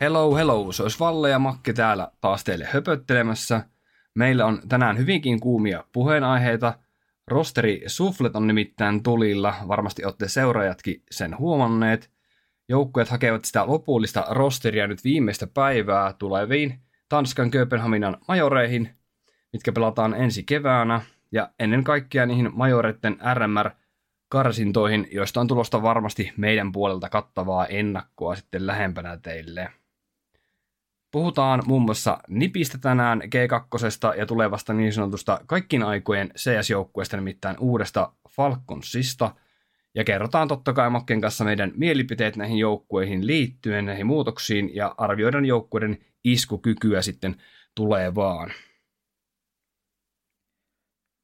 Hello, 0.00 0.36
hello, 0.36 0.72
se 0.72 0.82
olisi 0.82 0.98
Valle 1.00 1.30
ja 1.30 1.38
Makke 1.38 1.72
täällä 1.72 2.10
taas 2.20 2.44
teille 2.44 2.64
höpöttelemässä. 2.64 3.64
Meillä 4.14 4.46
on 4.46 4.60
tänään 4.68 4.98
hyvinkin 4.98 5.40
kuumia 5.40 5.84
puheenaiheita. 5.92 6.74
Rosteri 7.26 7.82
Suflet 7.86 8.36
on 8.36 8.46
nimittäin 8.46 9.02
tulilla, 9.02 9.54
varmasti 9.68 10.04
olette 10.04 10.28
seuraajatkin 10.28 11.02
sen 11.10 11.38
huomanneet. 11.38 12.10
Joukkueet 12.68 13.08
hakevat 13.08 13.44
sitä 13.44 13.66
lopullista 13.66 14.26
rosteria 14.30 14.86
nyt 14.86 15.04
viimeistä 15.04 15.46
päivää 15.46 16.12
tuleviin 16.12 16.80
Tanskan 17.08 17.50
Kööpenhaminan 17.50 18.16
majoreihin, 18.28 18.90
mitkä 19.52 19.72
pelataan 19.72 20.14
ensi 20.14 20.42
keväänä, 20.42 21.00
ja 21.32 21.50
ennen 21.58 21.84
kaikkea 21.84 22.26
niihin 22.26 22.50
majoreiden 22.52 23.18
RMR-karsintoihin, 23.34 25.08
joista 25.12 25.40
on 25.40 25.46
tulosta 25.46 25.82
varmasti 25.82 26.32
meidän 26.36 26.72
puolelta 26.72 27.08
kattavaa 27.08 27.66
ennakkoa 27.66 28.34
sitten 28.36 28.66
lähempänä 28.66 29.16
teille. 29.16 29.77
Puhutaan 31.10 31.62
muun 31.66 31.82
muassa 31.82 32.18
Nipistä 32.28 32.78
tänään, 32.78 33.22
G2 33.22 34.18
ja 34.18 34.26
tulevasta 34.26 34.72
niin 34.72 34.92
sanotusta 34.92 35.40
kaikkien 35.46 35.82
aikojen 35.82 36.30
CS-joukkueesta, 36.36 37.16
nimittäin 37.16 37.56
uudesta 37.58 38.12
Falconsista. 38.30 39.34
Ja 39.94 40.04
kerrotaan 40.04 40.48
totta 40.48 40.72
kai 40.72 40.90
Makken 40.90 41.20
kanssa 41.20 41.44
meidän 41.44 41.72
mielipiteet 41.76 42.36
näihin 42.36 42.58
joukkueihin 42.58 43.26
liittyen, 43.26 43.86
näihin 43.86 44.06
muutoksiin 44.06 44.74
ja 44.74 44.94
arvioidaan 44.98 45.46
joukkueiden 45.46 45.98
iskukykyä 46.24 47.02
sitten 47.02 47.36
tulevaan. 47.74 48.50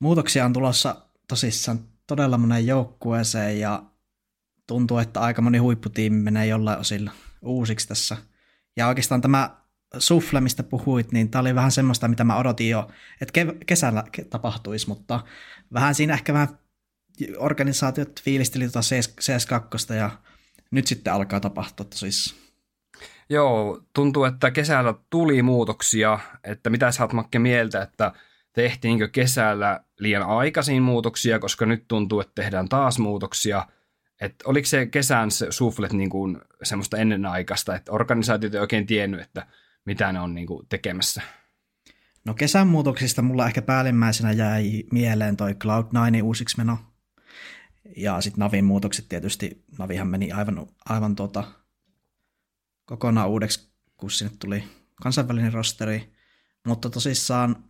Muutoksia 0.00 0.44
on 0.44 0.52
tulossa 0.52 0.96
tosissaan 1.28 1.78
todella 2.06 2.38
monen 2.38 2.66
joukkueeseen 2.66 3.60
ja 3.60 3.82
tuntuu, 4.66 4.98
että 4.98 5.20
aika 5.20 5.42
moni 5.42 5.58
huipputiimi 5.58 6.16
menee 6.16 6.46
jollain 6.46 6.78
osilla 6.78 7.10
uusiksi 7.42 7.88
tässä. 7.88 8.16
Ja 8.76 8.88
oikeastaan 8.88 9.20
tämä 9.20 9.63
sufle, 9.98 10.40
mistä 10.40 10.62
puhuit, 10.62 11.12
niin 11.12 11.30
tämä 11.30 11.40
oli 11.40 11.54
vähän 11.54 11.72
semmoista, 11.72 12.08
mitä 12.08 12.24
mä 12.24 12.36
odotin 12.36 12.70
jo, 12.70 12.88
että 13.20 13.32
kesällä 13.66 14.04
tapahtuisi, 14.30 14.88
mutta 14.88 15.20
vähän 15.72 15.94
siinä 15.94 16.14
ehkä 16.14 16.32
vähän 16.32 16.58
organisaatiot 17.38 18.22
fiilisteli 18.22 18.64
tuota 18.64 18.80
CS2 18.80 19.94
ja 19.94 20.10
nyt 20.70 20.86
sitten 20.86 21.12
alkaa 21.12 21.40
tapahtua 21.40 21.86
tosissaan. 21.86 22.40
Joo, 23.28 23.82
tuntuu, 23.94 24.24
että 24.24 24.50
kesällä 24.50 24.94
tuli 25.10 25.42
muutoksia, 25.42 26.18
että 26.44 26.70
mitä 26.70 26.92
sä 26.92 27.02
oot 27.02 27.12
Makke 27.12 27.38
mieltä, 27.38 27.82
että 27.82 28.12
tehtiinkö 28.52 29.08
kesällä 29.08 29.80
liian 29.98 30.22
aikaisin 30.22 30.82
muutoksia, 30.82 31.38
koska 31.38 31.66
nyt 31.66 31.84
tuntuu, 31.88 32.20
että 32.20 32.32
tehdään 32.34 32.68
taas 32.68 32.98
muutoksia. 32.98 33.66
Että 34.20 34.44
oliko 34.48 34.66
se 34.66 34.86
kesän 34.86 35.30
se 35.30 35.46
suflet 35.50 35.92
niin 35.92 36.10
kuin 36.10 36.40
semmoista 36.62 36.96
ennenaikaista, 36.96 37.74
että 37.74 37.92
organisaatiot 37.92 38.54
ei 38.54 38.60
oikein 38.60 38.86
tiennyt, 38.86 39.20
että 39.20 39.46
mitä 39.84 40.12
ne 40.12 40.20
on 40.20 40.34
niin 40.34 40.46
kuin 40.46 40.66
tekemässä? 40.68 41.22
No 42.24 42.34
kesän 42.34 42.66
muutoksista 42.66 43.22
mulla 43.22 43.46
ehkä 43.46 43.62
päällimmäisenä 43.62 44.32
jäi 44.32 44.84
mieleen 44.92 45.36
toi 45.36 45.52
Cloud9 45.52 46.22
uusiksi 46.22 46.58
meno. 46.58 46.78
Ja 47.96 48.20
sitten 48.20 48.40
Navin 48.40 48.64
muutokset 48.64 49.08
tietysti, 49.08 49.64
Navihan 49.78 50.08
meni 50.08 50.32
aivan, 50.32 50.66
aivan 50.88 51.16
tuota, 51.16 51.44
kokonaan 52.84 53.28
uudeksi, 53.28 53.72
kun 53.96 54.10
sinne 54.10 54.36
tuli 54.38 54.64
kansainvälinen 55.02 55.52
rosteri. 55.52 56.14
Mutta 56.66 56.90
tosissaan 56.90 57.64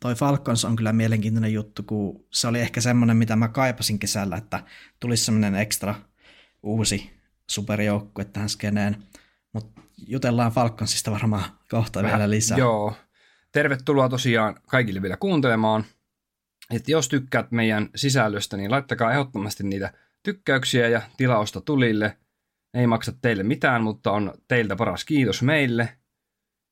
toi 0.00 0.14
Falcons 0.14 0.64
on 0.64 0.76
kyllä 0.76 0.92
mielenkiintoinen 0.92 1.52
juttu, 1.52 1.82
kun 1.82 2.26
se 2.30 2.48
oli 2.48 2.60
ehkä 2.60 2.80
semmoinen, 2.80 3.16
mitä 3.16 3.36
mä 3.36 3.48
kaipasin 3.48 3.98
kesällä, 3.98 4.36
että 4.36 4.64
tulisi 5.00 5.24
semmoinen 5.24 5.54
ekstra 5.54 5.94
uusi 6.62 7.10
superjoukkue 7.50 8.24
tähän 8.24 8.48
skeneen. 8.48 9.02
Mutta 9.52 9.80
jutellaan 9.96 10.52
Falconsista 10.52 11.10
varmaan 11.10 11.44
kohta 11.70 12.02
Vähän, 12.02 12.18
vielä 12.18 12.30
lisää. 12.30 12.58
Joo. 12.58 12.94
Tervetuloa 13.52 14.08
tosiaan 14.08 14.54
kaikille 14.66 15.02
vielä 15.02 15.16
kuuntelemaan. 15.16 15.84
Että 16.70 16.90
jos 16.90 17.08
tykkäät 17.08 17.50
meidän 17.50 17.88
sisällöstä, 17.94 18.56
niin 18.56 18.70
laittakaa 18.70 19.12
ehdottomasti 19.12 19.64
niitä 19.64 19.92
tykkäyksiä 20.22 20.88
ja 20.88 21.02
tilausta 21.16 21.60
tulille. 21.60 22.16
Ei 22.74 22.86
maksa 22.86 23.12
teille 23.22 23.42
mitään, 23.42 23.82
mutta 23.82 24.12
on 24.12 24.34
teiltä 24.48 24.76
paras 24.76 25.04
kiitos 25.04 25.42
meille. 25.42 25.88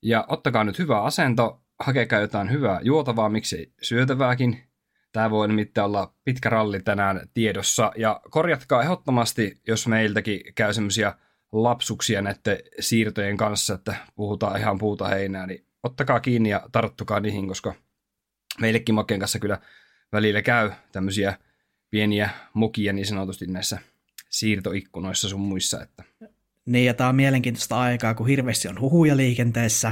Ja 0.01 0.25
ottakaa 0.27 0.63
nyt 0.63 0.79
hyvä 0.79 1.01
asento, 1.01 1.63
hakekaa 1.79 2.19
jotain 2.19 2.51
hyvää 2.51 2.79
juotavaa, 2.83 3.29
miksei 3.29 3.73
syötävääkin. 3.81 4.63
Tämä 5.11 5.29
voi 5.29 5.47
nimittäin 5.47 5.85
olla 5.85 6.13
pitkä 6.23 6.49
ralli 6.49 6.79
tänään 6.79 7.29
tiedossa. 7.33 7.91
Ja 7.97 8.21
korjatkaa 8.29 8.83
ehdottomasti, 8.83 9.61
jos 9.67 9.87
meiltäkin 9.87 10.41
käy 10.55 10.73
semmoisia 10.73 11.13
lapsuksia 11.53 12.21
näiden 12.21 12.57
siirtojen 12.79 13.37
kanssa, 13.37 13.73
että 13.73 13.95
puhutaan 14.15 14.59
ihan 14.59 14.77
puuta 14.77 15.07
heinää, 15.07 15.47
niin 15.47 15.65
ottakaa 15.83 16.19
kiinni 16.19 16.49
ja 16.49 16.69
tarttukaa 16.71 17.19
niihin, 17.19 17.47
koska 17.47 17.73
meillekin 18.61 18.95
Makken 18.95 19.19
kanssa 19.19 19.39
kyllä 19.39 19.59
välillä 20.11 20.41
käy 20.41 20.71
tämmöisiä 20.91 21.37
pieniä 21.89 22.29
mukia 22.53 22.93
niin 22.93 23.05
sanotusti 23.05 23.47
näissä 23.47 23.77
siirtoikkunoissa 24.29 25.29
sun 25.29 25.41
muissa. 25.41 25.83
Että. 25.83 26.03
Niin, 26.65 26.85
ja 26.85 26.93
tämä 26.93 27.09
on 27.09 27.15
mielenkiintoista 27.15 27.79
aikaa, 27.79 28.13
kun 28.13 28.27
hirveästi 28.27 28.67
on 28.67 28.81
huhuja 28.81 29.17
liikenteessä, 29.17 29.91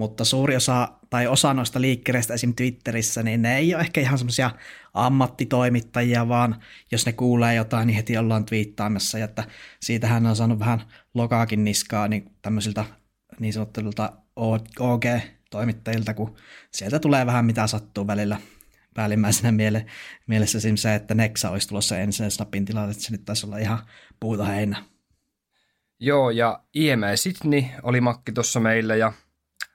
mutta 0.00 0.24
suuri 0.24 0.56
osa 0.56 0.88
tai 1.10 1.26
osa 1.26 1.54
noista 1.54 1.80
liikkereistä 1.80 2.34
esim. 2.34 2.54
Twitterissä, 2.54 3.22
niin 3.22 3.42
ne 3.42 3.56
ei 3.56 3.74
ole 3.74 3.82
ehkä 3.82 4.00
ihan 4.00 4.18
semmoisia 4.18 4.50
ammattitoimittajia, 4.94 6.28
vaan 6.28 6.62
jos 6.92 7.06
ne 7.06 7.12
kuulee 7.12 7.54
jotain, 7.54 7.86
niin 7.86 7.96
heti 7.96 8.18
ollaan 8.18 8.44
twiittaamassa, 8.44 9.18
ja 9.18 9.24
että 9.24 9.44
siitähän 9.80 10.26
on 10.26 10.36
saanut 10.36 10.58
vähän 10.58 10.82
lokaakin 11.14 11.64
niskaa 11.64 12.08
niin 12.08 12.32
tämmöisiltä 12.42 12.84
niin 13.38 13.52
sanottuilta 13.52 14.12
OG-toimittajilta, 14.80 16.14
kun 16.14 16.36
sieltä 16.72 16.98
tulee 16.98 17.26
vähän 17.26 17.44
mitä 17.44 17.66
sattuu 17.66 18.06
välillä 18.06 18.38
päällimmäisenä 18.94 19.52
miele, 19.52 19.86
mielessä 20.26 20.58
se, 20.74 20.94
että 20.94 21.14
Nexa 21.14 21.50
olisi 21.50 21.68
tulossa 21.68 21.98
ensin 21.98 22.30
Snapin 22.30 22.64
tilalle, 22.64 22.90
että 22.90 23.02
se 23.02 23.12
nyt 23.12 23.24
taisi 23.24 23.46
olla 23.46 23.58
ihan 23.58 23.78
puuta 24.20 24.44
heinä. 24.44 24.84
Joo, 26.00 26.30
ja 26.30 26.62
IME 26.74 27.16
Sydney 27.16 27.62
oli 27.82 28.00
makki 28.00 28.32
tuossa 28.32 28.60
meillä, 28.60 28.96
ja 28.96 29.12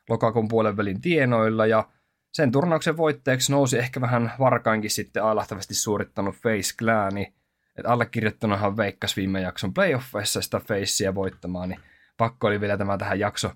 lokakuun 0.10 0.48
puolen 0.48 0.78
välin 0.78 1.02
tienoilla 1.02 1.66
ja 1.66 1.90
sen 2.34 2.52
turnauksen 2.52 2.98
voitteeksi 2.98 3.52
nousi 3.52 3.78
ehkä 3.78 4.02
vähän 4.02 4.32
varkainkin 4.40 4.92
sitten 4.92 5.24
ailahtavasti 5.24 5.74
suorittanut 5.74 6.36
Face 6.36 6.76
Clani. 6.80 7.34
Että 7.78 7.90
allekirjoittanuhan 7.90 8.78
veikkas 8.78 9.18
viime 9.18 9.42
jakson 9.42 9.74
playoffeissa 9.74 10.42
sitä 10.42 10.60
Facea 10.60 11.16
voittamaan, 11.16 11.70
niin 11.70 11.80
pakko 12.18 12.48
oli 12.48 12.62
vielä 12.62 12.78
tämä 12.78 12.98
tähän 12.98 13.20
jakso 13.20 13.52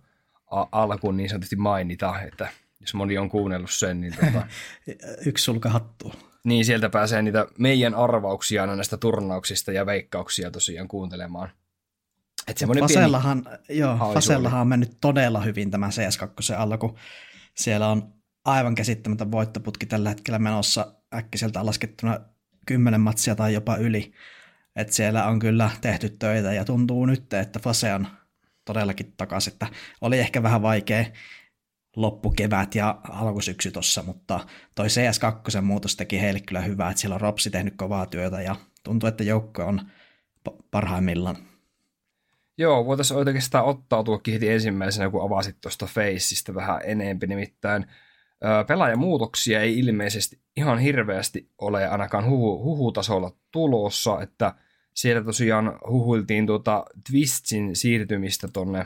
alkuun 0.71 1.17
niin 1.17 1.29
sanotusti 1.29 1.55
mainita, 1.55 2.21
että 2.21 2.47
jos 2.79 2.93
moni 2.93 3.17
on 3.17 3.29
kuunnellut 3.29 3.71
sen, 3.71 4.01
niin 4.01 4.13
tota, 4.15 4.47
Yksi 5.27 5.43
sulka 5.43 5.69
hattu. 5.69 6.13
Niin, 6.43 6.65
sieltä 6.65 6.89
pääsee 6.89 7.21
niitä 7.21 7.47
meidän 7.57 7.95
arvauksia 7.95 8.65
näistä 8.65 8.97
turnauksista 8.97 9.71
ja 9.71 9.85
veikkauksia 9.85 10.51
tosiaan 10.51 10.87
kuuntelemaan. 10.87 11.49
Et 12.47 12.59
Fasellahan, 12.79 13.43
pieni... 13.43 13.79
joo, 13.79 13.97
Fasellahan 14.13 14.61
on 14.61 14.67
mennyt 14.67 14.97
todella 15.01 15.41
hyvin 15.41 15.71
tämä 15.71 15.89
CS2 15.89 16.55
alla, 16.57 16.77
kun 16.77 16.95
siellä 17.55 17.87
on 17.87 18.13
aivan 18.45 18.75
käsittämätön 18.75 19.31
voittoputki 19.31 19.85
tällä 19.85 20.09
hetkellä 20.09 20.39
menossa 20.39 20.93
äkkiseltä 21.13 21.65
laskettuna 21.65 22.19
kymmenen 22.65 23.01
matsia 23.01 23.35
tai 23.35 23.53
jopa 23.53 23.75
yli. 23.75 24.13
Et 24.75 24.93
siellä 24.93 25.25
on 25.25 25.39
kyllä 25.39 25.69
tehty 25.81 26.09
töitä 26.09 26.53
ja 26.53 26.65
tuntuu 26.65 27.05
nyt, 27.05 27.33
että 27.33 27.59
Fase 27.59 27.93
on 27.93 28.07
todellakin 28.65 29.13
takaisin. 29.17 29.53
Että 29.53 29.67
oli 30.01 30.19
ehkä 30.19 30.43
vähän 30.43 30.61
vaikea 30.61 31.05
loppukevät 31.95 32.75
ja 32.75 33.01
alkusyksy 33.09 33.71
tuossa, 33.71 34.03
mutta 34.03 34.39
toi 34.75 34.87
CS2 34.87 35.61
muutos 35.61 35.95
teki 35.95 36.21
heille 36.21 36.39
kyllä 36.39 36.61
hyvää, 36.61 36.89
että 36.89 37.01
siellä 37.01 37.13
on 37.13 37.21
Ropsi 37.21 37.49
tehnyt 37.49 37.73
kovaa 37.77 38.05
työtä 38.05 38.41
ja 38.41 38.55
tuntuu, 38.83 39.09
että 39.09 39.23
joukko 39.23 39.65
on 39.65 39.81
parhaimmillaan. 40.71 41.48
Joo, 42.59 42.85
voitaisiin 42.85 43.17
oikeastaan 43.17 43.65
ottautuakin 43.65 44.33
heti 44.33 44.49
ensimmäisenä, 44.49 45.09
kun 45.09 45.25
avasit 45.25 45.57
tuosta 45.61 45.85
Faceista 45.85 46.55
vähän 46.55 46.81
enempi, 46.83 47.27
nimittäin 47.27 47.85
pelaajamuutoksia 48.67 49.61
ei 49.61 49.79
ilmeisesti 49.79 50.39
ihan 50.57 50.79
hirveästi 50.79 51.49
ole 51.57 51.87
ainakaan 51.87 52.25
huhu, 52.25 52.63
huhutasolla 52.63 53.31
tulossa, 53.51 54.21
että 54.21 54.53
siellä 54.93 55.23
tosiaan 55.23 55.79
huhuiltiin 55.89 56.45
tuota 56.45 56.85
Twistsin 57.11 57.75
siirtymistä 57.75 58.47
tonne 58.47 58.85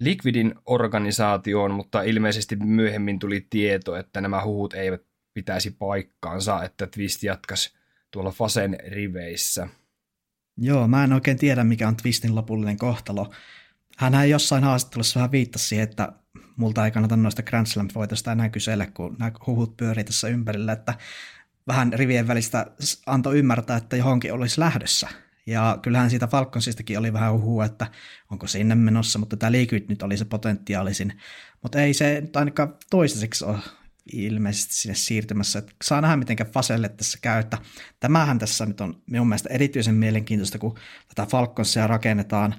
Liquidin 0.00 0.54
organisaatioon, 0.66 1.70
mutta 1.70 2.02
ilmeisesti 2.02 2.56
myöhemmin 2.56 3.18
tuli 3.18 3.46
tieto, 3.50 3.96
että 3.96 4.20
nämä 4.20 4.44
huhut 4.44 4.74
eivät 4.74 5.02
pitäisi 5.34 5.70
paikkaansa, 5.70 6.64
että 6.64 6.86
Twist 6.86 7.22
jatkaisi 7.22 7.74
tuolla 8.10 8.30
Fasen 8.30 8.78
riveissä. 8.86 9.68
Joo, 10.56 10.88
mä 10.88 11.04
en 11.04 11.12
oikein 11.12 11.38
tiedä, 11.38 11.64
mikä 11.64 11.88
on 11.88 11.96
Twistin 11.96 12.34
lopullinen 12.34 12.76
kohtalo. 12.76 13.32
Hän 13.96 14.30
jossain 14.30 14.64
haastattelussa 14.64 15.20
vähän 15.20 15.32
viittasi 15.32 15.68
siihen, 15.68 15.84
että 15.88 16.12
multa 16.56 16.84
ei 16.84 16.90
kannata 16.90 17.16
noista 17.16 17.42
Grand 17.42 17.66
Slam-voitosta 17.66 18.32
enää 18.32 18.48
kysellä, 18.48 18.86
kun 18.86 19.16
nämä 19.18 19.32
huhut 19.46 19.76
pyörii 19.76 20.04
tässä 20.04 20.28
ympärillä, 20.28 20.72
että 20.72 20.94
vähän 21.66 21.92
rivien 21.92 22.28
välistä 22.28 22.66
antoi 23.06 23.38
ymmärtää, 23.38 23.76
että 23.76 23.96
johonkin 23.96 24.32
olisi 24.32 24.60
lähdössä. 24.60 25.08
Ja 25.46 25.78
kyllähän 25.82 26.10
siitä 26.10 26.26
Falconsistakin 26.26 26.98
oli 26.98 27.12
vähän 27.12 27.32
huhua, 27.32 27.64
että 27.64 27.86
onko 28.30 28.46
sinne 28.46 28.74
menossa, 28.74 29.18
mutta 29.18 29.36
tämä 29.36 29.52
Liquid 29.52 29.84
nyt 29.88 30.02
oli 30.02 30.16
se 30.16 30.24
potentiaalisin. 30.24 31.12
Mutta 31.62 31.80
ei 31.80 31.94
se 31.94 32.22
ainakaan 32.34 32.74
toistaiseksi 32.90 33.44
ole 33.44 33.58
ilmeisesti 34.12 34.74
sinne 34.74 34.94
siirtymässä. 34.94 35.58
Että 35.58 35.72
saa 35.84 36.00
nähdä, 36.00 36.16
miten 36.16 36.36
Faselle 36.52 36.88
tässä 36.88 37.18
käy. 37.22 37.40
Että 37.40 37.58
tämähän 38.00 38.38
tässä 38.38 38.66
nyt 38.66 38.80
on 38.80 39.02
minun 39.10 39.28
mielestä 39.28 39.48
erityisen 39.52 39.94
mielenkiintoista, 39.94 40.58
kun 40.58 40.78
tätä 41.08 41.26
Falconsia 41.30 41.86
rakennetaan, 41.86 42.54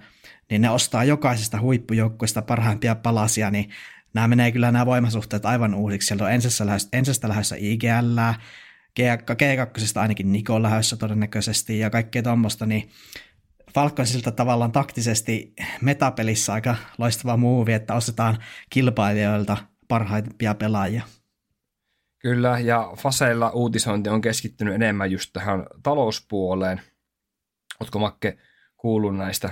niin 0.50 0.62
ne 0.62 0.70
ostaa 0.70 1.04
jokaisesta 1.04 1.62
huippujoukkueesta 1.62 2.42
parhaimpia 2.42 2.96
palasia, 2.96 3.52
niin 3.52 3.70
nämä 4.14 4.28
menee 4.28 4.52
kyllä 4.52 4.72
nämä 4.72 4.86
voimasuhteet 4.86 5.46
aivan 5.46 5.74
uusiksi. 5.74 6.08
Sieltä 6.08 6.24
on 6.24 6.32
ensistä 6.32 6.66
lähdössä, 6.66 7.28
lähdössä 7.28 7.56
IGL, 7.60 8.20
G2 9.00 9.82
ainakin 9.96 10.32
Niko 10.32 10.62
lähdössä 10.62 10.98
todennäköisesti 10.98 11.80
ja 11.80 11.90
kaikkea 11.90 12.24
tuommoista, 12.24 12.66
niin 12.66 12.90
Falconsilta 13.74 14.32
tavallaan 14.32 14.72
taktisesti 14.72 15.54
metapelissä 15.82 16.54
aika 16.54 16.76
loistava 16.98 17.38
muuvi, 17.38 17.74
että 17.74 17.94
ostetaan 17.94 18.38
kilpailijoilta 18.70 19.58
parhaimpia 19.88 20.56
pelaajia. 20.56 21.04
Kyllä, 22.22 22.60
ja 22.60 22.94
Faseilla 22.98 23.50
uutisointi 23.50 24.10
on 24.10 24.22
keskittynyt 24.22 24.76
enemmän 24.76 25.12
just 25.12 25.30
tähän 25.34 25.66
talouspuoleen. 25.84 26.82
Oletko 27.80 28.00
Makke 28.00 28.38
kuullut 28.78 29.18
näistä? 29.18 29.50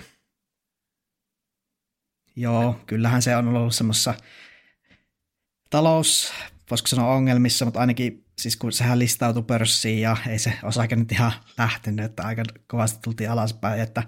Joo, 2.36 2.80
kyllähän 2.86 3.22
se 3.22 3.36
on 3.36 3.48
ollut 3.48 3.76
semmoisessa 3.76 4.14
talous, 5.70 6.34
voisiko 6.70 6.88
sanoa 6.88 7.16
ongelmissa, 7.16 7.66
mutta 7.66 7.80
ainakin 7.80 8.26
siis 8.40 8.58
kun 8.58 8.72
sehän 8.72 9.00
listautui 9.00 9.44
pörssiin 9.44 10.02
ja 10.02 10.18
ei 10.28 10.40
se 10.40 10.54
osake 10.64 10.96
nyt 10.96 11.12
ihan 11.12 11.32
lähtenyt, 11.58 12.06
että 12.06 12.24
aika 12.24 12.44
kovasti 12.68 13.00
tultiin 13.02 13.32
alaspäin, 13.32 13.82
että 13.82 14.04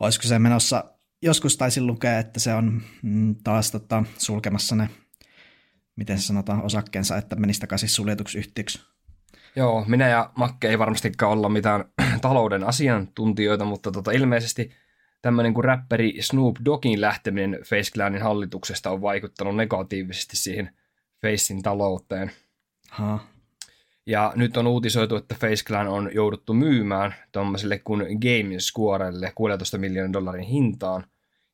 olisiko 0.00 0.28
se 0.28 0.38
menossa, 0.38 0.84
joskus 1.22 1.56
taisin 1.56 1.86
lukea, 1.86 2.18
että 2.18 2.40
se 2.40 2.54
on 2.54 2.82
mm, 3.02 3.36
taas 3.44 3.70
tota, 3.70 4.04
sulkemassa 4.18 4.76
ne, 4.76 4.90
miten 5.98 6.18
se 6.18 6.26
sanotaan, 6.26 6.62
osakkeensa, 6.62 7.16
että 7.16 7.36
menisi 7.36 7.60
takaisin 7.60 7.88
suljetuksi 7.88 8.38
yhtiöksi. 8.38 8.80
Joo, 9.56 9.84
minä 9.86 10.08
ja 10.08 10.30
Makke 10.36 10.68
ei 10.68 10.78
varmastikaan 10.78 11.32
olla 11.32 11.48
mitään 11.48 11.84
talouden 12.20 12.64
asiantuntijoita, 12.64 13.64
mutta 13.64 13.90
tota, 13.90 14.10
ilmeisesti 14.10 14.70
tämmöinen 15.22 15.54
kuin 15.54 15.64
räppäri 15.64 16.22
Snoop 16.22 16.56
Doggin 16.64 17.00
lähteminen 17.00 17.60
Face 17.64 17.90
Clanin 17.94 18.22
hallituksesta 18.22 18.90
on 18.90 19.02
vaikuttanut 19.02 19.56
negatiivisesti 19.56 20.36
siihen 20.36 20.70
Facein 21.22 21.62
talouteen. 21.62 22.30
Ha. 22.90 23.18
Ja 24.06 24.32
nyt 24.36 24.56
on 24.56 24.66
uutisoitu, 24.66 25.16
että 25.16 25.34
Face 25.34 25.64
Clan 25.64 25.88
on 25.88 26.10
jouduttu 26.14 26.54
myymään 26.54 27.14
tuommoiselle 27.32 27.78
kuin 27.78 28.00
GameSquarelle 28.00 29.32
16 29.34 29.78
miljoonan 29.78 30.12
dollarin 30.12 30.44
hintaan. 30.44 31.04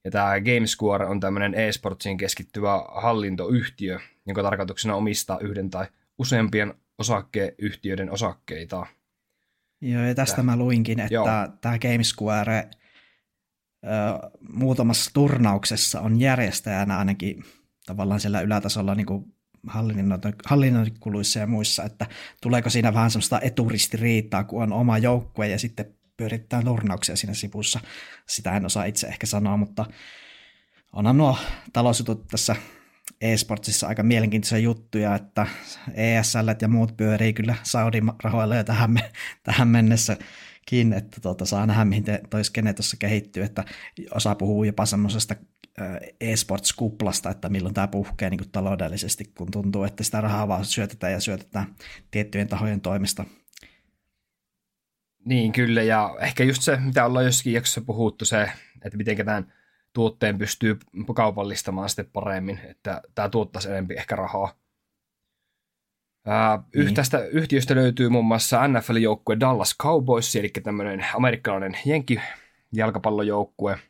Ja 0.05 0.11
tämä 0.11 0.41
GameSquare 0.41 1.07
on 1.07 1.21
tämmöinen 1.21 1.55
e-sportsiin 1.55 2.17
keskittyvä 2.17 2.85
hallintoyhtiö, 2.95 4.01
jonka 4.27 4.43
tarkoituksena 4.43 4.95
omistaa 4.95 5.39
yhden 5.39 5.71
tai 5.71 5.87
useampien 6.19 6.75
osakkeyhtiöiden 6.99 8.11
osakkeita. 8.11 8.87
Joo, 9.81 10.03
ja 10.03 10.15
tästä 10.15 10.37
Tää. 10.37 10.45
mä 10.45 10.57
luinkin, 10.57 11.01
että 11.01 11.15
Joo. 11.15 11.27
tämä 11.61 11.79
GameSquare 11.79 12.71
ö, 13.85 13.89
muutamassa 14.49 15.11
turnauksessa 15.15 16.01
on 16.01 16.21
järjestäjänä 16.21 16.99
ainakin 16.99 17.45
tavallaan 17.87 18.21
siellä 18.21 18.41
ylätasolla 18.41 18.95
niin 18.95 19.07
kuin 19.07 19.35
hallinnointikuluissa 20.47 21.39
ja 21.39 21.47
muissa, 21.47 21.83
että 21.83 22.07
tuleeko 22.43 22.71
siinä 22.71 22.95
vähän 22.95 23.11
semmoista 23.11 23.41
eturistiriitaa, 23.41 24.45
kun 24.45 24.63
on 24.63 24.73
oma 24.73 24.99
joukkue 24.99 25.49
ja 25.49 25.59
sitten 25.59 25.95
pyörittää 26.17 26.63
turnauksia 26.63 27.17
siinä 27.17 27.35
sivussa. 27.35 27.81
Sitä 28.29 28.57
en 28.57 28.67
osaa 28.67 28.85
itse 28.85 29.07
ehkä 29.07 29.27
sanoa, 29.27 29.57
mutta 29.57 29.87
onhan 30.93 31.19
nuo 31.19 31.39
talousjutut 31.73 32.29
tässä 32.29 32.57
e-sportsissa 33.25 33.87
aika 33.87 34.03
mielenkiintoisia 34.03 34.59
juttuja, 34.59 35.15
että 35.15 35.47
ESL 35.95 36.49
ja 36.63 36.69
muut 36.69 36.97
pyörii 36.97 37.33
kyllä 37.33 37.55
Saudin 37.63 38.13
rahoilla 38.23 38.57
jo 38.57 38.65
tähän, 38.65 38.99
tähän 39.43 39.69
mennessäkin, 39.69 40.93
että 40.93 41.21
tuota, 41.21 41.45
saa 41.45 41.67
nähdä, 41.67 41.85
mihin 41.85 42.05
toi 42.31 42.45
skene 42.45 42.73
tuossa 42.73 42.97
kehittyy, 42.97 43.43
että 43.43 43.65
osa 44.11 44.35
puhuu 44.35 44.65
jopa 44.65 44.87
semmoisesta 44.87 45.35
e-sports-kuplasta, 46.21 47.31
että 47.31 47.49
milloin 47.49 47.75
tämä 47.75 47.89
puhkee 47.89 48.31
niin 48.31 48.51
taloudellisesti, 48.53 49.25
kun 49.25 49.51
tuntuu, 49.51 49.85
että 49.85 50.05
sitä 50.05 50.21
rahaa 50.21 50.49
vaan 50.49 50.65
syötetään 50.65 51.13
ja 51.13 51.21
syötetään 51.21 51.75
tiettyjen 52.11 52.49
tahojen 52.49 52.81
toimesta. 52.81 53.25
Niin, 55.25 55.53
kyllä, 55.53 55.83
ja 55.83 56.17
ehkä 56.21 56.45
just 56.45 56.63
se, 56.63 56.77
mitä 56.77 57.05
ollaan 57.05 57.25
jossakin 57.25 57.53
jaksossa 57.53 57.81
puhuttu, 57.81 58.25
se, 58.25 58.51
että 58.85 58.97
miten 58.97 59.17
tämän 59.17 59.53
tuotteen 59.95 60.39
pystyy 60.39 60.79
kaupallistamaan 61.15 61.89
sitten 61.89 62.11
paremmin, 62.13 62.61
että 62.71 63.03
tämä 63.15 63.29
tuottaisi 63.29 63.69
enemmän 63.69 63.99
ehkä 63.99 64.17
rahaa. 64.17 64.55
niin. 66.75 66.85
Yhtästä 66.87 67.25
yhtiöstä 67.25 67.75
löytyy 67.75 68.09
muun 68.09 68.25
muassa 68.25 68.69
NFL-joukkue 68.69 69.41
Dallas 69.41 69.77
Cowboys, 69.83 70.37
eli 70.37 70.49
tämmöinen 70.49 71.07
amerikkalainen 71.15 71.79
jenki 71.85 72.21
jalkapallojoukkue– 72.73 73.79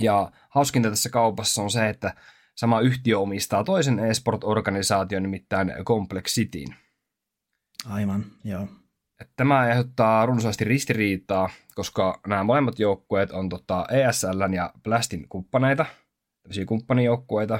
ja 0.00 0.32
hauskinta 0.48 0.90
tässä 0.90 1.10
kaupassa 1.10 1.62
on 1.62 1.70
se, 1.70 1.88
että 1.88 2.14
sama 2.54 2.80
yhtiö 2.80 3.18
omistaa 3.18 3.64
toisen 3.64 3.98
e-sport-organisaation, 3.98 5.22
nimittäin 5.22 5.72
Complex 5.84 6.34
Cityin. 6.34 6.74
Aivan, 7.86 8.24
joo. 8.44 8.68
Tämä 9.36 9.58
aiheuttaa 9.58 10.26
runsaasti 10.26 10.64
ristiriitaa, 10.64 11.50
koska 11.78 12.20
nämä 12.26 12.44
molemmat 12.44 12.78
joukkueet 12.78 13.30
on 13.30 13.48
tota 13.48 13.86
ESL 13.90 14.52
ja 14.54 14.72
Blastin 14.82 15.28
kumppaneita, 15.28 15.86
tämmöisiä 16.42 16.64
kumppanijoukkueita. 16.64 17.58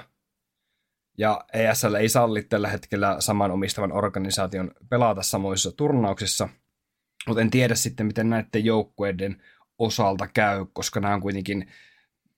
Ja 1.19 1.45
ESL 1.53 1.95
ei 1.95 2.09
salli 2.09 2.43
tällä 2.43 2.69
hetkellä 2.69 3.17
saman 3.19 3.51
omistavan 3.51 3.93
organisaation 3.93 4.71
pelata 4.89 5.23
samoissa 5.23 5.73
turnauksissa, 5.73 6.49
mutta 7.27 7.41
en 7.41 7.51
tiedä 7.51 7.75
sitten, 7.75 8.07
miten 8.07 8.31
näiden 8.31 8.65
joukkueiden 8.65 9.43
osalta 9.79 10.27
käy, 10.27 10.67
koska 10.73 11.01
nämä 11.01 11.15
on 11.15 11.21
kuitenkin 11.21 11.69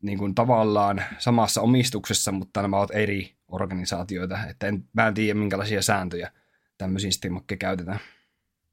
niin 0.03 0.19
kuin 0.19 0.35
tavallaan 0.35 1.03
samassa 1.19 1.61
omistuksessa, 1.61 2.33
mutta 2.33 2.63
nämä 2.63 2.79
ovat 2.79 2.91
eri 2.95 3.37
organisaatioita. 3.49 4.39
Että 4.51 4.67
en, 4.67 4.85
mä 4.93 5.09
en 5.09 5.15
tiedä, 5.15 5.39
minkälaisia 5.39 5.83
sääntöjä 5.83 6.33
tämmöisiin 6.79 7.13
stimmakke 7.13 7.57
käytetään. 7.57 8.01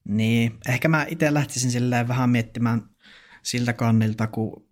Niin, 0.03 0.57
ehkä 0.67 0.87
mä 0.87 1.05
itse 1.09 1.33
lähtisin 1.33 1.71
silleen 1.71 2.07
vähän 2.07 2.29
miettimään 2.29 2.96
siltä 3.43 3.73
kannilta, 3.73 4.27
kun 4.27 4.67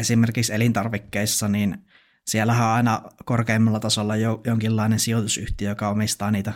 esimerkiksi 0.00 0.54
elintarvikkeissa, 0.54 1.48
niin 1.48 1.86
siellähän 2.26 2.66
on 2.66 2.74
aina 2.74 3.02
korkeimmalla 3.24 3.80
tasolla 3.80 4.16
jo, 4.16 4.40
jonkinlainen 4.46 5.00
sijoitusyhtiö, 5.00 5.68
joka 5.68 5.88
omistaa 5.88 6.30
niitä 6.30 6.52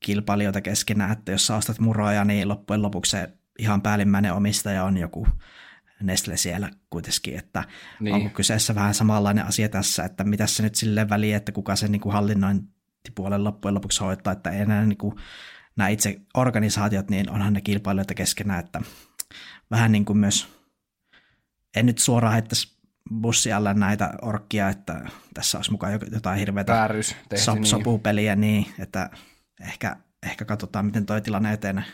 kilpailijoita 0.00 0.60
keskenään, 0.60 1.12
että 1.12 1.32
jos 1.32 1.46
sä 1.46 1.56
ostat 1.56 1.78
muroja, 1.78 2.24
niin 2.24 2.48
loppujen 2.48 2.82
lopuksi 2.82 3.10
se 3.10 3.28
ihan 3.58 3.82
päällimmäinen 3.82 4.32
omistaja 4.32 4.84
on 4.84 4.96
joku 4.96 5.28
Nestle 6.00 6.36
siellä 6.36 6.70
kuitenkin, 6.90 7.38
että 7.38 7.64
niin. 8.00 8.14
onko 8.14 8.28
kyseessä 8.28 8.74
vähän 8.74 8.94
samanlainen 8.94 9.46
asia 9.46 9.68
tässä, 9.68 10.04
että 10.04 10.24
mitä 10.24 10.46
se 10.46 10.62
nyt 10.62 10.74
sille 10.74 11.08
väliä, 11.08 11.36
että 11.36 11.52
kuka 11.52 11.76
se 11.76 11.88
niin 11.88 12.00
kuin 12.00 12.12
hallinnointipuolen 12.12 13.44
loppujen 13.44 13.74
lopuksi 13.74 14.00
hoitaa, 14.00 14.32
että 14.32 14.50
ei 14.50 14.60
enää 14.60 14.86
niin 14.86 14.98
kuin, 14.98 15.14
nämä 15.76 15.88
itse 15.88 16.20
organisaatiot, 16.34 17.10
niin 17.10 17.30
onhan 17.30 17.52
ne 17.52 17.60
kilpailijoita 17.60 18.14
keskenään, 18.14 18.64
että 18.64 18.80
vähän 19.70 19.92
niin 19.92 20.04
kuin 20.04 20.18
myös, 20.18 20.48
en 21.76 21.86
nyt 21.86 21.98
suoraan 21.98 22.34
heittäisi 22.34 22.76
bussi 23.20 23.52
alla 23.52 23.74
näitä 23.74 24.14
orkkia, 24.22 24.68
että 24.68 25.08
tässä 25.34 25.58
olisi 25.58 25.70
mukaan 25.70 26.00
jotain 26.12 26.38
hirveätä 26.38 26.88
sop- 27.34 27.54
niin. 27.54 27.66
sopupeliä, 27.66 28.36
niin 28.36 28.66
että 28.78 29.10
ehkä, 29.60 29.96
ehkä 30.22 30.44
katsotaan, 30.44 30.86
miten 30.86 31.06
toi 31.06 31.20
tilanne 31.20 31.52
etenee. 31.52 31.84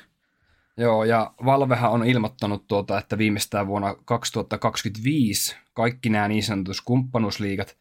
Joo, 0.76 1.04
ja 1.04 1.34
Valvehan 1.44 1.90
on 1.90 2.06
ilmoittanut, 2.06 2.66
tuota, 2.68 2.98
että 2.98 3.18
viimeistään 3.18 3.66
vuonna 3.66 3.94
2025 4.04 5.56
kaikki 5.74 6.08
nämä 6.08 6.28
niin 6.28 6.42
sanotut 6.42 6.76
kumppanuusliigat 6.84 7.76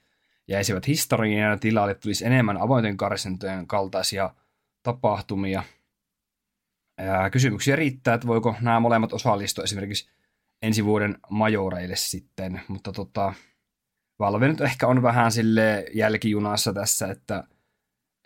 jäisivät 0.47 0.87
historiaan 0.87 1.51
ja 1.51 1.57
tilalle 1.57 1.95
tulisi 1.95 2.25
enemmän 2.25 2.57
avointen 2.57 2.97
karsintojen 2.97 3.67
kaltaisia 3.67 4.29
tapahtumia. 4.83 5.63
Ja 7.05 7.29
kysymyksiä 7.29 7.75
riittää, 7.75 8.13
että 8.13 8.27
voiko 8.27 8.55
nämä 8.61 8.79
molemmat 8.79 9.13
osallistua 9.13 9.63
esimerkiksi 9.63 10.09
ensi 10.61 10.85
vuoden 10.85 11.17
majoreille 11.29 11.95
sitten, 11.95 12.61
mutta 12.67 12.91
tota, 12.91 13.33
Valve 14.19 14.47
nyt 14.47 14.61
ehkä 14.61 14.87
on 14.87 15.01
vähän 15.01 15.31
sille 15.31 15.85
jälkijunassa 15.93 16.73
tässä, 16.73 17.11
että, 17.11 17.43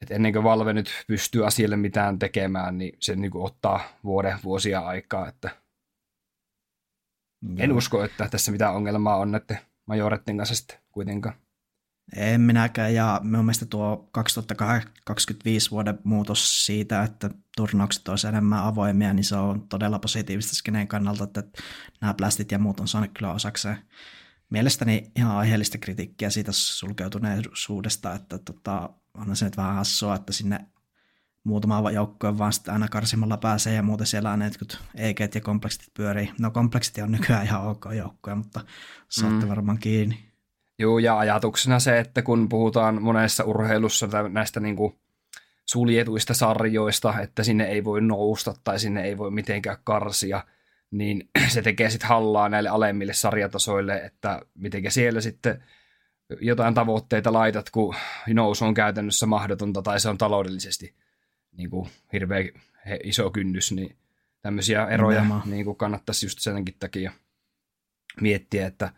että 0.01 0.15
ennen 0.15 0.34
kuin 0.34 0.44
Valve 0.44 0.74
nyt 0.74 0.89
pystyy 1.08 1.48
asialle 1.48 1.77
mitään 1.77 2.20
tekemään, 2.20 2.77
niin 2.77 2.98
se 3.00 3.15
niin 3.15 3.32
ottaa 3.36 3.79
vuoden, 4.03 4.38
vuosia 4.44 4.79
aikaa, 4.79 5.27
että 5.27 5.50
Joo. 7.41 7.55
en 7.60 7.72
usko, 7.72 8.03
että 8.03 8.27
tässä 8.32 8.51
mitään 8.51 8.75
ongelmaa 8.75 9.17
on 9.17 9.32
näiden 9.32 9.60
majoretten 9.86 10.38
kanssa 10.38 10.55
sitten 10.55 10.77
kuitenkaan. 10.91 11.36
En 12.15 12.41
minäkään, 12.41 12.93
ja 12.93 13.21
minun 13.24 13.45
mielestä 13.45 13.65
tuo 13.65 14.09
2025 14.12 15.71
vuoden 15.71 16.00
muutos 16.03 16.65
siitä, 16.65 17.03
että 17.03 17.29
turnaukset 17.57 18.07
olisi 18.07 18.27
enemmän 18.27 18.63
avoimia, 18.63 19.13
niin 19.13 19.24
se 19.24 19.35
on 19.35 19.67
todella 19.67 20.00
positiivista 20.00 20.55
skeneen 20.55 20.88
kannalta, 20.88 21.24
että 21.24 21.43
nämä 22.01 22.13
plastit 22.13 22.51
ja 22.51 22.59
muut 22.59 22.79
on 22.79 22.88
saanut 22.88 23.12
kyllä 23.13 23.33
osakseen 23.33 23.77
mielestäni 24.50 25.12
ihan 25.15 25.38
aiheellista 25.38 25.77
kritiikkiä 25.77 26.29
siitä 26.29 26.51
sulkeutuneisuudesta, 26.51 28.13
että 28.13 28.38
tota, 28.38 28.89
onhan 29.13 29.35
se 29.35 29.45
nyt 29.45 29.57
vähän 29.57 29.75
hassua, 29.75 30.15
että 30.15 30.33
sinne 30.33 30.65
muutama 31.43 31.91
joukkoon 31.91 32.38
vaan 32.38 32.53
sitten 32.53 32.74
aina 32.74 32.88
karsimalla 32.88 33.38
pääsee 33.38 33.74
ja 33.74 33.83
muuten 33.83 34.07
siellä 34.07 34.31
on 34.31 34.41
jotkut 34.41 34.81
EG 34.95 35.19
ja 35.19 35.41
kompleksit 35.41 35.93
pyörii. 35.93 36.31
No 36.39 36.51
kompleksit 36.51 36.97
on 36.97 37.12
nykyään 37.12 37.45
ihan 37.45 37.67
ok 37.67 37.85
joukkoja, 37.97 38.35
mutta 38.35 38.62
saatte 39.09 39.45
mm. 39.45 39.50
varmaan 39.50 39.77
kiinni. 39.77 40.25
Joo, 40.79 41.00
ja 41.00 41.20
ajatuksena 41.20 41.79
se, 41.79 42.00
että 42.00 42.22
kun 42.22 42.50
puhutaan 42.50 43.01
monessa 43.01 43.44
urheilussa 43.44 44.08
näistä 44.29 44.60
niin 44.60 44.75
kuin 44.75 45.00
suljetuista 45.65 46.34
sarjoista, 46.34 47.20
että 47.22 47.44
sinne 47.44 47.65
ei 47.65 47.84
voi 47.84 48.01
nousta 48.01 48.53
tai 48.63 48.79
sinne 48.79 49.03
ei 49.03 49.17
voi 49.17 49.32
mitenkään 49.32 49.77
karsia, 49.84 50.44
niin 50.91 51.29
se 51.53 51.62
tekee 51.62 51.89
sitten 51.89 52.10
hallaa 52.10 52.50
näille 52.50 52.70
alemmille 52.70 53.13
sarjatasoille, 53.13 53.98
että 53.98 54.41
miten 54.53 54.91
siellä 54.91 55.22
sitten 55.22 55.63
jotain 56.41 56.74
tavoitteita 56.74 57.34
laitat, 57.34 57.70
kun 57.70 57.96
nousu 58.34 58.65
on 58.65 58.74
käytännössä 58.74 59.25
mahdotonta 59.25 59.82
tai 59.82 60.00
se 60.00 60.10
on 60.10 60.17
taloudellisesti 60.17 60.96
niin 61.51 61.70
kuin 61.70 61.89
hirveän 62.13 62.50
iso 63.03 63.32
kynnys, 63.32 63.72
niin 63.72 63.96
tämmöisiä 64.41 64.88
eroja 64.88 65.25
niin 65.46 65.65
kuin 65.65 65.77
kannattaisi 65.77 66.25
just 66.25 66.39
senkin 66.39 66.75
takia 66.79 67.12
miettiä, 68.22 68.67
että 68.67 68.94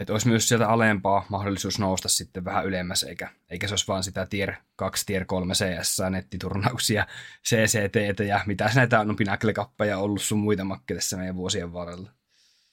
että 0.00 0.12
olisi 0.12 0.28
myös 0.28 0.48
sieltä 0.48 0.68
alempaa 0.68 1.26
mahdollisuus 1.28 1.78
nousta 1.78 2.08
sitten 2.08 2.44
vähän 2.44 2.66
ylemmäs, 2.66 3.02
eikä, 3.02 3.30
eikä 3.50 3.68
se 3.68 3.72
olisi 3.72 3.88
vaan 3.88 4.04
sitä 4.04 4.26
tier 4.26 4.54
2, 4.76 5.06
tier 5.06 5.24
3 5.24 5.54
CS, 5.54 5.98
nettiturnauksia, 6.10 7.06
CCT 7.48 8.20
ja 8.28 8.40
mitä 8.46 8.70
näitä 8.74 9.00
on 9.00 9.16
pinnacle 9.16 9.54
ollut 9.96 10.22
sun 10.22 10.38
muita 10.38 10.64
makkeissa 10.64 11.16
meidän 11.16 11.36
vuosien 11.36 11.72
varrella. 11.72 12.10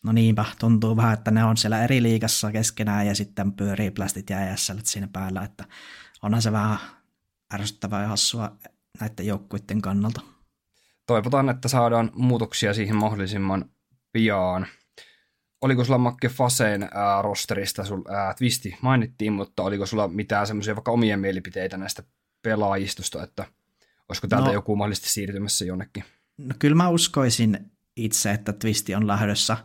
No 0.03 0.11
niinpä, 0.11 0.45
tuntuu 0.59 0.97
vähän, 0.97 1.13
että 1.13 1.31
ne 1.31 1.43
on 1.43 1.57
siellä 1.57 1.83
eri 1.83 2.03
liigassa 2.03 2.51
keskenään 2.51 3.07
ja 3.07 3.15
sitten 3.15 3.51
pyörii 3.51 3.91
plastit 3.91 4.29
ja 4.29 4.49
ESL 4.49 4.77
siinä 4.83 5.07
päällä, 5.13 5.43
että 5.43 5.65
onhan 6.21 6.41
se 6.41 6.51
vähän 6.51 6.77
ärsyttävää 7.53 8.01
ja 8.01 8.07
hassua 8.07 8.51
näiden 8.99 9.27
joukkuiden 9.27 9.81
kannalta. 9.81 10.21
Toivotaan, 11.07 11.49
että 11.49 11.67
saadaan 11.67 12.11
muutoksia 12.13 12.73
siihen 12.73 12.95
mahdollisimman 12.95 13.69
pian 14.11 14.67
oliko 15.61 15.83
sulla 15.83 15.97
Makke 15.97 16.29
Faseen 16.29 16.83
ää, 16.83 17.21
rosterista, 17.21 17.85
sul, 17.85 18.01
ää, 18.09 18.33
Twisti 18.33 18.77
mainittiin, 18.81 19.33
mutta 19.33 19.63
oliko 19.63 19.85
sulla 19.85 20.07
mitään 20.07 20.47
semmoisia 20.47 20.75
vaikka 20.75 20.91
omia 20.91 21.17
mielipiteitä 21.17 21.77
näistä 21.77 22.03
pelaajistosta, 22.41 23.23
että 23.23 23.45
olisiko 24.09 24.27
täältä 24.27 24.47
no, 24.47 24.53
joku 24.53 24.75
mahdollisesti 24.75 25.09
siirtymässä 25.09 25.65
jonnekin? 25.65 26.03
No 26.37 26.55
kyllä 26.59 26.75
mä 26.75 26.89
uskoisin 26.89 27.71
itse, 27.95 28.31
että 28.31 28.53
Twisti 28.53 28.95
on 28.95 29.07
lähdössä. 29.07 29.57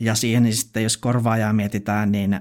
Ja 0.00 0.14
siihen 0.14 0.42
niin 0.42 0.56
sitten, 0.56 0.82
jos 0.82 0.96
korvaajaa 0.96 1.52
mietitään, 1.52 2.12
niin 2.12 2.40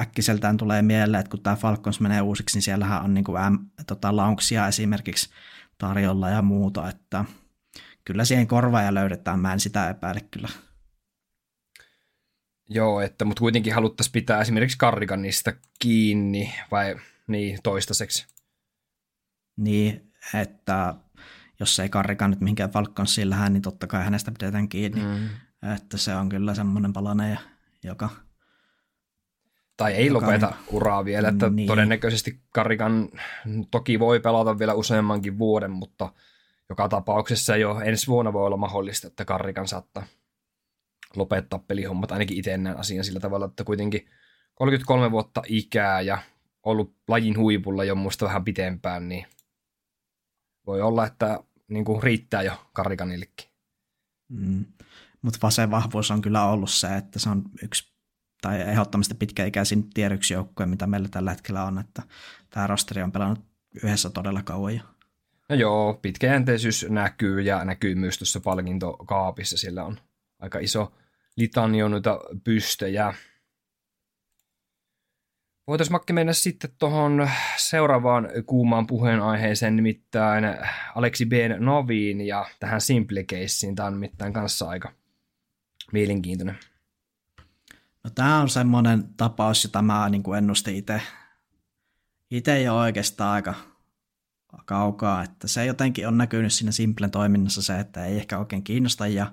äkkiseltään 0.00 0.56
tulee 0.56 0.82
mieleen, 0.82 1.20
että 1.20 1.30
kun 1.30 1.42
tämä 1.42 1.56
Falcons 1.56 2.00
menee 2.00 2.20
uusiksi, 2.20 2.56
niin 2.56 2.62
siellähän 2.62 3.02
on 3.02 3.14
niin 3.14 3.24
kuin 3.24 3.52
M, 3.52 3.58
tota, 3.86 4.16
launksia 4.16 4.68
esimerkiksi 4.68 5.30
tarjolla 5.78 6.28
ja 6.28 6.42
muuta, 6.42 6.88
että 6.88 7.24
kyllä 8.04 8.24
siihen 8.24 8.46
korvaaja 8.46 8.94
löydetään, 8.94 9.40
mä 9.40 9.52
en 9.52 9.60
sitä 9.60 9.90
epäile 9.90 10.20
kyllä. 10.30 10.48
Joo, 12.72 13.00
että, 13.00 13.24
mutta 13.24 13.40
kuitenkin 13.40 13.74
haluttaisiin 13.74 14.12
pitää 14.12 14.40
esimerkiksi 14.40 14.78
Karriganista 14.78 15.52
kiinni, 15.78 16.54
vai 16.70 16.96
niin, 17.26 17.58
toistaiseksi. 17.62 18.26
Niin, 19.56 20.12
että 20.34 20.94
jos 21.60 21.78
ei 21.78 21.88
Karrikan 21.88 22.30
nyt 22.30 22.40
mihinkään 22.40 22.70
Falconsiin 22.70 23.30
lähde, 23.30 23.50
niin 23.50 23.62
totta 23.62 23.86
kai 23.86 24.04
hänestä 24.04 24.32
pidetään 24.38 24.68
kiinni. 24.68 25.00
Mm. 25.00 25.28
Että 25.74 25.96
se 25.96 26.14
on 26.14 26.28
kyllä 26.28 26.54
semmoinen 26.54 26.92
palanen, 26.92 27.38
joka... 27.82 28.08
Tai 29.76 29.92
ei 29.92 30.06
joka 30.06 30.26
lopeta 30.26 30.46
niin, 30.46 30.74
uraa 30.76 31.04
vielä, 31.04 31.28
että 31.28 31.48
niin. 31.48 31.66
todennäköisesti 31.66 32.40
Karrikan 32.50 33.08
toki 33.70 33.98
voi 33.98 34.20
pelata 34.20 34.58
vielä 34.58 34.74
useammankin 34.74 35.38
vuoden, 35.38 35.70
mutta 35.70 36.12
joka 36.68 36.88
tapauksessa 36.88 37.56
jo 37.56 37.80
ensi 37.80 38.06
vuonna 38.06 38.32
voi 38.32 38.46
olla 38.46 38.56
mahdollista, 38.56 39.06
että 39.06 39.24
Karrikan 39.24 39.68
saattaa 39.68 40.06
lopettaa 41.16 41.58
pelihommat, 41.58 42.12
ainakin 42.12 42.38
itse 42.38 42.56
näen 42.56 42.78
asian 42.78 43.04
sillä 43.04 43.20
tavalla, 43.20 43.46
että 43.46 43.64
kuitenkin 43.64 44.08
33 44.54 45.10
vuotta 45.10 45.42
ikää 45.48 46.00
ja 46.00 46.18
ollut 46.62 46.96
lajin 47.08 47.38
huipulla 47.38 47.84
jo 47.84 47.94
muista 47.94 48.26
vähän 48.26 48.44
pitempään, 48.44 49.08
niin 49.08 49.26
voi 50.66 50.80
olla, 50.82 51.06
että 51.06 51.40
niin 51.68 51.84
kuin 51.84 52.02
riittää 52.02 52.42
jo 52.42 52.52
Karikanillekin. 52.72 53.50
Mm. 54.28 54.64
Mutta 55.22 55.38
Vasen 55.42 55.70
vahvuus 55.70 56.10
on 56.10 56.22
kyllä 56.22 56.44
ollut 56.44 56.70
se, 56.70 56.96
että 56.96 57.18
se 57.18 57.30
on 57.30 57.42
yksi 57.62 57.92
tai 58.40 58.60
ehdottomasti 58.60 59.14
pitkäikäisin 59.14 59.90
tiedyksi 59.90 60.34
joukkoja, 60.34 60.66
mitä 60.66 60.86
meillä 60.86 61.08
tällä 61.08 61.30
hetkellä 61.30 61.64
on, 61.64 61.78
että 61.78 62.02
tämä 62.50 62.66
rosteri 62.66 63.02
on 63.02 63.12
pelannut 63.12 63.44
yhdessä 63.84 64.10
todella 64.10 64.42
kauan 64.42 64.76
jo. 64.76 64.82
No 65.48 65.56
joo, 65.56 65.94
pitkäjänteisyys 66.02 66.86
näkyy 66.88 67.40
ja 67.40 67.64
näkyy 67.64 67.94
myös 67.94 68.18
tuossa 68.18 68.40
palkintokaapissa, 68.40 69.58
sillä 69.58 69.84
on 69.84 69.98
aika 70.40 70.58
iso 70.58 70.92
litanio 71.36 71.88
noita 71.88 72.20
pystejä. 72.44 73.14
Voitaisiin 75.66 75.92
Makki 75.92 76.12
mennä 76.12 76.32
sitten 76.32 76.70
tuohon 76.78 77.30
seuraavaan 77.56 78.28
kuumaan 78.46 78.86
puheenaiheeseen, 78.86 79.76
nimittäin 79.76 80.44
Aleksi 80.94 81.26
B. 81.26 81.32
Noviin 81.58 82.20
ja 82.20 82.46
tähän 82.60 82.80
Simple 82.80 83.24
Caseen. 83.24 83.74
Tämä 83.74 83.86
on 83.86 83.92
nimittäin 83.92 84.32
kanssa 84.32 84.68
aika 84.68 84.92
mielenkiintoinen. 85.92 86.58
No, 88.04 88.10
tämä 88.14 88.40
on 88.40 88.48
semmoinen 88.48 89.14
tapaus, 89.16 89.64
jota 89.64 89.82
mä 89.82 90.08
niin 90.08 90.22
kuin 90.22 90.38
ennustin 90.38 90.76
itse, 90.76 91.02
itse 92.30 92.62
jo 92.62 92.76
oikeastaan 92.76 93.34
aika 93.34 93.54
kaukaa, 94.64 95.22
että 95.22 95.48
se 95.48 95.64
jotenkin 95.64 96.08
on 96.08 96.18
näkynyt 96.18 96.52
siinä 96.52 96.72
Simplen 96.72 97.10
toiminnassa 97.10 97.62
se, 97.62 97.80
että 97.80 98.04
ei 98.04 98.16
ehkä 98.16 98.38
oikein 98.38 98.64
kiinnosta 98.64 99.06
ja 99.06 99.32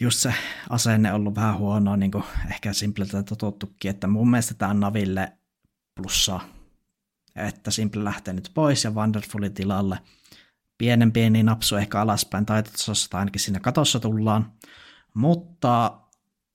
just 0.00 0.18
se 0.18 0.34
asenne 0.70 1.12
ollut 1.12 1.34
vähän 1.34 1.58
huono, 1.58 1.96
niin 1.96 2.10
kuin 2.10 2.24
ehkä 2.50 2.72
Simpleltä 2.72 3.22
totuttukin, 3.22 3.90
että 3.90 4.06
mun 4.06 4.30
mielestä 4.30 4.54
tämä 4.54 4.74
Naville 4.74 5.32
plussaa, 5.94 6.48
että 7.36 7.70
Simple 7.70 8.04
lähtee 8.04 8.34
nyt 8.34 8.50
pois 8.54 8.84
ja 8.84 8.90
Wonderfulin 8.90 9.54
tilalle. 9.54 9.98
Pienen 10.78 11.12
pieni 11.12 11.42
napsu 11.42 11.76
ehkä 11.76 12.00
alaspäin 12.00 12.46
taitotasossa 12.46 13.10
tai 13.10 13.18
ainakin 13.18 13.40
siinä 13.40 13.60
katossa 13.60 14.00
tullaan, 14.00 14.52
mutta 15.14 16.00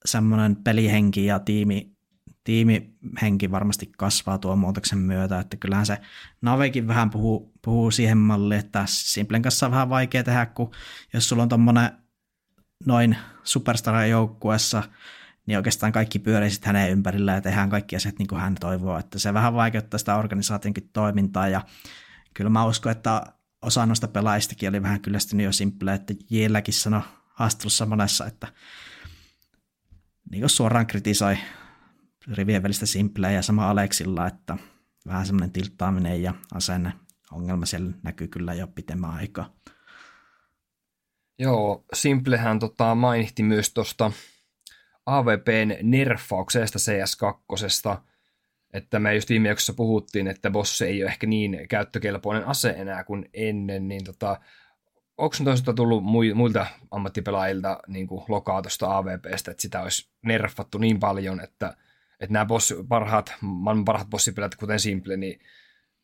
semmoinen 0.06 0.56
pelihenki 0.56 1.26
ja 1.26 1.40
tiimi, 1.40 1.98
tiimihenki 2.44 3.52
varmasti 3.52 3.92
kasvaa 3.98 4.38
tuon 4.38 4.60
muutoksen 4.60 5.00
myötä, 5.00 5.40
että 5.40 5.58
kyllähän 5.58 5.86
se 5.86 5.98
Navekin 6.42 6.88
vähän 6.88 7.10
puhuu, 7.10 7.54
puhuu 7.66 7.92
siihen 7.92 8.18
malliin, 8.18 8.60
että 8.60 8.84
Simplen 8.88 9.42
kanssa 9.42 9.66
on 9.66 9.72
vähän 9.72 9.90
vaikea 9.90 10.24
tehdä, 10.24 10.46
kun 10.46 10.72
jos 11.14 11.30
sulla 11.30 11.44
on 11.44 11.50
tommonen 11.50 11.92
noin 12.86 13.18
superstaran 13.44 14.10
joukkuessa, 14.10 14.84
niin 15.46 15.58
oikeastaan 15.58 15.92
kaikki 15.92 16.20
pyörii 16.20 16.50
sitten 16.50 16.76
hänen 16.76 16.92
ympärillä 16.92 17.32
ja 17.32 17.42
tehdään 17.42 17.70
kaikki 17.70 17.96
asiat 17.96 18.20
niin 18.20 18.28
kuin 18.28 18.42
hän 18.42 18.56
toivoo, 18.60 18.98
että 18.98 19.20
se 19.20 19.34
vähän 19.34 19.54
vaikeuttaa 19.54 19.98
sitä 19.98 20.16
organisaationkin 20.16 20.90
toimintaa 20.94 21.48
ja 21.48 21.62
kyllä 22.34 22.50
mä 22.50 22.66
uskon, 22.66 22.92
että 22.92 23.24
osa 23.62 23.86
noista 23.86 24.08
pelaajistakin 24.08 24.70
oli 24.70 24.84
vähän 24.84 25.02
kyllästynyt 25.02 25.44
jo 25.44 25.52
simple, 25.52 25.94
että 25.94 26.14
Jilläkin 26.30 26.74
sanoi 26.74 27.02
haastattelussa 27.28 27.86
monessa, 27.86 28.26
että 28.26 28.48
niin 30.32 30.42
kuin 30.42 30.50
suoraan 30.50 30.88
kritisoi 30.88 31.38
rivien 32.28 32.64
välistä 32.64 32.86
simpleä 32.86 33.32
ja 33.32 33.42
sama 33.42 33.70
Aleksilla, 33.70 34.28
että 34.28 34.58
vähän 35.08 35.26
semmoinen 35.26 35.52
tilttaaminen 35.52 36.24
ja 36.24 36.34
asenne 36.54 36.94
ongelma 37.32 37.66
siellä 37.66 37.92
näkyy 38.04 38.28
kyllä 38.28 38.54
jo 38.54 38.68
pitemmän 38.68 39.12
aikaa. 39.12 39.54
Joo, 41.40 41.86
Simplehän 41.94 42.60
tota, 42.60 42.96
mainittiin 42.96 43.46
myös 43.46 43.74
tuosta 43.74 44.12
AVPn 45.06 45.76
nerfauksesta 45.82 46.80
CS2, 46.80 47.98
että 48.74 49.00
me 49.00 49.16
just 49.16 49.30
viime 49.30 49.50
jaksossa 49.50 49.74
puhuttiin, 49.74 50.28
että 50.28 50.52
Boss 50.52 50.82
ei 50.82 51.04
ole 51.04 51.12
ehkä 51.12 51.28
niin 51.28 51.66
käyttökelpoinen 51.70 52.48
ase 52.48 52.70
enää 52.70 53.04
kuin 53.04 53.30
ennen, 53.34 53.88
niin 53.88 54.04
tota, 54.04 54.40
onko 55.18 55.36
toisaalta 55.44 55.74
tullut 55.74 56.04
muilta 56.36 56.66
ammattipelaajilta 56.92 57.80
niin 57.88 58.08
kuin 58.08 58.24
lokaa 58.28 58.62
tuosta 58.62 58.98
AVPstä, 58.98 59.52
että 59.52 59.62
sitä 59.62 59.82
olisi 59.82 60.10
nerfattu 60.26 60.78
niin 60.78 61.00
paljon, 61.00 61.40
että, 61.42 61.78
että 62.20 62.34
nämä 62.34 62.46
boss, 62.46 62.74
parhaat, 62.88 63.34
maailman 63.42 63.86
parhaat 63.86 64.10
bossipelät, 64.10 64.56
kuten 64.56 64.80
Simple, 64.80 65.18
niin 65.18 65.40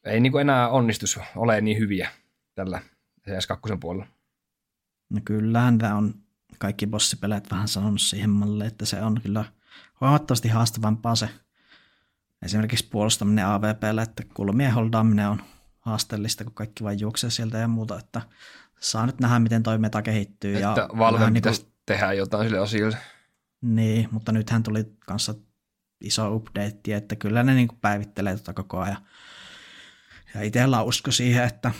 ei 0.05 0.19
niin 0.19 0.31
kuin 0.31 0.41
enää 0.41 0.69
onnistus 0.69 1.19
ole 1.35 1.61
niin 1.61 1.77
hyviä 1.77 2.09
tällä 2.55 2.81
CS2 3.29 3.77
puolella. 3.79 4.14
No 5.09 5.21
kyllähän 5.25 5.77
tämä 5.77 5.95
on 5.95 6.13
kaikki 6.57 6.87
bossipelejät 6.87 7.51
vähän 7.51 7.67
sanonut 7.67 8.01
siihen 8.01 8.29
malliin, 8.29 8.67
että 8.67 8.85
se 8.85 9.01
on 9.01 9.21
kyllä 9.21 9.45
huomattavasti 10.01 10.49
haastavampaa 10.49 11.15
se 11.15 11.29
esimerkiksi 12.45 12.87
puolustaminen 12.91 13.45
AVPlle, 13.45 14.01
että 14.01 14.23
kulmien 14.33 14.73
holdaaminen 14.73 15.29
on 15.29 15.41
haasteellista, 15.79 16.43
kun 16.43 16.53
kaikki 16.53 16.83
vain 16.83 16.99
juoksee 16.99 17.29
sieltä 17.29 17.57
ja 17.57 17.67
muuta, 17.67 17.99
että 17.99 18.21
saa 18.79 19.05
nyt 19.05 19.19
nähdä, 19.19 19.39
miten 19.39 19.63
toi 19.63 19.77
meta 19.77 20.01
kehittyy. 20.01 20.55
Että 20.55 20.67
ja 20.67 20.89
Valve 20.97 21.31
pitäisi 21.31 21.61
niin 21.61 21.71
kuin, 21.71 21.75
tehdä 21.85 22.13
jotain 22.13 22.45
sille 22.45 22.59
asioille. 22.59 22.97
Niin, 23.61 24.07
mutta 24.11 24.31
nythän 24.31 24.63
tuli 24.63 24.85
kanssa 24.99 25.35
iso 26.01 26.35
update, 26.35 26.95
että 26.95 27.15
kyllä 27.15 27.43
ne 27.43 27.53
niin 27.53 27.67
kuin 27.67 27.79
päivittelee 27.79 28.35
tuota 28.35 28.53
koko 28.53 28.79
ajan. 28.79 28.97
Ja 30.35 30.41
itsellä 30.41 30.81
usko 30.81 31.11
siihen, 31.11 31.43
että 31.43 31.71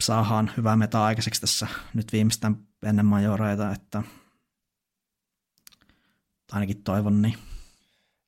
saadaan 0.00 0.52
hyvää 0.56 0.76
meta 0.76 1.04
aikaiseksi 1.04 1.40
tässä 1.40 1.66
nyt 1.94 2.12
viimeistään 2.12 2.56
ennen 2.86 3.06
majoreita, 3.06 3.72
että 3.72 4.02
ainakin 6.52 6.82
toivon 6.82 7.22
niin. 7.22 7.34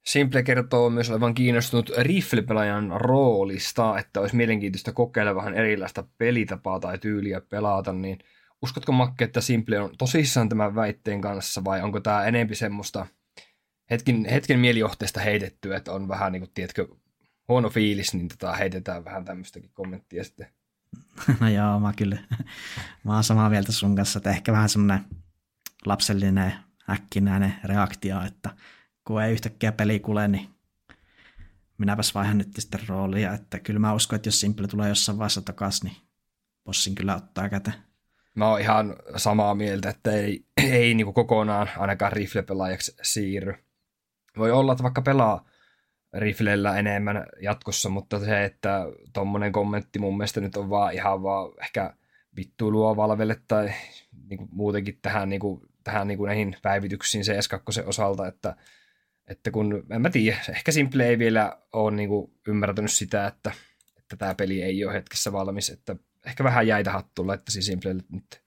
Simple 0.07 0.43
kertoo 0.43 0.91
myös 0.91 1.11
olevan 1.11 1.35
kiinnostunut 1.35 1.91
riflepelaajan 1.99 2.93
roolista, 2.95 3.99
että 3.99 4.21
olisi 4.21 4.37
mielenkiintoista 4.37 4.93
kokeilla 4.93 5.35
vähän 5.35 5.55
erilaista 5.55 6.05
pelitapaa 6.19 6.81
tai 6.81 6.99
tyyliä 6.99 7.41
pelata, 7.41 7.93
niin 7.93 8.19
uskotko 8.63 8.93
Makke, 8.93 9.25
että 9.25 9.41
Simple 9.41 9.81
on 9.81 9.97
tosissaan 9.99 10.49
tämän 10.49 10.75
väitteen 10.75 11.21
kanssa 11.21 11.65
vai 11.65 11.83
onko 11.83 12.01
tämä 12.01 12.25
enempi 12.25 12.55
semmoista 12.55 13.07
hetken, 13.91 14.25
hetken 14.25 14.59
mielijohteesta 14.59 15.21
heitettyä, 15.21 15.77
että 15.77 15.93
on 15.93 16.09
vähän 16.09 16.33
niin 16.33 16.41
kuin, 16.41 16.51
tiedätkö, 16.55 16.89
huono 17.49 17.69
fiilis, 17.69 18.15
niin 18.15 18.29
tota 18.29 18.53
heitetään 18.53 19.05
vähän 19.05 19.25
tämmöistäkin 19.25 19.71
kommenttia 19.75 20.25
sitten. 20.25 20.47
No 21.41 21.49
joo, 21.49 21.81
mä 21.81 21.93
kyllä, 21.93 22.19
mä 23.05 23.15
oon 23.15 23.25
samaa 23.25 23.51
mieltä 23.51 23.73
sun 23.73 23.97
kanssa, 23.97 24.19
että 24.19 24.31
ehkä 24.31 24.53
vähän 24.53 24.69
semmoinen 24.69 25.05
lapsellinen 25.87 26.53
äkkinäinen 26.91 27.55
reaktio, 27.65 28.23
että 28.27 28.51
kun 29.05 29.23
ei 29.23 29.33
yhtäkkiä 29.33 29.73
peli 29.73 30.01
kule, 30.01 30.29
niin 30.29 30.49
minäpäs 31.79 32.15
vaihan 32.15 32.39
nyt 32.39 32.49
sitten 32.59 32.81
roolia, 32.89 33.33
että 33.33 33.59
kyllä 33.59 33.81
mä 33.81 33.95
uskon, 33.95 34.17
että 34.17 34.29
jos 34.29 34.41
Simple 34.41 34.67
tulee 34.69 34.89
jossain 34.89 35.19
vaiheessa 35.19 35.43
takaisin, 35.43 35.85
niin 35.85 35.97
bossin 36.65 36.95
kyllä 36.95 37.17
ottaa 37.17 37.49
käteen. 37.49 37.77
Mä 38.35 38.49
oon 38.49 38.61
ihan 38.61 38.97
samaa 39.17 39.55
mieltä, 39.55 39.91
että 39.91 40.13
ei, 40.13 40.45
ei 40.57 40.95
niin 40.95 41.15
kokonaan 41.15 41.69
ainakaan 41.79 42.13
rifle-pelaajaksi 42.13 42.97
siirry. 43.03 43.55
Voi 44.39 44.51
olla, 44.51 44.73
että 44.73 44.83
vaikka 44.83 45.03
pelaa 45.03 45.45
riflellä 46.13 46.79
enemmän 46.79 47.27
jatkossa, 47.43 47.89
mutta 47.89 48.19
se, 48.19 48.45
että 48.45 48.87
tuommoinen 49.13 49.53
kommentti 49.53 49.99
mun 49.99 50.17
mielestä 50.17 50.41
nyt 50.41 50.57
on 50.57 50.71
vaan 50.71 50.95
ihan 50.95 51.23
vaan 51.23 51.53
ehkä 51.63 51.95
vittuilua 52.37 52.97
Valvelle 52.97 53.41
tai 53.49 53.73
niin 54.29 54.39
kuin 54.39 54.49
muutenkin 54.53 54.99
tähän, 55.03 55.29
niin 55.29 55.41
kuin, 55.41 55.61
tähän 55.85 56.09
niin 56.09 56.19
kuin 56.19 56.29
näihin 56.29 56.57
päivityksiin 56.63 57.25
CS2 57.25 57.89
osalta, 57.89 58.27
että, 58.27 58.57
että 59.27 59.51
kun, 59.51 59.87
en 59.91 60.03
mä 60.03 60.11
tiedä, 60.11 60.39
ehkä 60.51 60.73
Simple 60.73 61.07
ei 61.07 61.19
vielä 61.19 61.59
ole 61.73 61.91
niin 61.91 62.09
kuin 62.09 62.33
ymmärtänyt 62.49 62.93
sitä, 62.93 63.27
että, 63.27 63.53
että 63.99 64.17
tämä 64.17 64.35
peli 64.35 64.63
ei 64.63 64.85
ole 64.85 64.95
hetkessä 64.95 65.33
valmis, 65.33 65.71
että 65.71 65.97
ehkä 66.27 66.45
vähän 66.45 66.67
jäitä 66.67 66.93
hattuun 66.93 67.29
laittaisi 67.29 67.63
Simplelle 67.63 68.03
nyt. 68.09 68.43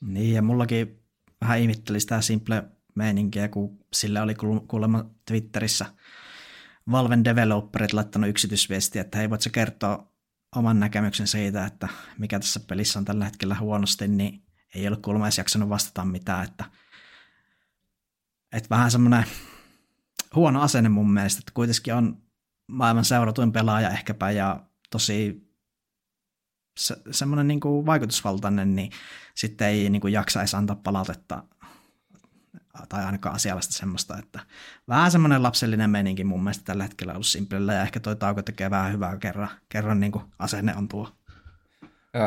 Niin, 0.00 0.34
ja 0.34 0.42
mullakin 0.42 1.00
vähän 1.40 1.58
ihmitteli 1.58 2.00
sitä 2.00 2.20
Simple 2.20 2.62
meininkiä, 2.94 3.48
kun 3.48 3.78
sillä 3.92 4.22
oli 4.22 4.34
kuulemma 4.68 5.10
Twitterissä– 5.26 5.86
Valven 6.90 7.24
developerit 7.24 7.92
laittanut 7.92 8.30
yksityisviestiä, 8.30 9.02
että 9.02 9.18
hei, 9.18 9.30
voitko 9.30 9.50
kertoa 9.52 10.12
oman 10.56 10.80
näkemyksen 10.80 11.26
siitä, 11.26 11.66
että 11.66 11.88
mikä 12.18 12.40
tässä 12.40 12.60
pelissä 12.60 12.98
on 12.98 13.04
tällä 13.04 13.24
hetkellä 13.24 13.54
huonosti, 13.54 14.08
niin 14.08 14.44
ei 14.74 14.88
ole 14.88 14.96
kuulemma 14.96 15.26
edes 15.26 15.38
jaksanut 15.38 15.68
vastata 15.68 16.04
mitään, 16.04 16.44
että, 16.44 16.64
että 18.52 18.70
vähän 18.70 18.90
semmoinen 18.90 19.24
huono 20.34 20.62
asenne 20.62 20.88
mun 20.88 21.12
mielestä, 21.12 21.38
että 21.38 21.52
kuitenkin 21.54 21.94
on 21.94 22.22
maailman 22.66 23.04
seuratuin 23.04 23.52
pelaaja 23.52 23.90
ehkäpä 23.90 24.30
ja 24.30 24.60
tosi 24.90 25.48
se, 26.78 26.96
semmoinen 27.10 27.48
niin 27.48 27.60
kuin 27.60 27.86
vaikutusvaltainen, 27.86 28.76
niin 28.76 28.90
sitten 29.34 29.68
ei 29.68 29.90
niin 29.90 30.00
kuin 30.00 30.12
jaksa 30.12 30.40
edes 30.40 30.54
antaa 30.54 30.76
palautetta 30.76 31.44
tai 32.88 33.04
ainakaan 33.04 33.34
asiallista 33.34 33.74
semmoista, 33.74 34.18
että 34.18 34.40
vähän 34.88 35.10
semmoinen 35.10 35.42
lapsellinen 35.42 35.90
meininki 35.90 36.24
mun 36.24 36.42
mielestä 36.44 36.64
tällä 36.64 36.82
hetkellä 36.82 37.12
ollut 37.12 37.26
Simplellä, 37.26 37.74
ja 37.74 37.82
ehkä 37.82 38.00
toi 38.00 38.16
tauko 38.16 38.42
tekee 38.42 38.70
vähän 38.70 38.92
hyvää 38.92 39.16
kerran, 39.16 39.48
kerran 39.68 40.00
niin 40.00 40.12
kuin 40.12 40.24
asenne 40.38 40.74
on 40.76 40.88
tuo. 40.88 41.08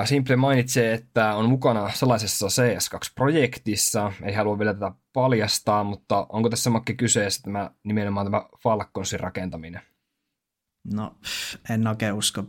Simple 0.06 0.36
mainitsee, 0.36 0.94
että 0.94 1.36
on 1.36 1.50
mukana 1.50 1.92
sellaisessa 1.92 2.48
CS2-projektissa, 2.48 4.14
ei 4.22 4.34
halua 4.34 4.60
vielä 4.60 4.74
tätä 4.74 4.92
paljastaa, 5.14 5.84
mutta 5.84 6.26
onko 6.30 6.50
tässä 6.50 6.70
Makki 6.70 6.96
kyseessä 6.96 7.42
tämä, 7.44 7.72
nimenomaan 7.84 8.26
tämä 8.26 8.46
Falconsin 8.64 9.20
rakentaminen? 9.20 9.82
No, 10.94 11.16
en 11.70 11.88
oikein 11.88 12.14
usko. 12.14 12.44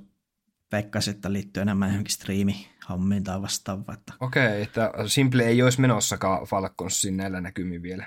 Veikkaisin, 0.72 1.14
että 1.14 1.32
liittyy 1.32 1.62
enemmän 1.62 1.88
johonkin 1.88 2.14
striimi 2.14 2.68
hommiin 2.88 3.24
tai 3.24 3.42
vastaavaa. 3.42 3.94
Että... 3.94 4.12
Okei, 4.20 4.46
okay, 4.46 4.62
että 4.62 4.92
Simple 5.06 5.42
ei 5.42 5.62
olisi 5.62 5.80
menossakaan 5.80 6.46
Falconsin 6.46 7.16
näillä 7.16 7.40
näkymin 7.40 7.82
vielä. 7.82 8.06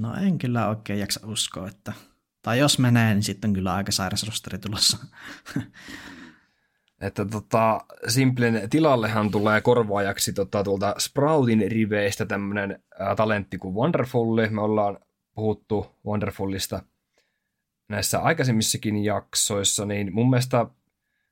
No 0.00 0.14
en 0.14 0.38
kyllä 0.38 0.68
oikein 0.68 0.98
jaksa 0.98 1.26
uskoa, 1.26 1.68
että... 1.68 1.92
Tai 2.42 2.58
jos 2.58 2.78
menee, 2.78 3.14
niin 3.14 3.22
sitten 3.22 3.48
on 3.48 3.54
kyllä 3.54 3.74
aika 3.74 3.92
sairas 3.92 4.26
rosteri 4.26 4.58
tulossa. 4.58 4.98
että 7.00 7.24
tota, 7.24 7.80
Simplen 8.08 8.70
tilallehan 8.70 9.30
tulee 9.30 9.60
korvaajaksi 9.60 10.32
tota, 10.32 10.64
tuolta 10.64 10.94
Sproutin 10.98 11.70
riveistä 11.70 12.26
tämmöinen 12.26 12.82
talentti 13.16 13.58
kuin 13.58 13.74
Wonderfulli. 13.74 14.48
Me 14.50 14.60
ollaan 14.60 14.98
puhuttu 15.34 15.86
Wonderfullista 16.06 16.82
näissä 17.88 18.18
aikaisemmissakin 18.18 19.04
jaksoissa, 19.04 19.84
niin 19.84 20.14
mun 20.14 20.30
mielestä 20.30 20.66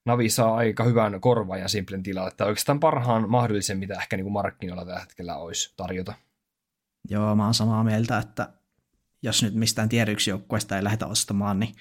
Navi 0.07 0.29
saa 0.29 0.57
aika 0.57 0.85
hyvän 0.85 1.21
korvaajan 1.21 1.69
Simplen 1.69 2.03
tilalle, 2.03 2.29
että 2.29 2.45
oikeastaan 2.45 2.81
parhaan 2.81 3.31
mahdollisen, 3.31 3.79
mitä 3.79 3.95
ehkä 3.95 4.17
niin 4.17 4.25
kuin 4.25 4.33
markkinoilla 4.33 4.85
tällä 4.85 5.01
hetkellä 5.01 5.37
olisi 5.37 5.75
tarjota. 5.77 6.15
Joo, 7.11 7.35
mä 7.37 7.45
oon 7.45 7.55
samaa 7.55 7.85
mieltä, 7.85 8.19
että 8.19 8.49
jos 9.23 9.43
nyt 9.43 9.55
mistään 9.55 9.89
tier 9.89 10.09
joukkueesta 10.29 10.77
ei 10.77 10.85
lähdetä 10.85 11.07
ostamaan, 11.07 11.61
niin 11.61 11.75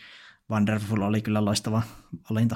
Wonderful 0.52 1.02
oli 1.02 1.22
kyllä 1.22 1.46
loistava 1.46 1.82
valinta. 2.30 2.56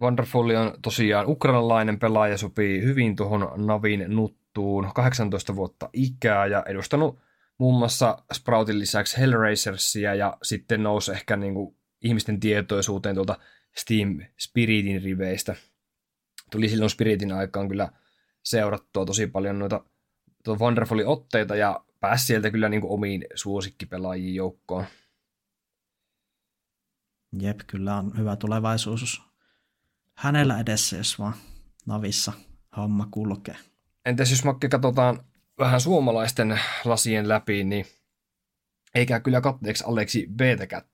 Wonderful 0.00 0.50
on 0.50 0.74
tosiaan 0.82 1.28
ukrainalainen 1.28 1.98
pelaaja, 1.98 2.38
sopii 2.38 2.82
hyvin 2.82 3.16
tuohon 3.16 3.66
Navin 3.66 4.04
nuttuun, 4.08 4.90
18 4.94 5.56
vuotta 5.56 5.90
ikää 5.92 6.46
ja 6.46 6.62
edustanut 6.66 7.18
muun 7.58 7.78
muassa 7.78 8.18
Sproutin 8.32 8.78
lisäksi 8.78 9.18
Hellraisersia 9.18 10.14
ja 10.14 10.36
sitten 10.42 10.82
nousi 10.82 11.12
ehkä 11.12 11.36
niin 11.36 11.54
kuin 11.54 11.76
ihmisten 12.00 12.40
tietoisuuteen 12.40 13.14
tuolta 13.14 13.38
Steam 13.76 14.20
Spiritin 14.38 15.02
riveistä. 15.02 15.56
Tuli 16.50 16.68
silloin 16.68 16.90
Spiritin 16.90 17.32
aikaan 17.32 17.68
kyllä 17.68 17.92
seurattua 18.42 19.04
tosi 19.04 19.26
paljon 19.26 19.58
noita 19.58 19.84
Wonderfulin 20.48 21.06
otteita 21.06 21.56
ja 21.56 21.84
pääsi 22.00 22.26
sieltä 22.26 22.50
kyllä 22.50 22.68
niin 22.68 22.80
kuin 22.80 22.92
omiin 22.92 23.24
suosikkipelaajiin 23.34 24.34
joukkoon. 24.34 24.84
Jep, 27.40 27.60
kyllä 27.66 27.96
on 27.96 28.18
hyvä 28.18 28.36
tulevaisuus 28.36 29.22
hänellä 30.14 30.60
edessä, 30.60 30.96
jos 30.96 31.18
vaan 31.18 31.34
Navissa 31.86 32.32
homma 32.76 33.08
kulkee. 33.10 33.56
Entäs 34.04 34.30
jos 34.30 34.44
Makke 34.44 34.68
katsotaan 34.68 35.24
vähän 35.58 35.80
suomalaisten 35.80 36.60
lasien 36.84 37.28
läpi, 37.28 37.64
niin 37.64 37.86
eikä 38.94 39.20
kyllä 39.20 39.40
katteeksi 39.40 39.84
Aleksi 39.86 40.26
b 40.36 40.40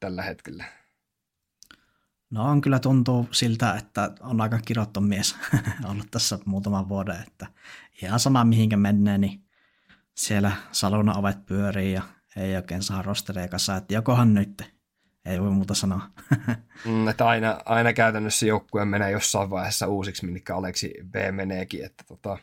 tällä 0.01 0.23
hetkellä. 0.23 0.65
No 2.31 2.45
on 2.45 2.61
kyllä 2.61 2.79
tuntuu 2.79 3.29
siltä, 3.31 3.75
että 3.75 4.11
on 4.21 4.41
aika 4.41 4.59
kirotton 4.65 5.05
mies 5.05 5.37
ollut 5.91 6.11
tässä 6.11 6.39
muutaman 6.45 6.89
vuoden, 6.89 7.17
että 7.27 7.47
ihan 8.03 8.21
sama 8.21 8.45
mihinkä 8.45 8.77
menee, 8.77 9.19
niin 9.19 9.45
siellä 10.17 10.53
saluna 10.73 11.15
ovet 11.15 11.47
pyörii 11.47 11.93
ja 11.93 12.03
ei 12.37 12.57
oikein 12.57 12.83
saa 12.83 13.03
rostereja 13.03 13.49
kanssa, 13.49 13.77
että 13.77 13.95
jokohan 13.95 14.35
nyt, 14.35 14.63
ei 15.25 15.41
voi 15.41 15.51
muuta 15.51 15.75
sanoa. 15.75 16.11
mm, 16.85 17.09
että 17.09 17.27
aina, 17.27 17.61
aina 17.65 17.93
käytännössä 17.93 18.47
joukkue 18.47 18.85
menee 18.85 19.11
jossain 19.11 19.51
vaiheessa 19.51 19.87
uusiksi, 19.87 20.27
minkä 20.27 20.57
Aleksi 20.57 20.95
B 21.11 21.15
meneekin, 21.31 21.85
että 21.85 22.05
tota, 22.09 22.39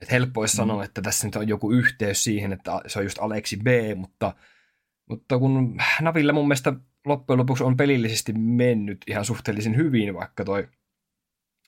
että 0.00 0.14
helppo 0.14 0.40
olisi 0.40 0.54
mm. 0.54 0.56
sanoa, 0.56 0.84
että 0.84 1.02
tässä 1.02 1.26
nyt 1.26 1.36
on 1.36 1.48
joku 1.48 1.72
yhteys 1.72 2.24
siihen, 2.24 2.52
että 2.52 2.80
se 2.86 2.98
on 2.98 3.04
just 3.04 3.18
Aleksi 3.20 3.56
B, 3.56 3.66
mutta, 3.96 4.34
mutta 5.08 5.38
kun 5.38 5.76
Navilla 6.00 6.32
mun 6.32 6.48
mielestä 6.48 6.72
loppujen 7.06 7.38
lopuksi 7.38 7.64
on 7.64 7.76
pelillisesti 7.76 8.32
mennyt 8.32 8.98
ihan 9.06 9.24
suhteellisen 9.24 9.76
hyvin, 9.76 10.14
vaikka 10.14 10.44
toi 10.44 10.68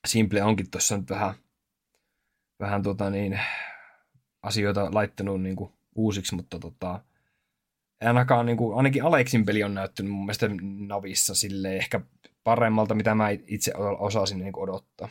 Simple 0.06 0.42
onkin 0.42 0.70
tuossa 0.70 0.96
nyt 0.96 1.10
vähän, 1.10 1.34
vähän 2.60 2.82
tota 2.82 3.10
niin, 3.10 3.40
asioita 4.42 4.94
laittanut 4.94 5.42
niin 5.42 5.56
kuin 5.56 5.72
uusiksi, 5.94 6.34
mutta 6.34 6.58
tota, 6.58 7.00
ainakaan 8.00 8.46
niin 8.46 8.56
kuin, 8.56 8.76
ainakin 8.76 9.04
Aleksin 9.04 9.44
peli 9.44 9.64
on 9.64 9.74
näyttänyt 9.74 10.12
mun 10.12 10.24
mielestä 10.24 10.48
Navissa 10.86 11.34
sille 11.34 11.76
ehkä 11.76 12.00
paremmalta, 12.44 12.94
mitä 12.94 13.14
mä 13.14 13.28
itse 13.30 13.72
osasin 13.98 14.38
niin 14.38 14.56
odottaa. 14.56 15.08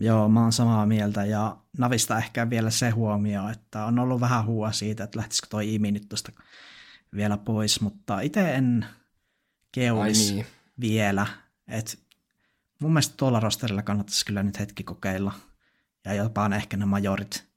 Joo, 0.00 0.28
mä 0.28 0.42
oon 0.42 0.52
samaa 0.52 0.86
mieltä 0.86 1.24
ja 1.24 1.56
Navista 1.78 2.18
ehkä 2.18 2.50
vielä 2.50 2.70
se 2.70 2.90
huomio, 2.90 3.48
että 3.48 3.84
on 3.84 3.98
ollut 3.98 4.20
vähän 4.20 4.46
huua 4.46 4.72
siitä, 4.72 5.04
että 5.04 5.18
lähtisikö 5.18 5.46
toi 5.50 5.74
Imi 5.74 5.92
nyt 5.92 6.08
tuosta 6.08 6.32
vielä 7.16 7.36
pois, 7.36 7.80
mutta 7.80 8.20
itse 8.20 8.54
en 8.54 8.86
keulisi 9.72 10.34
niin. 10.34 10.46
vielä. 10.80 11.26
Et 11.68 11.98
mun 12.80 12.92
mielestä 12.92 13.14
tuolla 13.16 13.40
rosterilla 13.40 13.82
kannattaisi 13.82 14.26
kyllä 14.26 14.42
nyt 14.42 14.60
hetki 14.60 14.84
kokeilla 14.84 15.32
ja 16.04 16.14
jopa 16.14 16.48
ne 16.48 16.56
ehkä 16.56 16.76
ne 16.76 16.84
majorit, 16.84 17.48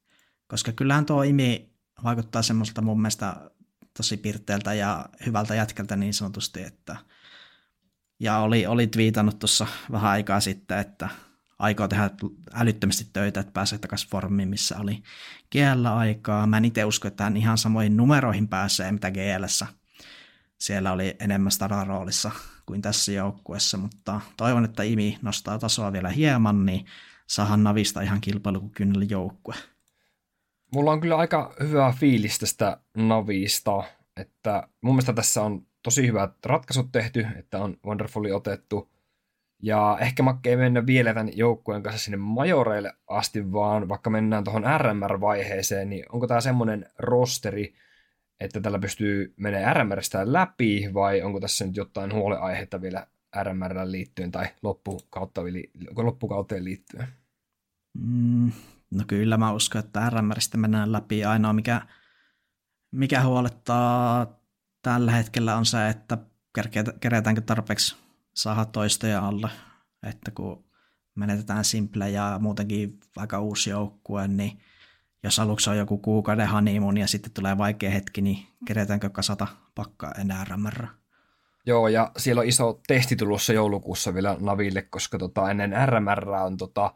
koska 0.47 0.71
kyllähän 0.71 1.05
tuo 1.05 1.23
Imi 1.23 1.69
vaikuttaa 2.03 2.41
semmoiselta 2.41 2.81
mun 2.81 3.01
mielestä 3.01 3.51
tosi 3.97 4.17
pirteältä 4.17 4.73
ja 4.73 5.05
hyvältä 5.25 5.55
jätkältä 5.55 5.95
niin 5.95 6.13
sanotusti, 6.13 6.63
että 6.63 6.97
ja 8.19 8.37
oli, 8.37 8.65
oli 8.65 8.87
twiitannut 8.87 9.39
tuossa 9.39 9.67
vähän 9.91 10.11
aikaa 10.11 10.39
sitten, 10.39 10.79
että 10.79 11.09
aikoo 11.59 11.87
tehdä 11.87 12.09
älyttömästi 12.53 13.07
töitä, 13.13 13.39
että 13.39 13.51
pääsee 13.53 13.79
takaisin 13.79 14.09
formiin, 14.09 14.49
missä 14.49 14.79
oli 14.79 15.03
GL 15.51 15.85
aikaa. 15.85 16.47
Mä 16.47 16.57
en 16.57 16.65
itse 16.65 16.85
usko, 16.85 17.07
että 17.07 17.23
hän 17.23 17.37
ihan 17.37 17.57
samoihin 17.57 17.97
numeroihin 17.97 18.47
pääsee, 18.47 18.91
mitä 18.91 19.11
gl 19.11 19.45
siellä 20.59 20.91
oli 20.91 21.15
enemmän 21.19 21.51
roolissa 21.87 22.31
kuin 22.65 22.81
tässä 22.81 23.11
joukkuessa, 23.11 23.77
mutta 23.77 24.21
toivon, 24.37 24.65
että 24.65 24.83
Imi 24.83 25.17
nostaa 25.21 25.59
tasoa 25.59 25.93
vielä 25.93 26.09
hieman, 26.09 26.65
niin 26.65 26.85
saahan 27.27 27.63
Navista 27.63 28.01
ihan 28.01 28.21
kilpailukykyinen 28.21 29.09
joukkue. 29.09 29.55
Mulla 30.73 30.91
on 30.91 31.01
kyllä 31.01 31.17
aika 31.17 31.55
hyvä 31.59 31.93
fiilis 31.99 32.39
tästä 32.39 32.77
Navista, 32.97 33.83
että 34.17 34.67
mun 34.81 34.93
mielestä 34.93 35.13
tässä 35.13 35.41
on 35.41 35.67
tosi 35.83 36.07
hyvät 36.07 36.31
ratkaisut 36.45 36.91
tehty, 36.91 37.27
että 37.39 37.59
on 37.59 37.77
Wonderfully 37.85 38.31
otettu. 38.31 38.91
Ja 39.63 39.97
ehkä 40.01 40.23
Makke 40.23 40.49
ei 40.49 40.57
mennä 40.57 40.85
vielä 40.85 41.13
tämän 41.13 41.37
joukkueen 41.37 41.83
kanssa 41.83 42.01
sinne 42.01 42.17
majoreille 42.17 42.93
asti, 43.07 43.51
vaan 43.51 43.89
vaikka 43.89 44.09
mennään 44.09 44.43
tuohon 44.43 44.63
RMR-vaiheeseen, 44.77 45.89
niin 45.89 46.05
onko 46.11 46.27
tämä 46.27 46.41
semmoinen 46.41 46.89
rosteri, 46.99 47.75
että 48.39 48.61
tällä 48.61 48.79
pystyy 48.79 49.33
menemään 49.37 49.75
RMRstä 49.75 50.33
läpi, 50.33 50.89
vai 50.93 51.21
onko 51.21 51.39
tässä 51.39 51.65
nyt 51.65 51.75
jotain 51.75 52.13
huoleaihetta 52.13 52.81
vielä 52.81 53.07
RMR 53.43 53.75
liittyen 53.85 54.31
tai 54.31 54.47
loppukauteen 55.95 56.63
liittyen? 56.63 57.07
Mm, 57.93 58.51
no 58.91 59.03
kyllä 59.07 59.37
mä 59.37 59.51
uskon, 59.51 59.79
että 59.79 60.09
RMRstä 60.09 60.57
mennään 60.57 60.91
läpi. 60.91 61.25
Ainoa 61.25 61.53
mikä, 61.53 61.81
mikä 62.91 63.23
huolettaa 63.23 64.27
tällä 64.81 65.11
hetkellä 65.11 65.55
on 65.55 65.65
se, 65.65 65.89
että 65.89 66.17
kerätäänkö 66.99 67.41
tarpeeksi 67.41 67.95
saada 68.33 68.65
toistoja 68.65 69.27
alle, 69.27 69.49
että 70.03 70.31
kun 70.31 70.65
menetetään 71.15 71.65
simple 71.65 72.09
ja 72.09 72.37
muutenkin 72.41 72.99
aika 73.17 73.39
uusi 73.39 73.69
joukkue, 73.69 74.27
niin 74.27 74.59
jos 75.25 75.39
aluksi 75.39 75.69
on 75.69 75.77
joku 75.77 75.97
kuukauden 75.97 76.47
honeymoon 76.47 76.97
ja 76.97 77.07
sitten 77.07 77.31
tulee 77.31 77.57
vaikea 77.57 77.89
hetki, 77.89 78.21
niin 78.21 78.47
kerätäänkö 78.67 79.09
kasata 79.09 79.47
pakkaa 79.75 80.11
enää 80.11 80.43
RMR? 80.43 80.87
Joo, 81.65 81.87
ja 81.87 82.11
siellä 82.17 82.39
on 82.39 82.47
iso 82.47 82.79
testi 82.87 83.15
tulossa 83.15 83.53
joulukuussa 83.53 84.13
vielä 84.13 84.37
Naville, 84.39 84.81
koska 84.81 85.17
tota, 85.17 85.51
ennen 85.51 85.73
RMR 85.85 86.29
on 86.29 86.57
tota, 86.57 86.93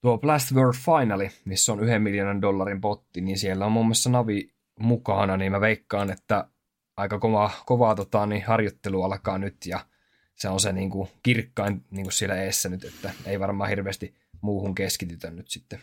tuo 0.00 0.18
Blast 0.18 0.52
World 0.52 0.76
Finali, 0.76 1.30
missä 1.44 1.72
on 1.72 1.80
yhden 1.80 2.02
miljoonan 2.02 2.42
dollarin 2.42 2.80
potti, 2.80 3.20
niin 3.20 3.38
siellä 3.38 3.66
on 3.66 3.72
muun 3.72 3.86
muassa 3.86 4.10
Navi 4.10 4.54
mukana, 4.80 5.36
niin 5.36 5.52
mä 5.52 5.60
veikkaan, 5.60 6.10
että 6.10 6.48
aika 6.96 7.18
kova, 7.18 7.50
kovaa 7.66 7.94
tota, 7.94 8.26
niin 8.26 8.44
harjoittelu 8.46 9.02
alkaa 9.02 9.38
nyt 9.38 9.66
ja 9.66 9.86
se 10.34 10.48
on 10.48 10.60
se 10.60 10.72
niin 10.72 10.90
kuin, 10.90 11.08
kirkkain 11.22 11.84
niin 11.90 12.04
kuin 12.04 12.12
siellä 12.12 12.42
eessä 12.42 12.68
nyt, 12.68 12.84
että 12.84 13.10
ei 13.26 13.40
varmaan 13.40 13.70
hirveästi 13.70 14.14
muuhun 14.40 14.74
keskitytä 14.74 15.30
nyt 15.30 15.48
sitten. 15.48 15.80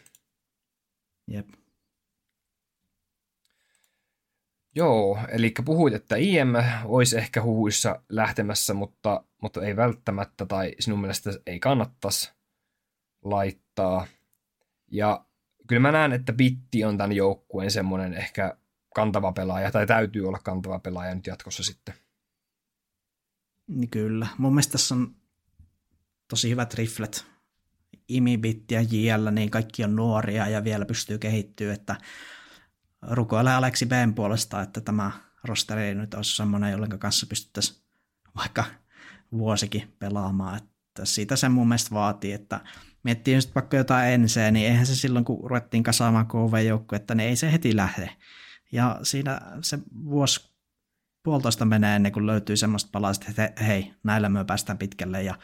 Jep. 1.27 1.47
Joo, 4.75 5.19
eli 5.29 5.53
puhuit, 5.65 5.93
että 5.93 6.15
IM 6.15 6.53
olisi 6.83 7.17
ehkä 7.17 7.43
huhuissa 7.43 8.01
lähtemässä, 8.09 8.73
mutta, 8.73 9.23
mutta 9.41 9.65
ei 9.65 9.75
välttämättä, 9.75 10.45
tai 10.45 10.75
sinun 10.79 10.99
mielestä 10.99 11.31
ei 11.45 11.59
kannattaisi 11.59 12.31
laittaa. 13.23 14.07
Ja 14.91 15.25
kyllä 15.67 15.79
mä 15.79 15.91
näen, 15.91 16.13
että 16.13 16.33
Bitti 16.33 16.83
on 16.83 16.97
tämän 16.97 17.11
joukkueen 17.11 17.71
semmoinen 17.71 18.13
ehkä 18.13 18.57
kantava 18.95 19.31
pelaaja, 19.31 19.71
tai 19.71 19.87
täytyy 19.87 20.27
olla 20.27 20.39
kantava 20.43 20.79
pelaaja 20.79 21.15
nyt 21.15 21.27
jatkossa 21.27 21.63
sitten. 21.63 21.93
Niin 23.67 23.89
kyllä. 23.89 24.27
Mun 24.37 24.53
mielestä 24.53 24.71
tässä 24.71 24.95
on 24.95 25.15
tosi 26.27 26.49
hyvät 26.49 26.73
riflet. 26.73 27.25
Imibit 28.07 28.71
ja 28.71 28.81
JL, 28.81 29.29
niin 29.31 29.49
kaikki 29.49 29.83
on 29.83 29.95
nuoria 29.95 30.47
ja 30.47 30.63
vielä 30.63 30.85
pystyy 30.85 31.17
kehittyä, 31.17 31.73
että 31.73 31.95
rukoile 33.09 33.53
Aleksi 33.53 33.85
B:n 33.85 34.13
puolesta, 34.13 34.61
että 34.61 34.81
tämä 34.81 35.11
rosteri 35.43 35.95
nyt 35.95 36.13
olisi 36.13 36.35
semmoinen, 36.35 36.71
jollen 36.71 36.99
kanssa 36.99 37.27
pystyttäisiin 37.27 37.83
vaikka 38.35 38.65
vuosikin 39.31 39.95
pelaamaan. 39.99 40.57
Että 40.57 41.05
siitä 41.05 41.35
se 41.35 41.49
mun 41.49 41.67
mielestä 41.67 41.95
vaatii, 41.95 42.33
että 42.33 42.61
miettii 43.03 43.35
just 43.35 43.55
vaikka 43.55 43.77
jotain 43.77 44.13
enseä, 44.13 44.51
niin 44.51 44.67
eihän 44.67 44.85
se 44.85 44.95
silloin, 44.95 45.25
kun 45.25 45.49
ruvettiin 45.49 45.83
kasaamaan 45.83 46.27
KV-joukku, 46.27 46.95
että 46.95 47.15
ne 47.15 47.25
ei 47.25 47.35
se 47.35 47.51
heti 47.51 47.75
lähde. 47.75 48.09
Ja 48.71 48.99
siinä 49.03 49.41
se 49.61 49.79
vuosi 50.05 50.53
puolitoista 51.23 51.65
menee 51.65 51.95
ennen 51.95 52.11
kuin 52.11 52.27
löytyy 52.27 52.57
semmoista 52.57 52.89
palaista, 52.91 53.25
että 53.29 53.63
hei, 53.63 53.93
näillä 54.03 54.29
me 54.29 54.45
päästään 54.45 54.77
pitkälle 54.77 55.23
ja 55.23 55.35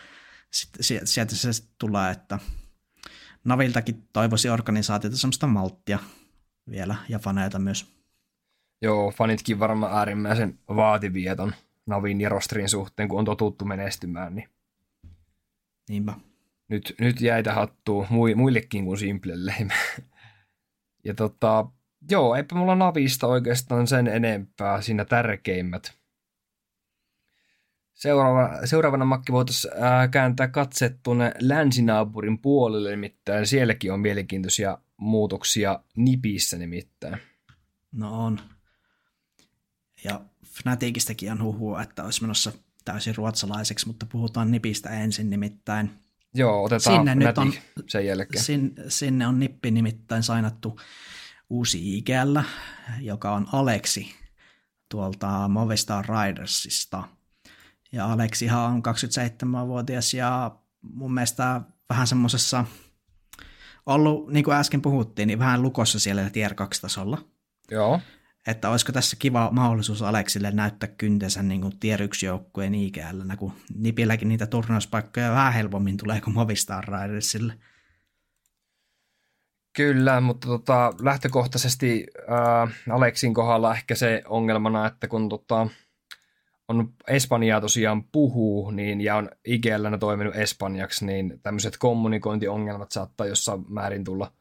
sitten 0.52 1.08
sieltä 1.08 1.36
se 1.36 1.50
tulee, 1.78 2.12
että 2.12 2.40
Naviltakin 3.44 4.08
toivoisi 4.14 4.50
organisaatiota 4.50 5.18
semmoista 5.18 5.48
malttia 5.48 6.00
vielä 6.70 6.96
ja 7.10 7.20
faneita 7.20 7.60
myös. 7.60 7.94
Joo, 8.82 9.12
fanitkin 9.12 9.60
varmaan 9.60 9.98
äärimmäisen 9.98 10.60
vaativia 10.68 11.36
ton 11.36 11.54
Navin 11.86 12.22
ja 12.22 12.30
Rostrin 12.30 12.70
suhteen, 12.70 13.10
kun 13.10 13.20
on 13.20 13.26
totuttu 13.26 13.66
menestymään. 13.66 14.36
Niin 14.36 14.50
Niinpä. 15.90 16.14
Nyt, 16.68 16.96
nyt 17.00 17.22
jäitä 17.22 17.54
hattuu 17.54 18.08
muillekin 18.36 18.86
kuin 18.86 18.98
Simplelle. 18.98 19.56
ja 21.06 21.14
tota, 21.14 21.66
joo, 22.12 22.36
eipä 22.36 22.56
mulla 22.56 22.76
Navista 22.76 23.28
oikeastaan 23.28 23.88
sen 23.88 24.08
enempää 24.08 24.82
siinä 24.82 25.06
tärkeimmät. 25.06 25.99
Seuraava, 28.00 28.68
seuraavana 28.68 29.06
Makki 29.06 29.32
voitaisiin 29.32 29.74
kääntää 30.12 30.48
katse 30.48 30.98
tuonne 31.04 31.32
länsinaapurin 31.40 32.40
puolelle, 32.40 32.92
nimittäin 32.92 33.48
sielläkin 33.48 33.94
on 33.94 34.00
mielenkiintoisia 34.00 34.78
muutoksia 34.98 35.80
Nipissä 35.96 36.58
nimittäin. 36.58 37.18
No 37.92 38.26
on. 38.26 38.40
Ja 40.04 40.22
Fnatikistäkin 40.46 41.32
on 41.32 41.44
huhua, 41.44 41.82
että 41.82 42.04
olisi 42.04 42.22
menossa 42.22 42.52
täysin 42.86 43.16
ruotsalaiseksi, 43.16 43.88
mutta 43.88 44.06
puhutaan 44.06 44.52
Nipistä 44.52 44.90
ensin 44.90 45.30
nimittäin. 45.30 45.92
Joo, 46.34 46.64
otetaan 46.64 46.98
sinne 46.98 47.16
nyt 47.16 47.38
on, 47.38 47.54
sen 47.88 48.06
jälkeen. 48.06 48.44
Sin, 48.44 48.74
sinne 48.88 49.28
on 49.28 49.40
Nippi 49.40 49.72
nimittäin 49.72 50.24
sainattu 50.24 50.80
uusi 51.50 51.98
IGL, 51.98 52.40
joka 53.00 53.32
on 53.32 53.48
Aleksi 53.54 54.16
tuolta 54.90 55.48
Movistar 55.48 56.06
Ridersista. 56.06 57.04
Ja 57.92 58.12
Aleksihan 58.12 58.72
on 58.72 58.84
27-vuotias 58.84 60.14
ja 60.14 60.52
mun 60.82 61.14
mielestä 61.14 61.62
vähän 61.90 62.08
semmoisessa 62.08 62.66
ollut, 63.86 64.32
niin 64.32 64.44
kuin 64.44 64.58
äsken 64.58 64.82
puhuttiin, 64.82 65.28
niin 65.28 65.40
vähän 65.40 65.62
lukossa 65.62 66.00
siellä 66.00 66.30
tier 66.30 66.52
2-tasolla. 66.52 67.18
Joo. 67.72 68.00
Että 68.48 68.70
olisiko 68.70 68.92
tässä 68.92 69.16
kiva 69.20 69.50
mahdollisuus 69.52 70.02
Aleksille 70.02 70.52
näyttää 70.52 70.90
kyntensä 70.98 71.44
niin 71.44 71.62
kuin 71.62 71.80
tier 71.80 72.04
1 72.04 72.26
joukkueen 72.26 72.76
IGL, 72.76 73.22
kun 73.38 73.54
Nipilläkin 73.76 74.28
niitä 74.28 74.48
turnauspaikkoja 74.48 75.32
vähän 75.32 75.54
helpommin 75.54 75.98
tulee 75.98 76.22
kuin 76.22 76.34
Movistar 76.34 76.86
Ridersille. 76.88 77.54
Kyllä, 79.76 80.22
mutta 80.22 80.48
tota, 80.48 80.94
lähtökohtaisesti 81.02 82.08
ää, 82.28 82.68
Aleksin 82.90 83.34
kohdalla 83.34 83.74
ehkä 83.74 83.96
se 83.96 84.24
ongelmana, 84.28 84.88
että 84.88 85.08
kun 85.08 85.30
tota, 85.30 85.68
on 86.70 86.94
Espanjaa 87.08 87.62
tosiaan 87.62 88.04
puhuu 88.04 88.72
niin, 88.72 89.02
ja 89.02 89.16
on 89.16 89.30
IGL 89.46 89.98
toiminut 90.00 90.36
espanjaksi, 90.36 91.06
niin 91.06 91.40
tämmöiset 91.44 91.78
kommunikointiongelmat 91.78 92.92
saattaa 92.92 93.28
jossain 93.28 93.66
määrin 93.70 94.04
tulla 94.04 94.32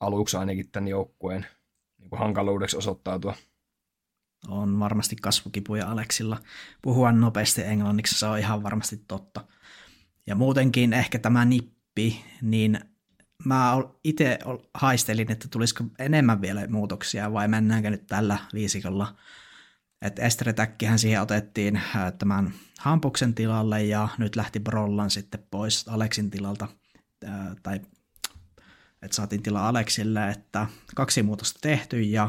aluksi 0.00 0.36
ainakin 0.36 0.70
tämän 0.70 0.88
joukkueen 0.88 1.46
niin 1.98 2.10
kuin 2.10 2.18
hankaluudeksi 2.18 2.76
osoittautua. 2.76 3.34
On 4.48 4.80
varmasti 4.80 5.16
kasvukipuja 5.16 5.90
Aleksilla. 5.90 6.38
Puhua 6.82 7.12
nopeasti 7.12 7.62
englanniksi, 7.62 8.18
se 8.18 8.26
on 8.26 8.38
ihan 8.38 8.62
varmasti 8.62 9.04
totta. 9.08 9.44
Ja 10.26 10.34
muutenkin 10.34 10.92
ehkä 10.92 11.18
tämä 11.18 11.44
nippi, 11.44 12.24
niin 12.42 12.80
mä 13.44 13.72
itse 14.04 14.38
haistelin, 14.74 15.32
että 15.32 15.48
tulisiko 15.48 15.84
enemmän 15.98 16.40
vielä 16.40 16.66
muutoksia 16.66 17.32
vai 17.32 17.48
mennäänkö 17.48 17.90
nyt 17.90 18.06
tällä 18.06 18.38
viisikolla 18.54 19.14
että 20.02 20.22
Estretäkkihän 20.22 20.98
siihen 20.98 21.22
otettiin 21.22 21.80
tämän 22.18 22.52
Hampuksen 22.78 23.34
tilalle 23.34 23.84
ja 23.84 24.08
nyt 24.18 24.36
lähti 24.36 24.60
Brollan 24.60 25.10
sitten 25.10 25.46
pois 25.50 25.88
Aleksin 25.88 26.30
tilalta, 26.30 26.68
tai 27.62 27.80
että 29.02 29.16
saatiin 29.16 29.42
tila 29.42 29.68
Aleksille, 29.68 30.30
että 30.30 30.66
kaksi 30.94 31.22
muutosta 31.22 31.58
tehty 31.62 32.00
ja 32.00 32.28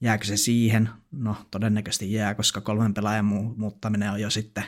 jääkö 0.00 0.24
se 0.24 0.36
siihen? 0.36 0.90
No 1.10 1.36
todennäköisesti 1.50 2.12
jää, 2.12 2.34
koska 2.34 2.60
kolmen 2.60 2.94
pelaajan 2.94 3.24
muuttaminen 3.56 4.10
on 4.10 4.20
jo 4.20 4.30
sitten 4.30 4.64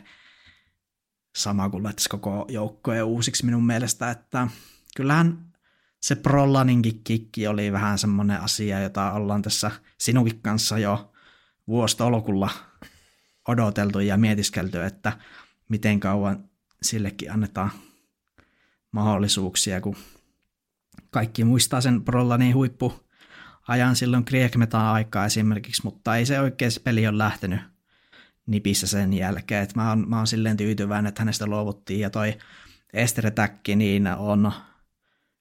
sama 1.36 1.70
kuin 1.70 1.82
laittaisi 1.82 2.08
koko 2.08 2.46
joukkojen 2.48 3.04
uusiksi 3.04 3.44
minun 3.44 3.66
mielestä, 3.66 4.10
että 4.10 4.48
kyllähän 4.96 5.52
se 6.00 6.14
Prollaninkin 6.14 7.00
kikki 7.04 7.46
oli 7.46 7.72
vähän 7.72 7.98
semmoinen 7.98 8.40
asia, 8.40 8.80
jota 8.80 9.12
ollaan 9.12 9.42
tässä 9.42 9.70
sinunkin 9.98 10.42
kanssa 10.42 10.78
jo 10.78 11.13
vuostolkulla 11.68 12.50
odoteltu 13.48 14.00
ja 14.00 14.16
mietiskelty, 14.16 14.82
että 14.82 15.12
miten 15.68 16.00
kauan 16.00 16.44
sillekin 16.82 17.32
annetaan 17.32 17.70
mahdollisuuksia, 18.92 19.80
kun 19.80 19.96
kaikki 21.10 21.44
muistaa 21.44 21.80
sen 21.80 22.04
Prollanin 22.04 22.54
huippu 22.54 23.04
ajan 23.68 23.96
silloin 23.96 24.24
Kriegmetan 24.24 24.86
aikaa 24.86 25.26
esimerkiksi, 25.26 25.82
mutta 25.84 26.16
ei 26.16 26.26
se 26.26 26.40
oikein 26.40 26.72
se 26.72 26.80
peli 26.80 27.06
ole 27.06 27.18
lähtenyt 27.18 27.60
nipissä 28.46 28.86
sen 28.86 29.12
jälkeen. 29.12 29.62
Et 29.62 29.74
mä, 29.74 29.88
oon, 29.88 30.08
mä 30.08 30.16
oon 30.16 30.26
silleen 30.26 30.56
tyytyväinen, 30.56 31.08
että 31.08 31.20
hänestä 31.20 31.46
luovuttiin 31.46 32.00
ja 32.00 32.10
toi 32.10 32.38
Esteretäkki 32.92 33.76
niin 33.76 34.06
on 34.06 34.52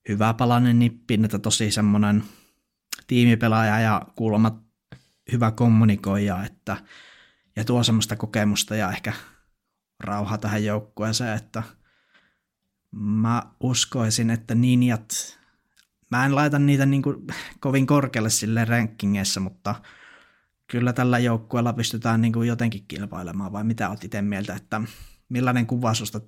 hyvä 0.09 0.33
palanen 0.33 0.79
nippi, 0.79 1.19
että 1.23 1.39
tosi 1.39 1.71
semmoinen 1.71 2.23
tiimipelaaja 3.07 3.79
ja 3.79 4.01
kuulemma 4.15 4.62
hyvä 5.31 5.51
kommunikoija, 5.51 6.43
että, 6.43 6.77
ja 7.55 7.65
tuo 7.65 7.83
semmoista 7.83 8.15
kokemusta 8.15 8.75
ja 8.75 8.91
ehkä 8.91 9.13
rauhaa 9.99 10.37
tähän 10.37 10.65
joukkueeseen, 10.65 11.37
että 11.37 11.63
mä 12.91 13.43
uskoisin, 13.59 14.29
että 14.29 14.55
ninjat, 14.55 15.39
mä 16.11 16.25
en 16.25 16.35
laita 16.35 16.59
niitä 16.59 16.85
niin 16.85 17.01
kuin 17.01 17.27
kovin 17.59 17.87
korkealle 17.87 18.29
sille 18.29 18.65
rankingeissa, 18.65 19.39
mutta 19.39 19.75
kyllä 20.67 20.93
tällä 20.93 21.19
joukkueella 21.19 21.73
pystytään 21.73 22.21
niin 22.21 22.33
kuin 22.33 22.47
jotenkin 22.47 22.85
kilpailemaan, 22.87 23.51
vai 23.51 23.63
mitä 23.63 23.89
olet 23.89 24.03
itse 24.03 24.21
mieltä, 24.21 24.55
että 24.55 24.81
millainen 25.29 25.67
kuva 25.67 25.93
susta 25.93 26.21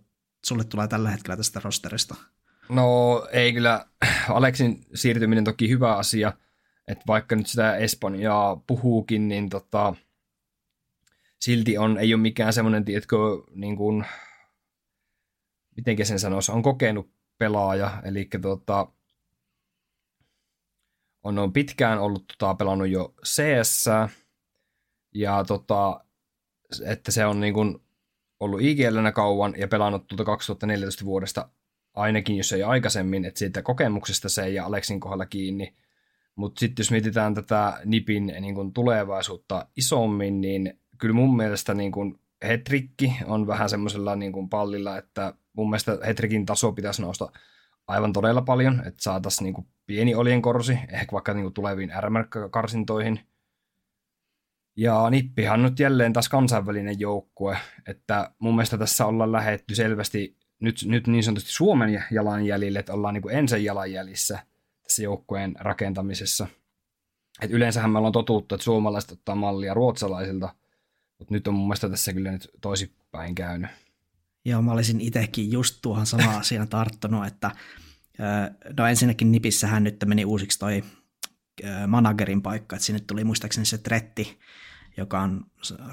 sulle 0.45 0.63
tulee 0.63 0.87
tällä 0.87 1.09
hetkellä 1.09 1.37
tästä 1.37 1.61
rosterista? 1.63 2.15
No 2.69 3.27
ei 3.31 3.53
kyllä, 3.53 3.85
Aleksin 4.29 4.85
siirtyminen 4.93 5.43
toki 5.43 5.69
hyvä 5.69 5.95
asia, 5.95 6.33
että 6.87 7.03
vaikka 7.07 7.35
nyt 7.35 7.47
sitä 7.47 7.75
Espanjaa 7.75 8.63
puhuukin, 8.67 9.27
niin 9.27 9.49
tota, 9.49 9.95
silti 11.39 11.77
on, 11.77 11.97
ei 11.97 12.13
ole 12.13 12.21
mikään 12.21 12.53
semmoinen, 12.53 12.85
tiedätkö, 12.85 13.17
niin 13.55 13.75
kuin, 13.75 14.05
miten 15.75 16.05
sen 16.05 16.19
sanoisi, 16.19 16.51
on 16.51 16.63
kokenut 16.63 17.09
pelaaja, 17.37 18.01
eli 18.05 18.29
tota, 18.41 18.87
on, 21.23 21.39
on 21.39 21.53
pitkään 21.53 21.99
ollut 21.99 22.25
tota, 22.37 22.55
pelannut 22.55 22.89
jo 22.89 23.13
CS, 23.25 23.85
ja 25.15 25.43
tota, 25.47 26.05
että 26.85 27.11
se 27.11 27.25
on 27.25 27.39
niin 27.39 27.53
kuin 27.53 27.77
ollut 28.39 28.61
IGLnä 28.61 29.11
kauan 29.11 29.53
ja 29.57 29.67
pelannut 29.67 30.07
tuota 30.07 30.25
2014 30.25 31.05
vuodesta 31.05 31.49
ainakin, 31.93 32.37
jos 32.37 32.53
ei 32.53 32.63
aikaisemmin, 32.63 33.25
että 33.25 33.39
siitä 33.39 33.61
kokemuksesta 33.61 34.29
se 34.29 34.49
ja 34.49 34.65
Aleksin 34.65 34.99
kohdalla 34.99 35.25
kiinni. 35.25 35.75
Mutta 36.35 36.59
sitten 36.59 36.83
jos 36.83 36.91
mietitään 36.91 37.33
tätä 37.33 37.81
NIPin 37.85 38.33
niin 38.39 38.55
kun 38.55 38.73
tulevaisuutta 38.73 39.67
isommin, 39.75 40.41
niin 40.41 40.79
kyllä 40.97 41.13
mun 41.13 41.35
mielestä 41.35 41.73
niin 41.73 41.91
kun 41.91 42.19
Hetrikki 42.43 43.17
on 43.25 43.47
vähän 43.47 43.69
semmoisella 43.69 44.15
niin 44.15 44.31
kun 44.31 44.49
pallilla, 44.49 44.97
että 44.97 45.33
mun 45.53 45.69
mielestä 45.69 45.97
Hetrikin 46.05 46.45
taso 46.45 46.71
pitäisi 46.71 47.01
nousta 47.01 47.31
aivan 47.87 48.13
todella 48.13 48.41
paljon, 48.41 48.83
että 48.85 49.03
saataisiin 49.03 49.53
niin 49.53 49.67
pieni 49.85 50.15
oljenkorsi, 50.15 50.79
ehkä 50.91 51.11
vaikka 51.11 51.33
niin 51.33 51.53
tuleviin 51.53 51.91
RMR-karsintoihin. 51.99 53.19
Ja 54.77 55.09
Nippihan 55.09 55.63
nyt 55.63 55.79
jälleen 55.79 56.13
taas 56.13 56.29
kansainvälinen 56.29 56.99
joukkue, 56.99 57.57
että 57.87 58.31
mun 58.39 58.55
mielestä 58.55 58.77
tässä 58.77 59.05
ollaan 59.05 59.31
lähetty 59.31 59.75
selvästi 59.75 60.37
nyt, 60.59 60.75
nyt 60.85 61.07
niin 61.07 61.23
sanotusti 61.23 61.51
Suomen 61.51 62.03
jalanjäljille, 62.11 62.79
että 62.79 62.93
ollaan 62.93 63.13
niin 63.13 63.31
ensin 63.31 63.63
jalanjäljissä 63.63 64.39
tässä 64.87 65.03
joukkueen 65.03 65.55
rakentamisessa. 65.59 66.47
Et 67.41 67.51
yleensähän 67.51 67.91
me 67.91 67.97
ollaan 67.97 68.13
totuttu, 68.13 68.55
että 68.55 68.63
suomalaiset 68.63 69.11
ottaa 69.11 69.35
mallia 69.35 69.73
ruotsalaisilta, 69.73 70.55
mutta 71.19 71.33
nyt 71.33 71.47
on 71.47 71.53
mun 71.53 71.67
mielestä 71.67 71.89
tässä 71.89 72.13
kyllä 72.13 72.31
nyt 72.31 72.49
toisipäin 72.61 73.35
käynyt. 73.35 73.69
Joo, 74.45 74.61
mä 74.61 74.71
olisin 74.71 75.01
itsekin 75.01 75.51
just 75.51 75.79
tuohon 75.81 76.05
samaan 76.05 76.39
asiaan 76.41 76.67
tarttunut, 76.67 77.27
että 77.27 77.51
no 78.77 78.87
ensinnäkin 78.87 79.31
Nipissähän 79.31 79.83
nyt 79.83 80.03
meni 80.05 80.25
uusiksi 80.25 80.59
toi 80.59 80.83
managerin 81.87 82.41
paikka, 82.41 82.75
että 82.75 82.85
sinne 82.85 82.99
tuli 82.99 83.23
muistaakseni 83.23 83.65
se 83.65 83.77
Tretti, 83.77 84.39
joka 84.97 85.21
on 85.21 85.45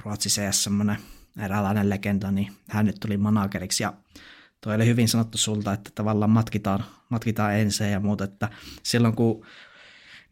Ruotsi 0.05 0.28
CS 0.28 0.64
semmoinen 0.64 0.96
eräänlainen 1.38 1.90
legenda, 1.90 2.31
niin 2.31 2.52
hän 2.68 2.87
nyt 2.87 2.96
tuli 3.00 3.16
manageriksi 3.16 3.83
ja 3.83 3.92
Toi 4.64 4.75
oli 4.75 4.87
hyvin 4.87 5.09
sanottu 5.09 5.38
sulta, 5.38 5.72
että 5.72 5.90
tavallaan 5.94 6.31
matkitaan, 6.31 6.85
matkitaan 7.09 7.55
ensin 7.55 7.90
ja 7.90 8.01
muuta, 8.01 8.25
että 8.25 8.48
silloin 8.83 9.16
kun 9.16 9.46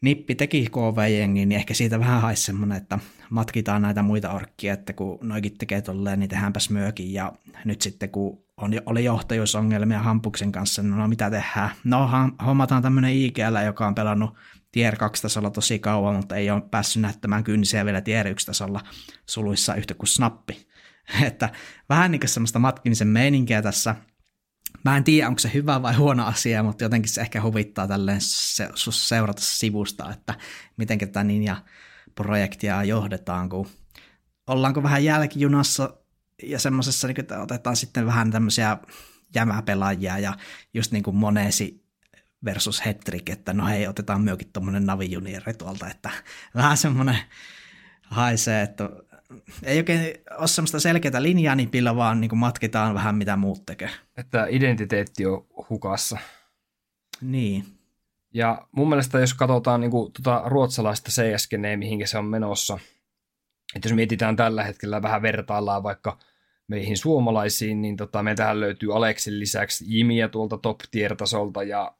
Nippi 0.00 0.34
teki 0.34 0.66
KV-jengi, 0.66 1.46
niin 1.46 1.52
ehkä 1.52 1.74
siitä 1.74 2.00
vähän 2.00 2.20
haisi 2.20 2.42
semmoinen, 2.42 2.76
että 2.76 2.98
matkitaan 3.30 3.82
näitä 3.82 4.02
muita 4.02 4.32
orkkia, 4.32 4.74
että 4.74 4.92
kun 4.92 5.18
noikin 5.22 5.58
tekee 5.58 5.82
tolleen, 5.82 6.18
niin 6.20 6.30
tehdäänpäs 6.30 6.70
myökin. 6.70 7.12
Ja 7.12 7.32
nyt 7.64 7.82
sitten 7.82 8.10
kun 8.10 8.44
on, 8.56 8.72
oli 8.86 9.04
johtajuusongelmia 9.04 9.98
Hampuksen 9.98 10.52
kanssa, 10.52 10.82
niin 10.82 10.96
no 10.96 11.08
mitä 11.08 11.30
tehdään? 11.30 11.70
No 11.84 12.10
hommataan 12.46 12.82
tämmöinen 12.82 13.12
IGL, 13.12 13.56
joka 13.66 13.86
on 13.86 13.94
pelannut 13.94 14.34
tier 14.72 14.96
2 14.96 15.22
tasolla 15.22 15.50
tosi 15.50 15.78
kauan, 15.78 16.16
mutta 16.16 16.36
ei 16.36 16.50
ole 16.50 16.62
päässyt 16.70 17.02
näyttämään 17.02 17.44
kynsiä 17.44 17.84
vielä 17.84 18.00
tier 18.00 18.28
1 18.28 18.46
tasolla 18.46 18.80
suluissa 19.26 19.74
yhtä 19.74 19.94
kuin 19.94 20.08
snappi. 20.08 20.66
Että 21.26 21.48
vähän 21.88 22.10
niin 22.10 22.20
kuin 22.20 22.28
semmoista 22.28 22.58
matkimisen 22.58 23.08
meininkiä 23.08 23.62
tässä– 23.62 23.96
Mä 24.84 24.96
en 24.96 25.04
tiedä, 25.04 25.28
onko 25.28 25.38
se 25.38 25.50
hyvä 25.54 25.82
vai 25.82 25.94
huono 25.94 26.26
asia, 26.26 26.62
mutta 26.62 26.84
jotenkin 26.84 27.10
se 27.12 27.20
ehkä 27.20 27.42
huvittaa 27.42 27.88
tälleen 27.88 28.20
se, 28.20 28.68
seurata 28.90 29.42
sivusta, 29.42 30.12
että 30.12 30.34
miten 30.76 30.98
tätä 30.98 31.24
Ninja-projektia 31.24 32.84
johdetaan, 32.84 33.48
kun 33.48 33.66
ollaanko 34.46 34.82
vähän 34.82 35.04
jälkijunassa 35.04 35.94
ja 36.42 36.58
semmoisessa, 36.58 37.06
niin 37.06 37.20
että 37.20 37.42
otetaan 37.42 37.76
sitten 37.76 38.06
vähän 38.06 38.30
tämmöisiä 38.30 38.78
jämäpelaajia 39.34 40.18
ja 40.18 40.36
just 40.74 40.92
niin 40.92 41.02
kuin 41.02 41.16
Monesi 41.16 41.84
versus 42.44 42.84
Hetrik, 42.86 43.30
että 43.30 43.52
no 43.52 43.66
hei, 43.66 43.86
otetaan 43.86 44.20
myöskin 44.20 44.52
tuommoinen 44.52 44.86
Navi 44.86 45.10
Juniori 45.10 45.54
tuolta, 45.54 45.88
että 45.88 46.10
vähän 46.54 46.76
semmoinen 46.76 47.18
haisee, 48.02 48.62
että 48.62 48.90
ei 49.62 49.78
oikein 49.78 50.14
ole 50.38 50.48
semmoista 50.48 50.80
selkeää 50.80 51.22
linjaa 51.22 51.54
nipillä, 51.54 51.96
vaan 51.96 52.20
niin 52.20 52.28
kuin 52.28 52.38
matkitaan 52.38 52.94
vähän 52.94 53.14
mitä 53.14 53.36
muut 53.36 53.66
tekee. 53.66 53.90
Että 54.16 54.46
identiteetti 54.50 55.26
on 55.26 55.46
hukassa. 55.70 56.18
Niin. 57.20 57.64
Ja 58.34 58.66
mun 58.72 58.88
mielestä 58.88 59.18
jos 59.18 59.34
katsotaan 59.34 59.80
niin 59.80 59.90
kuin, 59.90 60.12
tuota 60.12 60.42
ruotsalaista 60.46 61.10
cs 61.10 61.48
mihinkä 61.76 62.06
se 62.06 62.18
on 62.18 62.24
menossa, 62.24 62.78
että 63.76 63.88
jos 63.88 63.94
mietitään 63.94 64.36
tällä 64.36 64.64
hetkellä 64.64 65.02
vähän 65.02 65.22
vertaillaan 65.22 65.82
vaikka 65.82 66.18
meihin 66.68 66.96
suomalaisiin, 66.96 67.82
niin 67.82 67.96
tota, 67.96 68.22
meiltähän 68.22 68.60
löytyy 68.60 68.96
Aleksin 68.96 69.40
lisäksi 69.40 69.84
Jimiä 69.88 70.28
tuolta 70.28 70.58
top 70.58 70.80
tier-tasolta 70.90 71.62
ja 71.62 71.94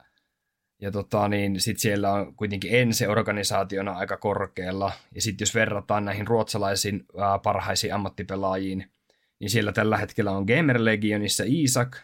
ja 0.80 0.90
tota, 0.90 1.28
niin 1.28 1.60
sit 1.60 1.78
siellä 1.78 2.12
on 2.12 2.34
kuitenkin 2.34 2.74
Ense-organisaationa 2.74 3.92
aika 3.92 4.16
korkealla. 4.16 4.92
Ja 5.14 5.22
sitten 5.22 5.42
jos 5.42 5.54
verrataan 5.54 6.04
näihin 6.04 6.26
ruotsalaisiin 6.26 7.06
ää, 7.18 7.38
parhaisiin 7.38 7.94
ammattipelaajiin, 7.94 8.90
niin 9.40 9.50
siellä 9.50 9.72
tällä 9.72 9.96
hetkellä 9.96 10.30
on 10.30 10.44
Gamer 10.44 10.84
Legionissa 10.84 11.44
Isak, 11.46 11.96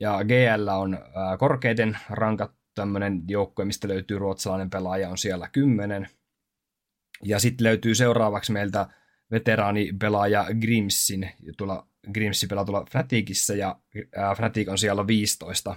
ja 0.00 0.20
GL 0.24 0.68
on 0.68 0.94
ää, 0.94 1.36
korkeiten 1.36 1.98
rankat 2.10 2.52
tämmöinen 2.74 3.22
joukkue, 3.28 3.64
mistä 3.64 3.88
löytyy 3.88 4.18
ruotsalainen 4.18 4.70
pelaaja, 4.70 5.08
on 5.08 5.18
siellä 5.18 5.48
kymmenen. 5.52 6.08
Ja 7.24 7.38
sitten 7.38 7.64
löytyy 7.64 7.94
seuraavaksi 7.94 8.52
meiltä 8.52 8.86
veteraanipelaaja 9.30 10.46
Grimsin, 10.60 11.30
tuolla 11.56 11.86
Grimsi 12.12 12.46
pelaa 12.46 12.64
tuolla 12.64 12.86
Fnaticissa, 12.90 13.54
ja 13.54 13.80
ää, 14.16 14.34
Fnatic 14.34 14.68
on 14.68 14.78
siellä 14.78 15.06
15 15.06 15.76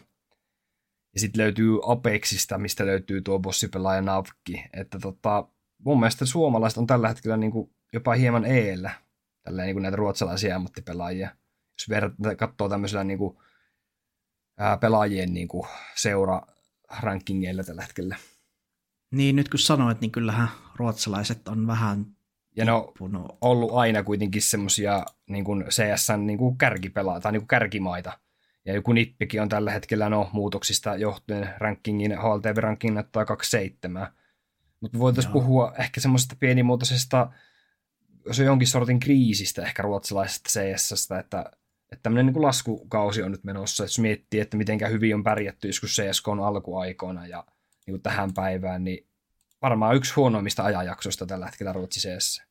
ja 1.13 1.19
sitten 1.19 1.41
löytyy 1.41 1.79
Apexista, 1.87 2.57
mistä 2.57 2.85
löytyy 2.85 3.21
tuo 3.21 3.39
bossipelaaja 3.39 4.01
Navki. 4.01 4.63
Että 4.73 4.99
tota, 4.99 5.47
mun 5.85 5.99
mielestä 5.99 6.25
suomalaiset 6.25 6.77
on 6.77 6.87
tällä 6.87 7.07
hetkellä 7.07 7.37
niin 7.37 7.51
kuin 7.51 7.71
jopa 7.93 8.13
hieman 8.13 8.45
eellä 8.45 8.91
tällä 9.43 9.63
niin 9.63 9.75
kuin 9.75 9.83
näitä 9.83 9.95
ruotsalaisia 9.95 10.55
ammattipelaajia. 10.55 11.29
Jos 11.73 11.97
ver- 11.97 12.35
katsoo 12.35 12.69
tämmöisellä 12.69 13.03
niin 13.03 13.19
kuin, 13.19 13.37
ää, 14.57 14.77
pelaajien 14.77 15.33
niin 15.33 15.47
kuin 15.47 15.67
seura 15.95 16.41
rankingeilla 17.01 17.63
tällä 17.63 17.81
hetkellä. 17.81 18.17
Niin, 19.11 19.35
nyt 19.35 19.49
kun 19.49 19.59
sanoit, 19.59 20.01
niin 20.01 20.11
kyllähän 20.11 20.47
ruotsalaiset 20.75 21.47
on 21.47 21.67
vähän 21.67 22.05
Ja 22.55 22.65
ne 22.65 22.71
on 22.71 22.93
ollut 23.41 23.71
aina 23.73 24.03
kuitenkin 24.03 24.41
semmoisia 24.41 25.05
niin 25.29 25.45
CSN 25.69 26.25
niin 26.25 26.37
kuin 26.37 26.57
kärkipelaa 26.57 27.19
tai 27.19 27.31
niin 27.31 27.41
kuin 27.41 27.47
kärkimaita. 27.47 28.19
Ja 28.69 28.75
joku 28.75 28.93
nippikin 28.93 29.41
on 29.41 29.49
tällä 29.49 29.71
hetkellä 29.71 30.09
no, 30.09 30.29
muutoksista 30.33 30.95
johtuen 30.95 31.49
rankingin, 31.57 32.11
HLTV-ranking 32.11 32.93
näyttää 32.93 33.25
27. 33.25 34.07
Mutta 34.79 34.99
voitaisiin 34.99 35.33
puhua 35.33 35.73
ehkä 35.79 36.01
semmoisesta 36.01 36.35
pienimuotoisesta, 36.39 37.31
jos 38.25 38.39
on 38.39 38.45
jonkin 38.45 38.67
sortin 38.67 38.99
kriisistä 38.99 39.61
ehkä 39.61 39.81
ruotsalaisesta 39.81 40.49
cs 40.49 41.11
että, 41.19 41.51
että 41.91 42.03
tämmöinen 42.03 42.33
niin 42.33 42.41
laskukausi 42.41 43.23
on 43.23 43.31
nyt 43.31 43.43
menossa, 43.43 43.83
jos 43.83 43.99
miettii, 43.99 44.39
että 44.39 44.57
miten 44.57 44.91
hyvin 44.91 45.15
on 45.15 45.23
pärjätty 45.23 45.67
joskus 45.67 45.95
CSK 45.95 46.27
on 46.27 46.39
alkuaikoina 46.39 47.27
ja 47.27 47.43
niin 47.85 47.93
kuin 47.93 48.01
tähän 48.01 48.33
päivään, 48.33 48.83
niin 48.83 49.07
varmaan 49.61 49.95
yksi 49.95 50.13
huonoimmista 50.13 50.63
ajanjaksoista 50.63 51.25
tällä 51.25 51.45
hetkellä 51.45 51.73
Ruotsi 51.73 51.99
CS. 51.99 52.41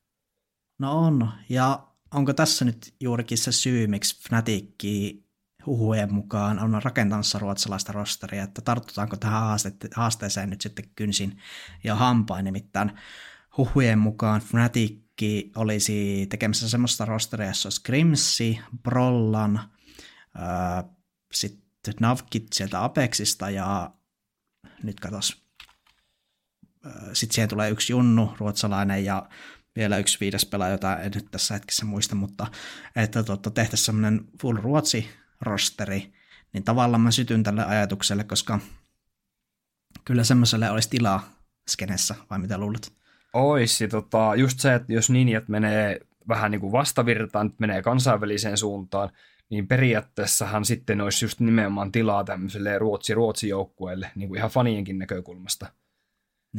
No 0.78 0.98
on, 1.07 1.31
ja 1.48 1.88
onko 2.14 2.33
tässä 2.33 2.64
nyt 2.64 2.94
juurikin 3.00 3.38
se 3.38 3.52
syy, 3.52 3.87
miksi 3.87 4.28
Fnaticki 4.28 5.27
huhujen 5.66 6.14
mukaan 6.14 6.59
on 6.59 6.83
rakentamassa 6.83 7.38
ruotsalaista 7.38 7.92
rosteria, 7.92 8.42
että 8.42 8.61
tartutaanko 8.61 9.16
tähän 9.16 9.42
haasteeseen 9.94 10.51
nyt 10.51 10.61
sitten 10.61 10.85
kynsin 10.97 11.38
ja 11.85 11.94
hampain, 11.94 12.44
nimittäin 12.44 12.92
huhujen 13.57 13.99
mukaan 13.99 14.40
Fnaticki 14.40 15.53
olisi 15.57 16.27
tekemässä 16.31 16.68
semmoista 16.68 17.05
rosteria, 17.05 17.47
jossa 17.47 17.66
olisi 17.66 17.83
Grimsi, 17.85 18.61
Brollan, 18.83 19.61
sitten 21.33 21.94
Navkit 22.01 22.47
sieltä 22.53 22.85
Apexista 22.85 23.51
ja 23.51 23.90
nyt 24.83 25.01
katos, 25.01 25.42
sitten 27.12 27.35
siihen 27.35 27.49
tulee 27.49 27.71
yksi 27.71 27.92
junnu, 27.92 28.35
ruotsalainen 28.38 29.05
ja 29.05 29.29
vielä 29.77 29.99
yksi 29.99 30.21
viides 30.21 30.47
pelaaja, 30.47 30.73
jota 30.73 30.99
en 30.99 31.12
nyt 31.14 31.31
tässä 31.31 31.55
hetkessä 31.55 31.85
muista, 31.85 32.14
mutta 32.14 32.47
että 32.97 33.23
tuota, 33.23 33.51
tehtäisiin 33.51 33.87
semmoinen 33.87 34.25
full 34.42 34.57
ruotsi 34.57 35.11
rosteri, 35.40 36.12
niin 36.53 36.64
tavallaan 36.64 37.01
mä 37.01 37.11
sytyn 37.11 37.42
tälle 37.42 37.64
ajatukselle, 37.64 38.24
koska 38.24 38.59
kyllä 40.05 40.24
semmoiselle 40.24 40.70
olisi 40.70 40.90
tilaa 40.90 41.33
skenessä, 41.70 42.14
vai 42.31 42.38
mitä 42.38 42.59
luulet? 42.59 42.92
Oisi, 43.33 43.88
tota, 43.88 44.35
just 44.37 44.61
se, 44.61 44.74
että 44.74 44.92
jos 44.92 45.11
ninjat 45.11 45.48
menee 45.48 46.01
vähän 46.29 46.51
niin 46.51 46.61
kuin 46.61 46.72
vastavirtaan, 46.72 47.46
nyt 47.46 47.61
menee 47.61 47.83
kansainväliseen 47.83 48.57
suuntaan, 48.59 49.11
niin 49.51 49.68
periaatteessahan 49.68 50.64
sitten 50.64 51.01
olisi 51.01 51.24
just 51.24 51.40
nimenomaan 51.40 51.92
tilaa 51.92 52.24
tämmöiselle 52.24 52.79
Ruotsi-Ruotsi-joukkueelle, 52.79 54.11
niin 54.14 54.29
kuin 54.29 54.38
ihan 54.38 54.51
fanienkin 54.51 54.98
näkökulmasta. 54.98 55.66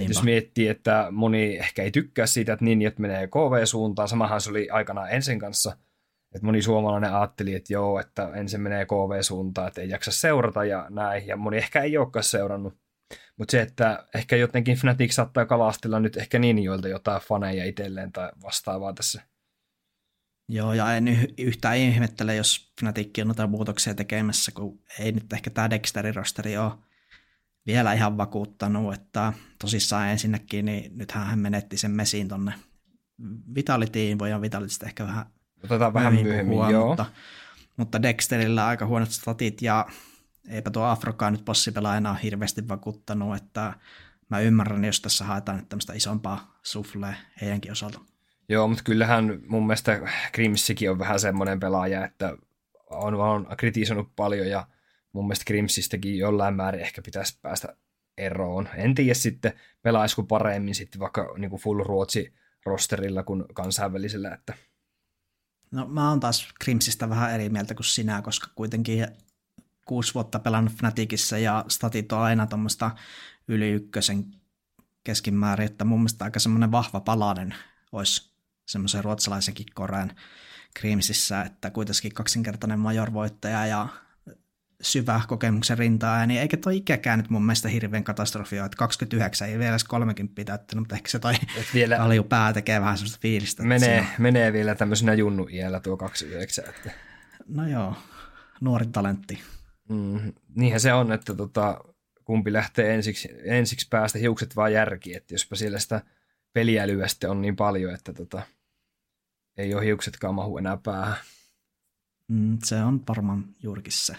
Jos 0.08 0.24
miettii, 0.24 0.68
että 0.68 1.08
moni 1.12 1.58
ehkä 1.58 1.84
ei 1.84 1.92
tykkää 1.92 2.26
siitä, 2.26 2.54
että 2.54 2.66
ninjat 2.66 3.00
menee 3.00 3.28
KV-suuntaan, 3.28 4.08
samahan 4.08 4.42
se 4.42 4.50
oli 4.50 4.70
aikanaan 4.70 5.12
ensin 5.12 5.40
kanssa– 5.40 5.76
että 6.36 6.46
moni 6.46 6.62
suomalainen 6.62 7.14
ajatteli, 7.14 7.56
että 7.56 7.74
joo, 7.74 8.00
että 8.00 8.30
ensin 8.34 8.62
menee 8.62 8.86
KV-suuntaan, 8.86 9.68
että 9.68 9.82
ei 9.82 9.90
jaksa 9.90 10.12
seurata 10.12 10.66
ja 10.66 10.88
näin, 10.90 11.28
ja 11.28 11.38
moni 11.38 11.58
ehkä 11.58 11.82
ei 11.82 11.98
olekaan 11.98 12.24
seurannut. 12.24 12.78
Mutta 13.38 13.52
se, 13.52 13.62
että 13.62 14.08
ehkä 14.16 14.36
jotenkin 14.36 14.78
Fnatic 14.78 15.12
saattaa 15.12 15.46
kalastella 15.46 16.00
nyt 16.00 16.18
ehkä 16.18 16.40
Ninjoilta 16.40 16.88
jotain 16.88 17.22
faneja 17.22 17.66
itselleen 17.66 18.12
tai 18.12 18.32
vastaavaa 18.44 18.94
tässä. 18.94 19.22
Joo, 20.52 20.74
ja 20.74 20.96
en 20.96 21.08
yhtään 21.38 21.78
ihmettele, 21.78 22.36
jos 22.36 22.74
Fnatic 22.80 23.20
on 23.22 23.28
noita 23.28 23.48
muutoksia 23.48 23.96
tekemässä, 23.96 24.52
kun 24.52 24.82
ei 25.00 25.12
nyt 25.12 25.34
ehkä 25.34 25.50
tämä 25.50 25.70
Dexterin 25.70 26.16
rosteri 26.16 26.58
ole 26.58 26.72
vielä 27.68 27.94
ihan 27.94 28.18
vakuuttanut, 28.18 28.94
että 28.94 29.34
tosissaan 29.62 30.08
ensinnäkin, 30.08 30.66
niin 30.66 30.98
nythän 30.98 31.26
hän 31.26 31.40
menetti 31.40 31.78
sen 31.78 31.92
mesiin 31.92 32.28
tonne 32.28 32.54
Vitalitiin, 33.56 34.20
voidaan 34.20 34.42
Vitalitista 34.42 34.86
ehkä 34.86 35.04
vähän 35.04 35.26
Otetaan 35.64 35.94
vähän 35.94 36.14
myöhemmin, 36.14 36.46
puhua, 36.46 36.72
joo. 36.72 36.88
Mutta, 36.88 37.06
mutta 37.78 38.02
Dexterillä 38.02 38.68
aika 38.68 38.86
huonot 38.86 39.12
statit 39.12 39.62
ja 39.62 39.86
eipä 40.50 40.72
tuo 40.72 40.84
Afrokaan 40.84 41.34
nyt 41.34 41.46
bossipelaajana 41.46 42.12
ole 42.12 42.20
hirveästi 42.24 42.68
vakuuttanut, 42.68 43.36
että 43.36 43.74
mä 44.30 44.40
ymmärrän, 44.40 44.86
jos 44.86 45.02
tässä 45.02 45.26
haetaan 45.26 45.58
nyt 45.58 45.70
tämmöistä 45.70 45.94
isompaa 45.94 46.60
suflea 46.64 47.14
heidänkin 47.42 47.72
osalta. 47.72 48.00
Joo, 48.50 48.68
mutta 48.68 48.84
kyllähän 48.84 49.40
mun 49.48 49.68
mielestä 49.68 50.00
Grimsikin 50.34 50.92
on 50.92 51.00
vähän 51.00 51.20
semmoinen 51.20 51.60
pelaaja, 51.60 52.06
että 52.06 52.38
on, 52.90 53.16
on 53.16 53.48
kritisoinut 53.58 54.16
paljon 54.16 54.48
ja 54.48 54.68
mun 55.14 55.26
mielestä 55.26 55.46
Grimsistäkin 55.46 56.18
jollain 56.18 56.56
määrin 56.56 56.82
ehkä 56.82 57.02
pitäisi 57.02 57.40
päästä 57.42 57.76
eroon. 58.18 58.70
En 58.76 58.96
tiedä 58.96 59.14
sitten, 59.14 59.54
pelaisiko 59.82 60.24
paremmin 60.24 60.76
sitten 60.76 61.00
vaikka 61.00 61.34
niin 61.38 61.50
kuin 61.50 61.62
full 61.62 61.84
Ruotsi 61.84 62.34
rosterilla 62.66 63.24
kuin 63.24 63.46
kansainvälisellä, 63.54 64.34
että– 64.34 64.54
No 65.72 65.88
mä 65.88 66.10
oon 66.10 66.20
taas 66.20 66.48
Crimsistä 66.64 67.10
vähän 67.10 67.34
eri 67.34 67.50
mieltä 67.50 67.76
kuin 67.76 67.86
sinä, 67.86 68.22
koska 68.22 68.48
kuitenkin 68.56 69.08
kuusi 69.86 70.14
vuotta 70.14 70.40
pelannut 70.40 70.74
Fnaticissa 70.74 71.38
ja 71.38 71.66
statit 71.68 72.12
on 72.12 72.20
aina 72.20 72.48
tuommoista 72.48 72.92
yli 73.48 73.70
ykkösen 73.70 74.26
keskimäärin, 75.04 75.66
että 75.66 75.86
mun 75.86 76.00
mielestä 76.00 76.26
aika 76.26 76.40
semmoinen 76.40 76.72
vahva 76.72 77.00
palanen 77.00 77.56
olisi 77.92 78.34
semmoisen 78.68 79.04
ruotsalaisenkin 79.04 79.66
koreen 79.74 80.16
Crimsissä, 80.80 81.42
että 81.42 81.70
kuitenkin 81.70 82.14
kaksinkertainen 82.14 82.80
major-voittaja 82.80 83.66
ja 83.66 83.88
syvä 84.82 85.22
kokemuksen 85.28 85.78
rintaa, 85.78 86.26
niin 86.26 86.42
eikä 86.42 86.58
toi 86.58 86.78
ikäkään 86.78 87.20
nyt 87.20 87.30
mun 87.30 87.46
mielestä 87.46 87.70
hirveän 87.70 88.04
katastrofia, 88.04 88.66
että 88.66 88.78
29 88.78 89.50
ei 89.50 89.60
vielä 89.60 89.72
edes 89.72 89.84
30 89.84 90.44
täyttänyt, 90.44 90.82
mutta 90.82 90.96
ehkä 90.96 91.10
se 91.10 91.20
toi 91.20 91.34
vielä 91.74 91.98
kalju 91.98 92.24
pää 92.24 92.54
tekee 92.54 92.82
vähän 92.82 92.98
sellaista 92.98 93.22
fiilistä. 93.22 93.64
Menee, 93.64 94.08
menee 94.18 94.54
vielä 94.54 94.76
tämmöisenä 94.76 95.14
junnu 95.14 95.48
iällä 95.52 95.80
tuo 95.80 95.98
29. 95.98 96.66
Että... 96.70 96.92
No 97.48 97.68
joo, 97.68 97.96
nuori 98.62 98.86
talentti. 98.86 99.40
Mm, 99.90 100.34
niinhän 100.56 100.80
se 100.80 100.94
on, 100.94 101.12
että 101.12 101.34
tota, 101.34 101.82
kumpi 102.24 102.54
lähtee 102.54 102.96
ensiksi, 102.96 103.30
ensiksi 103.44 103.88
päästä 103.90 104.20
hiukset 104.20 104.56
vaan 104.56 104.74
järki, 104.74 105.16
että 105.16 105.34
jospa 105.34 105.56
siellä 105.56 105.80
sitä 105.80 106.02
peliälyä 106.54 107.08
sitten 107.08 107.30
on 107.30 107.42
niin 107.42 107.56
paljon, 107.56 107.94
että 107.94 108.14
tota, 108.14 108.42
ei 109.58 109.74
ole 109.74 109.86
hiuksetkaan 109.86 110.36
mahu 110.36 110.58
enää 110.58 110.78
päähän. 110.78 111.18
Mm, 112.28 112.58
se 112.64 112.76
on 112.76 113.04
varmaan 113.08 113.46
juurikin 113.64 113.94
se. 113.94 114.16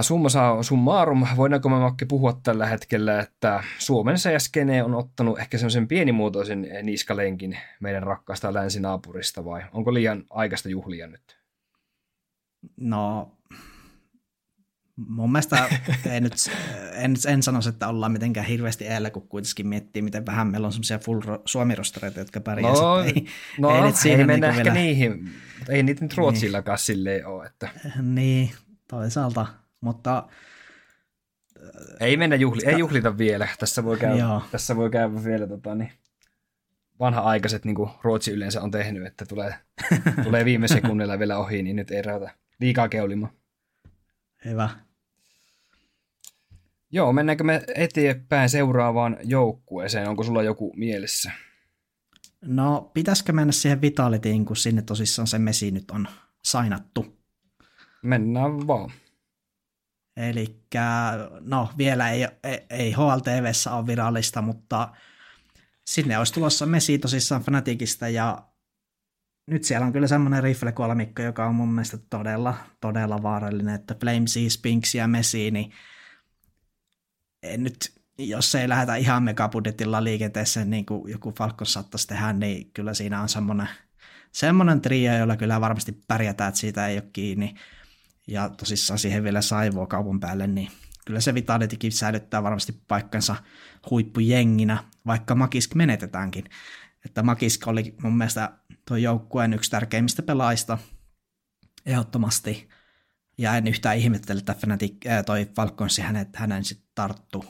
Summa 0.00 0.28
saa 0.28 0.62
summarum, 0.62 1.26
voidaanko 1.36 1.68
me 1.68 1.78
Makke 1.78 2.04
puhua 2.04 2.40
tällä 2.42 2.66
hetkellä, 2.66 3.20
että 3.20 3.64
Suomen 3.78 4.16
CS-skene 4.16 4.84
on 4.84 4.94
ottanut 4.94 5.38
ehkä 5.38 5.58
semmoisen 5.58 5.88
pienimuotoisen 5.88 6.68
niskalenkin 6.82 7.58
meidän 7.80 8.02
rakkaasta 8.02 8.54
länsinaapurista 8.54 9.44
vai 9.44 9.62
onko 9.72 9.94
liian 9.94 10.24
aikaista 10.30 10.68
juhlia 10.68 11.06
nyt? 11.06 11.38
No, 12.76 13.32
mun 14.96 15.32
mielestä 15.32 15.68
ei 16.10 16.20
nyt, 16.20 16.32
en, 16.92 17.16
en 17.28 17.42
sanoisi, 17.42 17.68
että 17.68 17.88
ollaan 17.88 18.12
mitenkään 18.12 18.46
hirveästi 18.46 18.86
eellä, 18.86 19.10
kun 19.10 19.28
kuitenkin 19.28 19.66
miettii, 19.66 20.02
miten 20.02 20.26
vähän 20.26 20.46
meillä 20.46 20.66
on 20.66 20.72
semmoisia 20.72 20.98
full 20.98 21.20
suomi 21.44 21.74
jotka 22.16 22.40
pärjää. 22.40 22.72
No, 22.72 23.02
ei, 23.02 23.26
no, 23.58 23.76
ei, 23.76 23.82
nyt 23.82 23.94
ei 24.06 24.16
mennä 24.16 24.34
niin 24.34 24.44
ehkä 24.44 24.64
vielä... 24.64 24.74
niihin, 24.74 25.32
mutta 25.58 25.72
ei 25.72 25.82
niitä 25.82 26.04
nyt 26.04 26.16
Ruotsillakaan 26.16 26.76
niin. 26.76 26.84
silleen 26.84 27.26
ole. 27.26 27.46
Että... 27.46 27.68
Niin, 28.02 28.50
toisaalta 28.88 29.46
mutta 29.80 30.28
ei 32.00 32.16
mennä 32.16 32.36
juhli, 32.36 32.62
ei 32.66 32.78
juhlita 32.78 33.18
vielä. 33.18 33.48
Tässä 33.58 33.84
voi 33.84 33.96
käydä, 33.96 34.40
tässä 34.50 34.76
voi 34.76 34.90
käydä 34.90 35.24
vielä 35.24 35.46
tota, 35.46 35.74
niin, 35.74 35.92
vanha-aikaiset, 37.00 37.64
niin 37.64 37.74
kuin 37.74 37.90
Ruotsi 38.02 38.30
yleensä 38.30 38.62
on 38.62 38.70
tehnyt, 38.70 39.06
että 39.06 39.26
tulee, 39.26 39.54
tulee 40.24 40.44
viime 40.44 40.68
sekunnilla 40.68 41.18
vielä 41.18 41.38
ohi, 41.38 41.62
niin 41.62 41.76
nyt 41.76 41.90
ei 41.90 42.02
rauta 42.02 42.30
liikaa 42.60 42.88
keulima. 42.88 43.32
Hyvä. 44.44 44.68
Joo, 46.90 47.12
mennäänkö 47.12 47.44
me 47.44 47.62
eteenpäin 47.74 48.48
seuraavaan 48.48 49.16
joukkueeseen? 49.22 50.08
Onko 50.08 50.22
sulla 50.22 50.42
joku 50.42 50.72
mielessä? 50.76 51.30
No, 52.40 52.90
pitäisikö 52.94 53.32
mennä 53.32 53.52
siihen 53.52 53.80
Vitalitiin, 53.80 54.44
kun 54.44 54.56
sinne 54.56 54.82
tosissaan 54.82 55.26
se 55.26 55.38
mesi 55.38 55.70
nyt 55.70 55.90
on 55.90 56.08
sainattu? 56.44 57.18
Mennään 58.02 58.66
vaan. 58.66 58.90
Eli 60.18 60.60
no 61.40 61.70
vielä 61.78 62.10
ei, 62.10 62.28
ei, 62.44 62.66
ei 62.70 62.92
HLTVssä 62.92 63.72
ole 63.72 63.86
virallista, 63.86 64.42
mutta 64.42 64.88
sinne 65.86 66.18
olisi 66.18 66.34
tulossa 66.34 66.66
Messi 66.66 66.98
tosissaan 66.98 67.42
Fanaticista 67.42 68.08
ja 68.08 68.48
nyt 69.46 69.64
siellä 69.64 69.86
on 69.86 69.92
kyllä 69.92 70.06
semmoinen 70.06 70.42
rifle-kolmikko, 70.42 71.22
joka 71.22 71.46
on 71.46 71.54
mun 71.54 71.72
mielestä 71.72 71.98
todella, 72.10 72.54
todella 72.80 73.22
vaarallinen, 73.22 73.74
että 73.74 73.94
Flamesy, 74.00 74.50
Spinks 74.50 74.94
ja 74.94 75.08
Messi, 75.08 75.50
niin 75.50 75.72
en 77.42 77.62
nyt, 77.64 77.92
jos 78.18 78.54
ei 78.54 78.68
lähdetä 78.68 78.96
ihan 78.96 79.22
megabudjetilla 79.22 80.04
liikenteeseen, 80.04 80.70
niin 80.70 80.86
kuin 80.86 81.12
joku 81.12 81.32
Falcon 81.38 81.66
saattaisi 81.66 82.06
tehdä, 82.06 82.32
niin 82.32 82.70
kyllä 82.72 82.94
siinä 82.94 83.22
on 83.22 83.28
semmoinen, 83.28 83.68
semmoinen 84.32 84.80
trio, 84.80 85.18
jolla 85.18 85.36
kyllä 85.36 85.60
varmasti 85.60 85.92
pärjätään, 86.08 86.48
että 86.48 86.60
siitä 86.60 86.86
ei 86.86 86.96
ole 86.96 87.08
kiinni 87.12 87.54
ja 88.28 88.48
tosissaan 88.48 88.98
siihen 88.98 89.24
vielä 89.24 89.42
saivoa 89.42 89.86
kaupan 89.86 90.20
päälle, 90.20 90.46
niin 90.46 90.70
kyllä 91.06 91.20
se 91.20 91.34
Vitalitikin 91.34 91.92
säilyttää 91.92 92.42
varmasti 92.42 92.82
paikkansa 92.88 93.36
huippujenginä, 93.90 94.84
vaikka 95.06 95.34
Makisk 95.34 95.74
menetetäänkin. 95.74 96.44
että 97.04 97.22
Makiska 97.22 97.70
oli 97.70 97.94
mun 98.02 98.16
mielestä 98.16 98.52
tuo 98.88 98.96
joukkueen 98.96 99.52
yksi 99.52 99.70
tärkeimmistä 99.70 100.22
pelaajista 100.22 100.78
ehdottomasti. 101.86 102.68
Ja 103.38 103.56
en 103.56 103.66
yhtään 103.66 103.96
ihmettele, 103.96 104.38
että 104.38 104.54
Fnatic, 104.54 104.96
toi 105.26 105.46
Falconsi 105.56 106.02
hänet, 106.02 106.36
hänen 106.36 106.64
sitten 106.64 106.88
tarttu. 106.94 107.44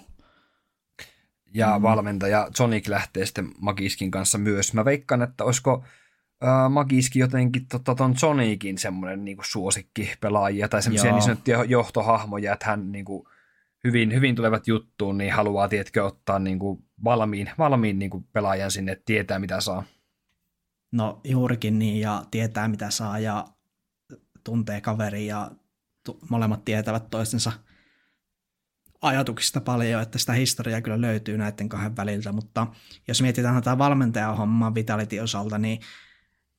Ja 1.55 1.83
valmentaja 1.83 2.49
Sonic 2.57 2.89
lähtee 2.89 3.27
sitten 3.27 3.51
Magiskin 3.59 4.11
kanssa 4.11 4.39
myös. 4.39 4.75
Mä 4.75 4.85
veikkaan, 4.85 5.23
että 5.23 5.45
olisiko 5.45 5.85
äh, 6.45 6.71
Magiski 6.71 7.19
jotenkin 7.19 7.67
tota, 7.69 7.95
ton 7.95 8.17
Sonicin 8.17 8.79
semmoinen 8.79 9.25
niinku 9.25 9.43
suosikki 9.47 10.13
pelaajia 10.21 10.69
tai 10.69 10.83
semmoisia 10.83 11.13
niin 11.13 11.23
sanottuja 11.23 11.65
johtohahmoja, 11.65 12.53
että 12.53 12.67
hän 12.67 12.93
niinku, 12.93 13.29
hyvin, 13.85 14.15
hyvin 14.15 14.37
tulevat 14.37 14.69
juttuun, 14.69 15.19
niin 15.19 15.33
haluaa, 15.33 15.69
tietkö, 15.69 16.05
ottaa 16.05 16.39
niinku 16.39 16.85
valmiin, 17.05 17.51
valmiin 17.59 17.99
niinku 17.99 18.21
pelaajan 18.33 18.71
sinne, 18.71 18.93
että 18.93 19.05
tietää 19.07 19.39
mitä 19.39 19.61
saa. 19.61 19.85
No 20.93 21.21
juurikin 21.25 21.79
niin, 21.79 22.01
ja 22.01 22.25
tietää 22.31 22.69
mitä 22.69 22.91
saa, 22.91 23.19
ja 23.19 23.45
tuntee 24.45 24.81
kaveri, 24.81 25.27
ja 25.27 25.51
molemmat 26.31 26.65
tietävät 26.65 27.11
toistensa 27.11 27.53
ajatuksista 29.03 29.61
paljon, 29.61 30.03
että 30.03 30.19
sitä 30.19 30.33
historiaa 30.33 30.81
kyllä 30.81 31.01
löytyy 31.01 31.39
näiden 31.39 31.69
kahden 31.69 31.97
väliltä, 31.97 32.33
mutta 32.33 32.67
jos 33.09 33.23
mietitään 33.23 33.55
tätä 33.55 33.79
valmentajahommaa 33.79 34.75
Vitality 34.75 35.19
osalta, 35.19 35.59
niin 35.59 35.81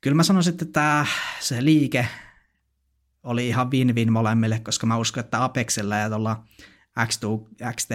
kyllä 0.02 0.16
mä 0.16 0.24
sanoisin, 0.24 0.52
että 0.52 0.66
tämä, 0.66 1.06
se 1.40 1.66
liike 1.66 2.08
oli 3.24 3.48
ihan 3.48 3.72
win-win 3.72 4.12
molemmille, 4.12 4.60
koska 4.60 4.88
mä 4.88 4.98
uskon, 4.98 5.24
että 5.24 5.44
Apexilla 5.44 5.96
ja 5.96 6.10
tuolla 6.10 6.44
X2, 7.00 7.74
XT 7.76 7.90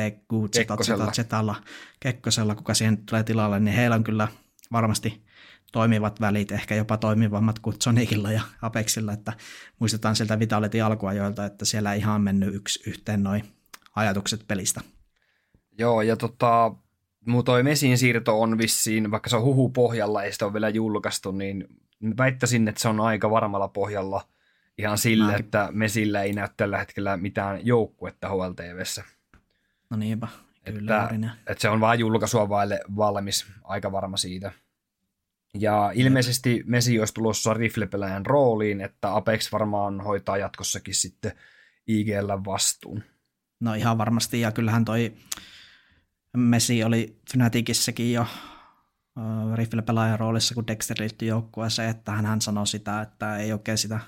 Kekkosella. 0.53 1.13
Zetalla, 1.13 1.55
Kekkosella, 2.01 2.55
kuka 2.55 2.75
siihen 2.75 3.07
tulee 3.07 3.23
tilalle, 3.23 3.61
niin 3.61 3.77
heillä 3.77 3.97
on 3.97 4.05
kyllä 4.05 4.29
varmasti 4.73 5.25
toimivat 5.73 6.21
välit, 6.21 6.53
ehkä 6.53 6.75
jopa 6.75 6.97
toimivammat 6.97 7.59
kuin 7.59 7.77
Sonicilla 7.83 8.33
ja 8.33 8.43
Apexilla, 8.63 9.13
että 9.13 9.33
muistetaan 9.79 10.17
sieltä 10.17 10.39
Vitality 10.39 10.81
alkuajoilta, 10.81 11.45
että 11.45 11.65
siellä 11.65 11.93
ei 11.93 11.99
ihan 11.99 12.23
mennyt 12.23 12.55
yksi 12.55 12.91
yhteen 12.91 13.23
noin 13.23 13.45
ajatukset 13.97 14.45
pelistä. 14.49 14.81
Joo, 15.79 16.03
ja 16.03 16.17
tota, 16.17 16.75
toi 17.45 17.63
Mesin 17.63 17.99
siirto 17.99 18.41
on 18.41 18.59
vissiin, 18.59 19.11
vaikka 19.11 19.31
se 19.31 19.37
on 19.37 19.43
huhu 19.43 19.69
pohjalla 19.69 20.25
ja 20.25 20.33
sitä 20.33 20.47
on 20.47 20.53
vielä 20.53 20.69
julkaistu, 20.69 21.31
niin 21.31 21.69
väittäisin, 22.19 22.69
että 22.69 22.81
se 22.81 22.89
on 22.89 23.01
aika 23.01 23.31
varmalla 23.31 23.69
pohjalla 23.69 24.29
ihan 24.79 24.99
sille, 24.99 25.33
Mäkin. 25.33 25.45
että 25.45 25.69
Mesillä 25.73 26.23
ei 26.23 26.33
näy 26.33 26.49
tällä 26.57 26.79
hetkellä 26.79 27.17
mitään 27.17 27.67
joukkuetta 27.67 28.29
HLTVssä. 28.29 29.05
No 29.91 29.97
niinpä, 29.97 30.29
kyllä. 30.65 31.09
Että, 31.13 31.31
että 31.47 31.63
se 31.63 31.69
on 31.69 31.81
vain 31.81 32.01
julkaisua 32.01 32.49
vaille 32.49 32.81
valmis, 32.97 33.47
aika 33.65 33.93
varma 33.93 34.17
siitä. 34.17 34.53
Ja 35.55 35.93
ilmeisesti 35.95 36.63
Mesi 36.67 36.99
olisi 36.99 37.15
tulossa 37.15 37.55
riflepelaajan 37.55 38.27
rooliin, 38.27 38.81
että 38.81 39.17
Apex 39.17 39.53
varmaan 39.53 40.01
hoitaa 40.01 40.37
jatkossakin 40.37 40.95
sitten 40.95 41.33
IGL 41.87 42.29
vastuun. 42.45 43.03
No 43.61 43.75
ihan 43.75 43.99
varmasti, 43.99 44.41
ja 44.41 44.53
kyllähän 44.53 44.85
toi 44.85 45.13
Messi 46.37 46.85
oli 46.85 47.17
Fnaticissäkin 47.33 48.13
jo 48.13 48.27
uh, 49.19 49.55
riflepelaajan 49.55 50.21
roolissa, 50.21 50.55
kun 50.55 50.67
Dexter 50.67 50.97
liittyi 51.01 51.29
joukkueeseen, 51.29 51.91
että 51.91 52.13
hän, 52.13 52.27
hän 52.27 52.41
sanoi 52.41 52.67
sitä, 52.67 53.01
että 53.01 53.37
ei 53.37 53.53
oikein 53.53 53.79
sitä 53.79 54.01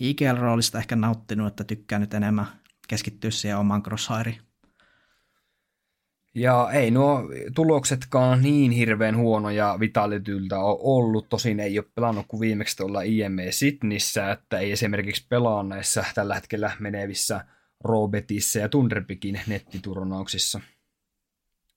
IGL-roolista 0.00 0.78
ehkä 0.78 0.96
nauttinut, 0.96 1.46
että 1.46 1.64
tykkää 1.64 1.98
nyt 1.98 2.14
enemmän 2.14 2.46
keskittyä 2.88 3.30
siihen 3.30 3.58
omaan 3.58 3.82
crosshairiin. 3.82 4.40
Ja 6.34 6.68
ei 6.72 6.90
nuo 6.90 7.22
tuloksetkaan 7.54 8.42
niin 8.42 8.70
hirveän 8.70 9.16
huonoja 9.16 9.76
Vitalityltä 9.80 10.58
ole 10.58 10.78
ollut. 10.80 11.28
Tosin 11.28 11.60
ei 11.60 11.78
ole 11.78 11.86
pelannut 11.94 12.26
kuin 12.28 12.40
viimeksi 12.40 12.76
tuolla 12.76 13.02
IME 13.02 13.52
Sydneyssä, 13.52 14.30
että 14.30 14.58
ei 14.58 14.72
esimerkiksi 14.72 15.26
pelaa 15.28 15.62
näissä 15.62 16.04
tällä 16.14 16.34
hetkellä 16.34 16.70
menevissä 16.78 17.44
Robetissa 17.84 18.58
ja 18.58 18.68
Tunderpikin 18.68 19.40
nettiturnauksissa. 19.46 20.60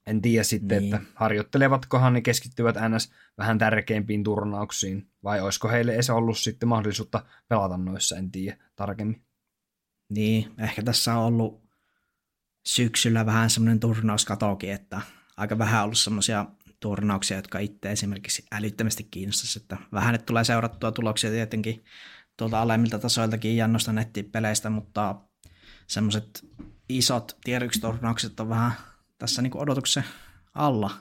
En 0.08 0.22
tiedä 0.22 0.44
sitten, 0.44 0.84
niin. 0.84 0.96
että 0.96 1.08
harjoittelevatkohan 1.16 2.14
ne 2.14 2.22
keskittyvät 2.22 2.76
NS 2.76 3.12
vähän 3.38 3.58
tärkeimpiin 3.58 4.24
turnauksiin, 4.24 5.10
vai 5.24 5.42
olisiko 5.42 5.68
heille 5.68 5.94
edes 5.94 6.10
ollut 6.10 6.38
sitten 6.38 6.70
mahdollisuutta 6.70 7.26
pelata 7.48 7.78
noissa, 7.78 8.18
en 8.18 8.32
tiedä 8.32 8.58
tarkemmin. 8.76 9.26
Niin, 10.10 10.52
ehkä 10.60 10.84
tässä 10.84 11.16
on 11.16 11.26
ollut 11.26 11.66
syksyllä 12.66 13.26
vähän 13.26 13.50
semmoinen 13.50 13.80
turnauskatokin, 13.80 14.72
että 14.72 15.02
aika 15.38 15.58
vähän 15.58 15.84
ollut 15.84 15.98
semmoisia 15.98 16.46
turnauksia, 16.80 17.38
jotka 17.38 17.60
itse 17.60 17.92
esimerkiksi 17.92 18.46
älyttömästi 18.52 19.04
kiinnostaisi, 19.04 19.60
että 19.60 19.78
vähän 19.94 20.12
nyt 20.12 20.26
tulee 20.26 20.44
seurattua 20.44 20.92
tuloksia 20.92 21.30
tietenkin 21.30 21.84
tuolta 22.38 22.62
alemmilta 22.62 23.00
tasoiltakin 23.00 23.58
ja 23.58 23.68
noista 23.68 23.94
nettipeleistä, 23.94 24.70
mutta 24.70 25.16
semmoiset 25.88 26.46
isot 26.90 27.38
tier 27.44 27.70
turnaukset 27.82 28.40
on 28.40 28.50
vähän 28.50 28.72
tässä 29.18 29.42
niin 29.42 29.58
odotuksen 29.58 30.04
alla, 30.54 30.92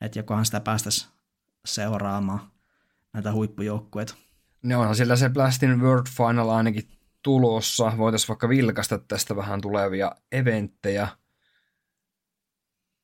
että 0.00 0.18
jokohan 0.18 0.44
sitä 0.44 0.60
päästäisiin 0.60 1.12
seuraamaan 1.64 2.40
näitä 3.12 3.32
huippujoukkueita. 3.32 4.14
Ne 4.62 4.76
onhan 4.76 4.96
sillä 4.96 5.16
se 5.16 5.28
Blastin 5.28 5.80
World 5.80 6.06
Final 6.16 6.48
ainakin 6.48 6.88
tulossa. 7.22 7.92
Voitaisiin 7.98 8.28
vaikka 8.28 8.48
vilkasta 8.48 8.98
tästä 8.98 9.36
vähän 9.36 9.60
tulevia 9.60 10.12
eventtejä. 10.32 11.08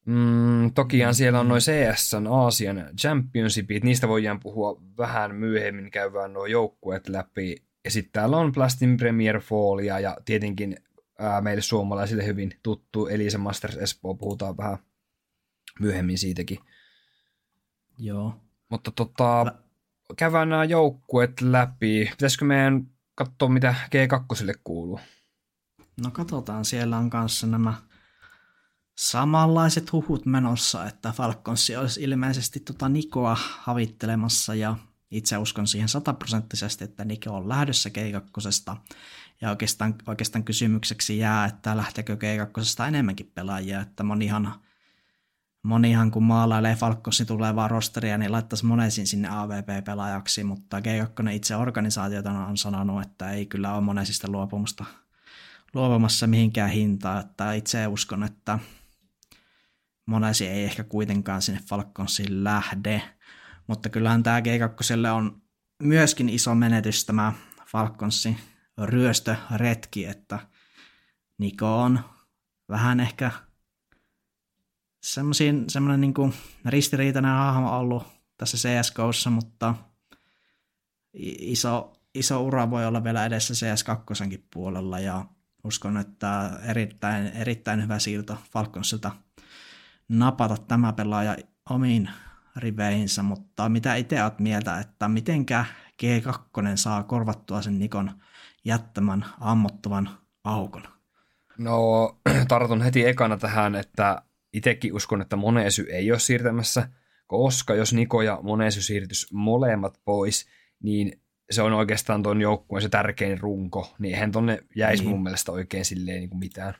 Mm, 0.07 0.73
tokihan 0.75 1.15
siellä 1.15 1.41
on 1.41 1.49
noin 1.49 1.61
CS 1.61 2.15
Aasian 2.31 2.91
Championshipit, 3.01 3.85
niistä 3.85 4.09
voidaan 4.09 4.41
puhua 4.41 4.83
vähän 4.99 5.35
myöhemmin, 5.35 5.91
käydään 5.91 6.33
nuo 6.33 6.47
joukkueet 6.47 7.09
läpi. 7.09 7.57
Ja 7.85 7.91
sitten 7.91 8.13
täällä 8.13 8.37
on 8.37 8.53
Plastin 8.53 8.97
Premier 8.97 9.41
Fallia 9.41 10.01
ja 10.01 10.17
tietenkin 10.25 10.77
ää, 11.19 11.41
meille 11.41 11.63
suomalaisille 11.63 12.27
hyvin 12.27 12.53
tuttu 12.63 13.07
Elisa 13.07 13.39
Masters 13.39 13.77
Espoo, 13.77 14.15
puhutaan 14.15 14.57
vähän 14.57 14.79
myöhemmin 15.81 16.19
siitäkin. 16.19 16.59
Joo. 17.99 18.35
Mutta 18.69 18.91
tota, 18.91 19.41
Älä... 19.41 19.55
käydään 20.17 20.49
nämä 20.49 20.65
joukkueet 20.65 21.41
läpi. 21.41 22.09
Pitäisikö 22.11 22.45
meidän 22.45 22.87
katsoa, 23.15 23.49
mitä 23.49 23.75
G2 23.85 24.55
kuuluu? 24.65 25.01
No 26.03 26.11
katsotaan, 26.11 26.65
siellä 26.65 26.99
on 26.99 27.11
kanssa 27.11 27.47
nämä 27.47 27.75
samanlaiset 28.99 29.93
huhut 29.93 30.27
menossa, 30.27 30.87
että 30.87 31.13
Falconsi 31.13 31.77
olisi 31.77 32.03
ilmeisesti 32.03 32.61
tota 32.61 32.89
Nikoa 32.89 33.37
havittelemassa 33.41 34.55
ja 34.55 34.77
itse 35.11 35.39
uskon 35.39 35.67
siihen 35.67 35.89
sataprosenttisesti, 35.89 36.85
että 36.85 37.05
Niko 37.05 37.31
on 37.31 37.49
lähdössä 37.49 37.91
G2. 37.91 38.77
Ja 39.41 39.51
oikeastaan, 39.51 39.95
oikeastaan 40.07 40.45
kysymykseksi 40.45 41.19
jää, 41.19 41.45
että 41.45 41.77
lähteekö 41.77 42.15
G2 42.17 42.89
enemmänkin 42.89 43.33
pelaajia, 43.35 43.81
että 43.81 44.03
monihan, 44.03 44.55
monihan 45.63 46.11
kun 46.11 46.23
maalailee 46.23 46.77
Falcossin 46.77 47.27
tulevaa 47.27 47.69
rosteria, 47.69 48.19
niin 48.19 48.33
laittaisi 48.33 48.67
monesin 48.67 49.07
sinne 49.07 49.29
AVP-pelaajaksi, 49.29 50.45
mutta 50.45 50.79
G2 50.79 51.31
itse 51.31 51.57
organisaatiota 51.57 52.31
on 52.31 52.57
sanonut, 52.57 53.03
että 53.03 53.31
ei 53.31 53.47
kyllä 53.47 53.75
ole 53.75 53.81
monesista 53.81 54.31
luopumusta 54.31 54.85
luopumassa 55.75 56.27
mihinkään 56.27 56.71
hintaan, 56.71 57.21
että 57.21 57.53
itse 57.53 57.87
uskon, 57.87 58.23
että 58.23 58.59
monesi 60.07 60.47
ei 60.47 60.65
ehkä 60.65 60.85
kuitenkaan 60.85 61.43
sinne 61.43 61.61
Falconsiin 61.69 62.45
lähde, 62.45 63.03
mutta 63.67 63.89
kyllähän 63.89 64.23
tämä 64.23 64.41
G2 64.41 65.09
on 65.15 65.43
myöskin 65.83 66.29
iso 66.29 66.55
menetys 66.55 67.05
tämä 67.05 67.33
Falconsin 67.67 68.39
ryöstöretki, 68.83 70.05
että 70.05 70.39
Niko 71.39 71.83
on 71.83 72.01
vähän 72.69 73.01
ehkä 73.01 73.31
semmoinen 75.69 76.01
niin 76.01 76.35
ristiriitainen 76.65 77.31
hahmo 77.31 77.79
ollut 77.79 78.07
tässä 78.37 78.57
CSGOssa, 78.57 79.31
mutta 79.31 79.75
iso, 81.39 81.93
iso 82.15 82.43
ura 82.43 82.71
voi 82.71 82.87
olla 82.87 83.05
vielä 83.05 83.27
edessä 83.27 83.55
CS2 83.55 84.43
puolella 84.55 84.99
ja 84.99 85.25
uskon, 85.65 85.97
että 85.97 86.61
erittäin, 86.63 87.27
erittäin 87.27 87.83
hyvä 87.83 87.99
siirto 87.99 88.39
Falconsilta 88.53 89.11
napata 90.09 90.57
tämä 90.57 90.93
pelaaja 90.93 91.37
omiin 91.71 92.11
riveihinsä, 92.57 93.23
mutta 93.23 93.69
mitä 93.69 93.95
itse 93.95 94.23
olet 94.23 94.39
mieltä, 94.39 94.79
että 94.79 95.09
mitenkä 95.09 95.65
G2 96.03 96.77
saa 96.77 97.03
korvattua 97.03 97.63
sen 97.63 97.79
Nikon 97.79 98.23
jättämän 98.65 99.25
ammottavan 99.41 100.11
aukon? 100.45 100.83
No, 101.59 102.17
tartun 102.49 102.83
heti 102.83 103.07
ekana 103.07 103.37
tähän, 103.37 103.75
että 103.75 104.23
itsekin 104.53 104.95
uskon, 104.95 105.21
että 105.21 105.37
Monesy 105.37 105.87
ei 105.91 106.11
ole 106.11 106.19
siirtämässä, 106.19 106.89
koska 107.27 107.75
jos 107.75 107.93
Niko 107.93 108.23
ja 108.23 108.39
Monesy 108.43 108.83
siirtys 108.83 109.33
molemmat 109.33 110.01
pois, 110.05 110.49
niin 110.83 111.21
se 111.51 111.63
on 111.63 111.73
oikeastaan 111.73 112.23
tuon 112.23 112.41
joukkueen 112.41 112.83
se 112.83 112.89
tärkein 112.89 113.41
runko, 113.41 113.95
niin 113.99 114.15
eihän 114.15 114.33
tonne 114.33 114.59
jäisi 114.77 115.03
niin. 115.03 115.11
mun 115.11 115.23
mielestä 115.23 115.53
oikein 115.53 115.85
silleen 115.85 116.21
niin 116.21 116.31
kuin 116.31 116.39
mitään 116.39 116.75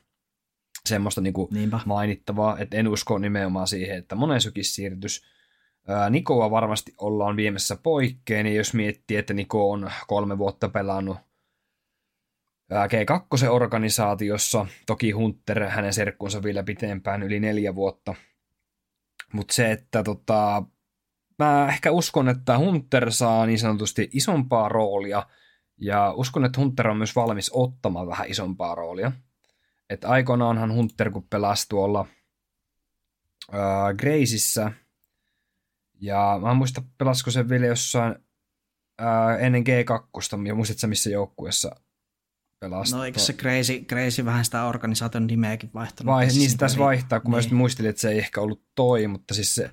semmoista 0.87 1.21
niin 1.21 1.33
kuin 1.33 1.49
mainittavaa, 1.87 2.59
että 2.59 2.77
en 2.77 2.89
usko 2.89 3.19
nimenomaan 3.19 3.67
siihen, 3.67 3.99
että 3.99 4.15
Monesykin 4.15 4.65
siirtys. 4.65 5.23
Nikoa 6.11 6.51
varmasti 6.51 6.95
ollaan 6.99 7.37
viemässä 7.37 7.77
poikkeen, 7.83 8.47
ja 8.47 8.53
jos 8.53 8.75
miettii, 8.75 9.17
että 9.17 9.35
Niko 9.35 9.71
on 9.71 9.91
kolme 10.07 10.39
vuotta 10.39 10.69
pelannut 10.69 11.17
G2-organisaatiossa, 12.73 14.67
toki 14.87 15.11
Hunter 15.11 15.69
hänen 15.69 15.93
serkkunsa 15.93 16.43
vielä 16.43 16.63
pitempään, 16.63 17.23
yli 17.23 17.41
neljä 17.41 17.75
vuotta. 17.75 18.15
Mutta 19.33 19.55
se, 19.55 19.73
että 19.73 20.03
tota, 20.03 20.63
mä 21.39 21.69
ehkä 21.69 21.91
uskon, 21.91 22.29
että 22.29 22.59
Hunter 22.59 23.13
saa 23.13 23.47
niin 23.47 23.59
sanotusti 23.59 24.09
isompaa 24.13 24.69
roolia, 24.69 25.27
ja 25.81 26.13
uskon, 26.13 26.45
että 26.45 26.61
Hunter 26.61 26.89
on 26.89 26.97
myös 26.97 27.17
valmis 27.17 27.51
ottamaan 27.55 28.07
vähän 28.07 28.31
isompaa 28.31 28.75
roolia. 28.75 29.13
Että 29.91 30.09
aikoinaanhan 30.09 30.73
Hunter, 30.73 31.11
kun 31.11 31.27
pelasi 31.31 31.69
tuolla 31.69 32.07
Graceissa, 33.99 34.73
ja 36.01 36.39
mä 36.43 36.51
en 36.51 36.57
muista, 36.57 36.83
pelasko 36.99 37.31
se 37.31 37.49
vielä 37.49 37.67
jossain 37.67 38.15
ää, 38.99 39.39
ennen 39.39 39.65
G2, 39.67 40.47
ja 40.47 40.55
muistatko 40.55 40.87
missä 40.87 41.11
joukkueessa 41.11 41.77
pelasi? 42.61 42.97
No 42.97 43.05
eikö 43.05 43.19
se 43.19 43.33
Crazy, 43.33 43.85
Crazy 43.85 44.25
vähän 44.25 44.45
sitä 44.45 44.65
organisaation 44.65 45.27
nimeäkin 45.27 45.71
vaihtanut? 45.75 46.15
Vai, 46.15 46.27
niin 46.27 46.51
se 46.51 46.57
tässä 46.57 46.79
vaihtaa, 46.79 47.21
kun 47.21 47.31
niin. 47.31 47.51
mä 47.51 47.57
muistelin, 47.57 47.89
että 47.89 48.01
se 48.01 48.11
ei 48.11 48.19
ehkä 48.19 48.41
ollut 48.41 48.63
toi, 48.75 49.07
mutta 49.07 49.35
siis 49.35 49.55
se, 49.55 49.71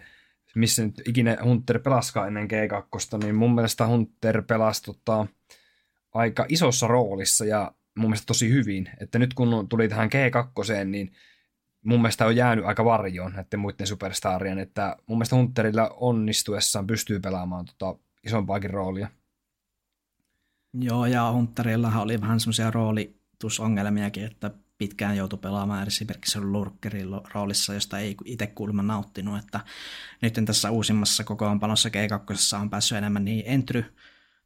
missä 0.55 0.85
nyt 0.85 1.01
ikinä 1.07 1.37
Hunter 1.43 1.79
pelaskaa 1.79 2.27
ennen 2.27 2.47
G2, 2.47 3.17
niin 3.23 3.35
mun 3.35 3.55
mielestä 3.55 3.87
Hunter 3.87 4.41
pelasi 4.41 4.83
tota, 4.83 5.27
aika 6.13 6.45
isossa 6.49 6.87
roolissa 6.87 7.45
ja 7.45 7.71
mun 7.97 8.09
mielestä 8.09 8.25
tosi 8.25 8.49
hyvin. 8.49 8.89
Että 8.99 9.19
nyt 9.19 9.33
kun 9.33 9.69
tuli 9.69 9.87
tähän 9.87 10.09
G2, 10.09 10.85
niin 10.85 11.11
mun 11.85 12.01
mielestä 12.01 12.25
on 12.25 12.35
jäänyt 12.35 12.65
aika 12.65 12.85
varjoon 12.85 13.33
näiden 13.33 13.59
muiden 13.59 13.87
superstarien, 13.87 14.59
että 14.59 14.97
mun 15.07 15.17
mielestä 15.17 15.35
Hunterilla 15.35 15.89
onnistuessaan 15.99 16.87
pystyy 16.87 17.19
pelaamaan 17.19 17.65
tota 17.65 17.99
isompaakin 18.23 18.69
roolia. 18.69 19.07
Joo, 20.79 21.05
ja 21.05 21.31
Hunterillahan 21.31 22.03
oli 22.03 22.21
vähän 22.21 22.39
semmoisia 22.39 22.71
roolitusongelmiakin, 22.71 24.25
että 24.25 24.51
pitkään 24.77 25.17
joutui 25.17 25.39
pelaamaan 25.39 25.87
esimerkiksi 25.87 26.41
lurkkerin 26.41 27.07
roolissa, 27.33 27.73
josta 27.73 27.99
ei 27.99 28.15
itse 28.25 28.47
kuulemma 28.47 28.83
nauttinut, 28.83 29.39
että 29.39 29.59
nyt 30.21 30.33
tässä 30.45 30.71
uusimmassa 30.71 31.23
kokoonpanossa 31.23 31.89
G2 31.89 32.61
on 32.61 32.69
päässyt 32.69 32.97
enemmän 32.97 33.25
niin 33.25 33.43
entry 33.47 33.95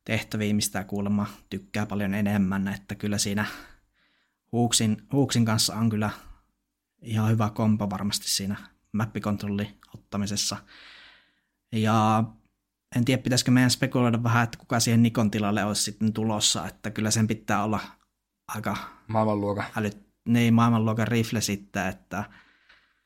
tehtäviin, 0.06 0.56
mistä 0.56 0.84
kuulemma 0.84 1.28
tykkää 1.50 1.86
paljon 1.86 2.14
enemmän, 2.14 2.68
että 2.68 2.96
kyllä 2.96 3.18
siinä 3.18 3.46
Huuksin, 4.52 5.08
Huuksin 5.12 5.46
kanssa 5.46 5.76
on 5.76 5.90
kyllä 5.90 6.10
ihan 7.02 7.30
hyvä 7.30 7.50
kompo 7.50 7.90
varmasti 7.90 8.30
siinä 8.30 8.56
mappikontrolli 8.92 9.78
ottamisessa. 9.96 10.58
Ja 11.72 12.24
en 12.96 13.06
tiedä, 13.06 13.22
pitäisikö 13.22 13.52
meidän 13.52 13.72
spekuloida 13.72 14.24
vähän, 14.24 14.44
että 14.44 14.58
kuka 14.58 14.80
siihen 14.80 15.04
Nikon 15.04 15.32
tilalle 15.32 15.64
olisi 15.64 15.84
sitten 15.84 16.14
tulossa, 16.14 16.68
että 16.68 16.92
kyllä 16.92 17.12
sen 17.12 17.28
pitää 17.28 17.64
olla 17.64 17.80
aika... 18.48 18.78
Maailmanluokan. 19.08 19.66
Älyt, 19.78 19.98
niin, 20.26 20.54
maailmanluokan 20.54 21.08
rifle 21.08 21.42
sitten, 21.42 21.88
että... 21.88 22.24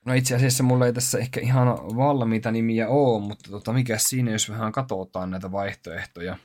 No 0.06 0.14
itse 0.14 0.34
asiassa 0.34 0.62
mulla 0.62 0.86
ei 0.86 0.92
tässä 0.92 1.18
ehkä 1.18 1.40
ihan 1.40 1.66
valmiita 1.96 2.50
nimiä 2.50 2.88
ole, 2.88 3.22
mutta 3.22 3.50
tota, 3.50 3.72
mikä 3.72 3.98
siinä, 3.98 4.30
jos 4.30 4.48
vähän 4.50 4.72
katsotaan 4.72 5.30
näitä 5.30 5.52
vaihtoehtoja. 5.52 6.36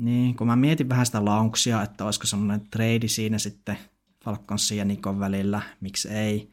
Niin, 0.00 0.36
kun 0.36 0.46
mä 0.46 0.56
mietin 0.56 0.88
vähän 0.88 1.06
sitä 1.06 1.24
launksia, 1.24 1.82
että 1.82 2.04
olisiko 2.04 2.26
semmoinen 2.26 2.68
trade 2.70 3.08
siinä 3.08 3.38
sitten 3.38 3.78
Falconsin 4.24 4.78
ja 4.78 4.84
Nikon 4.84 5.20
välillä, 5.20 5.62
miksi 5.80 6.08
ei. 6.08 6.50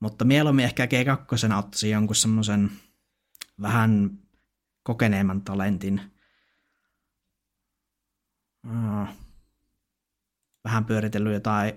Mutta 0.00 0.24
mieluummin 0.24 0.64
ehkä 0.64 0.86
G2 0.86 1.58
ottaisi 1.58 1.90
jonkun 1.90 2.16
semmoisen 2.16 2.70
vähän 3.60 4.18
kokeneemman 4.86 5.42
talentin. 5.42 6.00
Vähän 10.64 10.84
pyöritellyt 10.84 11.32
jotain 11.32 11.74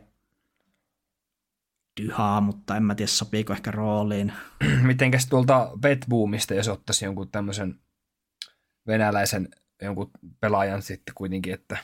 tyhaa, 1.95 2.41
mutta 2.41 2.78
en 2.78 2.84
mä 2.84 2.95
tiedä 2.95 3.07
sopiiko 3.07 3.53
ehkä 3.53 3.72
rooliin. 3.72 4.34
Mitenkäs 4.88 5.28
tuolta 5.28 5.72
Betboomista, 5.82 6.53
jos 6.53 6.68
ottaisi 6.68 7.05
jonkun 7.05 7.32
tämmöisen 7.32 7.80
venäläisen 8.88 9.49
jonkun 9.82 10.12
pelaajan 10.39 10.82
sitten 10.82 11.16
kuitenkin, 11.16 11.53
että... 11.53 11.78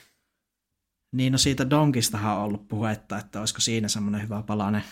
Niin, 1.11 1.31
no 1.31 1.37
siitä 1.37 1.69
Donkistahan 1.69 2.37
on 2.37 2.43
ollut 2.43 2.67
puhetta, 2.67 3.17
että 3.17 3.39
olisiko 3.39 3.61
siinä 3.61 3.87
semmoinen 3.87 4.21
hyvä 4.21 4.43
palane 4.43 4.83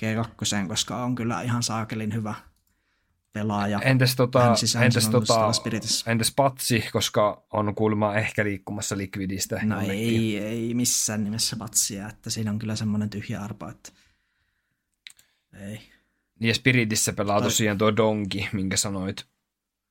G2, 0.00 0.68
koska 0.68 1.04
on 1.04 1.14
kyllä 1.14 1.42
ihan 1.42 1.62
saakelin 1.62 2.14
hyvä 2.14 2.34
pelaaja. 3.32 3.80
Entäs, 3.80 4.16
tota, 4.16 4.54
entäs, 4.84 5.08
tota, 5.08 5.50
entäs 6.06 6.32
Patsi, 6.36 6.84
koska 6.92 7.46
on 7.52 7.74
kuulemma 7.74 8.14
ehkä 8.14 8.44
liikkumassa 8.44 8.96
Liquidistä? 8.96 9.60
No 9.62 9.80
ei, 9.80 10.38
ei 10.38 10.74
missään 10.74 11.24
nimessä 11.24 11.56
Patsia, 11.56 12.08
että 12.08 12.30
siinä 12.30 12.50
on 12.50 12.58
kyllä 12.58 12.76
semmoinen 12.76 13.10
tyhjä 13.10 13.40
arpa, 13.40 13.70
että 13.70 13.92
ei. 15.52 15.80
Niin 16.40 16.48
ja 16.48 16.54
Spiritissä 16.54 17.12
pelaa 17.12 17.40
Toi... 17.40 17.50
tosiaan 17.50 17.78
tuo 17.78 17.96
Donki, 17.96 18.48
minkä 18.52 18.76
sanoit. 18.76 19.26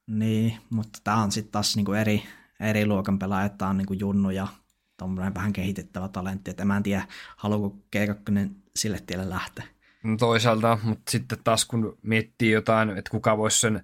Niin, 0.08 0.58
mutta 0.70 1.00
tämä 1.04 1.18
on 1.18 1.32
sitten 1.32 1.52
taas 1.52 1.76
niinku 1.76 1.94
eri, 1.94 2.24
eri 2.60 2.86
luokan 2.86 3.20
pelaaja, 3.20 3.50
tämä 3.50 3.70
on 3.70 3.78
niinku 3.78 3.94
Junnu 3.94 4.30
ja 4.30 4.48
tuommoinen 4.98 5.34
vähän 5.34 5.54
kehitettävä 5.54 6.08
talentti, 6.08 6.52
että 6.52 6.66
mä 6.66 6.78
en 6.78 6.84
tiedä, 6.84 7.08
haluuko 7.38 7.78
G2 7.96 8.50
sille 8.76 9.00
tielle 9.06 9.30
lähteä. 9.30 9.66
No 10.04 10.18
toisaalta, 10.18 10.78
mutta 10.84 11.12
sitten 11.12 11.38
taas 11.44 11.66
kun 11.66 11.98
miettii 12.02 12.52
jotain, 12.52 12.90
että 12.90 13.12
kuka 13.12 13.38
voisi 13.38 13.60
sen 13.60 13.84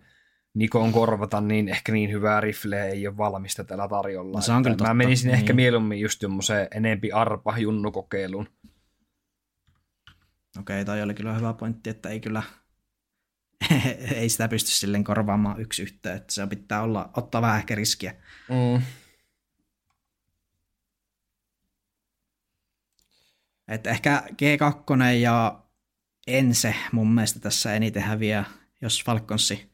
Nikon 0.54 0.92
korvata, 0.92 1.42
niin 1.42 1.70
ehkä 1.70 1.92
niin 1.92 2.12
hyvää 2.12 2.42
rifleä 2.42 2.86
ei 2.86 3.08
ole 3.08 3.18
valmista 3.18 3.64
täällä 3.64 3.88
tarjolla. 3.88 4.38
No, 4.38 4.42
se 4.42 4.52
on 4.52 4.64
kyllä 4.64 4.76
totta. 4.76 4.90
Mä 4.90 4.94
menisin 4.94 5.28
niin. 5.28 5.40
ehkä 5.40 5.54
mieluummin 5.54 6.00
just 6.00 6.22
jommoseen 6.22 6.68
enempi 6.72 7.12
arpa 7.12 7.58
junnukokeilun. 7.58 8.50
Okei, 10.60 10.86
toi 10.86 11.02
oli 11.02 11.14
kyllä 11.14 11.34
hyvä 11.34 11.54
pointti, 11.54 11.90
että 11.90 12.10
ei 12.10 12.20
kyllä 12.20 12.44
ei 14.16 14.30
sitä 14.30 14.48
pysty 14.48 14.72
silleen 14.72 15.04
korvaamaan 15.04 15.62
yksi 15.62 15.82
yhteen, 15.82 16.18
että 16.18 16.34
se 16.34 16.48
pitää 16.48 16.82
olla, 16.82 17.10
ottaa 17.18 17.42
vähän 17.42 17.58
ehkä 17.58 17.76
riskiä. 17.76 18.16
Mm. 18.50 18.82
Et 23.68 23.88
ehkä 23.88 24.24
G2 24.28 25.04
ja 25.22 25.64
Ense 26.28 26.76
mun 26.92 27.14
mielestä 27.14 27.40
tässä 27.40 27.74
eniten 27.74 28.04
häviää, 28.04 28.46
jos 28.82 29.04
Falconsi 29.06 29.72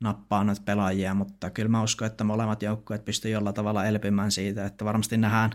nappaa 0.00 0.44
noita 0.44 0.62
pelaajia, 0.64 1.14
mutta 1.14 1.50
kyllä 1.50 1.68
mä 1.68 1.82
uskon, 1.82 2.06
että 2.06 2.24
molemmat 2.24 2.62
joukkueet 2.62 3.04
pystyy 3.04 3.30
jollain 3.30 3.54
tavalla 3.54 3.86
elpymään 3.86 4.30
siitä, 4.30 4.66
että 4.66 4.84
varmasti 4.84 5.16
nähdään 5.16 5.50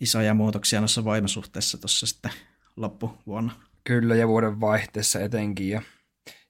isoja 0.00 0.34
muutoksia 0.34 0.80
noissa 0.80 1.04
voimasuhteissa 1.04 1.78
tuossa 1.78 2.06
sitten 2.06 2.30
loppuvuonna. 2.76 3.52
Kyllä, 3.84 4.16
ja 4.16 4.28
vuoden 4.28 4.60
vaihteessa 4.60 5.20
etenkin. 5.20 5.68
Ja, 5.68 5.82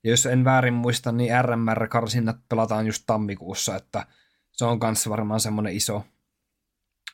ja 0.04 0.10
jos 0.10 0.26
en 0.26 0.44
väärin 0.44 0.74
muista, 0.74 1.12
niin 1.12 1.44
RMR-karsinnat 1.44 2.36
pelataan 2.48 2.86
just 2.86 3.02
tammikuussa, 3.06 3.76
että 3.76 4.06
se 4.52 4.64
on 4.64 4.80
kanssa 4.80 5.10
varmaan 5.10 5.40
semmoinen 5.40 5.76
iso, 5.76 6.04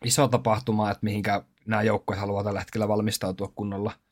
iso 0.05 0.29
tapahtuma, 0.29 0.91
että 0.91 1.05
mihinkä 1.05 1.43
nämä 1.67 1.83
joukkueet 1.83 2.21
haluavat 2.21 2.45
tällä 2.45 2.61
hetkellä 2.61 2.89
valmistautua 2.89 3.53
kunnolla– 3.55 3.93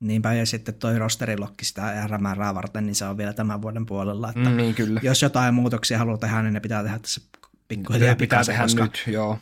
Niinpä, 0.00 0.34
ja 0.34 0.46
sitten 0.46 0.74
toi 0.74 0.98
rosterilokki 0.98 1.64
sitä 1.64 2.06
RMR 2.06 2.54
varten, 2.54 2.86
niin 2.86 2.94
se 2.94 3.04
on 3.04 3.16
vielä 3.16 3.32
tämän 3.32 3.62
vuoden 3.62 3.86
puolella. 3.86 4.28
Että 4.28 4.50
mm, 4.50 4.56
niin, 4.56 4.74
kyllä. 4.74 5.00
Jos 5.02 5.22
jotain 5.22 5.54
muutoksia 5.54 5.98
haluaa 5.98 6.18
tehdä, 6.18 6.42
niin 6.42 6.54
ne 6.54 6.60
pitää 6.60 6.82
tehdä 6.82 6.98
tässä 6.98 7.20
pikkuhiljaa 7.68 8.14
pitää 8.14 8.44
tehdä 8.44 8.62
koska, 8.62 8.82
nyt, 8.82 9.02
joo. 9.06 9.38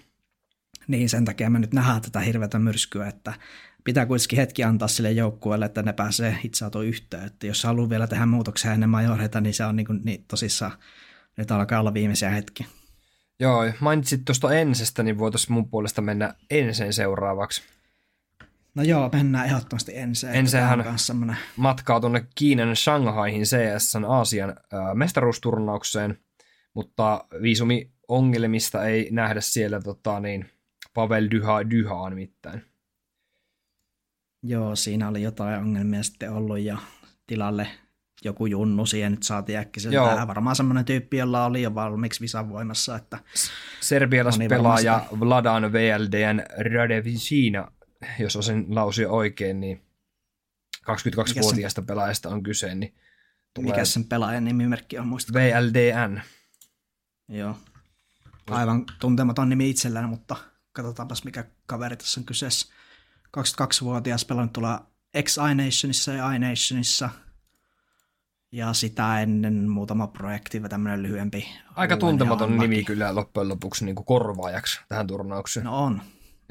Niin, 0.89 1.09
sen 1.09 1.25
takia 1.25 1.51
me 1.51 1.59
nyt 1.59 1.75
nähdään 1.75 2.03
tätä 2.03 2.21
hirveätä 2.21 2.59
myrskyä, 2.59 3.09
että 3.09 3.35
pitää 3.85 4.07
kuitenkin 4.07 4.37
hetki 4.37 4.65
antaa 4.65 4.89
sille 4.89 5.13
joukkueelle, 5.13 5.67
että 5.67 5.83
ne 5.83 5.93
pääsee 5.93 6.39
hitsautua 6.45 6.83
yhteen. 6.83 7.25
Että 7.25 7.47
jos 7.47 7.65
haluaa 7.65 7.91
vielä 7.91 8.07
tehdä 8.07 8.27
muutoksia 8.27 8.73
ennen 8.73 8.91
majoreita, 8.91 9.41
niin 9.41 9.55
se 9.55 9.65
on 9.65 9.77
niin, 9.77 9.87
kuin, 9.87 10.01
niin 10.05 10.25
tosissaan, 10.29 10.73
nyt 11.37 11.51
alkaa 11.51 11.81
olla 11.81 11.95
viimeisiä 11.95 12.31
hetkiä. 12.31 12.67
Joo, 13.41 13.65
mainitsit 13.81 14.25
tuosta 14.25 14.55
ensestä, 14.55 15.03
niin 15.03 15.19
voitaisiin 15.19 15.53
mun 15.53 15.71
puolesta 15.71 16.03
mennä 16.03 16.35
enseen 16.51 16.93
seuraavaksi. 16.93 17.63
No 18.75 18.83
joo, 18.83 19.11
mennään 19.13 19.47
ehdottomasti 19.47 19.97
ensin. 19.97 20.31
Ensehän 20.31 20.99
semmoinen... 20.99 21.37
matkaa 21.57 22.01
tuonne 22.01 22.27
Kiinan 22.35 22.77
Shanghaihin 22.77 23.43
CSN 23.43 24.05
Aasian 24.05 24.51
äh, 24.51 24.95
mestaruusturnaukseen, 24.95 26.19
mutta 26.75 27.25
viisumi 27.43 27.93
ongelmista 28.09 28.85
ei 28.85 29.09
nähdä 29.11 29.41
siellä 29.41 29.81
tota, 29.81 30.21
niin, 30.21 30.51
Pavel 30.95 31.29
Dyha 31.31 31.71
Dyhaa 31.71 32.11
nimittäin. 32.11 32.63
Joo, 34.43 34.77
siinä 34.77 35.09
oli 35.09 35.23
jotain 35.23 35.59
ongelmia 35.59 36.03
sitten 36.03 36.33
ollut 36.33 36.59
ja 36.59 36.79
tilalle 37.27 37.69
joku 38.25 38.47
junnu 38.47 38.87
siihen 38.87 39.13
nyt 39.13 39.23
saatiin 39.23 39.59
äkkiseltään. 39.59 40.29
Varmaan 40.29 40.57
semmoinen 40.57 40.85
tyyppi, 40.85 41.17
jolla 41.17 41.45
oli 41.45 41.63
jo 41.63 41.75
valmiiksi 41.75 42.21
visan 42.21 42.49
voimassa. 42.49 42.97
Että 42.97 43.19
Serbialaispelaaja 43.81 45.07
Vladan 45.21 45.73
VLDn 45.73 46.43
Radevicina 46.73 47.73
jos 48.19 48.39
sen 48.41 48.67
lausuja 48.69 49.11
oikein, 49.11 49.61
niin 49.61 49.83
22-vuotiaasta 50.91 51.83
pelaajasta 51.83 52.29
on 52.29 52.43
kyse, 52.43 52.75
niin 52.75 52.95
tulee... 53.55 53.71
Mikä 53.71 53.85
sen 53.85 54.05
pelaajan 54.05 54.45
nimimerkki 54.45 54.99
on, 54.99 55.07
muistatko? 55.07 55.39
VLDN. 55.39 56.21
Joo. 57.29 57.59
Aivan 58.51 58.85
tuntematon 59.01 59.49
nimi 59.49 59.71
itsellään, 59.71 60.09
mutta 60.09 60.37
katsotaanpas 60.73 61.25
mikä 61.25 61.45
kaveri 61.67 61.97
tässä 61.97 62.21
on 62.21 62.25
kyseessä. 62.25 62.73
22-vuotias 63.37 64.25
pelannut 64.25 64.53
tuolla 64.53 64.87
X 65.23 65.37
iNationissa 65.51 66.13
ja 66.13 66.33
iNationissa. 66.33 67.11
Ja 68.53 68.73
sitä 68.73 69.21
ennen 69.21 69.69
muutama 69.69 70.07
projekti, 70.07 70.61
tämmöinen 70.61 71.03
lyhyempi. 71.03 71.49
Aika 71.77 71.97
tuntematon 71.97 72.59
nimi 72.59 72.85
kyllä 72.85 73.15
loppujen 73.15 73.49
lopuksi 73.49 73.85
niin 73.85 73.95
kuin 73.95 74.07
korvaajaksi 74.07 74.81
tähän 74.89 75.07
turnaukseen. 75.07 75.65
No 75.65 75.85
on. 75.85 76.03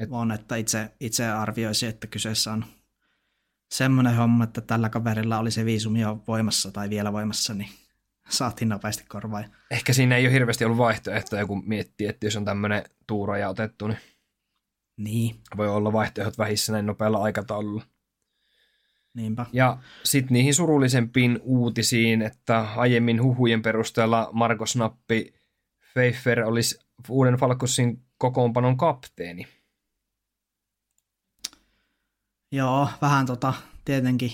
Et... 0.04 0.12
On, 0.12 0.32
että 0.32 0.56
itse, 0.56 0.90
itse 1.00 1.28
arvioisin, 1.28 1.88
että 1.88 2.06
kyseessä 2.06 2.52
on 2.52 2.64
semmoinen 3.70 4.16
homma, 4.16 4.44
että 4.44 4.60
tällä 4.60 4.88
kaverilla 4.88 5.38
oli 5.38 5.50
se 5.50 5.64
viisumi 5.64 6.00
jo 6.00 6.22
voimassa 6.28 6.70
tai 6.70 6.90
vielä 6.90 7.12
voimassa, 7.12 7.54
niin 7.54 7.68
saatiin 8.28 8.68
nopeasti 8.68 9.04
korvaa. 9.08 9.44
Ehkä 9.70 9.92
siinä 9.92 10.16
ei 10.16 10.26
ole 10.26 10.32
hirveästi 10.32 10.64
ollut 10.64 10.78
vaihtoehtoja, 10.78 11.46
kun 11.46 11.62
miettii, 11.66 12.06
että 12.06 12.26
jos 12.26 12.36
on 12.36 12.44
tämmöinen 12.44 12.84
tuuraja 13.06 13.48
otettu, 13.48 13.88
niin, 13.88 13.98
niin. 14.96 15.40
voi 15.56 15.68
olla 15.68 15.92
vaihtoehdot 15.92 16.38
vähissä 16.38 16.72
näin 16.72 16.86
nopealla 16.86 17.22
aikataululla. 17.22 17.84
Niinpä. 19.14 19.46
Ja 19.52 19.78
sitten 20.04 20.34
niihin 20.34 20.54
surullisempiin 20.54 21.40
uutisiin, 21.42 22.22
että 22.22 22.60
aiemmin 22.76 23.22
huhujen 23.22 23.62
perusteella 23.62 24.28
Marko 24.32 24.66
Snappi 24.66 25.34
Pfeiffer 25.92 26.44
olisi 26.44 26.78
uuden 27.08 27.34
Falkosin 27.34 28.02
kokoonpanon 28.18 28.76
kapteeni. 28.76 29.46
Joo, 32.54 32.88
vähän 33.02 33.26
tota, 33.26 33.54
tietenkin 33.84 34.32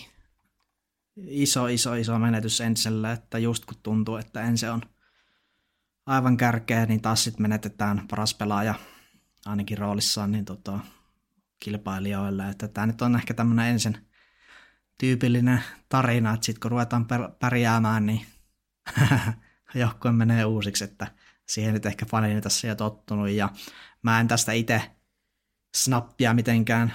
iso, 1.17 1.67
iso, 1.67 1.95
iso 1.95 2.19
menetys 2.19 2.61
Enselle, 2.61 3.13
että 3.13 3.39
just 3.39 3.65
kun 3.65 3.77
tuntuu, 3.83 4.17
että 4.17 4.43
Ense 4.43 4.71
on 4.71 4.83
aivan 6.07 6.37
kärkeä, 6.37 6.87
niin 6.87 7.03
taas 7.03 7.25
sitten 7.25 7.43
menetetään 7.43 8.07
paras 8.11 8.35
pelaaja 8.35 8.75
ainakin 9.47 9.79
roolissaan 9.79 10.33
niin 10.33 10.45
tota, 10.45 10.79
kilpailijoille. 11.59 12.49
Että 12.49 12.69
tämä 12.69 12.87
nyt 12.87 13.03
on 13.03 13.17
ehkä 13.17 13.35
tämmöinen 13.35 13.67
Ensen 13.67 14.07
tyypillinen 14.99 15.63
tarina, 15.89 16.35
että 16.35 16.47
sitten 16.47 16.61
kun 16.61 16.71
ruvetaan 16.71 17.07
pärjäämään, 17.39 18.07
niin 18.07 18.27
joukkue 19.75 20.13
menee 20.13 20.45
uusiksi, 20.45 20.85
että 20.85 21.07
siihen 21.47 21.75
nyt 21.75 21.87
ehkä 21.87 22.07
fani 22.07 22.41
tässä 22.41 22.69
jo 22.69 22.75
tottunut, 22.75 23.31
ja 23.31 23.49
mä 24.03 24.21
en 24.21 24.29
tästä 24.29 24.53
itse 24.53 24.91
snappia 25.75 26.35
mitenkään 26.35 26.93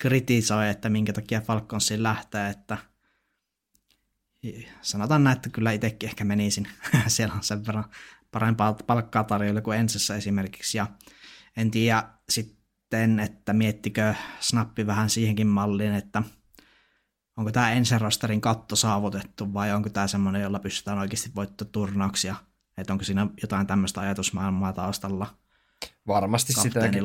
kritisoi, 0.00 0.68
että 0.68 0.88
minkä 0.88 1.12
takia 1.12 1.40
Falconsin 1.40 2.02
lähtee, 2.02 2.50
että 2.50 2.78
sanotaan 4.82 5.24
näin, 5.24 5.36
että 5.36 5.48
kyllä 5.48 5.72
itsekin 5.72 6.08
ehkä 6.08 6.24
menisin. 6.24 6.68
Siellä 7.06 7.34
on 7.34 7.42
sen 7.42 7.66
verran 7.66 7.84
parempaa 8.30 8.72
palkkaa 8.72 9.24
tarjolla 9.24 9.60
kuin 9.60 9.78
ensessä 9.78 10.16
esimerkiksi. 10.16 10.78
Ja 10.78 10.86
en 11.56 11.70
tiedä 11.70 12.04
sitten, 12.28 13.20
että 13.20 13.52
miettikö 13.52 14.14
Snappi 14.40 14.86
vähän 14.86 15.10
siihenkin 15.10 15.46
malliin, 15.46 15.94
että 15.94 16.22
onko 17.36 17.52
tämä 17.52 17.72
ensin 17.72 18.00
rosterin 18.00 18.40
katto 18.40 18.76
saavutettu 18.76 19.54
vai 19.54 19.72
onko 19.72 19.88
tämä 19.88 20.06
semmoinen, 20.06 20.42
jolla 20.42 20.58
pystytään 20.58 20.98
oikeasti 20.98 21.30
voittaa 21.34 21.68
turnauksia. 21.72 22.36
Että 22.78 22.92
onko 22.92 23.04
siinä 23.04 23.26
jotain 23.42 23.66
tämmöistä 23.66 24.00
ajatusmaailmaa 24.00 24.72
taustalla. 24.72 25.38
Varmasti 26.06 26.52
sitäkin. 26.52 27.04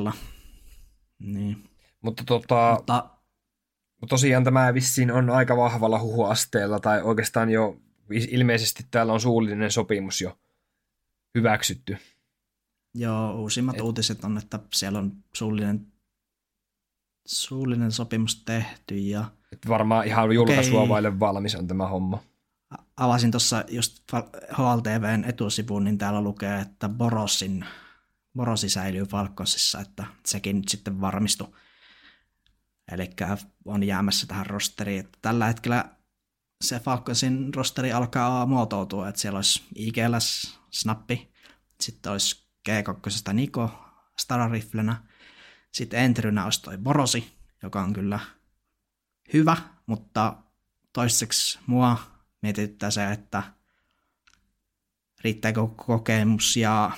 Niin. 1.19 1.74
Mutta, 2.05 2.23
tota, 2.25 2.77
Mutta 4.01 4.09
tosiaan 4.09 4.43
tämä 4.43 4.73
vissiin 4.73 5.11
on 5.11 5.29
aika 5.29 5.57
vahvalla 5.57 5.99
huhuasteella, 5.99 6.79
tai 6.79 7.01
oikeastaan 7.01 7.49
jo 7.49 7.77
ilmeisesti 8.09 8.85
täällä 8.91 9.13
on 9.13 9.21
suullinen 9.21 9.71
sopimus 9.71 10.21
jo 10.21 10.37
hyväksytty. 11.35 11.97
Joo, 12.93 13.41
uusimmat 13.41 13.75
Et, 13.75 13.81
uutiset 13.81 14.23
on, 14.23 14.37
että 14.37 14.59
siellä 14.73 14.99
on 14.99 15.11
suullinen, 15.35 15.87
suullinen 17.25 17.91
sopimus 17.91 18.43
tehty. 18.43 18.97
Ja... 18.97 19.25
Et 19.51 19.67
varmaan 19.67 20.07
ihan 20.07 20.31
julkaisua 20.31 20.79
okay. 20.79 20.89
vaille 20.89 21.19
valmis 21.19 21.55
on 21.55 21.67
tämä 21.67 21.87
homma. 21.87 22.23
Avasin 22.97 23.31
tuossa 23.31 23.63
just 23.69 24.03
HLTVn 24.57 25.23
etusivuun, 25.27 25.83
niin 25.83 25.97
täällä 25.97 26.21
lukee, 26.21 26.59
että 26.59 26.89
Borosin, 26.89 27.65
Borosi 28.37 28.69
säilyy 28.69 29.03
Falconsissa, 29.03 29.79
että 29.79 30.05
sekin 30.25 30.55
nyt 30.55 30.67
sitten 30.67 31.01
varmistui 31.01 31.47
Eli 32.91 33.09
on 33.65 33.83
jäämässä 33.83 34.27
tähän 34.27 34.45
rosteriin. 34.45 35.09
Tällä 35.21 35.45
hetkellä 35.45 35.85
se 36.63 36.79
Falconsin 36.79 37.53
rosteri 37.53 37.93
alkaa 37.93 38.45
muotoutua, 38.45 39.09
että 39.09 39.21
siellä 39.21 39.37
olisi 39.37 39.63
IGLS, 39.75 40.59
Snappi, 40.71 41.33
sitten 41.81 42.11
olisi 42.11 42.47
G2 42.69 43.33
Niko 43.33 43.71
Starariflenä, 44.19 44.95
sitten 45.71 45.99
entrynä 45.99 46.43
olisi 46.43 46.61
toi 46.61 46.77
Borosi, 46.77 47.37
joka 47.63 47.81
on 47.81 47.93
kyllä 47.93 48.19
hyvä, 49.33 49.57
mutta 49.85 50.37
toiseksi 50.93 51.59
mua 51.67 51.97
mietityttää 52.41 52.91
se, 52.91 53.11
että 53.11 53.43
riittääkö 55.23 55.67
kokemus 55.75 56.57
ja 56.57 56.91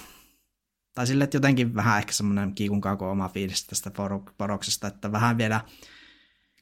tai 0.98 1.08
sille, 1.08 1.24
että 1.24 1.38
jotenkin 1.38 1.76
vähän 1.76 1.98
ehkä 1.98 2.14
semmoinen 2.14 2.54
kiikun 2.54 2.82
kako 2.82 3.12
oma 3.12 3.30
fiilis 3.30 3.68
tästä 3.68 3.92
poroksesta, 4.38 4.88
että 4.88 5.12
vähän 5.12 5.38
vielä 5.38 5.62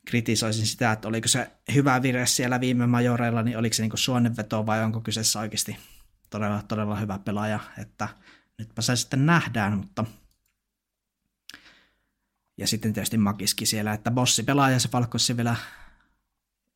kritisoisin 0.05 0.65
sitä, 0.65 0.91
että 0.91 1.07
oliko 1.07 1.27
se 1.27 1.51
hyvä 1.73 2.01
vire 2.01 2.25
siellä 2.25 2.59
viime 2.59 2.88
majoreilla, 2.88 3.43
niin 3.43 3.57
oliko 3.57 3.73
se 3.73 3.83
niin 3.83 3.91
suonenveto 3.95 4.65
vai 4.65 4.83
onko 4.83 5.01
kyseessä 5.01 5.39
oikeasti 5.39 5.77
todella, 6.29 6.61
todella 6.67 6.95
hyvä 6.95 7.19
pelaaja, 7.19 7.59
että 7.77 8.07
nytpä 8.57 8.81
se 8.81 8.95
sitten 8.95 9.25
nähdään, 9.25 9.77
mutta 9.77 10.05
ja 12.57 12.67
sitten 12.67 12.93
tietysti 12.93 13.17
Makiski 13.17 13.65
siellä, 13.65 13.93
että 13.93 14.11
bossi 14.11 14.43
pelaaja 14.43 14.79
se 14.79 14.89
Falkossi 14.89 15.38
vielä 15.38 15.55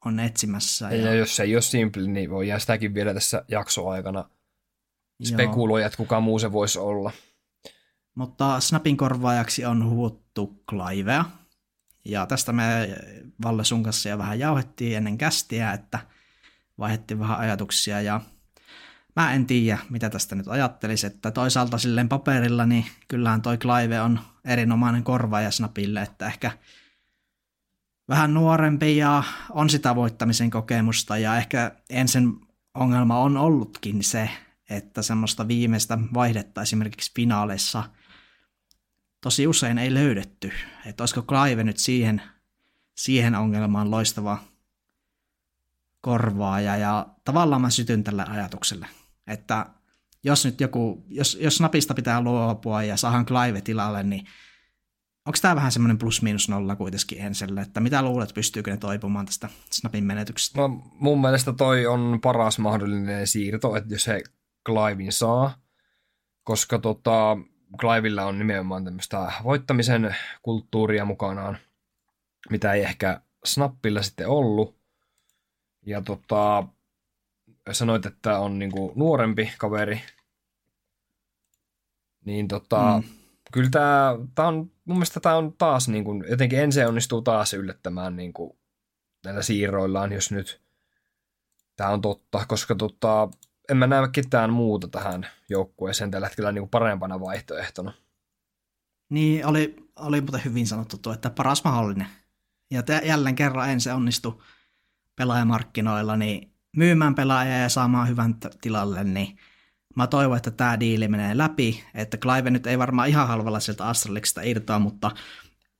on 0.06 0.20
etsimässä. 0.20 0.92
Ja, 0.92 1.02
ja 1.02 1.14
jos 1.14 1.36
se 1.36 1.44
ei 1.44 1.56
ole 1.56 1.62
simple, 1.62 2.08
niin 2.08 2.30
voi 2.30 2.48
jää 2.48 2.60
sitäkin 2.60 2.94
vielä 2.94 3.14
tässä 3.14 3.46
jaksoaikana 3.48 4.30
spekuloida, 5.24 5.86
että 5.86 5.98
kuka 5.98 6.20
muu 6.20 6.40
se 6.40 6.52
voisi 6.52 6.80
olla. 6.80 7.12
Mutta 8.20 8.60
Snapin 8.60 8.98
korvaajaksi 8.98 9.66
on 9.66 9.86
huuttu 9.86 10.64
Clivea. 10.70 11.26
Ja 12.06 12.26
tästä 12.26 12.54
me 12.54 12.64
Valle 13.44 13.64
sun 13.64 13.84
kanssa 13.84 14.10
jo 14.10 14.18
vähän 14.18 14.40
jauhettiin 14.40 14.98
ennen 14.98 15.18
kästiä, 15.18 15.74
että 15.74 16.00
vaihdettiin 16.80 17.20
vähän 17.20 17.40
ajatuksia 17.40 18.02
ja 18.02 18.22
mä 19.16 19.34
en 19.34 19.46
tiedä, 19.46 19.78
mitä 19.90 20.10
tästä 20.10 20.36
nyt 20.36 20.48
ajattelisi, 20.48 21.08
että 21.08 21.32
toisaalta 21.32 21.78
silleen 21.78 22.10
paperilla, 22.10 22.66
niin 22.66 22.86
kyllähän 23.08 23.42
toi 23.42 23.58
Clive 23.58 24.02
on 24.02 24.20
erinomainen 24.46 25.04
korvaaja 25.04 25.52
Snapille, 25.52 26.02
että 26.02 26.28
ehkä 26.28 26.52
vähän 28.10 28.34
nuorempi 28.34 28.98
ja 28.98 29.24
on 29.50 29.70
sitä 29.70 29.96
voittamisen 29.96 30.50
kokemusta 30.50 31.18
ja 31.18 31.38
ehkä 31.38 31.72
ensin 31.90 32.42
ongelma 32.74 33.20
on 33.20 33.38
ollutkin 33.38 34.04
se, 34.04 34.30
että 34.70 35.02
semmoista 35.02 35.48
viimeistä 35.48 35.98
vaihdetta 36.14 36.62
esimerkiksi 36.62 37.12
finaaleissa– 37.16 37.84
tosi 39.22 39.48
usein 39.48 39.78
ei 39.78 39.94
löydetty. 39.94 40.52
Että 40.86 41.04
olisiko 41.04 41.22
Clive 41.22 41.64
nyt 41.64 41.78
siihen, 41.78 42.22
siihen 42.96 43.36
ongelmaan 43.36 43.92
loistava 43.92 44.38
korvaaja. 46.02 46.78
Ja 46.78 47.08
tavallaan 47.26 47.62
mä 47.62 47.70
sytyn 47.70 48.04
tälle 48.04 48.26
ajatukselle, 48.30 48.88
että 49.28 49.66
jos 50.24 50.46
nyt 50.46 50.62
joku, 50.62 51.06
jos, 51.08 51.38
jos 51.42 51.56
Snapista 51.56 51.94
pitää 51.94 52.22
luopua 52.22 52.84
ja 52.84 52.98
saadaan 52.98 53.26
Clive 53.26 53.62
tilalle, 53.62 54.04
niin 54.04 54.26
onko 55.26 55.38
tämä 55.42 55.56
vähän 55.56 55.72
semmoinen 55.72 55.98
plus-miinus 55.98 56.50
nolla 56.50 56.76
kuitenkin 56.76 57.22
Enselle, 57.22 57.62
että 57.62 57.80
mitä 57.80 58.02
luulet, 58.02 58.34
pystyykö 58.34 58.72
ne 58.72 58.78
toipumaan 58.78 59.26
tästä 59.26 59.50
Snapin 59.72 60.04
menetyksestä? 60.04 60.62
No, 60.62 60.68
mun 61.00 61.22
mielestä 61.22 61.54
toi 61.54 61.86
on 61.86 62.20
paras 62.22 62.60
mahdollinen 62.60 63.28
siirto, 63.28 63.76
että 63.76 63.94
jos 63.94 64.04
se 64.04 64.24
Clivein 64.66 65.12
saa, 65.12 65.56
koska 66.44 66.80
tota, 66.80 67.38
Clivella 67.78 68.26
on 68.26 68.40
nimenomaan 68.40 68.86
tämmöistä 68.86 69.32
voittamisen 69.44 70.16
kulttuuria 70.42 71.06
mukanaan, 71.06 71.58
mitä 72.50 72.74
ei 72.74 72.82
ehkä 72.82 73.22
Snappilla 73.46 74.02
sitten 74.02 74.28
ollut. 74.28 74.80
Ja 75.86 76.02
tota, 76.02 76.64
sanoit, 77.72 78.06
että 78.06 78.40
on 78.40 78.60
niinku 78.60 78.94
nuorempi 78.96 79.52
kaveri, 79.58 80.02
niin 82.26 82.48
tota, 82.48 83.02
mm. 83.02 83.10
kyllä 83.54 83.70
tämä, 83.70 84.16
tää 84.36 84.48
on, 84.48 84.56
mun 84.56 84.98
mielestä 84.98 85.20
tämä 85.20 85.36
on 85.36 85.54
taas 85.58 85.88
niinku, 85.88 86.24
jotenkin 86.30 86.60
ensin 86.60 86.88
onnistuu 86.88 87.22
taas 87.22 87.54
yllättämään 87.54 88.16
niinku, 88.16 88.60
näillä 89.26 89.42
siirroillaan, 89.42 90.12
jos 90.12 90.32
nyt 90.32 90.62
tämä 91.76 91.90
on 91.90 92.02
totta, 92.02 92.46
koska 92.48 92.76
tota, 92.76 93.30
en 93.70 93.78
mä 93.78 93.88
näe 93.88 94.10
ketään 94.12 94.54
muuta 94.54 94.88
tähän 94.88 95.28
joukkueeseen 95.50 96.12
tällä 96.12 96.28
hetkellä 96.28 96.52
niin 96.52 96.62
kuin 96.62 96.70
parempana 96.70 97.20
vaihtoehtona. 97.20 97.94
Niin, 99.10 99.46
oli, 99.46 99.76
oli 99.96 100.22
muuten 100.22 100.46
hyvin 100.46 100.68
sanottu 100.68 100.98
tuo, 100.98 101.14
että 101.14 101.30
paras 101.30 101.64
mahdollinen. 101.64 102.08
Ja 102.72 102.84
te, 102.84 103.02
jälleen 103.06 103.36
kerran 103.36 103.70
en 103.70 103.82
se 103.82 103.94
onnistu 103.94 104.44
pelaajamarkkinoilla, 105.16 106.16
niin 106.16 106.54
myymään 106.76 107.16
pelaajia 107.16 107.58
ja 107.58 107.70
saamaan 107.70 108.08
hyvän 108.08 108.36
tilalle, 108.62 109.04
niin 109.04 109.38
mä 109.96 110.08
toivon, 110.08 110.38
että 110.38 110.52
tämä 110.52 110.80
diili 110.80 111.08
menee 111.08 111.38
läpi, 111.38 111.84
että 111.94 112.18
Clive 112.18 112.50
nyt 112.50 112.68
ei 112.68 112.80
varmaan 112.80 113.10
ihan 113.10 113.28
halvalla 113.28 113.60
sieltä 113.60 113.88
Astralixista 113.88 114.42
irtoa, 114.42 114.80
mutta 114.80 115.12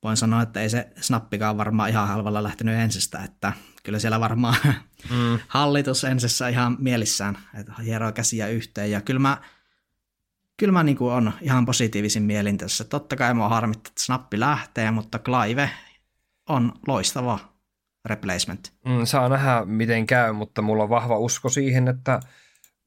voin 0.02 0.16
sanoa, 0.16 0.42
että 0.42 0.60
ei 0.60 0.70
se 0.70 0.88
snappikaan 1.00 1.56
varmaan 1.56 1.90
ihan 1.90 2.08
halvalla 2.08 2.42
lähtenyt 2.42 2.78
ensistä, 2.78 3.18
että 3.24 3.52
kyllä 3.82 3.98
siellä 3.98 4.20
varmaan 4.20 4.56
mm. 5.10 5.38
hallitus 5.48 6.04
ensessä 6.04 6.48
ihan 6.48 6.76
mielissään, 6.80 7.38
että 7.54 7.72
hieroo 7.82 8.12
käsiä 8.12 8.48
yhteen 8.48 8.90
ja 8.90 9.00
kyllä 9.00 9.20
mä, 9.20 9.38
kyllä 10.56 10.72
mä 10.72 10.82
niin 10.82 10.96
kuin 10.96 11.12
on 11.12 11.32
ihan 11.40 11.66
positiivisin 11.66 12.22
mielin 12.22 12.58
tässä. 12.58 12.84
Totta 12.84 13.16
kai 13.16 13.34
mua 13.34 13.48
harmittaa, 13.48 13.90
että 13.90 14.02
snappi 14.02 14.40
lähtee, 14.40 14.90
mutta 14.90 15.18
Clive 15.18 15.70
on 16.48 16.72
loistava 16.86 17.38
replacement. 18.04 18.72
Mm, 18.84 19.04
saa 19.04 19.28
nähdä, 19.28 19.64
miten 19.64 20.06
käy, 20.06 20.32
mutta 20.32 20.62
mulla 20.62 20.82
on 20.82 20.88
vahva 20.88 21.18
usko 21.18 21.48
siihen, 21.48 21.88
että 21.88 22.20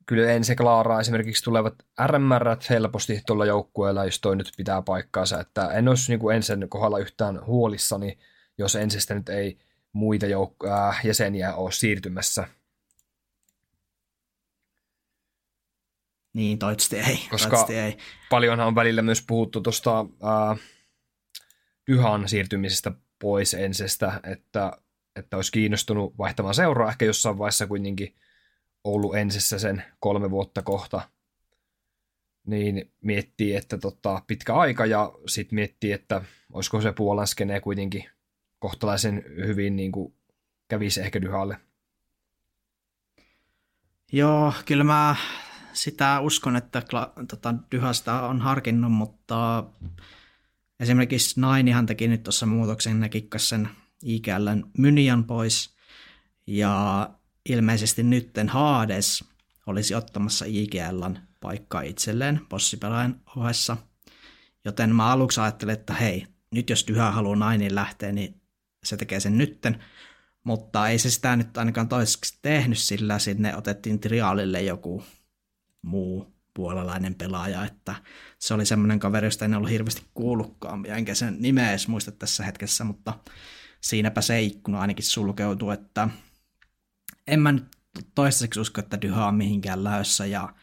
kyllä 0.05 0.31
ensi 0.31 0.55
klaaraa 0.55 0.99
esimerkiksi 0.99 1.43
tulevat 1.43 1.73
RMR 2.07 2.57
helposti 2.69 3.21
tuolla 3.27 3.45
joukkueella, 3.45 4.05
jos 4.05 4.21
toi 4.21 4.35
nyt 4.35 4.51
pitää 4.57 4.81
paikkaansa, 4.81 5.39
että 5.39 5.67
en 5.67 5.87
olisi 5.87 6.11
niin 6.11 6.19
kuin 6.19 6.35
ensin 6.35 6.69
kohdalla 6.69 6.99
yhtään 6.99 7.45
huolissani, 7.45 8.17
jos 8.57 8.75
ensistä 8.75 9.13
nyt 9.13 9.29
ei 9.29 9.57
muita 9.93 10.25
jouk- 10.25 10.69
äh, 10.69 11.05
jäseniä 11.05 11.55
ole 11.55 11.71
siirtymässä. 11.71 12.47
Niin, 16.33 16.59
toivottavasti 16.59 16.99
ei. 16.99 17.17
Koska 17.29 17.49
toivottavasti 17.49 17.75
ei. 17.75 17.97
paljonhan 18.29 18.67
on 18.67 18.75
välillä 18.75 19.01
myös 19.01 19.23
puhuttu 19.27 19.61
tuosta 19.61 19.99
äh, 19.99 20.59
Dyhan 21.91 22.29
siirtymisestä 22.29 22.91
pois 23.19 23.53
ensestä, 23.53 24.19
että, 24.23 24.71
että 25.15 25.35
olisi 25.35 25.51
kiinnostunut 25.51 26.17
vaihtamaan 26.17 26.55
seuraa 26.55 26.89
ehkä 26.89 27.05
jossain 27.05 27.37
vaiheessa 27.37 27.67
kuitenkin 27.67 28.15
ollut 28.84 29.15
ensissä 29.15 29.59
sen 29.59 29.84
kolme 29.99 30.31
vuotta 30.31 30.61
kohta, 30.61 31.09
niin 32.47 32.93
miettii, 33.01 33.55
että 33.55 33.77
tota, 33.77 34.21
pitkä 34.27 34.55
aika 34.55 34.86
ja 34.86 35.11
sitten 35.27 35.55
miettii, 35.55 35.91
että 35.91 36.21
olisiko 36.53 36.81
se 36.81 36.91
Puolan 36.91 37.27
skenee 37.27 37.59
kuitenkin 37.59 38.05
kohtalaisen 38.59 39.23
hyvin 39.47 39.75
niin 39.75 39.91
kuin 39.91 40.13
kävisi 40.67 41.01
ehkä 41.01 41.21
Dyhalle. 41.21 41.57
Joo, 44.11 44.53
kyllä 44.65 44.84
mä 44.84 45.15
sitä 45.73 46.19
uskon, 46.19 46.55
että 46.55 46.81
tota, 47.27 47.53
Dyhasta 47.71 48.27
on 48.27 48.41
harkinnut, 48.41 48.91
mutta 48.91 49.63
esimerkiksi 50.79 51.39
Nainihan 51.39 51.86
teki 51.86 52.07
nyt 52.07 52.23
tuossa 52.23 52.45
muutoksen, 52.45 52.99
ne 52.99 53.09
sen 53.38 53.69
IGLn 54.03 54.71
Mynian 54.77 55.23
pois, 55.23 55.75
ja 56.47 57.09
ilmeisesti 57.49 58.03
nytten 58.03 58.49
Hades 58.49 59.23
olisi 59.65 59.95
ottamassa 59.95 60.45
IGLn 60.47 61.17
paikkaa 61.41 61.81
itselleen 61.81 62.41
bossipelaajan 62.49 63.21
ohessa. 63.35 63.77
Joten 64.65 64.95
mä 64.95 65.11
aluksi 65.11 65.41
ajattelin, 65.41 65.73
että 65.73 65.93
hei, 65.93 66.27
nyt 66.51 66.69
jos 66.69 66.87
Dyha 66.87 67.11
haluaa 67.11 67.35
nainin 67.35 67.75
lähteä, 67.75 68.11
niin 68.11 68.41
se 68.83 68.97
tekee 68.97 69.19
sen 69.19 69.37
nytten. 69.37 69.83
Mutta 70.43 70.87
ei 70.87 70.99
se 70.99 71.09
sitä 71.09 71.35
nyt 71.35 71.57
ainakaan 71.57 71.89
toiseksi 71.89 72.39
tehnyt, 72.41 72.77
sillä 72.77 73.19
sinne 73.19 73.57
otettiin 73.57 73.99
triaalille 73.99 74.61
joku 74.61 75.03
muu 75.81 76.33
puolalainen 76.53 77.15
pelaaja, 77.15 77.65
että 77.65 77.95
se 78.39 78.53
oli 78.53 78.65
semmoinen 78.65 78.99
kaveri, 78.99 79.27
josta 79.27 79.45
en 79.45 79.55
ollut 79.55 79.69
hirveästi 79.69 80.01
kuullutkaan, 80.13 80.85
enkä 80.85 81.15
sen 81.15 81.35
nimeä 81.39 81.69
edes 81.69 81.87
muista 81.87 82.11
tässä 82.11 82.43
hetkessä, 82.43 82.83
mutta 82.83 83.13
siinäpä 83.81 84.21
se 84.21 84.41
ikkuna 84.41 84.79
ainakin 84.79 85.05
sulkeutui, 85.05 85.73
että 85.73 86.09
en 87.28 87.39
mä 87.39 87.51
nyt 87.51 87.67
toistaiseksi 88.15 88.59
usko, 88.59 88.82
että 88.82 89.01
Dyha 89.01 89.28
on 89.28 89.36
mihinkään 89.36 89.84
läössä 89.84 90.26
ja 90.26 90.53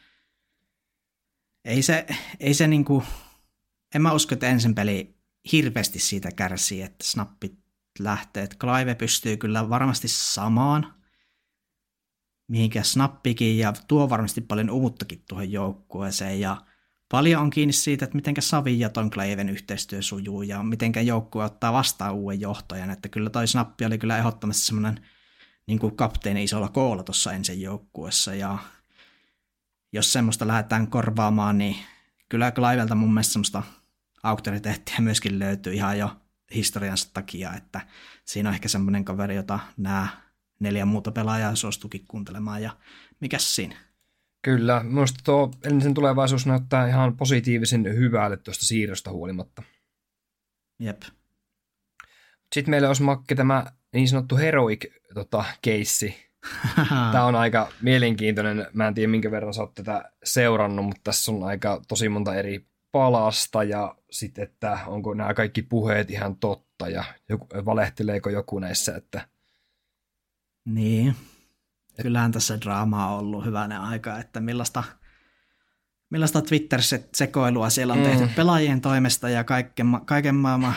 ei 1.65 1.83
se, 1.83 2.07
ei 2.41 2.55
se 2.55 2.67
niinku, 2.67 3.03
en 3.95 4.03
mä 4.03 4.13
usko, 4.13 4.35
että 4.35 4.49
ensin 4.49 4.75
peli 4.75 5.21
hirveästi 5.53 5.99
siitä 5.99 6.31
kärsii, 6.31 6.83
että 6.83 7.05
snappi 7.05 7.59
lähtee. 7.99 8.43
Että 8.43 8.57
Clive 8.57 8.95
pystyy 8.95 9.37
kyllä 9.37 9.69
varmasti 9.69 10.09
samaan, 10.09 10.95
mihinkä 12.49 12.83
snappikin 12.83 13.59
ja 13.59 13.73
tuo 13.89 14.11
varmasti 14.11 14.41
paljon 14.41 14.71
uuttakin 14.71 15.25
tuohon 15.29 15.53
joukkueeseen 15.53 16.41
ja 16.41 16.57
paljon 17.09 17.43
on 17.43 17.51
kiinni 17.51 17.73
siitä, 17.73 18.05
että 18.05 18.17
miten 18.17 18.35
Savi 18.39 18.81
ja 18.81 18.89
Ton 18.89 19.11
Claven 19.11 19.49
yhteistyö 19.49 20.03
sujuu 20.03 20.43
ja 20.43 20.63
miten 20.63 20.93
joukkue 21.07 21.45
ottaa 21.45 21.73
vastaan 21.73 22.15
uuden 22.15 22.41
johtajan, 22.41 22.91
että 22.91 23.09
kyllä 23.09 23.31
toi 23.31 23.49
snappi 23.49 23.85
oli 23.85 23.99
kyllä 23.99 24.19
ehdottomasti 24.19 24.67
semmoinen 24.67 25.07
niin 25.71 25.79
kuin 25.79 25.97
kapteeni 25.97 26.45
isolla 26.45 26.69
koolla 26.69 27.03
tuossa 27.03 27.33
ensin 27.33 27.61
joukkuessa 27.61 28.35
ja 28.35 28.59
jos 29.93 30.13
semmoista 30.13 30.47
lähdetään 30.47 30.87
korvaamaan, 30.87 31.59
niin 31.59 31.77
kyllä 32.29 32.51
Cliveltä 32.51 32.95
mun 32.95 33.15
mielestä 33.15 33.33
semmoista 33.33 33.63
auktoriteettia 34.23 34.95
myöskin 34.99 35.39
löytyy 35.39 35.73
ihan 35.75 35.99
jo 35.99 36.17
historiansa 36.55 37.11
takia, 37.15 37.55
että 37.55 37.81
siinä 38.25 38.49
on 38.49 38.55
ehkä 38.55 38.69
semmoinen 38.69 39.05
kaveri, 39.05 39.37
jota 39.37 39.59
nämä 39.77 40.09
neljä 40.61 40.85
muuta 40.85 41.13
pelaajaa 41.13 41.55
suostukin 41.55 42.05
kuuntelemaan 42.09 42.63
ja 42.63 42.77
mikä 43.21 43.39
siinä? 43.39 43.77
Kyllä, 44.43 44.83
minusta 44.83 45.21
tuo 45.25 45.51
ensin 45.65 45.95
tulevaisuus 45.95 46.47
näyttää 46.47 46.89
ihan 46.89 47.17
positiivisen 47.17 47.85
hyvälle 47.85 48.37
tuosta 48.37 48.67
siirrosta 48.67 49.11
huolimatta. 49.11 49.63
Jep. 50.79 51.03
Sitten 52.55 52.71
meillä 52.71 52.89
olisi 52.89 53.03
Makke 53.03 53.35
tämä 53.35 53.67
niin 53.93 54.09
sanottu 54.09 54.37
heroic 54.37 54.85
tota, 55.15 55.45
keissi. 55.63 56.31
Tämä 57.13 57.25
on 57.25 57.35
aika 57.35 57.69
mielenkiintoinen. 57.83 58.67
Mä 58.73 58.89
en 58.89 58.95
tiedä, 58.95 59.11
minkä 59.11 59.31
verran 59.31 59.55
sä 59.55 59.61
oot 59.61 59.75
tätä 59.75 60.13
seurannut, 60.25 60.85
mutta 60.85 61.01
tässä 61.05 61.33
on 61.33 61.45
aika 61.45 61.83
tosi 61.89 62.09
monta 62.09 62.35
eri 62.35 62.67
palasta 62.93 63.65
ja 63.65 63.95
sitten, 64.11 64.45
että 64.45 64.79
onko 64.87 65.15
nämä 65.15 65.35
kaikki 65.35 65.63
puheet 65.63 66.11
ihan 66.11 66.37
totta 66.37 66.89
ja 66.89 67.05
joku, 67.29 67.47
valehteleeko 67.65 68.31
joku 68.31 68.59
näissä, 68.59 68.97
että... 68.97 69.29
Niin, 70.65 71.17
kyllähän 72.03 72.33
tässä 72.33 72.61
draamaa 72.61 73.15
on 73.15 73.19
ollut 73.19 73.45
hyvänä 73.45 73.83
aika, 73.83 74.19
että 74.19 74.41
millaista, 74.41 74.85
millaista 76.11 76.43
Twitter-sekoilua 76.43 77.71
siellä 77.71 77.93
on 77.93 77.99
mm. 77.99 78.05
tehty 78.05 78.29
pelaajien 78.37 78.81
toimesta 78.81 79.29
ja 79.29 79.45
kaiken, 79.45 79.87
kaiken 80.05 80.35
maailman 80.35 80.75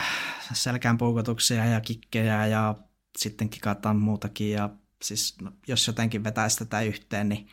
selkään 0.54 0.98
puukotuksia 0.98 1.66
ja 1.66 1.82
kikkejä 1.82 2.46
ja 2.46 2.76
sitten 3.18 3.50
kikataan 3.50 3.96
muutakin 3.96 4.52
ja 4.52 4.70
siis 5.02 5.42
no, 5.42 5.52
jos 5.68 5.88
jotenkin 5.88 6.24
vetäisi 6.24 6.58
tätä 6.58 6.82
yhteen, 6.82 7.30
niin 7.30 7.48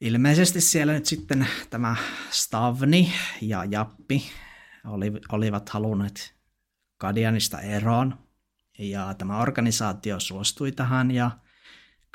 ilmeisesti 0.00 0.60
siellä 0.60 0.92
nyt 0.92 1.06
sitten 1.06 1.46
tämä 1.70 1.96
Stavni 2.30 3.12
ja 3.40 3.64
Jappi 3.64 4.30
oli, 4.84 5.12
olivat 5.32 5.68
halunneet 5.68 6.34
Kadianista 6.98 7.60
eroon 7.60 8.18
ja 8.78 9.14
tämä 9.14 9.38
organisaatio 9.38 10.20
suostui 10.20 10.72
tähän 10.72 11.10
ja 11.10 11.30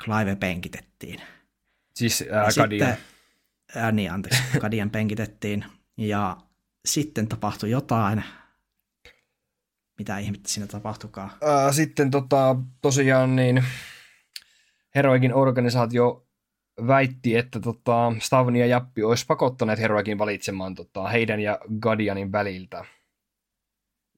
Clive 0.04 0.36
penkitettiin. 0.36 1.20
Siis 1.94 2.24
ää, 2.32 2.48
Kadian. 2.56 2.90
Sitten, 2.90 2.98
ää, 3.82 3.92
niin, 3.92 4.12
anteeksi, 4.12 4.42
Kadian 4.60 4.90
penkitettiin 4.90 5.64
ja 5.96 6.36
sitten 6.84 7.28
tapahtui 7.28 7.70
jotain, 7.70 8.24
mitä 9.98 10.18
ihmettä 10.18 10.48
siinä 10.48 10.66
tapahtukaan. 10.66 11.30
Ää, 11.42 11.72
sitten 11.72 12.10
tota, 12.10 12.56
tosiaan 12.82 13.36
niin 13.36 13.64
Heroikin 14.94 15.34
organisaatio 15.34 16.26
väitti, 16.86 17.36
että 17.36 17.60
tota, 17.60 18.12
Stavni 18.18 18.60
ja 18.60 18.66
Jappi 18.66 19.02
olisi 19.02 19.26
pakottaneet 19.26 19.78
Heroikin 19.78 20.18
valitsemaan 20.18 20.74
tota, 20.74 21.08
heidän 21.08 21.40
ja 21.40 21.58
Guardianin 21.80 22.32
väliltä. 22.32 22.84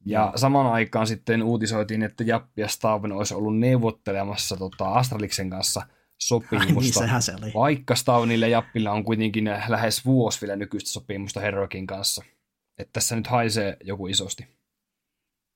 Ja 0.07 0.27
mm. 0.27 0.33
samaan 0.39 0.67
aikaan 0.67 1.07
sitten 1.07 1.43
uutisoitiin, 1.43 2.03
että 2.03 2.25
Jappi 2.25 2.61
ja 2.61 2.69
Stavn 2.69 3.13
olisi 3.13 3.35
ollut 3.35 3.59
neuvottelemassa 3.59 4.57
tota, 4.57 4.93
Astraliksen 4.93 5.51
kanssa 5.51 5.83
sopimusta. 6.19 7.01
Ai, 7.01 7.07
niin, 7.07 7.23
se 7.23 7.35
oli. 7.35 7.53
Vaikka 7.55 7.95
Stavnille 7.95 8.49
ja 8.49 8.59
Jappilla 8.59 8.93
on 8.93 9.05
kuitenkin 9.05 9.45
lähes 9.69 10.05
vuosi 10.05 10.41
vielä 10.41 10.57
nykyistä 10.57 10.91
sopimusta 10.91 11.41
Heroikin 11.41 11.87
kanssa. 11.87 12.25
Että 12.79 12.93
tässä 12.93 13.17
nyt 13.17 13.27
haisee 13.27 13.77
joku 13.85 14.07
isosti. 14.07 14.58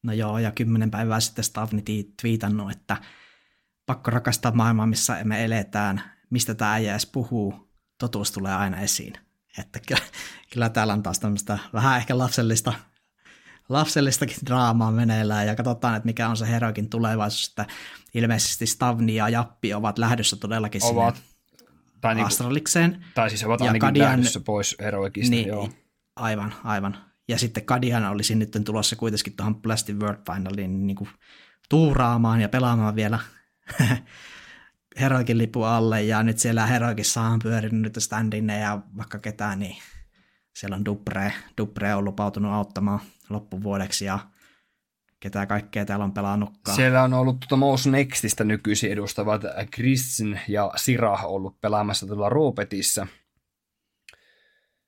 No 0.03 0.13
joo, 0.13 0.39
ja 0.39 0.53
kymmenen 0.53 0.91
päivää 0.91 1.21
sitten 1.21 1.45
Stavni 1.45 1.83
twiitannut, 2.23 2.71
että 2.71 2.97
pakko 3.87 4.11
rakastaa 4.11 4.53
maailmaa, 4.53 4.87
missä 4.87 5.25
me 5.25 5.45
eletään, 5.45 6.03
mistä 6.31 6.55
tämä 6.55 6.73
äijä 6.73 6.93
edes 6.93 7.07
puhuu, 7.07 7.73
totuus 7.99 8.33
tulee 8.33 8.55
aina 8.55 8.81
esiin. 8.81 9.13
Että 9.59 9.81
kyllä, 9.89 10.03
kyllä 10.53 10.69
täällä 10.69 10.93
on 10.93 11.03
taas 11.03 11.19
tämmöistä 11.19 11.59
vähän 11.73 11.97
ehkä 11.97 12.19
lapsellista, 12.19 12.73
lapsellistakin 13.69 14.37
draamaa 14.47 14.91
meneillään, 14.91 15.47
ja 15.47 15.55
katsotaan, 15.55 15.97
että 15.97 16.07
mikä 16.07 16.29
on 16.29 16.37
se 16.37 16.49
heroikin 16.49 16.91
tulevaisuus, 16.91 17.49
että 17.49 17.67
ilmeisesti 18.15 18.67
Stavni 18.67 19.15
ja 19.15 19.29
Jappi 19.29 19.75
ovat 19.75 19.99
lähdössä 19.99 20.37
todellakin 20.37 20.85
ovat. 20.85 21.17
sinne 21.17 21.33
tai 22.01 22.15
niin 22.15 22.27
Astralikseen. 22.27 23.05
Tai 23.15 23.31
siis 23.31 23.45
ovat 23.45 23.61
ainakin 23.61 23.81
Kadian, 23.81 24.09
lähdössä 24.09 24.41
pois 24.41 24.77
heroikista, 24.81 25.31
niin, 25.31 25.49
joo. 25.49 25.69
Aivan, 26.17 26.55
aivan 26.65 27.12
ja 27.33 27.39
sitten 27.39 27.65
Kadiana 27.65 28.11
olisi 28.11 28.35
nyt 28.35 28.57
tulossa 28.65 28.97
kuitenkin 28.97 29.37
tuohon 29.37 29.63
Plastic 29.63 29.97
World 29.97 30.21
Finaliin 30.33 30.87
niin 30.87 30.97
kuin 30.97 31.11
tuuraamaan 31.69 32.41
ja 32.41 32.49
pelaamaan 32.49 32.97
vielä 32.97 33.19
Heroikin 35.01 35.39
lipu 35.39 35.63
alle 35.63 36.03
ja 36.03 36.23
nyt 36.23 36.39
siellä 36.39 36.67
Heroikissa 36.67 37.21
on 37.21 37.39
pyörinyt 37.43 37.81
nyt 37.81 37.95
standinne 37.99 38.59
ja 38.59 38.81
vaikka 38.97 39.19
ketään, 39.19 39.59
niin 39.59 39.77
siellä 40.57 40.77
on 40.77 40.85
Dubre, 40.85 41.33
Dubre 41.59 41.95
on 41.95 42.05
lupautunut 42.05 42.53
auttamaan 42.53 43.01
loppuvuodeksi 43.31 44.05
ja 44.05 44.19
ketä 45.21 45.47
kaikkea 45.47 45.85
täällä 45.85 46.05
on 46.05 46.13
pelannutkaan. 46.13 46.77
Siellä 46.77 47.03
on 47.03 47.15
ollut 47.15 47.41
tuota 47.41 47.57
Mouse 47.57 47.91
Nextistä 47.91 48.45
nykyisin 48.45 48.93
edustavat 48.93 49.43
Kristin 49.71 50.41
ja 50.49 50.73
Sira 50.77 51.13
ollut 51.13 51.61
pelaamassa 51.61 52.07
tuolla 52.07 52.29
Roopetissa. 52.29 53.07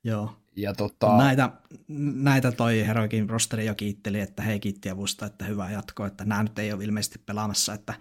Joo. 0.04 0.43
Ja 0.56 0.74
tota... 0.74 1.16
näitä, 1.16 1.50
näitä 2.14 2.52
toi 2.52 2.86
Heroikin 2.86 3.30
rosteri 3.30 3.66
jo 3.66 3.74
kiitteli, 3.74 4.20
että 4.20 4.42
he 4.42 4.58
kiitti 4.58 4.90
avusta, 4.90 5.26
että 5.26 5.44
hyvä 5.44 5.70
jatko, 5.70 6.06
että 6.06 6.24
nämä 6.24 6.42
nyt 6.42 6.58
ei 6.58 6.72
ole 6.72 6.84
ilmeisesti 6.84 7.18
pelaamassa, 7.26 7.74
että 7.74 7.94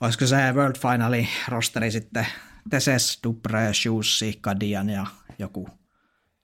olisiko 0.00 0.26
se 0.26 0.36
World 0.52 0.76
Finali 0.78 1.28
rosteri 1.48 1.90
sitten 1.90 2.26
Teses, 2.70 3.20
Dubre, 3.24 3.74
Shussi, 3.74 4.38
Kadian 4.40 4.90
ja 4.90 5.06
joku, 5.38 5.68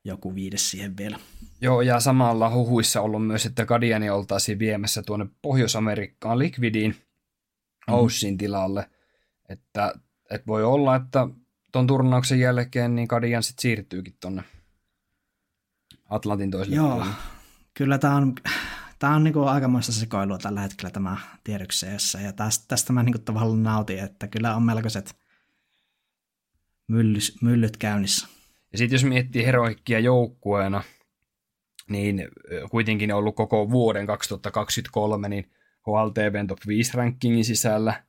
joku 0.04 0.34
viides 0.34 0.70
siihen 0.70 0.96
vielä. 0.96 1.18
Joo, 1.60 1.80
ja 1.80 2.00
samalla 2.00 2.50
huhuissa 2.50 3.00
ollut 3.00 3.26
myös, 3.26 3.46
että 3.46 3.66
Kadiani 3.66 4.10
oltaisiin 4.10 4.58
viemässä 4.58 5.02
tuonne 5.02 5.26
Pohjois-Amerikkaan 5.42 6.38
Liquidiin 6.38 6.96
Oussin 7.90 8.34
mm. 8.34 8.38
tilalle. 8.38 8.90
Että, 9.48 9.92
että 10.30 10.46
voi 10.46 10.64
olla, 10.64 10.96
että 10.96 11.28
tuon 11.72 11.86
turnauksen 11.86 12.40
jälkeen 12.40 12.94
niin 12.94 13.08
Kadian 13.08 13.42
sitten 13.42 13.62
siirtyykin 13.62 14.16
tuonne 14.20 14.42
Atlantin 16.10 16.50
toiselle 16.50 16.76
Joo, 16.76 16.88
puolelle. 16.88 17.14
kyllä 17.74 17.98
tämä 17.98 18.16
on, 18.16 18.34
tämä 18.98 19.14
on 19.14 19.24
niinku 19.24 19.42
aikamoista 19.42 19.92
sekoilua 19.92 20.38
tällä 20.38 20.60
hetkellä 20.60 20.90
tämä 20.90 21.16
tiedyksessä, 21.44 22.20
ja 22.20 22.32
tästä, 22.32 22.64
tästä 22.68 22.92
mä 22.92 23.02
niinku 23.02 23.18
tavallaan 23.18 23.62
nautin, 23.62 23.98
että 23.98 24.28
kyllä 24.28 24.56
on 24.56 24.62
melkoiset 24.62 25.16
myllys, 26.88 27.42
myllyt 27.42 27.76
käynnissä. 27.76 28.28
Ja 28.72 28.78
sitten 28.78 28.94
jos 28.94 29.04
miettii 29.04 29.46
heroikkia 29.46 29.98
joukkueena, 29.98 30.82
niin 31.90 32.28
kuitenkin 32.70 33.12
on 33.12 33.18
ollut 33.18 33.36
koko 33.36 33.70
vuoden 33.70 34.06
2023 34.06 35.28
niin 35.28 35.50
HLTVn 35.86 36.46
top 36.46 36.58
5 36.66 36.96
rankingin 36.96 37.44
sisällä, 37.44 38.04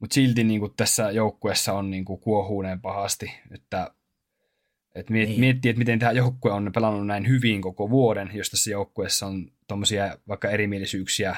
mutta 0.00 0.14
silti 0.14 0.44
niin 0.44 0.60
kuin 0.60 0.72
tässä 0.76 1.10
joukkueessa 1.10 1.72
on 1.72 1.90
niin 1.90 2.04
kuin 2.04 2.20
kuohuuneen 2.20 2.80
pahasti, 2.80 3.32
että 3.50 3.94
et 4.94 5.10
miet, 5.10 5.28
niin. 5.28 5.40
miettii, 5.40 5.68
että 5.68 5.78
miten 5.78 5.98
tämä 5.98 6.12
joukkue 6.12 6.52
on 6.52 6.70
pelannut 6.74 7.06
näin 7.06 7.28
hyvin 7.28 7.62
koko 7.62 7.90
vuoden, 7.90 8.30
jos 8.34 8.50
tässä 8.50 8.70
joukkueessa 8.70 9.26
on 9.26 9.50
tuommoisia 9.68 10.18
vaikka 10.28 10.50
erimielisyyksiä 10.50 11.36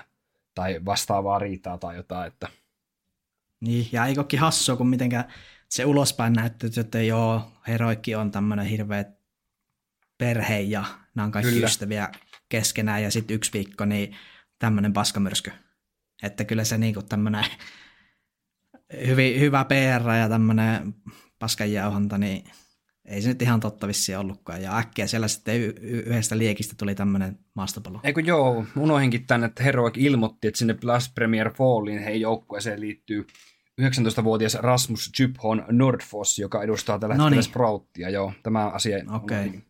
tai 0.55 0.81
vastaavaa 0.85 1.39
riitaa 1.39 1.79
tai 1.79 1.97
jotain. 1.97 2.29
Että... 2.29 2.49
Niin, 3.61 3.89
ja 3.93 4.07
eikö 4.07 4.25
hassua, 4.39 4.77
kun 4.77 4.89
mitenkä 4.89 5.25
se 5.69 5.85
ulospäin 5.85 6.33
näyttää, 6.33 6.71
että 6.81 7.03
joo, 7.03 7.53
heroikki 7.69 8.15
on 8.15 8.31
tämmöinen 8.31 8.67
hirveä 8.67 9.05
perhe 10.19 10.61
ja 10.61 10.85
nämä 11.15 11.27
on 11.27 11.33
kaikki 11.33 11.53
kyllä. 11.53 11.67
ystäviä 11.67 12.09
keskenään 12.49 13.03
ja 13.03 13.11
sitten 13.11 13.35
yksi 13.35 13.53
viikko, 13.53 13.85
niin 13.85 14.17
tämmöinen 14.59 14.93
paskamyrsky. 14.93 15.53
Että 16.23 16.45
kyllä 16.45 16.65
se 16.65 16.79
niinku 16.79 17.03
tämmöinen 17.03 17.45
hyvin, 19.07 19.41
hyvä 19.41 19.65
PR 19.65 20.11
ja 20.11 20.29
tämmöinen 20.29 20.95
paskanjauhonta, 21.39 22.19
niin 22.19 22.45
ei 23.07 23.23
se 23.23 23.29
nyt 23.29 23.43
ihan 23.43 23.61
totta 23.61 23.89
vissi 23.89 24.15
ollutkaan. 24.15 24.63
Ja 24.63 24.79
äkkiä 24.79 25.07
siellä 25.07 25.29
sitten 25.29 25.61
y- 25.61 25.75
yhdestä 26.07 26.39
liekistä 26.39 26.75
tuli 26.79 26.95
tämmöinen 26.95 27.39
maastopallo. 27.55 28.01
Eikö 28.05 28.21
joo, 28.21 28.67
unohinkin 28.77 29.27
tänne, 29.27 29.47
että 29.47 29.63
Heroic 29.63 29.97
ilmoitti, 29.97 30.49
että 30.49 30.59
sinne 30.59 30.75
Blast 30.75 31.15
Premier 31.15 31.51
Fallin 31.53 31.99
heidän 31.99 32.21
joukkueeseen 32.21 32.81
liittyy 32.81 33.27
19-vuotias 33.81 34.55
Rasmus 34.55 35.13
Jyphon 35.19 35.65
Nordfoss, 35.71 36.39
joka 36.39 36.63
edustaa 36.63 36.99
tällä 36.99 37.15
hetkellä 37.15 37.43
Sprouttia. 37.43 38.11
Joo, 38.11 38.33
tämä 38.43 38.69
asia 38.69 38.99
Okei. 39.15 39.47
Okay. 39.47 39.61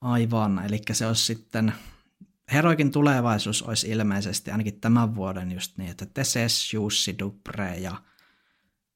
Aivan, 0.00 0.62
eli 0.66 0.80
se 0.92 1.06
olisi 1.06 1.24
sitten, 1.24 1.72
Heroikin 2.52 2.90
tulevaisuus 2.90 3.62
olisi 3.62 3.88
ilmeisesti 3.88 4.50
ainakin 4.50 4.80
tämän 4.80 5.14
vuoden 5.14 5.52
just 5.52 5.78
niin, 5.78 5.90
että 5.90 6.06
Teses, 6.06 6.74
Jussi, 6.74 7.18
Dubre 7.18 7.76
ja 7.76 7.96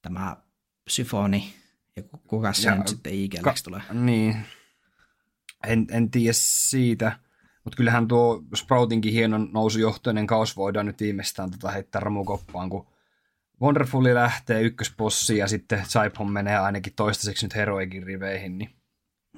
tämä 0.03 0.37
Syfoni, 0.89 1.55
ja 1.97 2.03
kuka 2.27 2.53
se 2.53 2.69
ja, 2.69 2.75
nyt 2.75 2.89
sitten 2.89 3.13
ka- 3.43 3.55
tulee? 3.65 3.81
Niin, 3.93 4.37
en, 5.67 5.87
en 5.91 6.11
tiedä 6.11 6.33
siitä, 6.37 7.19
mutta 7.65 7.77
kyllähän 7.77 8.09
tuo 8.09 8.43
Sproutinkin 8.55 9.13
hienon 9.13 9.49
nousujohtoinen 9.53 10.27
kaus 10.27 10.57
voidaan 10.57 10.87
nyt 10.87 11.01
viimeistään 11.01 11.51
tota 11.51 11.71
heittää 11.71 12.01
ramukoppaan, 12.01 12.71
kun 12.71 12.87
Wonderfulli 13.63 14.15
lähtee 14.15 14.63
ykköspossiin 14.63 15.39
ja 15.39 15.49
sitten 15.49 15.85
Saipon 15.89 16.33
menee 16.33 16.59
ainakin 16.59 16.93
toistaiseksi 16.97 17.47
nyt 17.47 17.55
Heroikin 17.55 18.03
riveihin, 18.03 18.59
niin 18.59 18.71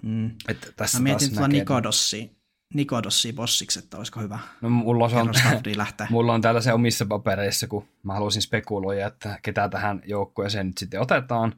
Mm. 0.02 0.30
Että 0.48 0.66
tässä 0.76 0.98
Mä 0.98 1.02
mietin 1.02 1.30
tuota 1.30 1.48
Nikodossi, 1.48 2.36
Nikodossi 2.74 3.32
bossiksi, 3.32 3.78
että 3.78 3.96
olisiko 3.96 4.20
hyvä. 4.20 4.38
No, 4.61 4.70
mulla, 4.70 5.05
on, 5.05 5.32
mulla 6.11 6.34
on 6.34 6.40
täällä 6.40 6.61
se 6.61 6.72
omissa 6.72 7.07
papereissa, 7.07 7.66
kun 7.66 7.88
mä 8.02 8.12
haluaisin 8.12 8.42
spekuloida, 8.42 9.07
että 9.07 9.38
ketä 9.42 9.68
tähän 9.68 10.02
joukkueeseen 10.05 10.66
nyt 10.66 10.78
sitten 10.78 11.00
otetaan. 11.00 11.52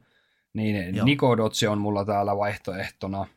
Niin 0.57 0.95
Joo. 0.95 1.05
Nikodotsi 1.05 1.67
on 1.67 1.77
mulla 1.77 2.05
täällä 2.05 2.37
vaihtoehtona. 2.37 3.27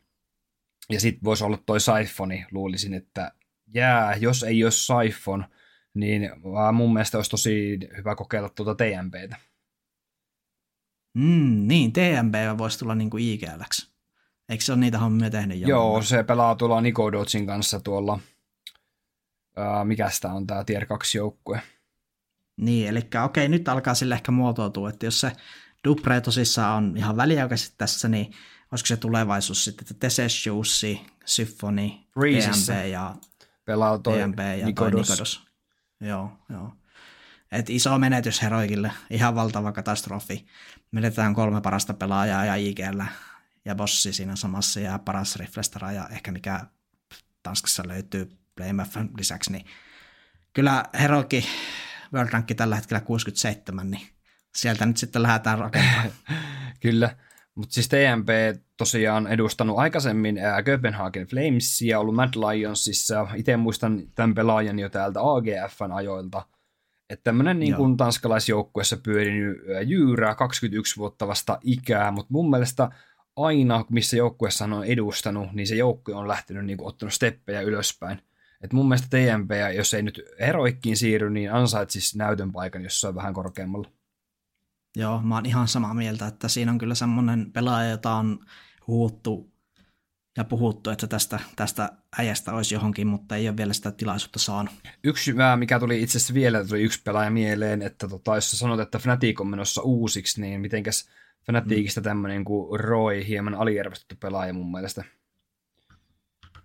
Ja 0.89 0.99
sitten 0.99 1.23
voisi 1.23 1.43
olla 1.43 1.57
toi 1.65 1.79
Saifoni, 1.79 2.45
luulisin, 2.51 2.93
että 2.93 3.31
jää, 3.73 4.15
jos 4.15 4.43
ei 4.43 4.63
ole 4.63 4.71
Saifon, 4.71 5.45
niin 5.93 6.31
mun 6.73 6.93
mielestä 6.93 7.17
olisi 7.17 7.31
tosi 7.31 7.79
hyvä 7.97 8.15
kokeilla 8.15 8.49
tuota 8.49 8.75
TMPtä. 8.75 9.35
Mm, 11.13 11.67
niin, 11.67 11.93
TMP 11.93 12.57
voisi 12.57 12.79
tulla 12.79 12.95
niin 12.95 13.09
kuin 13.09 13.23
IGLX. 13.23 13.91
Eikö 14.49 14.63
se 14.63 14.71
ole 14.71 14.79
niitä 14.79 14.99
hommia 14.99 15.29
tehnyt 15.29 15.59
jo? 15.59 15.67
Joo, 15.67 16.01
se 16.01 16.23
pelaa 16.23 16.55
tuolla 16.55 16.81
Niko 16.81 17.11
Dodgin 17.11 17.45
kanssa 17.45 17.79
tuolla, 17.79 18.19
ää, 19.55 19.85
mikä 19.85 20.09
sitä 20.09 20.33
on 20.33 20.47
tämä 20.47 20.63
Tier 20.63 20.85
2 20.85 21.17
joukkue. 21.17 21.61
Niin, 22.57 22.87
eli 22.89 22.99
okei, 23.25 23.49
nyt 23.49 23.69
alkaa 23.69 23.93
sille 23.93 24.15
ehkä 24.15 24.31
muotoutua, 24.31 24.89
että 24.89 25.05
jos 25.05 25.21
se 25.21 25.31
Dupré 25.87 26.21
tosissaan 26.21 26.77
on 26.77 26.97
ihan 26.97 27.17
väliaikaisesti 27.17 27.75
tässä, 27.77 28.07
niin 28.07 28.33
olisiko 28.71 28.87
se 28.87 28.97
tulevaisuus 28.97 29.63
sitten, 29.63 29.83
että 29.83 29.93
Teses, 29.93 30.45
Jussi, 30.45 31.01
Symphony, 31.25 31.89
TMP 31.89 32.91
ja 32.91 33.15
pelaa 33.65 33.99
toi 33.99 34.19
ja 34.19 34.27
Nikodos. 34.27 34.91
toi 34.91 35.01
Nikodos. 35.01 35.47
Joo, 35.99 36.31
joo. 36.49 36.73
Et 37.51 37.69
iso 37.69 37.97
menetys 37.97 38.41
heroikille, 38.41 38.91
ihan 39.09 39.35
valtava 39.35 39.71
katastrofi. 39.71 40.45
Menetään 40.91 41.35
kolme 41.35 41.61
parasta 41.61 41.93
pelaajaa 41.93 42.45
ja 42.45 42.55
IGL 42.55 43.01
ja 43.65 43.75
bossi 43.75 44.13
siinä 44.13 44.35
samassa 44.35 44.79
ja 44.79 44.99
paras 44.99 45.35
riflestara 45.35 45.91
ja 45.91 46.07
ehkä 46.07 46.31
mikä 46.31 46.65
Tanskassa 47.43 47.83
löytyy 47.87 48.37
PlayMFn 48.55 49.09
lisäksi, 49.17 49.51
niin 49.51 49.65
kyllä 50.53 50.83
Heroki 50.99 51.45
World 52.13 52.29
Rank 52.31 52.47
tällä 52.57 52.75
hetkellä 52.75 53.01
67, 53.01 53.91
niin 53.91 54.07
sieltä 54.55 54.85
nyt 54.85 54.97
sitten 54.97 55.23
lähdetään 55.23 55.59
rakentamaan. 55.59 56.11
kyllä, 56.81 57.15
mutta 57.55 57.73
siis 57.73 57.89
TMP 57.89 58.29
tosiaan 58.77 59.27
edustanut 59.27 59.77
aikaisemmin 59.77 60.39
Copenhagen 60.65 61.27
Flamesia, 61.27 61.99
ollut 61.99 62.15
Mad 62.15 62.33
Lionsissa, 62.35 63.27
itse 63.35 63.57
muistan 63.57 64.01
tämän 64.15 64.35
pelaajan 64.35 64.79
jo 64.79 64.89
täältä 64.89 65.19
AGFn 65.21 65.91
ajoilta, 65.91 66.45
että 67.09 67.23
tämmöinen 67.23 67.59
niin 67.59 67.75
kuin 67.75 67.97
tanskalaisjoukkuessa 67.97 68.97
pyörinyt 68.97 69.57
jyyrää 69.85 70.35
21 70.35 70.97
vuotta 70.97 71.27
vasta 71.27 71.59
ikää, 71.63 72.11
mutta 72.11 72.33
mun 72.33 72.49
mielestä 72.49 72.89
aina, 73.35 73.85
missä 73.89 74.17
joukkueessa 74.17 74.65
on 74.65 74.85
edustanut, 74.85 75.53
niin 75.53 75.67
se 75.67 75.75
joukkue 75.75 76.15
on 76.15 76.27
lähtenyt 76.27 76.65
niin 76.65 76.77
kuin, 76.77 76.87
ottanut 76.87 77.13
steppejä 77.13 77.61
ylöspäin. 77.61 78.21
Et 78.61 78.73
mun 78.73 78.87
mielestä 78.87 79.07
TMP, 79.09 79.51
jos 79.75 79.93
ei 79.93 80.03
nyt 80.03 80.21
heroikkiin 80.39 80.97
siirry, 80.97 81.29
niin 81.29 81.53
ansaitsisi 81.53 82.17
näytön 82.17 82.51
paikan 82.51 82.83
jossain 82.83 83.15
vähän 83.15 83.33
korkeammalla. 83.33 83.89
Joo, 84.95 85.21
mä 85.21 85.35
oon 85.35 85.45
ihan 85.45 85.67
samaa 85.67 85.93
mieltä, 85.93 86.27
että 86.27 86.47
siinä 86.47 86.71
on 86.71 86.77
kyllä 86.77 86.95
semmoinen 86.95 87.51
pelaaja, 87.51 87.89
jota 87.89 88.15
on 88.15 88.39
huuttu 88.87 89.51
ja 90.37 90.43
puhuttu, 90.43 90.89
että 90.89 91.07
tästä, 91.07 91.39
tästä 91.55 91.89
äijästä 92.17 92.53
olisi 92.53 92.75
johonkin, 92.75 93.07
mutta 93.07 93.35
ei 93.35 93.49
ole 93.49 93.57
vielä 93.57 93.73
sitä 93.73 93.91
tilaisuutta 93.91 94.39
saanut. 94.39 94.73
Yksi, 95.03 95.33
mikä 95.55 95.79
tuli 95.79 96.01
itse 96.01 96.17
asiassa 96.17 96.33
vielä, 96.33 96.65
tuli 96.65 96.81
yksi 96.81 97.01
pelaaja 97.03 97.31
mieleen, 97.31 97.81
että 97.81 98.07
tota, 98.07 98.35
jos 98.35 98.51
sä 98.51 98.57
sanot, 98.57 98.79
että 98.79 98.99
Fnatic 98.99 99.41
on 99.41 99.47
menossa 99.47 99.81
uusiksi, 99.81 100.41
niin 100.41 100.61
mitenkäs 100.61 101.09
Fnaticista 101.45 102.01
mm. 102.01 102.03
tämmöinen 102.03 102.45
kuin 102.45 102.79
Roy, 102.79 103.27
hieman 103.27 103.55
aliarvostettu 103.55 104.15
pelaaja 104.19 104.53
mun 104.53 104.71
mielestä. 104.71 105.03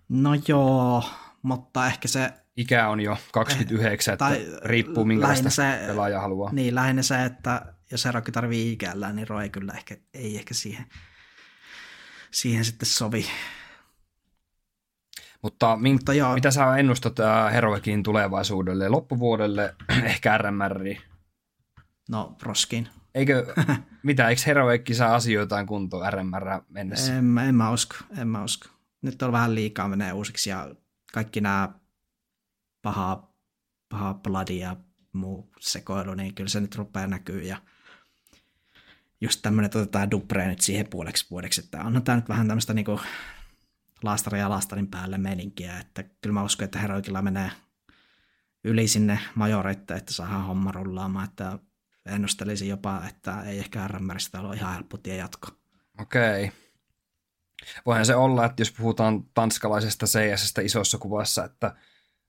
No 0.09 0.29
joo, 0.47 1.03
mutta 1.41 1.87
ehkä 1.87 2.07
se... 2.07 2.29
Ikä 2.57 2.89
on 2.89 3.01
jo 3.01 3.17
29, 3.31 4.13
eh, 4.13 4.17
tai 4.17 4.41
että 4.41 4.59
riippuu 4.63 5.05
minkälaista 5.05 5.49
se, 5.49 5.83
pelaaja 5.87 6.21
haluaa. 6.21 6.53
Niin, 6.53 6.75
lähinnä 6.75 7.01
se, 7.01 7.25
että 7.25 7.73
jos 7.91 8.05
Herokki 8.05 8.31
tarvii 8.31 8.71
ikällä, 8.71 9.13
niin 9.13 9.27
Roy 9.27 9.49
kyllä 9.49 9.73
ehkä, 9.73 9.97
ei 10.13 10.37
ehkä 10.37 10.53
siihen, 10.53 10.85
siihen 12.31 12.65
sitten 12.65 12.89
sovi. 12.89 13.25
Mutta, 15.41 15.77
min, 15.77 15.93
Mutta 15.93 16.13
joo. 16.13 16.33
mitä 16.33 16.51
sä 16.51 16.77
ennustat 16.77 17.19
äh, 17.19 17.53
Heroikin 17.53 18.03
tulevaisuudelle, 18.03 18.89
loppuvuodelle, 18.89 19.75
ehkä 20.03 20.37
RMR? 20.37 20.83
No, 22.09 22.35
Proskin. 22.37 22.89
Eikö, 23.15 23.53
mitä, 24.03 24.29
eikö 24.29 24.41
Heroikki 24.45 24.93
saa 24.93 25.15
asioitaan 25.15 25.65
kuntoon 25.65 26.13
RMR 26.13 26.61
mennessä? 26.69 27.17
En, 27.17 27.37
en 27.37 27.55
mä 27.55 27.71
usko, 27.71 27.95
en 28.17 28.27
mä 28.27 28.43
usko. 28.43 28.67
Nyt 29.01 29.21
on 29.21 29.31
vähän 29.31 29.55
liikaa 29.55 29.87
menee 29.87 30.13
uusiksi 30.13 30.49
ja 30.49 30.75
kaikki 31.13 31.41
nämä 31.41 31.69
paha, 32.81 33.33
paha 33.89 34.13
blood 34.13 34.49
ja 34.49 34.75
muu 35.13 35.51
sekoilu, 35.59 36.13
niin 36.13 36.35
kyllä 36.35 36.49
se 36.49 36.59
nyt 36.59 36.75
rupeaa 36.75 37.07
näkyy 37.07 37.41
ja 37.41 37.57
just 39.21 39.41
tämmöinen, 39.41 39.65
että 39.65 39.79
otetaan 39.79 40.11
Dubre 40.11 40.47
nyt 40.47 40.61
siihen 40.61 40.87
puoleksi 40.89 41.25
vuodeksi, 41.31 41.61
että 41.61 41.83
on 41.83 42.03
tämä 42.03 42.15
nyt 42.15 42.29
vähän 42.29 42.47
tämmöistä 42.47 42.73
niinku 42.73 42.99
laastari 44.03 44.39
ja 44.39 44.49
laastarin 44.49 44.87
päälle 44.87 45.17
meninkiä, 45.17 45.79
että 45.79 46.03
kyllä 46.03 46.33
mä 46.33 46.43
uskon, 46.43 46.65
että 46.65 46.79
Heroikilla 46.79 47.21
menee 47.21 47.51
yli 48.63 48.87
sinne 48.87 49.19
majoreitte, 49.35 49.93
että 49.93 50.13
saadaan 50.13 50.45
homma 50.45 50.71
rullaamaan, 50.71 51.27
että 51.29 51.59
ennustelisin 52.05 52.69
jopa, 52.69 53.01
että 53.09 53.41
ei 53.41 53.59
ehkä 53.59 53.87
RMRistä 53.87 54.41
ole 54.41 54.55
ihan 54.55 54.73
helppo 54.73 54.97
tie 54.97 55.15
jatko. 55.15 55.47
Okei. 55.99 56.51
Voihan 57.85 58.05
se 58.05 58.15
olla, 58.15 58.45
että 58.45 58.61
jos 58.61 58.71
puhutaan 58.71 59.23
tanskalaisesta 59.33 60.05
cs 60.05 60.53
isossa 60.63 60.97
kuvassa, 60.97 61.45
että, 61.45 61.75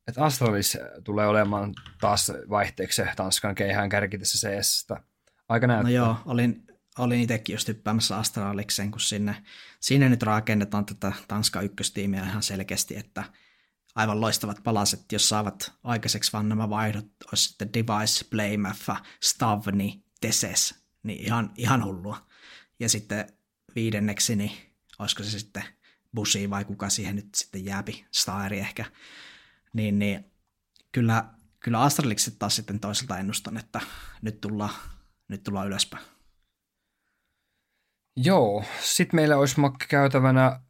että 0.07 0.25
Astralis 0.25 0.79
tulee 1.05 1.27
olemaan 1.27 1.75
taas 2.01 2.33
vaihteeksi 2.51 3.03
Tanskan 3.17 3.55
keihään 3.55 3.89
kärkitessä 3.89 4.49
cs 4.49 4.87
Aika 5.49 5.67
näyttää. 5.67 5.91
No 5.91 5.97
joo, 5.97 6.17
olin, 6.27 6.67
olin 6.99 7.21
itsekin 7.21 7.55
just 7.55 7.69
hyppäämässä 7.69 8.17
Astralikseen, 8.17 8.91
kun 8.91 9.01
sinne, 9.01 9.45
sinne 9.81 10.09
nyt 10.09 10.23
rakennetaan 10.23 10.87
tätä 10.87 11.13
Tanska 11.29 11.61
ykköstiimiä 11.61 12.25
ihan 12.25 12.43
selkeästi, 12.43 12.97
että 12.97 13.25
aivan 13.95 14.21
loistavat 14.21 14.63
palaset, 14.65 15.13
jos 15.13 15.29
saavat 15.29 15.73
aikaiseksi 15.85 16.33
vaan 16.33 16.49
nämä 16.49 16.71
vaihdot, 16.71 17.07
olisi 17.27 17.49
sitten 17.49 17.73
Device, 17.73 18.25
Playmaffa, 18.31 18.97
Stavni, 19.23 20.05
Teses, 20.21 20.75
niin 21.03 21.25
ihan, 21.25 21.53
ihan 21.57 21.85
hullua. 21.85 22.27
Ja 22.81 22.89
sitten 22.89 23.27
viidenneksi, 23.75 24.37
niin 24.37 24.53
olisiko 24.99 25.23
se 25.23 25.31
sitten 25.31 25.65
Busi 26.15 26.51
vai 26.51 26.65
kuka 26.65 26.89
siihen 26.89 27.17
nyt 27.17 27.35
sitten 27.35 27.65
jääpi, 27.65 28.07
Stairi 28.11 28.59
ehkä, 28.59 28.85
niin, 29.73 29.99
niin 29.99 30.25
kyllä, 30.93 31.25
kyllä 31.61 31.83
Astralikset 31.83 32.39
taas 32.39 32.57
sitten 32.57 32.81
toiselta 32.81 33.19
ennustan, 33.19 33.57
että 33.57 33.81
nyt 34.23 34.41
tullaan, 34.41 34.75
nyt 35.29 35.43
tullaan 35.43 35.67
ylöspäin. 35.67 36.18
Joo, 38.23 38.65
sitten 38.83 39.17
meillä 39.17 39.37
olisi 39.37 39.61
käytävänä 39.89 40.47
äh, 40.47 40.61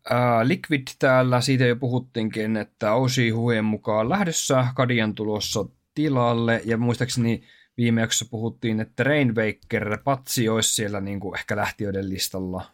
Liquid 0.43 0.89
täällä, 0.99 1.41
siitä 1.41 1.65
jo 1.65 1.77
puhuttiinkin, 1.77 2.57
että 2.57 2.93
Osi 2.93 3.31
Huien 3.31 3.65
mukaan 3.65 4.09
lähdössä, 4.09 4.67
Kadian 4.75 5.15
tulossa 5.15 5.65
tilalle, 5.95 6.63
ja 6.65 6.79
muistaakseni 6.79 7.43
viime 7.77 8.01
jaksossa 8.01 8.27
puhuttiin, 8.31 8.81
että 8.81 9.05
Rainwaker 9.05 9.99
Patsi 10.05 10.49
olisi 10.49 10.75
siellä 10.75 11.01
niin 11.01 11.21
kuin 11.21 11.39
ehkä 11.39 11.57
lähtiöiden 11.57 12.09
listalla. 12.09 12.71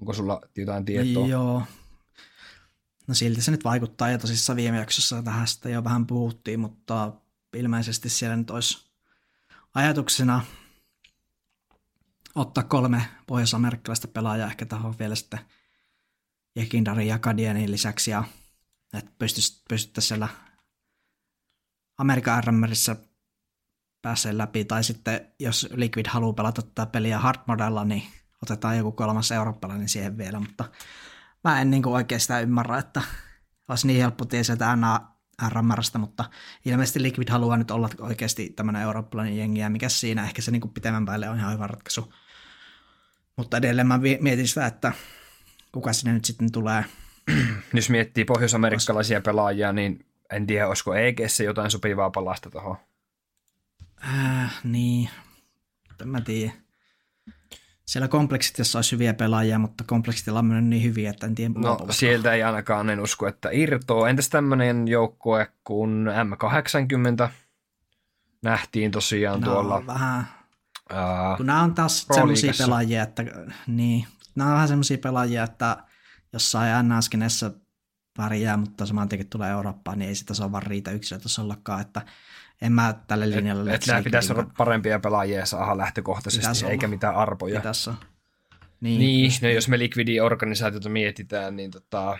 Onko 0.00 0.12
sulla 0.12 0.40
jotain 0.56 0.84
tietoa? 0.84 1.26
Joo. 1.26 1.62
No 3.06 3.14
silti 3.14 3.42
se 3.42 3.50
nyt 3.50 3.64
vaikuttaa, 3.64 4.10
ja 4.10 4.18
tosissaan 4.18 4.56
viime 4.56 4.78
jaksossa 4.78 5.22
tähän 5.22 5.46
jo 5.72 5.84
vähän 5.84 6.06
puhuttiin, 6.06 6.60
mutta 6.60 7.12
ilmeisesti 7.56 8.08
siellä 8.08 8.36
nyt 8.36 8.50
olisi 8.50 8.86
ajatuksena 9.74 10.40
ottaa 12.34 12.64
kolme 12.64 13.02
pohjois-amerikkalaista 13.26 14.08
pelaajaa 14.08 14.48
ehkä 14.48 14.66
tähän 14.66 14.94
vielä 14.98 15.14
sitten 15.14 15.40
Jekindarin 16.56 17.08
ja 17.08 17.18
Kadienin 17.18 17.70
lisäksi 17.70 18.10
ja 18.10 18.24
että 18.92 19.10
pystyttäisiin 19.18 20.08
siellä 20.08 20.28
Amerikan 21.98 22.44
RMRissä 22.44 22.96
pääsee 24.02 24.38
läpi, 24.38 24.64
tai 24.64 24.84
sitten 24.84 25.32
jos 25.38 25.68
Liquid 25.72 26.06
haluaa 26.08 26.32
pelata 26.32 26.62
tätä 26.62 26.86
peliä 26.86 27.18
hard 27.18 27.40
modella, 27.46 27.84
niin 27.84 28.02
otetaan 28.42 28.78
joku 28.78 28.92
kolmas 28.92 29.32
eurooppalainen 29.32 29.88
siihen 29.88 30.18
vielä, 30.18 30.40
mutta 30.40 30.64
mä 31.44 31.60
en 31.60 31.70
niin 31.70 31.86
oikein 31.86 32.20
sitä 32.20 32.40
ymmärrä, 32.40 32.78
että 32.78 33.02
olisi 33.68 33.86
niin 33.86 34.00
helppo 34.00 34.24
tie 34.24 34.44
sieltä 34.44 34.76
RMRstä, 35.48 35.98
mutta 35.98 36.24
ilmeisesti 36.64 37.02
Liquid 37.02 37.30
haluaa 37.30 37.56
nyt 37.56 37.70
olla 37.70 37.88
oikeasti 38.00 38.48
tämmöinen 38.48 38.82
eurooppalainen 38.82 39.36
jengi, 39.36 39.60
ja 39.60 39.70
mikä 39.70 39.88
siinä 39.88 40.24
ehkä 40.24 40.42
se 40.42 40.50
niin 40.50 40.74
pitemmän 40.74 41.06
päälle 41.06 41.28
on 41.28 41.38
ihan 41.38 41.52
hyvä 41.52 41.66
ratkaisu. 41.66 42.12
Mutta 43.36 43.56
edelleen 43.56 43.86
mä 43.86 44.00
mietin 44.20 44.48
sitä, 44.48 44.66
että 44.66 44.92
kuka 45.72 45.92
sinne 45.92 46.12
nyt 46.12 46.24
sitten 46.24 46.52
tulee. 46.52 46.84
Jos 47.74 47.90
miettii 47.90 48.24
pohjois-amerikkalaisia 48.24 49.20
pelaajia, 49.20 49.72
niin 49.72 50.06
en 50.32 50.46
tiedä, 50.46 50.68
olisiko 50.68 50.94
EGssä 50.94 51.44
jotain 51.44 51.70
sopivaa 51.70 52.10
palasta 52.10 52.50
tuohon. 52.50 52.76
Äh, 54.04 54.60
niin, 54.64 55.08
mä 56.04 56.20
tiedä. 56.20 56.52
Siellä 57.84 58.08
kompleksitissa 58.08 58.78
olisi 58.78 58.92
hyviä 58.92 59.14
pelaajia, 59.14 59.58
mutta 59.58 59.84
kompleksitilla 59.86 60.38
on 60.38 60.46
mennyt 60.46 60.64
niin 60.64 60.82
hyviä, 60.82 61.10
että 61.10 61.26
en 61.26 61.34
tiedä. 61.34 61.54
No 61.56 61.78
sieltä 61.90 62.32
ei 62.32 62.42
ainakaan 62.42 62.90
en 62.90 63.00
usko, 63.00 63.26
että 63.26 63.48
irtoaa. 63.52 64.08
Entäs 64.08 64.28
tämmöinen 64.28 64.88
joukkue 64.88 65.52
kuin 65.64 66.06
M80 66.06 67.28
nähtiin 68.42 68.90
tosiaan 68.90 69.40
no, 69.40 69.52
tuolla. 69.52 69.86
vähän 69.86 70.26
Uh, 70.92 71.36
Kun 71.36 71.46
nämä 71.46 71.62
on 71.62 71.74
taas 71.74 72.06
semmoisia 72.14 72.52
pelaajia, 72.58 73.02
että, 73.02 73.24
niin, 73.66 74.06
nämä 74.34 74.50
on 74.50 74.54
vähän 74.54 74.68
semmoisia 74.68 74.98
pelaajia, 74.98 75.44
että 75.44 75.76
jossain 76.32 76.88
NS-skenessä 76.88 77.50
pärjää, 78.16 78.56
mutta 78.56 78.86
saman 78.86 79.08
tien 79.08 79.26
tulee 79.26 79.50
Eurooppaan, 79.50 79.98
niin 79.98 80.08
ei 80.08 80.14
sitä 80.14 80.34
se 80.34 80.52
vaan 80.52 80.62
riitä 80.62 80.90
yksilötasollakaan, 80.90 81.80
että 81.80 82.02
en 82.62 82.72
mä 82.72 82.94
tälle 83.06 83.30
linjalle... 83.30 83.70
Et, 83.70 83.82
et 83.82 83.86
nämä 83.86 84.02
pitäisi 84.02 84.32
olla 84.32 84.46
parempia 84.58 84.98
pelaajia 84.98 85.38
ja 85.38 85.46
saada 85.46 85.78
lähtökohtaisesti, 85.78 86.40
pitäisi 86.40 86.66
eikä 86.66 86.86
olla. 86.86 86.94
mitään 86.94 87.14
arpoja. 87.14 87.60
Pitäisi 87.60 87.90
Niin, 88.80 88.98
niin 88.98 89.32
no 89.42 89.48
jos 89.48 89.68
me 89.68 89.78
likvidi-organisaatiota 89.78 90.88
mietitään, 90.88 91.56
niin 91.56 91.70
tota, 91.70 92.18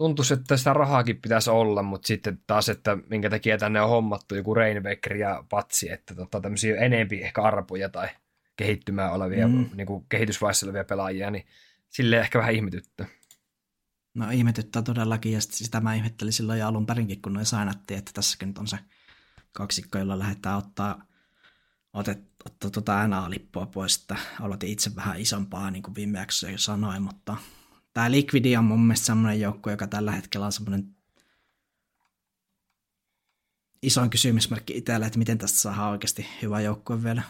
tuntuisi, 0.00 0.34
että 0.34 0.56
sitä 0.56 0.72
rahaakin 0.72 1.20
pitäisi 1.22 1.50
olla, 1.50 1.82
mutta 1.82 2.06
sitten 2.06 2.38
taas, 2.46 2.68
että 2.68 2.98
minkä 3.10 3.30
takia 3.30 3.58
tänne 3.58 3.80
on 3.80 3.88
hommattu 3.88 4.34
joku 4.34 4.54
Rainbaker 4.54 5.16
ja 5.16 5.44
Patsi, 5.48 5.90
että 5.90 6.14
tota, 6.14 6.40
tämmöisiä 6.40 6.76
enempi 6.76 7.22
ehkä 7.22 7.42
arpoja 7.42 7.88
tai 7.88 8.08
kehittymään 8.56 9.12
olevia, 9.12 9.48
mm. 9.48 9.70
niin 9.74 9.86
kuin 9.86 10.06
kehitysvaiheessa 10.08 10.66
olevia 10.66 10.84
pelaajia, 10.84 11.30
niin 11.30 11.46
sille 11.88 12.18
ehkä 12.18 12.38
vähän 12.38 12.54
ihmetyttä. 12.54 13.06
No 14.14 14.30
ihmetyttää 14.30 14.82
todellakin, 14.82 15.32
ja 15.32 15.40
sitä 15.40 15.80
mä 15.80 15.94
ihmettelin 15.94 16.32
silloin 16.32 16.60
jo 16.60 16.66
alun 16.66 16.86
perinkin, 16.86 17.22
kun 17.22 17.32
noin 17.32 17.46
sainattiin, 17.46 17.98
että 17.98 18.10
tässäkin 18.14 18.48
nyt 18.48 18.58
on 18.58 18.66
se 18.66 18.78
kaksikko, 19.52 19.98
jolla 19.98 20.18
lähdetään 20.18 20.58
ottaa, 20.58 21.06
otet, 21.92 22.22
ottaa 22.44 22.70
tuota 22.70 23.08
NA-lippua 23.08 23.66
pois, 23.66 23.96
että 23.96 24.16
aloitin 24.40 24.70
itse 24.70 24.96
vähän 24.96 25.20
isompaa, 25.20 25.70
niin 25.70 25.82
kuin 25.82 25.94
viime 25.94 26.26
sanoin, 26.56 27.02
mutta 27.02 27.36
tämä 28.00 28.10
Liquidi 28.10 28.56
on 28.56 28.64
mun 28.64 28.80
mielestä 28.80 29.06
semmoinen 29.06 29.40
joukko, 29.40 29.70
joka 29.70 29.86
tällä 29.86 30.12
hetkellä 30.12 30.46
on 30.46 30.52
semmoinen 30.52 30.96
isoin 33.82 34.10
kysymysmerkki 34.10 34.76
itselle, 34.76 35.06
että 35.06 35.18
miten 35.18 35.38
tästä 35.38 35.58
saadaan 35.58 35.90
oikeasti 35.90 36.26
hyvä 36.42 36.60
joukkue 36.60 37.02
vielä. 37.02 37.22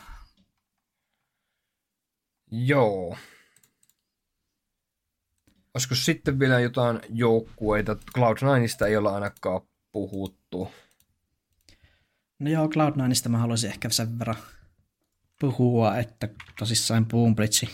Joo. 2.51 3.19
Olisiko 5.75 5.95
sitten 5.95 6.39
vielä 6.39 6.61
jotain 6.61 7.01
joukkueita? 7.09 7.95
Cloud9ista 7.95 8.87
ei 8.87 8.97
olla 8.97 9.15
ainakaan 9.15 9.61
puhuttu. 9.93 10.73
No 12.39 12.51
joo, 12.51 12.67
Cloud9ista 12.67 13.29
mä 13.29 13.39
haluaisin 13.39 13.71
ehkä 13.71 13.89
sen 13.89 14.19
verran 14.19 14.37
puhua, 15.41 15.99
että 15.99 16.29
tosissaan 16.59 17.07
Boombridge 17.07 17.69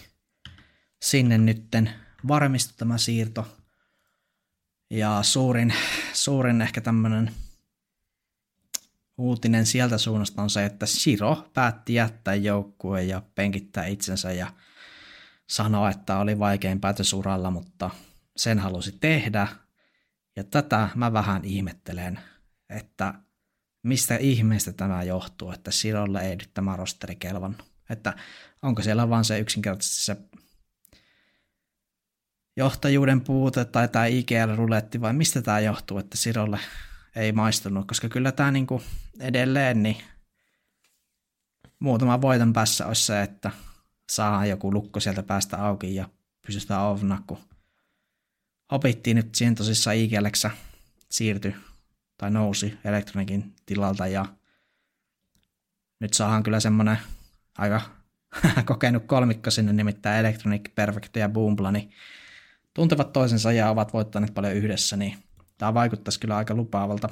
sinne 1.03 1.39
nytten 1.39 2.06
varmistui 2.29 2.75
tämä 2.79 2.99
siirto. 2.99 3.57
Ja 4.91 5.19
suurin, 5.23 5.75
suurin 6.13 6.63
ehkä 6.63 6.81
tämmöinen 6.81 7.31
uutinen 9.19 9.67
sieltä 9.67 9.99
suunnasta 9.99 10.43
on 10.43 10.51
se, 10.51 10.65
että 10.65 10.87
Siro 10.87 11.51
päätti 11.55 11.95
jättää 11.95 12.35
joukkueen 12.35 13.09
ja 13.09 13.23
penkittää 13.35 13.87
itsensä 13.87 14.33
ja 14.33 14.53
sanoa, 15.47 15.91
että 15.91 16.19
oli 16.19 16.39
vaikein 16.39 16.81
päätös 16.81 17.13
uralla, 17.13 17.51
mutta 17.51 17.91
sen 18.37 18.59
halusi 18.59 18.93
tehdä. 19.01 19.49
Ja 20.37 20.45
tätä 20.45 20.89
mä 20.95 21.13
vähän 21.13 21.45
ihmettelen, 21.45 22.21
että 22.71 23.15
mistä 23.83 24.17
ihmeestä 24.17 24.73
tämä 24.73 25.03
johtuu, 25.03 25.51
että 25.51 25.71
Sirolle 25.71 26.21
ei 26.21 26.37
nyt 26.37 26.51
tämä 26.55 26.77
rosteri 26.77 27.17
kelvannut. 27.17 27.73
Että 27.91 28.15
onko 28.63 28.83
siellä 28.83 29.09
vaan 29.09 29.25
se 29.25 29.39
yksinkertaisesti 29.39 30.05
se 30.05 30.17
johtajuuden 32.57 33.21
puute 33.21 33.65
tai 33.65 33.89
tämä 33.89 34.07
IGL-ruletti 34.07 35.01
vai 35.01 35.13
mistä 35.13 35.43
tämä 35.43 35.61
johtuu, 35.61 35.99
että 35.99 36.17
Sirolle 36.17 36.61
ei 37.17 37.33
maistunut, 37.33 37.87
koska 37.87 38.09
kyllä 38.09 38.33
tämä 38.33 38.51
niinku 38.51 38.83
edelleen 39.21 39.83
niin 39.83 39.97
muutama 41.79 42.21
voiton 42.21 42.53
päässä 42.53 42.87
olisi 42.87 43.05
se, 43.05 43.23
että 43.23 43.51
saa 44.11 44.47
joku 44.47 44.73
lukko 44.73 45.01
sieltä 45.01 45.23
päästä 45.23 45.65
auki 45.65 45.95
ja 45.95 46.09
pysytään 46.47 46.83
ovna, 46.83 47.23
kun 47.27 47.39
opittiin 48.73 49.17
nyt 49.17 49.35
siihen 49.35 49.55
tosissaan 49.55 49.97
IGLX 49.97 50.45
siirtyi 51.11 51.57
tai 52.19 52.31
nousi 52.31 52.79
elektronikin 52.85 53.55
tilalta 53.67 54.07
ja 54.07 54.27
nyt 56.01 56.15
saadaan 56.15 56.43
kyllä 56.43 56.61
semmoinen 56.61 56.99
aika 57.59 57.81
kokenut 58.65 59.05
kolmikko 59.07 59.51
sinne, 59.51 59.73
nimittäin 59.73 60.27
Electronic 60.27 60.75
Perfect 60.75 61.17
ja 61.17 61.29
Boombla, 61.29 61.73
niin 61.73 61.93
tuntevat 62.77 63.13
toisensa 63.13 63.53
ja 63.53 63.71
ovat 63.71 63.93
voittaneet 63.93 64.35
paljon 64.35 64.55
yhdessä, 64.55 64.97
niin 64.97 65.19
tämä 65.59 65.75
vaikuttaisi 65.75 66.21
kyllä 66.21 66.37
aika 66.37 66.55
lupaavalta. 66.55 67.09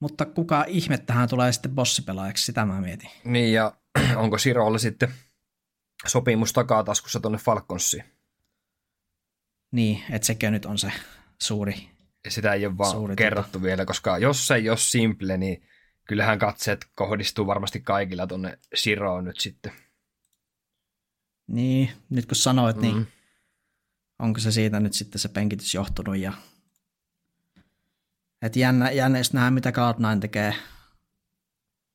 Mutta 0.00 0.26
kuka 0.26 0.64
ihme 0.68 0.98
tähän 0.98 1.28
tulee 1.28 1.52
sitten 1.52 1.74
bossipelaajaksi, 1.74 2.44
sitä 2.44 2.66
mä 2.66 2.80
mietin. 2.80 3.10
Niin, 3.24 3.52
ja 3.52 3.76
onko 4.16 4.38
Sirolla 4.38 4.78
sitten 4.78 5.14
sopimus 6.06 6.52
takataskussa 6.52 7.20
tuonne 7.20 7.38
Falconsiin? 7.38 8.04
Niin, 9.72 10.02
että 10.10 10.26
sekin 10.26 10.52
nyt 10.52 10.64
on 10.64 10.78
se 10.78 10.92
suuri 11.42 11.88
Sitä 12.28 12.52
ei 12.52 12.66
ole 12.66 12.78
vaan 12.78 12.90
suuri 12.90 13.16
kerrottu 13.16 13.52
tuota. 13.52 13.64
vielä, 13.64 13.84
koska 13.84 14.18
jos 14.18 14.46
se 14.46 14.54
ei 14.54 14.68
ole 14.68 14.78
simple, 14.78 15.36
niin 15.36 15.62
kyllähän 16.08 16.38
katseet 16.38 16.86
kohdistuu 16.94 17.46
varmasti 17.46 17.80
kaikilla 17.80 18.26
tuonne 18.26 18.58
Siroon 18.74 19.24
nyt 19.24 19.40
sitten. 19.40 19.72
Niin, 21.46 21.90
nyt 22.10 22.26
kun 22.26 22.36
sanoit, 22.36 22.76
niin 22.76 22.94
mm. 22.94 23.00
niin 23.00 23.21
onko 24.22 24.40
se 24.40 24.52
siitä 24.52 24.80
nyt 24.80 24.92
sitten 24.92 25.18
se 25.18 25.28
penkitys 25.28 25.74
johtunut 25.74 26.16
ja 26.16 26.32
että 28.42 28.58
jännä, 28.58 28.90
jännä 28.90 29.18
jos 29.18 29.32
nähdään, 29.32 29.54
mitä 29.54 29.70
Cloud9 29.70 30.20
tekee 30.20 30.54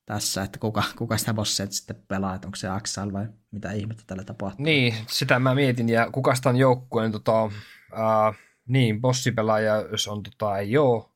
tässä, 0.06 0.44
että 0.44 0.60
kuka, 0.60 0.84
kuka 0.98 1.18
sitä 1.18 1.34
bossia 1.34 1.68
sitten 1.70 2.04
pelaa, 2.08 2.36
että 2.36 2.48
onko 2.48 2.56
se 2.56 2.68
Axel 2.68 3.14
vai 3.14 3.28
mitä 3.52 3.72
ihmettä 3.72 4.04
tällä 4.08 4.24
tapahtuu. 4.24 4.66
Niin, 4.66 4.96
sitä 5.08 5.40
mä 5.40 5.56
mietin, 5.56 5.90
ja 5.90 6.12
kuka 6.12 6.36
sitä 6.36 6.50
on 6.50 6.58
joukkueen, 6.58 7.12
tota, 7.12 7.46
äh, 7.46 8.38
niin, 8.68 9.02
bossipelaaja, 9.02 9.82
jos 9.92 10.08
on 10.08 10.24
tota, 10.24 10.58
ei 10.58 10.78
oo, 10.78 11.12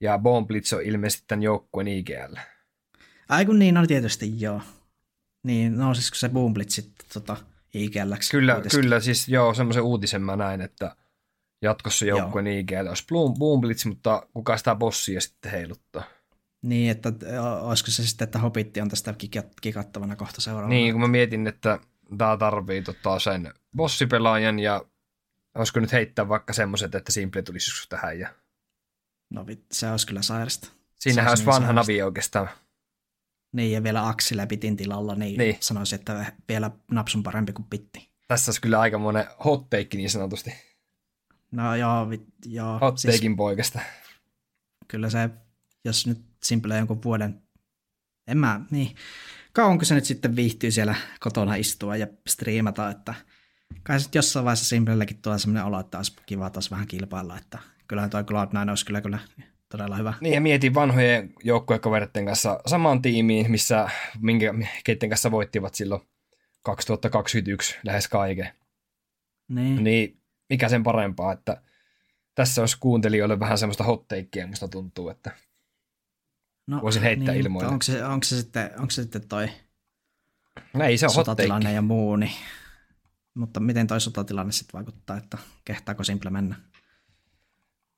ja 0.00 0.18
Bomblitz 0.18 0.72
on 0.72 0.82
ilmeisesti 0.82 1.24
tämän 1.26 1.42
joukkueen 1.42 1.88
IGL. 1.88 2.36
Ai 3.28 3.46
kun 3.46 3.58
niin, 3.58 3.76
on 3.76 3.86
tietysti 3.86 4.40
joo. 4.40 4.60
Niin, 5.42 5.76
nousisiko 5.76 6.14
se 6.14 6.28
Bomblitz 6.28 6.74
sitten 6.74 7.06
tota, 7.12 7.36
IGL? 7.74 8.14
Kyllä, 8.30 8.52
kuitenkin. 8.54 8.80
kyllä, 8.80 9.00
siis 9.00 9.28
joo, 9.28 9.54
semmoisen 9.54 9.82
uutisen 9.82 10.22
mä 10.22 10.36
näin, 10.36 10.60
että 10.60 10.96
jatkossa 11.62 12.04
joukkueen 12.04 12.46
IGL 12.46 12.86
olisi 12.88 13.04
Boomblitz, 13.38 13.84
mutta 13.84 14.26
kuka 14.34 14.56
sitä 14.56 14.74
bossia 14.74 15.20
sitten 15.20 15.52
heiluttaa. 15.52 16.02
Niin, 16.62 16.90
että 16.90 17.12
olisiko 17.60 17.90
se 17.90 18.06
sitten, 18.06 18.24
että 18.24 18.38
Hobitti 18.38 18.80
on 18.80 18.88
tästä 18.88 19.14
kikattavana 19.60 20.16
kohta 20.16 20.40
seuraavana. 20.40 20.68
Niin, 20.68 20.94
kun 20.94 21.00
mä 21.00 21.08
mietin, 21.08 21.46
että 21.46 21.78
tämä 22.18 22.36
tarvii 22.36 22.82
tota 22.82 23.18
sen 23.18 23.54
bossipelaajan 23.76 24.58
ja 24.58 24.84
olisiko 25.54 25.80
nyt 25.80 25.92
heittää 25.92 26.28
vaikka 26.28 26.52
semmoiset, 26.52 26.94
että 26.94 27.12
Simple 27.12 27.42
tulisi 27.42 27.70
joskus 27.70 27.88
tähän. 27.88 28.18
Ja... 28.18 28.28
No 29.30 29.46
se 29.72 29.90
olisi 29.90 30.06
kyllä 30.06 30.22
sairasta. 30.22 30.68
Siinähän 30.94 31.30
olisi 31.30 31.46
vanha 31.46 31.68
sairasta. 31.68 31.92
navi 31.92 32.02
oikeastaan. 32.02 32.48
Niin, 33.54 33.72
ja 33.72 33.82
vielä 33.82 34.08
Aksille 34.08 34.46
Pitin 34.46 34.76
tilalla, 34.76 35.14
niin, 35.14 35.38
niin. 35.38 35.56
sanoisin, 35.60 35.98
että 35.98 36.32
vielä 36.48 36.70
napsun 36.90 37.22
parempi 37.22 37.52
kuin 37.52 37.66
Pitti. 37.70 38.10
Tässä 38.28 38.50
olisi 38.50 38.60
kyllä 38.60 38.80
aika 38.80 38.98
monen 38.98 39.26
hot 39.44 39.70
take 39.70 39.96
niin 39.96 40.10
sanotusti. 40.10 40.52
No 41.50 41.76
joo, 41.76 42.06
joo. 42.46 42.78
Hot 42.78 42.98
siis, 42.98 43.22
poikasta. 43.36 43.80
Kyllä 44.88 45.10
se, 45.10 45.30
jos 45.84 46.06
nyt 46.06 46.18
Simple 46.44 46.76
jonkun 46.78 47.02
vuoden, 47.04 47.42
en 48.26 48.38
mä, 48.38 48.60
niin, 48.70 48.96
kauanko 49.52 49.84
se 49.84 49.94
nyt 49.94 50.04
sitten 50.04 50.36
viihtyy 50.36 50.70
siellä 50.70 50.94
kotona 51.20 51.54
istua 51.54 51.96
ja 51.96 52.06
striimata, 52.28 52.90
että 52.90 53.14
kai 53.82 54.00
sitten 54.00 54.18
jossain 54.18 54.44
vaiheessa 54.44 54.64
Simplellekin 54.64 55.22
tulee 55.22 55.38
sellainen 55.38 55.64
olo, 55.64 55.80
että 55.80 55.98
olisi 55.98 56.12
kiva 56.26 56.50
taas 56.50 56.70
vähän 56.70 56.86
kilpailla, 56.86 57.38
että 57.38 57.58
kyllähän 57.88 58.10
toi 58.10 58.22
Cloud9 58.22 58.70
olisi 58.70 58.86
kyllä, 58.86 59.00
kyllä 59.00 59.18
todella 59.76 59.96
hyvä. 59.96 60.14
Niin 60.20 60.34
ja 60.34 60.40
mietin 60.40 60.74
vanhojen 60.74 61.32
joukkuekavereiden 61.44 62.26
kanssa 62.26 62.60
samaan 62.66 63.02
tiimiin, 63.02 63.50
missä, 63.50 63.90
minkä, 64.20 64.54
keiden 64.84 65.08
kanssa 65.08 65.30
voittivat 65.30 65.74
silloin 65.74 66.00
2021 66.62 67.76
lähes 67.84 68.08
kaiken. 68.08 68.48
Niin. 69.48 69.84
niin 69.84 70.20
mikä 70.50 70.68
sen 70.68 70.82
parempaa, 70.82 71.32
että 71.32 71.62
tässä 72.34 72.62
olisi 72.62 72.76
kuuntelijoille 72.80 73.40
vähän 73.40 73.58
semmoista 73.58 73.84
hotteikkiä, 73.84 74.46
musta 74.46 74.68
tuntuu, 74.68 75.08
että 75.08 75.30
no, 76.66 76.82
voisin 76.82 77.02
heittää 77.02 77.34
niin, 77.34 77.46
ilmoille. 77.46 77.72
Onko 77.72 77.82
se, 77.82 78.04
onko, 78.04 78.24
se 78.24 78.36
sitten, 78.36 78.70
onko 78.78 78.90
se 78.90 79.02
sitten 79.02 79.28
toi 79.28 79.48
no 80.72 80.84
ei 80.84 80.98
se 80.98 81.08
sotatilanne 81.08 81.72
ja 81.72 81.82
muu, 81.82 82.16
niin, 82.16 82.32
mutta 83.34 83.60
miten 83.60 83.86
toi 83.86 84.00
sotatilanne 84.00 84.52
sitten 84.52 84.72
vaikuttaa, 84.72 85.16
että 85.16 85.38
kehtaako 85.64 86.04
Simple 86.04 86.30
mennä 86.30 86.56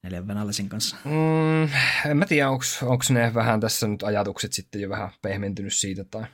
neljän 0.06 0.28
venäläisin 0.28 0.68
kanssa? 0.68 0.96
Mm, 1.04 1.62
en 2.10 2.16
mä 2.16 2.26
tiedä, 2.26 2.50
onko 2.50 3.04
ne 3.10 3.34
vähän 3.34 3.60
tässä 3.60 3.88
nyt 3.88 4.02
ajatukset 4.02 4.52
sitten 4.52 4.80
jo 4.80 4.88
vähän 4.88 5.10
pehmentynyt 5.22 5.74
siitä 5.74 6.04
tai 6.04 6.26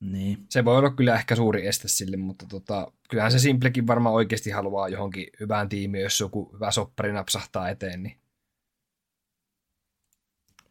niin. 0.00 0.46
Se 0.48 0.64
voi 0.64 0.78
olla 0.78 0.90
kyllä 0.90 1.14
ehkä 1.14 1.36
suuri 1.36 1.66
este 1.66 1.88
sille, 1.88 2.16
mutta 2.16 2.46
tota, 2.48 2.92
kyllähän 3.10 3.32
se 3.32 3.38
Simplekin 3.38 3.86
varmaan 3.86 4.14
oikeasti 4.14 4.50
haluaa 4.50 4.88
johonkin 4.88 5.26
hyvään 5.40 5.68
tiimiin, 5.68 6.02
jos 6.02 6.20
joku 6.20 6.50
hyvä 6.54 6.70
soppari 6.70 7.12
napsahtaa 7.12 7.68
eteen. 7.68 8.02
Niin. 8.02 8.16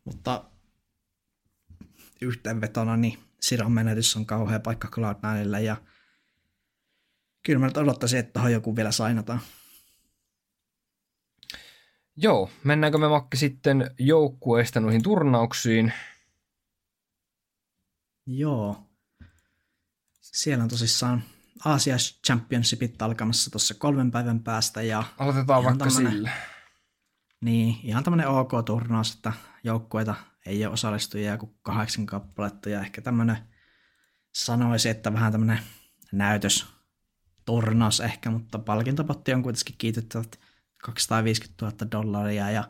Mutta 0.04 0.44
yhteenvetona, 2.22 2.98
niin 2.98 3.20
Siron 3.42 3.72
menetys 3.72 4.16
on 4.16 4.26
kauhea 4.26 4.60
paikka 4.60 4.88
Cloud9 4.88 5.58
ja 5.60 5.78
kyllä 7.46 7.60
mä 7.60 7.66
nyt 7.66 7.78
odottaisin, 7.78 8.20
että 8.20 8.34
tuohon 8.34 8.52
joku 8.52 8.76
vielä 8.76 8.92
sainataan. 8.92 9.40
Joo, 12.18 12.50
mennäänkö 12.64 12.98
me 12.98 13.08
Makki 13.08 13.38
sitten 13.38 13.92
joukkueesta 14.00 14.80
noihin 14.80 15.04
turnauksiin? 15.04 15.94
Joo. 18.28 18.78
Siellä 20.22 20.64
on 20.64 20.70
tosissaan 20.70 21.24
Asia 21.66 21.96
Championshipit 22.26 23.02
alkamassa 23.02 23.52
tuossa 23.52 23.74
kolmen 23.74 24.12
päivän 24.12 24.44
päästä. 24.44 24.82
Ja 24.82 25.04
Aloitetaan 25.18 25.64
vaikka 25.64 25.90
sillä. 25.90 26.32
Niin, 27.42 27.76
ihan 27.84 28.04
tämmöinen 28.04 28.28
OK-turnaus, 28.28 29.16
että 29.16 29.34
joukkueita 29.64 30.16
ei 30.46 30.66
ole 30.66 30.74
osallistujia 30.74 31.38
kuin 31.38 31.56
kahdeksan 31.62 32.06
kappaletta 32.06 32.70
ja 32.70 32.82
ehkä 32.82 33.02
tämmöinen 33.02 33.38
sanoisi, 34.34 34.90
että 34.90 35.14
vähän 35.14 35.32
tämmöinen 35.32 35.60
näytös 36.12 36.66
turnaus 37.46 38.00
ehkä, 38.00 38.32
mutta 38.32 38.60
palkintopotti 38.60 39.34
on 39.34 39.44
kuitenkin 39.44 39.76
kiitettävät 39.78 40.40
250 40.86 41.66
000 41.66 41.92
dollaria 41.92 42.52
ja 42.52 42.64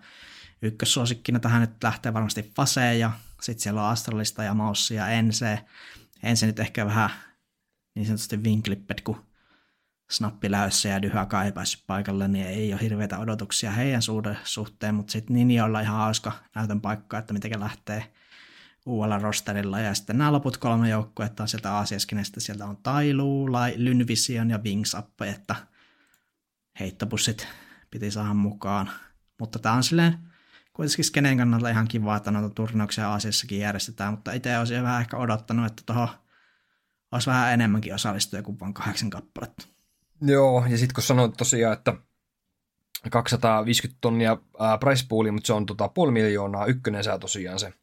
ykkössuosikkina 0.62 1.40
tähän 1.40 1.62
nyt 1.62 1.84
lähtee 1.84 2.14
varmasti 2.14 2.52
Fase 2.56 2.98
ja 2.98 3.12
sitten 3.42 3.64
siellä 3.64 3.84
on 3.84 3.90
Astralista 3.90 4.44
ja 4.44 4.54
Maussi 4.54 4.96
ja 4.96 5.08
Ense. 5.08 5.66
Ense 6.24 6.46
nyt 6.46 6.60
ehkä 6.60 6.86
vähän 6.86 7.10
niin 7.96 8.06
sanotusti 8.06 8.44
vinklippet, 8.44 9.02
kun 9.02 9.26
snappiläössä 10.12 10.90
ja 10.90 11.02
Dyhaka 11.02 11.44
ei 11.44 11.52
päässyt 11.52 11.84
paikalle, 11.88 12.28
niin 12.28 12.48
ei 12.48 12.74
ole 12.74 12.82
hirveitä 12.82 13.20
odotuksia 13.20 13.72
heidän 13.72 14.02
suhteen, 14.44 14.96
mutta 14.96 15.12
sitten 15.12 15.36
Ninjolla 15.36 15.82
ihan 15.82 15.98
hauska 15.98 16.32
näytön 16.56 16.82
paikka, 16.82 17.18
että 17.18 17.34
miten 17.34 17.60
lähtee 17.60 18.14
uudella 18.86 19.20
rosterilla. 19.20 19.80
Ja 19.80 19.94
sitten 19.94 20.18
nämä 20.18 20.32
loput 20.32 20.58
kolme 20.58 20.90
joukkuetta 20.90 21.44
on 21.44 21.50
sieltä 21.50 21.74
Aasiaskinestä, 21.74 22.40
sieltä 22.40 22.66
on 22.66 22.78
Tailu, 22.78 23.52
Lynvision 23.76 24.50
ja 24.50 24.58
Wings 24.58 24.94
Up, 24.94 25.22
että 25.22 25.56
heittopussit 26.80 27.48
piti 28.00 28.12
saada 28.12 28.34
mukaan. 28.34 28.90
Mutta 29.40 29.60
tämä 29.60 29.76
on 29.76 29.84
silleen 29.84 30.18
kuitenkin 30.74 31.06
skeneen 31.06 31.38
kannalta 31.38 31.70
ihan 31.70 31.88
kiva, 31.88 32.16
että 32.16 32.32
noita 32.32 32.50
turnauksia 32.50 33.10
Aasiassakin 33.10 33.60
järjestetään, 33.60 34.14
mutta 34.14 34.32
itse 34.32 34.58
olisin 34.58 34.84
vähän 34.84 35.02
ehkä 35.02 35.18
odottanut, 35.18 35.66
että 35.66 35.84
tuohon 35.86 36.08
olisi 37.12 37.30
vähän 37.30 37.54
enemmänkin 37.54 37.94
osallistuja 37.94 38.44
kuin 38.44 38.60
vain 38.60 38.74
kahdeksan 38.74 39.10
kappaletta. 39.10 39.68
Joo, 40.22 40.66
ja 40.70 40.78
sitten 40.78 40.96
kun 40.96 41.04
sanoit 41.04 41.38
tosiaan, 41.38 41.74
että 41.74 41.94
250 43.12 43.98
tonnia 44.02 44.38
price 44.80 45.06
pooli, 45.10 45.32
mutta 45.32 45.48
se 45.48 45.54
on 45.54 45.66
tota, 45.66 45.90
puoli 45.90 46.12
miljoonaa, 46.12 46.66
ykkönen 46.66 47.04
sää 47.04 47.20
tosiaan 47.20 47.60
se 47.60 47.74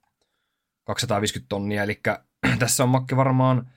250 0.84 1.48
tonnia, 1.48 1.82
eli 1.82 2.00
tässä 2.58 2.82
on 2.82 2.88
Makke 2.88 3.16
varmaan 3.16 3.70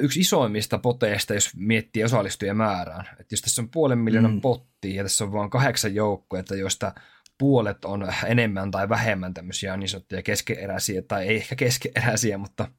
yksi 0.00 0.20
isoimmista 0.20 0.78
poteista, 0.78 1.34
jos 1.34 1.50
miettii 1.56 2.04
osallistujien 2.04 2.56
määrään. 2.56 3.08
Et 3.20 3.32
jos 3.32 3.40
tässä 3.40 3.62
on 3.62 3.70
puolen 3.70 3.98
miljoonan 3.98 4.34
mm. 4.34 4.40
potti 4.40 4.94
ja 4.94 5.02
tässä 5.02 5.24
on 5.24 5.32
vain 5.32 5.50
kahdeksan 5.50 5.94
joukkoa, 5.94 6.42
joista 6.58 6.92
puolet 7.38 7.84
on 7.84 8.08
enemmän 8.26 8.70
tai 8.70 8.88
vähemmän 8.88 9.34
tämmöisiä 9.34 9.76
niin 9.76 9.88
sanottuja 9.88 10.22
keskeeräisiä, 10.22 11.02
tai 11.02 11.26
ei 11.26 11.36
ehkä 11.36 11.56
keskeeräisiä, 11.56 12.38
mutta– 12.38 12.68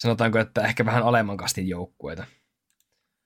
sanotaanko, 0.00 0.38
että 0.38 0.62
ehkä 0.62 0.84
vähän 0.84 1.02
alemman 1.02 1.36
kastin 1.36 1.68
joukkueita. 1.68 2.24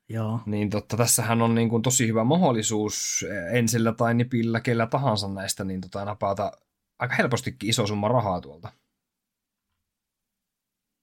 Joo. 0.08 0.40
Niin 0.46 0.70
totta, 0.70 0.96
tässähän 0.96 1.42
on 1.42 1.54
niin 1.54 1.68
kuin 1.68 1.82
tosi 1.82 2.06
hyvä 2.06 2.24
mahdollisuus 2.24 3.24
ensillä 3.52 3.92
tai 3.92 4.14
nipillä, 4.14 4.60
kellä 4.60 4.86
tahansa 4.86 5.28
näistä, 5.28 5.64
niin 5.64 5.80
tota, 5.80 6.04
napata 6.04 6.52
aika 6.98 7.14
helpostikin 7.14 7.70
iso 7.70 7.86
summa 7.86 8.08
rahaa 8.08 8.40
tuolta. 8.40 8.72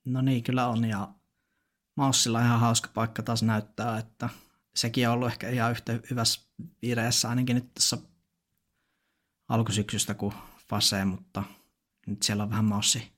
No 0.06 0.22
niin, 0.22 0.44
kyllä 0.44 0.68
on, 0.68 0.86
ja 0.86 1.14
Maussilla 1.96 2.42
ihan 2.42 2.60
hauska 2.60 2.90
paikka 2.94 3.24
taas 3.24 3.44
näyttää, 3.44 3.98
että 3.98 4.30
sekin 4.76 5.08
on 5.08 5.14
ollut 5.14 5.28
ehkä 5.28 5.50
ihan 5.50 5.72
yhtä 5.72 6.00
hyvässä 6.10 6.42
vireessä 6.82 7.30
ainakin 7.30 7.56
nyt 7.56 7.74
tässä 7.74 7.98
alkusyksystä 9.48 10.14
kuin 10.14 10.34
Fase, 10.70 11.06
mutta 11.06 11.44
nyt 12.08 12.24
siellä 12.24 12.44
on 12.44 12.50
vähän 12.50 12.66
Maussi 12.66 13.12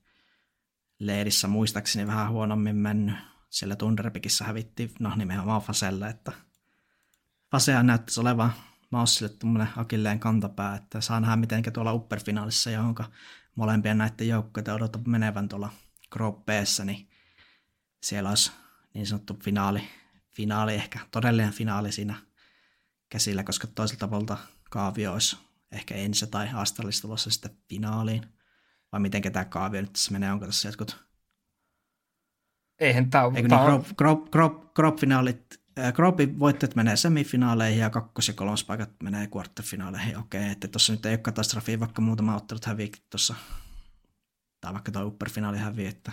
leirissä 0.98 1.48
muistaakseni 1.48 2.06
vähän 2.06 2.30
huonommin 2.30 2.76
mennyt. 2.76 3.16
Siellä 3.50 3.76
Tunderpikissä 3.76 4.44
hävittiin, 4.44 4.90
no 5.00 5.16
nimenomaan 5.16 5.62
Faselle, 5.62 6.08
että 6.08 6.32
Fasea 7.50 7.82
näyttäisi 7.82 8.20
olevan 8.20 8.52
Maussille 8.90 9.28
tuommoinen 9.28 9.68
akilleen 9.76 10.20
kantapää, 10.20 10.74
että 10.74 11.00
saa 11.00 11.20
nähdä 11.20 11.36
miten 11.36 11.62
tuolla 11.72 11.92
upperfinaalissa, 11.92 12.70
johon 12.70 12.94
molempien 13.54 13.98
näiden 13.98 14.28
joukkojen 14.28 14.70
odota 14.70 14.98
menevän 15.06 15.48
tuolla 15.48 15.70
Group 16.14 16.46
niin 16.84 17.08
siellä 18.02 18.28
olisi 18.28 18.52
niin 18.94 19.06
sanottu 19.06 19.38
finaali, 19.44 19.82
finaali 20.30 20.74
ehkä 20.74 20.98
todellinen 21.10 21.52
finaali 21.52 21.92
siinä 21.92 22.14
käsillä, 23.08 23.44
koska 23.44 23.66
toiselta 23.66 24.08
puolta 24.08 24.38
kaavio 24.70 25.12
olisi 25.12 25.36
ehkä 25.72 25.94
ensi 25.94 26.26
tai 26.26 26.48
tulossa 27.02 27.30
sitten 27.30 27.56
finaaliin. 27.68 28.26
Vai 28.92 29.00
miten 29.00 29.22
tämä 29.32 29.44
kaavio 29.44 29.80
nyt 29.80 29.92
tässä 29.92 30.12
menee, 30.12 30.32
onko 30.32 30.46
tässä 30.46 30.68
jotkut... 30.68 31.04
Eihän 32.78 33.10
tämä 33.10 33.24
ole... 33.24 33.36
Eikö 33.36 33.48
niin, 33.48 33.60
crop, 33.60 33.86
crop, 33.96 34.30
crop, 34.30 34.74
crop 34.74 34.96
finaalit, 35.00 35.64
Cropin 35.92 36.38
voittajat 36.38 36.74
menee 36.74 36.96
semifinaaleihin 36.96 37.80
ja 37.80 37.90
kakkos- 37.90 38.28
ja 38.28 38.34
kolmospaikat 38.34 38.90
menee 39.02 39.28
quarterfinaaleihin. 39.36 40.18
Okei, 40.18 40.50
että 40.50 40.68
tuossa 40.68 40.92
nyt 40.92 41.06
ei 41.06 41.12
ole 41.12 41.18
katastrofia, 41.18 41.80
vaikka 41.80 42.02
muutama 42.02 42.36
ottelut 42.36 42.64
häviikin 42.64 43.02
tuossa. 43.10 43.34
Tai 44.64 44.72
vaikka 44.72 44.92
tuo 44.92 45.04
upperfinaali 45.04 45.58
hävii, 45.58 45.86
että 45.86 46.12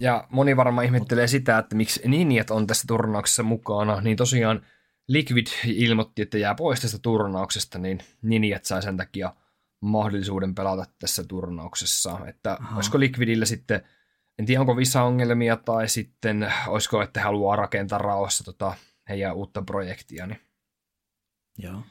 ja 0.00 0.26
moni 0.30 0.56
varmaan 0.56 0.84
ihmettelee 0.84 1.26
sitä, 1.26 1.58
että 1.58 1.76
miksi 1.76 2.08
Ninjat 2.08 2.50
on 2.50 2.66
tässä 2.66 2.84
turnauksessa 2.86 3.42
mukana, 3.42 4.00
niin 4.00 4.16
tosiaan 4.16 4.66
Liquid 5.08 5.46
ilmoitti, 5.64 6.22
että 6.22 6.38
jää 6.38 6.54
pois 6.54 6.80
tästä 6.80 6.98
turnauksesta, 6.98 7.78
niin 7.78 7.98
Ninjat 8.22 8.64
sai 8.64 8.82
sen 8.82 8.96
takia 8.96 9.34
mahdollisuuden 9.80 10.54
pelata 10.54 10.84
tässä 10.98 11.24
turnauksessa. 11.24 12.18
Että 12.26 12.56
Aha. 12.60 12.76
olisiko 12.76 13.00
Liquidillä 13.00 13.44
sitten, 13.44 13.82
en 14.38 14.46
tiedä 14.46 14.60
onko 14.60 14.76
visa-ongelmia 14.76 15.56
tai 15.56 15.88
sitten 15.88 16.52
olisiko, 16.66 17.02
että 17.02 17.22
haluaa 17.22 17.56
rakentaa 17.56 17.98
rauhassa 17.98 18.44
tota 18.44 18.74
heidän 19.08 19.36
uutta 19.36 19.62
projektia, 19.62 20.26
niin 20.26 20.40
Joo. 21.58 21.82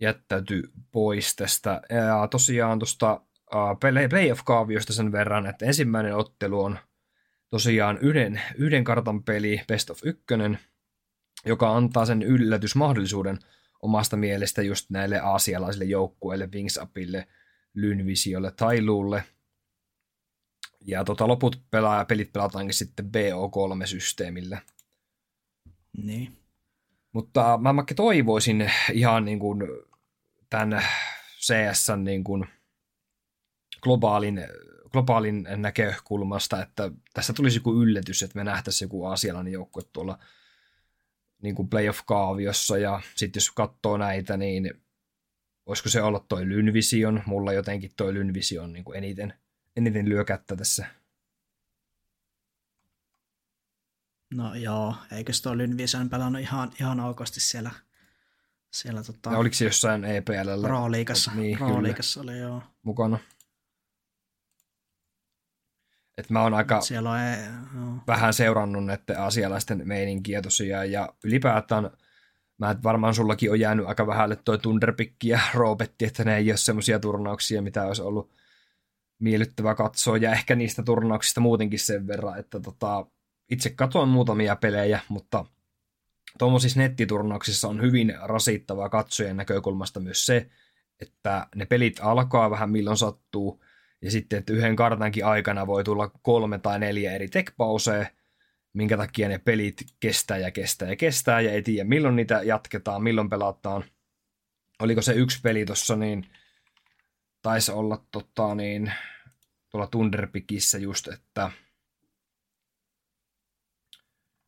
jättäytyy 0.00 0.72
pois 0.90 1.36
tästä. 1.36 1.80
Ja 1.90 2.28
tosiaan 2.28 2.78
tuosta 2.78 3.20
playoff-kaaviosta 4.10 4.92
sen 4.92 5.12
verran, 5.12 5.46
että 5.46 5.66
ensimmäinen 5.66 6.16
ottelu 6.16 6.62
on 6.62 6.78
tosiaan 7.50 7.98
yhden, 7.98 8.40
yhden 8.56 8.84
kartan 8.84 9.22
peli 9.22 9.60
Best 9.68 9.90
of 9.90 9.98
1, 10.04 10.24
joka 11.46 11.76
antaa 11.76 12.06
sen 12.06 12.22
yllätysmahdollisuuden 12.22 13.38
omasta 13.82 14.16
mielestä 14.16 14.62
just 14.62 14.90
näille 14.90 15.20
aasialaisille 15.20 15.84
joukkueille, 15.84 16.48
Wings 16.54 16.78
Upille, 16.82 17.28
Lynvisiolle, 17.74 18.50
Tailuulle. 18.50 19.24
Ja 20.86 21.04
tota, 21.04 21.28
loput 21.28 21.62
pelaa, 21.70 22.04
pelit 22.04 22.32
pelataankin 22.32 22.74
sitten 22.74 23.06
BO3-systeemillä. 23.06 24.58
Niin. 25.96 26.36
Mutta 27.12 27.58
mä 27.58 27.84
toivoisin 27.96 28.70
ihan 28.92 29.24
niin 29.24 29.38
kuin 29.38 29.62
tämän 30.50 30.82
CS 31.40 31.86
niin 31.96 32.24
kuin 32.24 32.48
globaalin, 33.84 34.46
globaalin 34.92 35.46
näkökulmasta, 35.56 36.62
että 36.62 36.90
tässä 37.14 37.32
tulisi 37.32 37.58
joku 37.58 37.82
yllätys, 37.82 38.22
että 38.22 38.38
me 38.38 38.44
nähtäisiin 38.44 38.86
joku 38.86 39.06
asialainen 39.06 39.52
joukkue 39.52 39.82
tuolla 39.92 40.18
niin 41.42 41.54
kuin 41.54 41.68
playoff-kaaviossa, 41.68 42.78
ja 42.78 43.00
sitten 43.14 43.40
jos 43.40 43.50
katsoo 43.50 43.96
näitä, 43.96 44.36
niin 44.36 44.70
voisiko 45.66 45.88
se 45.88 46.02
olla 46.02 46.24
toi 46.28 46.48
Lynvision, 46.48 47.22
mulla 47.26 47.52
jotenkin 47.52 47.90
toi 47.96 48.14
Lynvision 48.14 48.72
niin 48.72 48.84
kuin 48.84 48.98
eniten, 48.98 49.34
eniten 49.76 50.08
lyö 50.08 50.24
kättä 50.24 50.56
tässä. 50.56 50.86
No 54.34 54.54
joo, 54.54 54.94
eikö 55.12 55.32
tuo 55.42 55.56
Lynvision 55.56 56.10
pelannut 56.10 56.42
ihan, 56.42 56.72
ihan 56.80 57.00
aukosti 57.00 57.40
siellä, 57.40 57.70
siellä 58.70 59.02
tota, 59.02 59.30
ja 59.30 59.38
oliko 59.38 59.54
se 59.54 59.64
jossain 59.64 60.04
EPL? 60.04 60.62
Pro-liigassa, 60.62 61.32
niin, 61.34 61.58
Pro-liigassa 61.58 62.20
oli 62.20 62.38
joo. 62.38 62.62
Mukana. 62.82 63.18
Et 66.18 66.30
mä 66.30 66.42
oon 66.42 66.54
aika 66.54 66.80
Siellä 66.80 67.10
on, 67.10 67.18
ei, 67.18 67.36
no. 67.74 67.98
vähän 68.06 68.34
seurannut 68.34 68.84
näiden 68.84 69.18
asialaisten 69.18 69.82
meininkiä 69.84 70.42
tosiaan, 70.42 70.92
ja 70.92 71.08
ylipäätään 71.24 71.90
mä 72.58 72.76
varmaan 72.82 73.14
sullakin 73.14 73.50
on 73.50 73.60
jäänyt 73.60 73.86
aika 73.86 74.06
vähälle 74.06 74.36
toi 74.36 74.58
Tunderpikki 74.58 75.28
ja 75.28 75.40
Robetti, 75.54 76.04
että 76.04 76.24
ne 76.24 76.36
ei 76.36 76.50
ole 76.50 76.56
semmoisia 76.56 76.98
turnauksia, 76.98 77.62
mitä 77.62 77.86
olisi 77.86 78.02
ollut 78.02 78.34
miellyttävä 79.18 79.74
katsoa, 79.74 80.16
ja 80.16 80.32
ehkä 80.32 80.54
niistä 80.54 80.82
turnauksista 80.82 81.40
muutenkin 81.40 81.78
sen 81.78 82.06
verran, 82.06 82.38
että 82.38 82.60
tota, 82.60 83.06
itse 83.50 83.70
katoin 83.70 84.08
muutamia 84.08 84.56
pelejä, 84.56 85.00
mutta 85.08 85.44
tuommoisissa 86.38 86.80
nettiturnauksissa 86.80 87.68
on 87.68 87.82
hyvin 87.82 88.14
rasittavaa 88.22 88.88
katsojen 88.88 89.36
näkökulmasta 89.36 90.00
myös 90.00 90.26
se, 90.26 90.50
että 91.00 91.46
ne 91.54 91.66
pelit 91.66 92.00
alkaa 92.02 92.50
vähän 92.50 92.70
milloin 92.70 92.96
sattuu, 92.96 93.63
ja 94.04 94.10
sitten, 94.10 94.38
että 94.38 94.52
yhden 94.52 94.76
kartankin 94.76 95.24
aikana 95.24 95.66
voi 95.66 95.84
tulla 95.84 96.08
kolme 96.08 96.58
tai 96.58 96.78
neljä 96.78 97.12
eri 97.12 97.28
tech 97.28 97.54
minkä 98.72 98.96
takia 98.96 99.28
ne 99.28 99.38
pelit 99.38 99.82
kestää 100.00 100.38
ja 100.38 100.50
kestää 100.50 100.88
ja 100.88 100.96
kestää, 100.96 101.40
ja 101.40 101.52
ei 101.52 101.62
tiedä 101.62 101.88
milloin 101.88 102.16
niitä 102.16 102.42
jatketaan, 102.42 103.02
milloin 103.02 103.30
pelataan. 103.30 103.84
Oliko 104.82 105.02
se 105.02 105.12
yksi 105.12 105.40
peli 105.40 105.64
tuossa, 105.64 105.96
niin 105.96 106.26
taisi 107.42 107.72
olla 107.72 108.04
tota, 108.12 108.54
niin, 108.54 108.92
tuolla 109.70 109.86
Tunderpikissä 109.86 110.78
just, 110.78 111.08
että 111.08 111.50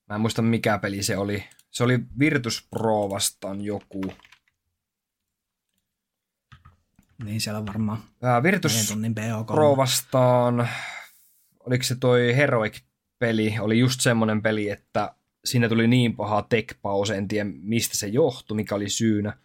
mä 0.08 0.14
en 0.14 0.20
muista 0.20 0.42
mikä 0.42 0.78
peli 0.78 1.02
se 1.02 1.16
oli. 1.16 1.44
Se 1.70 1.84
oli 1.84 1.98
Virtus 2.18 2.66
Pro 2.70 3.10
vastaan 3.10 3.60
joku. 3.60 4.12
Niin 7.24 7.40
siellä 7.40 7.66
varmaan 7.66 7.98
Ää, 8.22 8.42
Virtus 8.42 8.88
tunnin 8.88 9.14
BO3. 9.20 9.44
Pro 9.44 9.76
vastaan, 9.76 10.68
oliko 11.60 11.82
se 11.84 11.96
toi 11.96 12.36
Heroic-peli, 12.36 13.54
oli 13.60 13.78
just 13.78 14.00
semmoinen 14.00 14.42
peli, 14.42 14.70
että 14.70 15.14
siinä 15.44 15.68
tuli 15.68 15.86
niin 15.86 16.16
paha 16.16 16.42
tech 16.42 16.76
pause, 16.82 17.16
en 17.16 17.28
tiedä 17.28 17.50
mistä 17.62 17.96
se 17.96 18.06
johtui, 18.06 18.54
mikä 18.54 18.74
oli 18.74 18.88
syynä, 18.88 19.38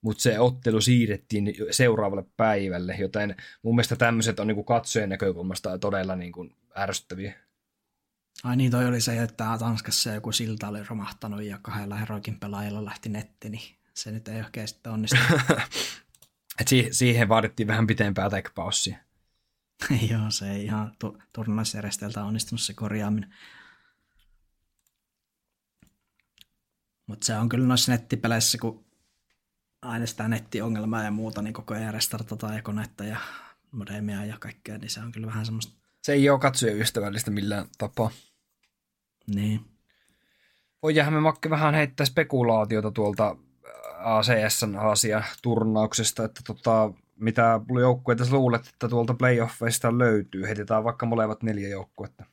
mutta 0.00 0.22
se 0.22 0.38
ottelu 0.38 0.80
siirrettiin 0.80 1.54
seuraavalle 1.70 2.24
päivälle, 2.36 2.96
joten 2.98 3.36
mun 3.62 3.74
mielestä 3.74 3.96
tämmöiset 3.96 4.40
on 4.40 4.46
niinku 4.46 4.64
katsojen 4.64 5.08
näkökulmasta 5.08 5.78
todella 5.78 6.16
niinku 6.16 6.48
ärsyttäviä. 6.76 7.34
Ai 8.44 8.56
niin, 8.56 8.70
toi 8.70 8.86
oli 8.86 9.00
se, 9.00 9.22
että 9.22 9.56
Tanskassa 9.58 10.10
joku 10.10 10.32
silta 10.32 10.68
oli 10.68 10.78
romahtanut 10.88 11.42
ja 11.42 11.58
kahdella 11.62 11.96
heroikin 11.96 12.40
pelaajalla 12.40 12.84
lähti 12.84 13.08
netti, 13.08 13.48
niin 13.48 13.76
se 13.94 14.10
nyt 14.10 14.28
ei 14.28 14.40
oikein 14.40 14.68
sitten 14.68 14.92
onnistunut. 14.92 15.40
Et 16.60 16.68
si- 16.68 16.88
siihen 16.90 17.28
vaadittiin 17.28 17.66
vähän 17.66 17.86
pitempää 17.86 18.30
tech 18.30 18.52
Joo, 20.10 20.30
se 20.30 20.50
ei 20.50 20.64
ihan 20.64 20.96
tu- 20.98 21.18
turnausjärjesteltä 21.32 22.24
onnistunut 22.24 22.60
se 22.60 22.74
korjaaminen. 22.74 23.34
Mutta 27.06 27.26
se 27.26 27.36
on 27.36 27.48
kyllä 27.48 27.66
noissa 27.66 27.92
nettipeleissä, 27.92 28.58
kun 28.58 28.84
aina 29.82 30.06
sitä 30.06 30.28
nettiongelmaa 30.28 31.02
ja 31.02 31.10
muuta, 31.10 31.42
niin 31.42 31.54
koko 31.54 31.74
ajan 31.74 31.94
restartataan 31.94 32.56
ja 32.56 32.62
konetta 32.62 33.04
ja 33.04 33.16
modemia 33.70 34.24
ja 34.24 34.36
kaikkea, 34.40 34.78
niin 34.78 34.90
se 34.90 35.00
on 35.00 35.12
kyllä 35.12 35.26
vähän 35.26 35.46
semmoista. 35.46 35.72
Se 36.02 36.12
ei 36.12 36.30
ole 36.30 36.38
katsojaystävällistä 36.38 37.30
millään 37.30 37.66
tapaa. 37.78 38.10
Niin. 39.34 39.60
Voidaan 40.82 41.12
me 41.12 41.20
Makke 41.20 41.50
vähän 41.50 41.74
heittää 41.74 42.06
spekulaatiota 42.06 42.90
tuolta 42.90 43.36
ACSn 43.98 44.76
Aasia 44.76 45.22
turnauksesta, 45.42 46.24
että 46.24 46.40
tota, 46.46 46.92
mitä 47.16 47.60
joukkueita 47.80 48.24
sä 48.24 48.32
luulet, 48.32 48.66
että 48.66 48.88
tuolta 48.88 49.14
playoffeista 49.14 49.98
löytyy? 49.98 50.46
Heitetään 50.46 50.84
vaikka 50.84 51.06
molemmat 51.06 51.42
neljä 51.42 51.68
joukkuetta. 51.68 52.24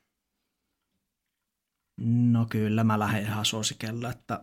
No 1.97 2.45
kyllä, 2.49 2.83
mä 2.83 2.99
lähden 2.99 3.23
ihan 3.23 3.45
suosikella, 3.45 4.09
että 4.09 4.41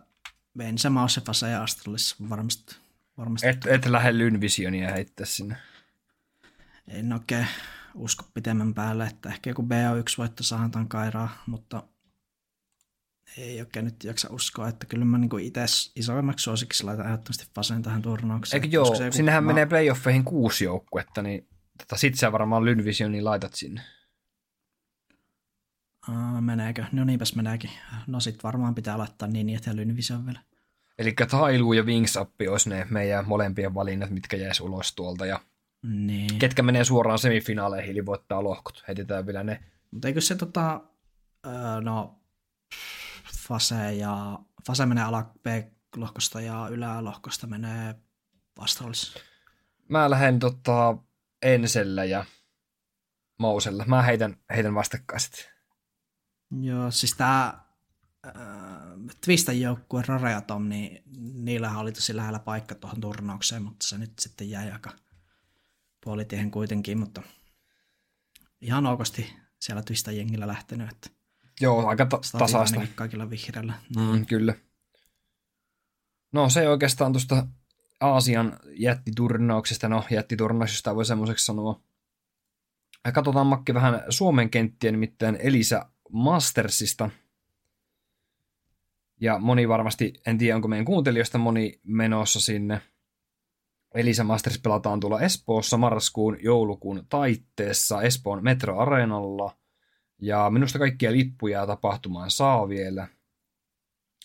Benzema, 0.59 1.05
Osefasa 1.05 1.49
ja 1.49 1.63
Astralis 1.63 2.17
varmasti. 2.31 2.77
varmasti. 3.19 3.49
Et, 3.49 3.67
et 3.67 3.87
lähde 3.87 4.19
Lynvisionia 4.19 4.93
heittää 4.93 5.27
sinne. 5.27 5.57
En 6.89 7.13
oikein 7.13 7.47
usko 7.95 8.25
pitemmän 8.35 8.75
päälle, 8.75 9.07
että 9.07 9.29
ehkä 9.29 9.51
joku 9.51 9.63
BO1 9.63 10.15
voitto 10.19 10.43
saadaan 10.43 10.89
kairaa, 10.89 11.43
mutta 11.47 11.83
ei 13.39 13.61
oikein 13.61 13.85
nyt 13.85 14.05
jaksa 14.05 14.29
uskoa, 14.31 14.69
että 14.69 14.87
kyllä 14.87 15.05
mä 15.05 15.19
niin 15.19 15.41
itse 15.41 15.65
isoimmaksi 15.97 16.43
suosikiksi 16.43 16.85
laitan 16.85 17.07
ehdottomasti 17.07 17.47
Fasen 17.55 17.83
tähän 17.83 18.03
turnaukseen. 18.03 18.63
Eikö 18.63 18.77
joo, 18.77 18.95
sinnehän 19.11 19.45
ma- 19.45 19.53
menee 19.53 19.67
playoffeihin 19.67 20.25
kuusi 20.25 20.65
joukkuetta, 20.65 21.23
niin 21.23 21.49
tota, 21.79 21.97
sit 21.97 22.15
sä 22.15 22.33
varmaan 22.33 22.65
Lynvisionin 22.65 23.25
laitat 23.25 23.55
sinne. 23.55 23.81
Uh, 26.09 26.41
meneekö? 26.41 26.85
No 26.93 27.05
niinpäs 27.05 27.35
meneekin. 27.35 27.71
No 28.07 28.21
sit 28.21 28.45
varmaan 28.45 28.75
pitää 28.75 28.99
laittaa 28.99 29.29
niin, 29.29 29.49
että 29.49 29.77
Lynvision 29.77 30.27
vielä. 30.27 30.41
Eli 30.99 31.15
Tailu 31.31 31.73
ja 31.73 31.83
Wings 31.83 32.17
Up 32.17 32.31
olisi 32.51 32.69
ne 32.69 32.87
meidän 32.91 33.29
molempien 33.29 33.75
valinnat, 33.75 34.11
mitkä 34.11 34.37
jäis 34.37 34.61
ulos 34.61 34.95
tuolta. 34.95 35.27
Ja 35.27 35.41
Niin. 35.83 36.39
Ketkä 36.39 36.63
menee 36.63 36.85
suoraan 36.85 37.19
semifinaaleihin, 37.19 37.91
eli 37.91 38.07
voittaa 38.07 38.45
lohkot. 38.45 38.85
Heitetään 38.89 39.27
vielä 39.27 39.43
ne. 39.43 39.61
Mutta 39.91 40.09
eikö 40.09 40.21
se 40.21 40.35
tota, 40.35 40.81
no, 41.83 42.19
Fase 43.49 43.95
ja 43.95 44.39
Fase 44.67 44.87
menee 44.87 45.05
ala 45.05 45.23
B-lohkosta 45.43 46.41
ja 46.41 46.69
ylälohkosta 46.71 47.47
menee 47.47 47.95
vastarollissa? 48.59 49.21
Mä 49.89 50.11
lähden 50.11 50.39
tota 50.39 50.97
Ensellä 51.43 52.05
ja 52.05 52.25
Mousella. 53.39 53.85
Mä 53.85 54.03
heitän, 54.03 54.37
heitän 54.55 54.75
vastakkaiset. 54.75 55.51
Joo, 56.61 56.91
siis 56.91 57.15
tää 57.15 57.65
äh, 58.27 58.33
Twistan 59.25 59.61
joukkue 59.61 60.03
Rareatom, 60.07 60.69
niin 60.69 61.03
niillähän 61.45 61.79
oli 61.79 61.93
tosi 61.93 62.17
lähellä 62.17 62.39
paikka 62.39 62.75
tuohon 62.75 63.01
turnaukseen, 63.01 63.63
mutta 63.63 63.87
se 63.87 63.99
nyt 63.99 64.13
sitten 64.19 64.51
jäi 64.51 64.71
aika 64.71 64.91
puolitiehen 66.05 66.51
kuitenkin, 66.51 66.99
mutta 66.99 67.23
ihan 68.61 68.87
okosti 68.87 69.35
siellä 69.61 69.83
Twistan 69.83 70.17
jengillä 70.17 70.47
lähtenyt, 70.47 70.91
että 70.91 71.11
Joo, 71.61 71.87
aika 71.87 72.07
ta- 72.07 72.21
tasaista. 72.39 72.81
Kaikilla 72.95 73.31
vihreällä. 73.31 73.75
Mm, 73.97 74.27
kyllä. 74.27 74.55
No 76.33 76.49
se 76.49 76.69
oikeastaan 76.69 77.13
tuosta 77.13 77.47
Aasian 78.01 78.59
jättiturnauksesta, 78.77 79.89
no 79.89 80.05
jättiturnauksesta 80.11 80.95
voi 80.95 81.05
semmoiseksi 81.05 81.45
sanoa. 81.47 81.81
Ja 83.05 83.13
katsotaan 83.13 83.47
Makki 83.47 83.75
vähän 83.75 84.03
Suomen 84.09 84.51
kenttiä, 84.51 84.93
nimittäin 84.93 85.39
Elisa 85.41 85.89
Mastersista. 86.13 87.11
Ja 89.21 89.39
moni 89.39 89.69
varmasti, 89.69 90.13
en 90.27 90.39
tiedä 90.39 90.57
onko 90.57 90.69
meidän 90.69 90.85
kuuntelijoista 90.85 91.39
moni 91.39 91.81
menossa 91.85 92.41
sinne. 92.41 92.81
Elisa 93.95 94.25
Masters 94.25 94.59
pelataan 94.59 95.01
tuolla 95.01 95.21
Espoossa 95.21 95.77
marraskuun 95.77 96.37
joulukuun 96.43 97.07
taitteessa 97.09 98.03
Espoon 98.03 98.45
Metro 98.45 98.79
Areenalla. 98.79 99.57
Ja 100.23 100.51
minusta 100.51 100.79
kaikkia 100.79 101.13
lippuja 101.13 101.67
tapahtumaan 101.67 102.31
saa 102.31 102.69
vielä. 102.69 103.09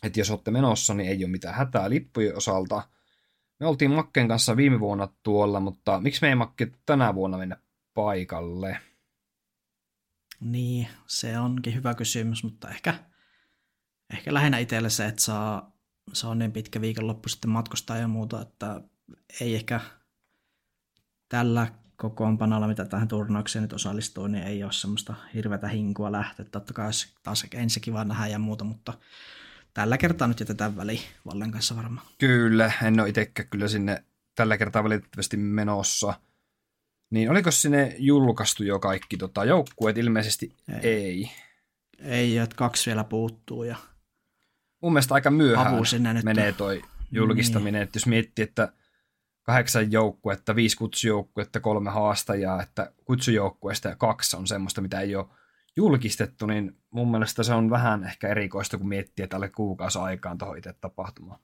Että 0.03 0.19
jos 0.19 0.31
olette 0.31 0.51
menossa, 0.51 0.93
niin 0.93 1.09
ei 1.09 1.23
ole 1.23 1.31
mitään 1.31 1.55
hätää 1.55 1.89
lippujen 1.89 2.37
osalta. 2.37 2.89
Me 3.59 3.65
oltiin 3.65 3.91
Makken 3.91 4.27
kanssa 4.27 4.57
viime 4.57 4.79
vuonna 4.79 5.07
tuolla, 5.23 5.59
mutta 5.59 5.99
miksi 5.99 6.21
me 6.21 6.29
ei 6.29 6.35
Makke 6.35 6.71
tänä 6.85 7.15
vuonna 7.15 7.37
mennä 7.37 7.57
paikalle? 7.93 8.79
Niin, 10.39 10.87
se 11.07 11.39
onkin 11.39 11.75
hyvä 11.75 11.95
kysymys, 11.95 12.43
mutta 12.43 12.69
ehkä, 12.69 12.93
ehkä 14.13 14.33
lähinnä 14.33 14.57
itselle 14.57 14.89
se, 14.89 15.05
että 15.05 15.21
saa, 15.21 15.77
saa 16.13 16.35
niin 16.35 16.51
pitkä 16.51 16.81
viikonloppu 16.81 17.29
sitten 17.29 17.51
matkustaa 17.51 17.97
ja 17.97 18.07
muuta, 18.07 18.41
että 18.41 18.81
ei 19.41 19.55
ehkä 19.55 19.81
tällä 21.29 21.67
kokoonpanolla, 21.97 22.67
mitä 22.67 22.85
tähän 22.85 23.07
turnaukseen 23.07 23.63
nyt 23.63 23.73
osallistuu, 23.73 24.27
niin 24.27 24.43
ei 24.43 24.63
ole 24.63 24.71
semmoista 24.71 25.13
hirveätä 25.33 25.67
hinkua 25.67 26.11
lähteä. 26.11 26.45
Totta 26.51 26.73
kai 26.73 26.91
taas 27.23 27.45
ensi 27.53 27.79
kiva 27.79 28.03
nähdä 28.03 28.27
ja 28.27 28.39
muuta, 28.39 28.63
mutta 28.63 28.93
tällä 29.73 29.97
kertaa 29.97 30.27
nyt 30.27 30.39
jätetään 30.39 30.77
väliin 30.77 31.01
Vallen 31.25 31.51
kanssa 31.51 31.75
varmaan. 31.75 32.07
Kyllä, 32.17 32.71
en 32.83 32.99
ole 32.99 33.09
itsekään 33.09 33.49
kyllä 33.49 33.67
sinne 33.67 34.03
tällä 34.35 34.57
kertaa 34.57 34.83
valitettavasti 34.83 35.37
menossa. 35.37 36.13
Niin 37.09 37.29
oliko 37.31 37.51
sinne 37.51 37.95
julkaistu 37.97 38.63
jo 38.63 38.79
kaikki 38.79 39.17
tota, 39.17 39.45
joukkueet? 39.45 39.97
Ilmeisesti 39.97 40.55
ei. 40.81 40.81
Ei, 40.83 41.31
ei 41.99 42.37
että 42.37 42.55
kaksi 42.55 42.89
vielä 42.89 43.03
puuttuu. 43.03 43.63
Ja 43.63 43.75
Mun 44.81 44.93
mielestä 44.93 45.13
aika 45.13 45.31
myöhään 45.31 45.75
menee 46.23 46.51
toi 46.51 46.81
julkistaminen. 47.11 47.73
Niin. 47.73 47.83
Että 47.83 47.97
jos 47.97 48.05
miettii, 48.05 48.43
että 48.43 48.73
kahdeksan 49.47 49.91
joukkuetta, 49.91 50.55
viisi 50.55 50.77
kutsujoukkuetta, 50.77 51.59
kolme 51.59 51.89
haastajaa, 51.89 52.61
että 52.61 52.93
kutsujoukkueesta 53.05 53.89
ja 53.89 53.95
kaksi 53.95 54.37
on 54.37 54.47
semmoista, 54.47 54.81
mitä 54.81 54.99
ei 54.99 55.15
ole 55.15 55.27
julkistettu, 55.75 56.45
niin 56.45 56.77
mun 56.89 57.11
mielestä 57.11 57.43
se 57.43 57.53
on 57.53 57.69
vähän 57.69 58.03
ehkä 58.03 58.27
erikoista, 58.27 58.77
kun 58.77 58.87
miettii, 58.87 59.23
että 59.23 59.35
alle 59.35 59.49
kuukausi 59.49 59.99
aikaan 59.99 60.37
tuohon 60.37 60.57
itse 60.57 60.73
tapahtumaan. 60.73 61.39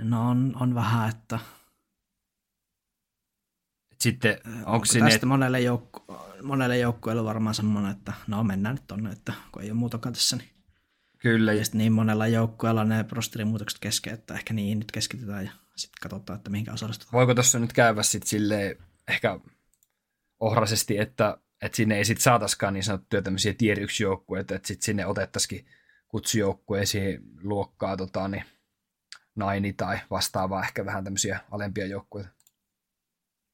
No 0.00 0.30
on, 0.30 0.52
on 0.60 0.74
vähän, 0.74 1.08
että... 1.08 1.38
Et 3.92 4.00
sitten 4.00 4.40
onko, 4.46 4.70
onko 4.70 4.86
sinne... 4.86 5.10
Tästä 5.10 5.26
monelle, 5.26 5.60
joukku... 5.60 6.04
monelle 6.42 6.78
joukkueelle 6.78 7.24
varmaan 7.24 7.54
semmoinen, 7.54 7.92
että 7.92 8.12
no 8.26 8.44
mennään 8.44 8.74
nyt 8.74 8.86
tonne, 8.86 9.10
että 9.10 9.32
kun 9.52 9.62
ei 9.62 9.70
ole 9.70 9.78
muutakaan 9.78 10.12
tässä, 10.12 10.36
niin... 10.36 10.50
Kyllä. 11.18 11.52
Ja 11.52 11.64
sitten 11.64 11.78
niin 11.78 11.92
monella 11.92 12.26
joukkueella 12.26 12.84
ne 12.84 13.04
rosterin 13.10 13.48
muutokset 13.48 13.80
kesken, 13.80 14.14
että 14.14 14.34
ehkä 14.34 14.54
niin 14.54 14.78
nyt 14.78 14.92
keskitytään 14.92 15.44
ja 15.44 15.52
sitten 15.76 15.98
katsotaan, 16.02 16.36
että 16.36 16.50
mihinkä 16.50 16.72
osallistutaan. 16.72 17.12
Voiko 17.12 17.34
tuossa 17.34 17.58
nyt 17.58 17.72
käydä 17.72 18.02
sitten 18.02 18.28
silleen 18.28 18.76
ehkä 19.08 19.40
ohraisesti, 20.40 20.98
että 20.98 21.38
että 21.62 21.76
sinne 21.76 21.96
ei 21.96 22.04
sitten 22.04 22.22
saataisikaan 22.22 22.74
niin 22.74 22.84
sanottuja 22.84 23.22
tämmöisiä 23.22 23.54
tier 23.54 23.80
1 23.80 24.02
joukkueita, 24.02 24.54
että 24.54 24.68
sitten 24.68 24.84
sinne 24.84 25.06
otettaisiin 25.06 25.66
kutsujoukkueisiin 26.08 27.20
luokkaa 27.42 27.96
tota, 27.96 28.28
niin, 28.28 28.44
naini 29.34 29.72
tai 29.72 29.98
vastaavaa 30.10 30.62
ehkä 30.62 30.86
vähän 30.86 31.04
tämmöisiä 31.04 31.40
alempia 31.50 31.86
joukkueita. 31.86 32.30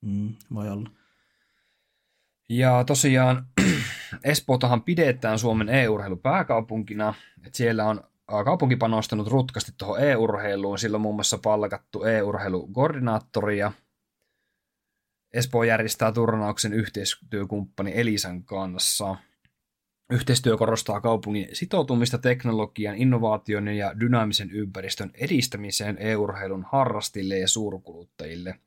Mm, 0.01 0.35
voi 0.55 0.69
olla. 0.69 0.91
Ja 2.49 2.85
tosiaan 2.85 3.47
Espootahan 4.25 4.83
pidetään 4.83 5.39
Suomen 5.39 5.69
e-urheilupääkaupunkina, 5.69 7.15
että 7.47 7.57
siellä 7.57 7.85
on 7.85 8.10
kaupunki 8.45 8.77
panostanut 8.77 9.29
rutkasti 9.29 9.73
tuohon 9.79 10.01
e-urheiluun, 10.01 10.79
sillä 10.79 10.97
on 10.97 11.01
muun 11.01 11.15
muassa 11.15 11.39
palkattu 11.39 12.05
e-urheilukoordinaattoria, 12.05 13.73
Espoo 15.33 15.65
järjestää 15.65 16.13
turnauksen 16.13 16.73
yhteistyökumppani 16.73 17.93
Elisan 17.95 18.45
kanssa. 18.45 19.17
Yhteistyö 20.13 20.57
korostaa 20.57 21.01
kaupungin 21.01 21.49
sitoutumista 21.53 22.19
teknologian, 22.19 22.97
innovaation 22.97 23.69
ja 23.69 24.01
dynaamisen 24.01 24.51
ympäristön 24.51 25.11
edistämiseen 25.15 25.97
e-urheilun 26.01 26.67
harrastille 26.73 27.39
ja 27.39 27.49
suurkuluttajille. 27.49 28.61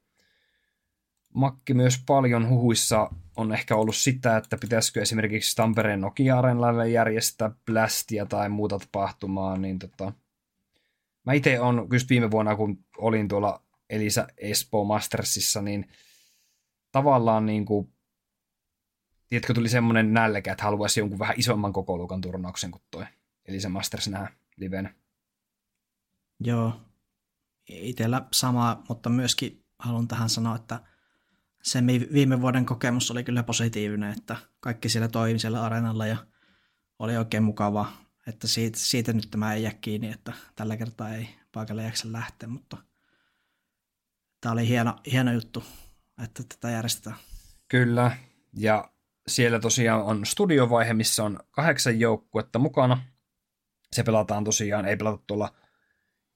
Makki 1.34 1.74
myös 1.74 2.04
paljon 2.06 2.50
huhuissa 2.50 3.10
on 3.38 3.54
ehkä 3.54 3.76
ollut 3.76 3.96
sitä, 3.96 4.38
että 4.38 4.58
pitäisikö 4.58 5.02
esimerkiksi 5.02 5.56
Tampereen 5.56 6.02
nokia 6.02 6.40
areenlaille 6.40 6.90
järjestää 6.90 7.52
blastia 7.66 8.26
tai 8.26 8.50
muuta 8.50 8.80
tapahtumaa, 8.80 9.58
niin 9.58 9.80
tota, 9.80 10.14
mä 11.26 11.34
itse 11.34 11.60
on 11.60 11.90
kyllä 11.90 12.06
viime 12.10 12.32
vuonna, 12.32 12.56
kun 12.56 12.86
olin 12.98 13.28
tuolla 13.28 13.64
Elisa 13.90 14.28
Espoo 14.38 14.84
Mastersissa, 14.84 15.62
niin 15.62 15.88
tavallaan 16.92 17.46
niin 17.46 17.66
kuin, 17.66 17.94
tiedätkö, 19.30 19.54
tuli 19.54 19.70
semmoinen 19.70 20.14
nälkä, 20.14 20.52
että 20.52 20.64
haluaisi 20.64 21.00
jonkun 21.00 21.20
vähän 21.20 21.40
isomman 21.40 21.74
kokoluokan 21.74 22.22
turnauksen 22.22 22.72
kuin 22.72 22.82
toi. 22.92 23.06
Eli 23.46 23.60
se 23.60 23.70
Masters 23.70 24.08
nähdä 24.08 24.30
livenä. 24.58 24.94
Joo, 26.40 26.82
itsellä 27.70 28.28
sama, 28.32 28.84
mutta 28.90 29.10
myöskin 29.10 29.66
haluan 29.80 30.08
tähän 30.08 30.30
sanoa, 30.30 30.56
että 30.56 30.80
se 31.64 31.80
viime 32.14 32.42
vuoden 32.42 32.66
kokemus 32.66 33.12
oli 33.12 33.24
kyllä 33.24 33.44
positiivinen, 33.44 34.12
että 34.12 34.36
kaikki 34.60 34.90
siellä 34.90 35.08
toimi 35.08 35.40
siellä 35.40 35.64
areenalla 35.64 36.08
ja 36.08 36.18
oli 37.00 37.18
oikein 37.18 37.44
mukava, 37.44 37.92
että 38.28 38.48
siitä, 38.48 38.80
siitä 38.80 39.14
nyt 39.14 39.28
tämä 39.32 39.54
ei 39.54 39.64
jää 39.64 39.74
kiinni, 39.82 40.12
että 40.12 40.34
tällä 40.56 40.78
kertaa 40.78 41.16
ei 41.16 41.30
paikalle 41.52 41.84
jaksa 41.84 42.12
lähteä, 42.12 42.50
mutta 42.50 42.78
tämä 44.42 44.54
oli 44.54 44.68
hieno, 44.68 44.96
hieno 45.12 45.32
juttu 45.32 45.64
että 46.24 46.44
tätä 46.44 46.70
järjestetään. 46.70 47.16
Kyllä, 47.68 48.18
ja 48.54 48.92
siellä 49.28 49.60
tosiaan 49.60 50.04
on 50.04 50.26
studiovaihe, 50.26 50.94
missä 50.94 51.24
on 51.24 51.40
kahdeksan 51.52 52.00
joukkuetta 52.00 52.60
mukana. 52.60 53.04
Se 53.92 54.04
pelataan 54.04 54.44
tosiaan, 54.44 54.86
ei 54.86 54.98
pelata 54.98 55.24
tuolla 55.28 55.56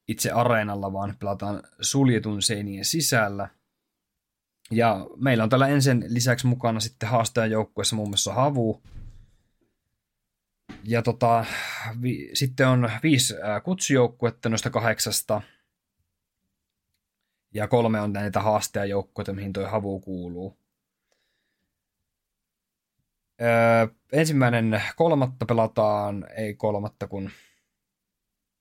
itse 0.08 0.32
areenalla, 0.32 0.94
vaan 0.94 1.16
pelataan 1.20 1.64
suljetun 1.82 2.42
seinien 2.42 2.86
sisällä. 2.86 3.50
Ja 4.72 5.08
meillä 5.16 5.44
on 5.44 5.50
tällä 5.50 5.68
ensin 5.68 6.06
lisäksi 6.08 6.48
mukana 6.48 6.80
sitten 6.80 7.10
haastajan 7.10 7.52
joukkueessa 7.52 7.96
muun 7.96 8.10
muassa 8.10 8.34
Havu. 8.34 8.82
Ja 10.84 11.02
tota, 11.02 11.46
vi, 12.02 12.30
sitten 12.34 12.68
on 12.68 12.92
viisi 13.04 13.34
kutsujoukkuetta 13.64 14.50
noista 14.50 14.70
kahdeksasta– 14.70 15.42
ja 17.54 17.68
kolme 17.68 18.02
on 18.02 18.14
näitä 18.14 18.42
haastajajoukkoja, 18.42 19.34
mihin 19.34 19.54
toi 19.54 19.64
havu 19.64 20.00
kuuluu. 20.00 20.58
Öö, 23.42 23.88
ensimmäinen 24.12 24.82
kolmatta 24.96 25.46
pelataan, 25.46 26.26
ei 26.38 26.54
kolmatta 26.54 27.08
kun 27.08 27.30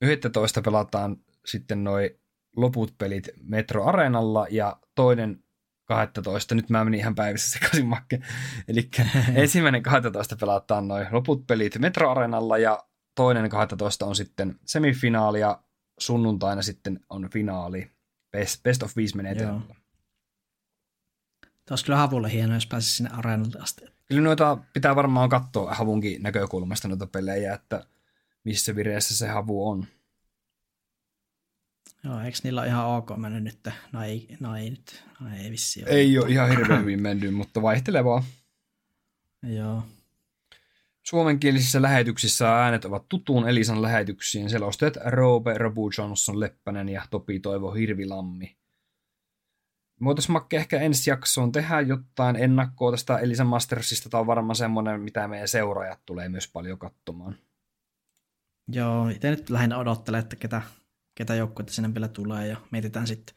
11 0.03 0.63
pelataan 0.63 1.17
sitten 1.47 1.85
noin 1.85 2.11
loput 2.57 2.95
pelit 2.99 3.29
Metro 3.43 3.85
Areenalla 3.85 4.47
ja 4.51 4.77
toinen 4.95 5.45
12, 5.87 6.55
nyt 6.55 6.71
mä 6.71 6.85
menin 6.85 7.01
ihan 7.01 7.15
päivissä 7.15 7.51
sekaisin 7.51 7.87
makke. 7.87 8.21
Eli 8.69 8.91
ensimmäinen 9.35 9.83
12 9.83 10.37
pelataan 10.37 10.89
noin 10.89 11.07
loput 11.11 11.47
pelit 11.47 11.79
Metro 11.79 12.11
Areenalla 12.11 12.59
ja 12.59 12.85
toinen 13.15 13.51
12 13.51 14.07
on 14.07 14.17
sitten 14.17 14.59
semifinaali 14.65 15.41
ja 15.41 15.63
sunnuntaina 15.99 16.63
sitten 16.63 17.01
on 17.09 17.31
finaali 17.31 17.91
Best, 18.31 18.63
best 18.63 18.83
of 18.83 18.97
5 18.97 19.17
menetelmällä. 19.17 19.75
Olisi 21.71 21.85
kyllä 21.85 21.99
havulle 21.99 22.33
hieno, 22.33 22.55
jos 22.55 22.67
pääsisi 22.67 22.97
sinne 22.97 23.11
areenalle 23.11 23.63
asti. 23.63 23.85
Kyllä 24.07 24.23
noita 24.23 24.59
pitää 24.73 24.97
varmaan 24.97 25.29
katsoa 25.29 25.75
havunkin 25.75 26.23
näkökulmasta 26.23 26.89
noita 26.89 27.07
pelejä, 27.07 27.55
että 27.55 27.87
missä 28.45 28.77
vireessä 28.77 29.17
se 29.17 29.29
havu 29.29 29.69
on. 29.69 29.87
Joo, 32.07 32.21
eikö 32.21 32.39
niillä 32.43 32.61
ole 32.61 32.69
ihan 32.69 32.87
ok 32.87 33.17
mennyt 33.17 33.43
nyt? 33.43 33.69
No 33.93 34.03
ei, 34.03 34.37
no 34.41 34.57
ei 34.57 34.71
nyt, 34.71 35.05
no 35.21 35.27
ei 35.37 35.51
vissi 35.51 35.83
ole. 35.83 35.91
Ei 35.91 36.19
ole 36.19 36.29
ihan 36.29 36.49
hirveän 36.49 36.81
hyvin 36.81 37.03
mennyt, 37.03 37.35
mutta 37.35 37.63
vaihtelevaa. 37.63 38.25
Joo. 39.43 39.83
Suomenkielisissä 41.03 41.83
lähetyksissä 41.83 42.63
äänet 42.63 42.85
ovat 42.85 43.09
tutun 43.09 43.49
Elisan 43.49 43.83
lähetyksiin. 43.83 44.51
Selostajat 44.51 44.97
Roope 45.05 45.59
Robu 45.59 45.91
Johnson 45.99 46.41
Leppänen 46.41 46.89
ja 46.89 47.03
Topi 47.11 47.41
Toivo 47.41 47.71
Hirvilammi. 47.71 48.57
Voitaisiin 50.05 50.33
Makke 50.33 50.57
ehkä 50.57 50.81
ensi 50.81 51.11
jaksoon 51.11 51.53
tehdä 51.53 51.81
jotain 51.81 52.37
ennakkoa 52.37 52.91
tästä 52.91 53.19
Elisa 53.19 53.45
Mastersista. 53.45 54.09
Tämä 54.09 54.21
on 54.21 54.27
varmaan 54.27 54.57
semmoinen, 54.57 55.01
mitä 55.01 55.29
meidän 55.29 55.49
seuraajat 55.49 56.01
tulee 56.07 56.29
myös 56.29 56.49
paljon 56.53 56.79
katsomaan. 56.79 57.37
Joo, 58.69 59.09
itse 59.09 59.31
nyt 59.31 59.51
lähinnä 59.51 59.79
odottelen, 59.79 60.21
että 60.21 60.37
ketä, 60.37 60.63
ketä 61.17 61.35
joukkuetta 61.35 61.73
sinne 61.73 61.95
vielä 61.95 62.09
tulee 62.09 62.47
ja 62.47 62.57
mietitään 62.71 63.07
sitten. 63.07 63.35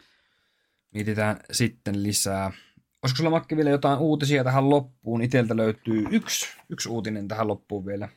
Mietitään 0.94 1.40
sitten 1.52 2.04
lisää. 2.04 2.52
Olisiko 3.04 3.18
sulla 3.18 3.30
Makki 3.30 3.58
vielä 3.58 3.70
jotain 3.70 4.00
uutisia 4.00 4.44
tähän 4.44 4.70
loppuun? 4.70 5.22
Iteltä 5.22 5.58
löytyy 5.58 6.06
yksi, 6.12 6.48
yksi 6.70 6.90
uutinen 6.90 7.28
tähän 7.28 7.48
loppuun 7.48 7.86
vielä. 7.86 8.10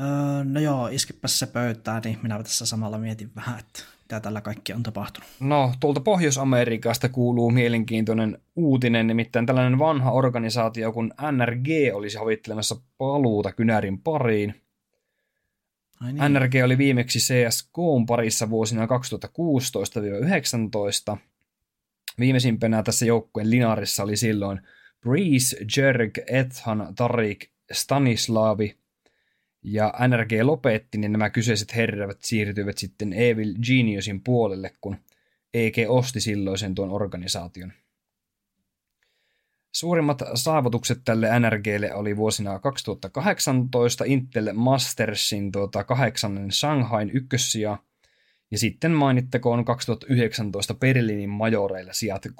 Öö, 0.00 0.44
no 0.44 0.60
joo, 0.60 0.88
iskipäs 0.88 1.38
se 1.38 1.46
pöytää, 1.46 2.00
niin 2.04 2.18
minä 2.22 2.42
tässä 2.42 2.66
samalla 2.66 2.98
mietin 2.98 3.30
vähän, 3.36 3.58
että 3.58 3.82
mitä 4.02 4.20
tällä 4.20 4.40
kaikki 4.40 4.72
on 4.72 4.82
tapahtunut. 4.82 5.30
No, 5.40 5.72
tuolta 5.80 6.00
Pohjois-Amerikasta 6.00 7.08
kuuluu 7.08 7.50
mielenkiintoinen 7.50 8.38
uutinen, 8.56 9.06
nimittäin 9.06 9.46
tällainen 9.46 9.78
vanha 9.78 10.10
organisaatio 10.10 10.92
kuin 10.92 11.12
NRG 11.32 11.66
olisi 11.94 12.18
havittelemassa 12.18 12.76
paluuta 12.98 13.52
kynärin 13.52 14.02
pariin. 14.02 14.54
Niin. 16.02 16.32
NRG 16.32 16.54
oli 16.64 16.78
viimeksi 16.78 17.18
CSK 17.18 17.74
parissa 18.06 18.50
vuosina 18.50 18.86
2016-19. 21.14 21.16
Viimeisimpänä 22.18 22.82
tässä 22.82 23.06
joukkueen 23.06 23.50
linarissa 23.50 24.02
oli 24.02 24.16
silloin 24.16 24.60
Breeze, 25.00 25.56
Jerg, 25.76 26.18
Ethan, 26.26 26.94
Tarik, 26.94 27.46
Stanislavi 27.72 28.76
ja 29.62 29.94
NRG 30.08 30.32
lopetti, 30.42 30.98
niin 30.98 31.12
nämä 31.12 31.30
kyseiset 31.30 31.76
herrat 31.76 32.18
siirtyivät 32.22 32.78
sitten 32.78 33.12
Evil 33.12 33.54
Geniusin 33.66 34.20
puolelle, 34.24 34.72
kun 34.80 34.96
EG 35.54 35.76
osti 35.88 36.20
silloisen 36.20 36.74
tuon 36.74 36.90
organisaation. 36.90 37.72
Suurimmat 39.72 40.22
saavutukset 40.34 41.00
tälle 41.04 41.40
NRGlle 41.40 41.94
oli 41.94 42.16
vuosina 42.16 42.58
2018 42.58 44.04
Intel 44.04 44.52
Mastersin 44.52 45.52
tuota, 45.52 45.84
kahdeksannen 45.84 46.52
Shanghain 46.52 47.10
ykkössiä 47.14 47.78
ja 48.50 48.58
sitten 48.58 48.92
mainittakoon 48.92 49.64
2019 49.64 50.74
Berliinin 50.74 51.30
majoreilla 51.30 51.92
sijat 51.92 52.26
3-4. 52.26 52.30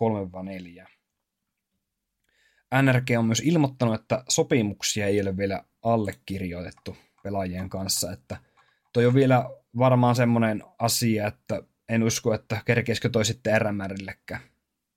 NRG 2.83 3.11
on 3.19 3.25
myös 3.25 3.43
ilmoittanut, 3.45 3.95
että 3.95 4.25
sopimuksia 4.29 5.07
ei 5.07 5.21
ole 5.21 5.37
vielä 5.37 5.65
allekirjoitettu 5.83 6.97
pelaajien 7.23 7.69
kanssa, 7.69 8.13
että 8.13 8.37
toi 8.93 9.07
on 9.07 9.15
vielä 9.15 9.51
varmaan 9.79 10.17
semmoinen 10.17 10.63
asia, 10.79 11.27
että 11.27 11.63
en 11.89 12.03
usko, 12.03 12.35
että 12.35 12.63
kerkeisikö 12.65 13.09
toi 13.09 13.25
sitten 13.25 13.61
RMRillekään 13.61 14.41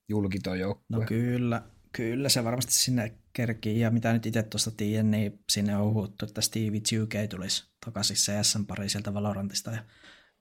julki 0.09 0.39
joukkue. 0.59 0.99
No 0.99 1.01
kyllä, 1.07 1.61
kyllä 1.93 2.29
se 2.29 2.43
varmasti 2.43 2.73
sinne 2.73 3.13
kerkii, 3.33 3.79
ja 3.79 3.91
mitä 3.91 4.13
nyt 4.13 4.25
itse 4.25 4.43
tuosta 4.43 4.71
tiedän, 4.71 5.11
niin 5.11 5.39
sinne 5.49 5.77
on 5.77 5.93
huuttu, 5.93 6.25
että 6.25 6.41
Stevie 6.41 7.01
UK 7.03 7.29
tulisi 7.29 7.63
takaisin 7.85 8.15
CSN 8.15 8.65
pari 8.65 8.89
sieltä 8.89 9.13
Valorantista, 9.13 9.71
ja 9.71 9.83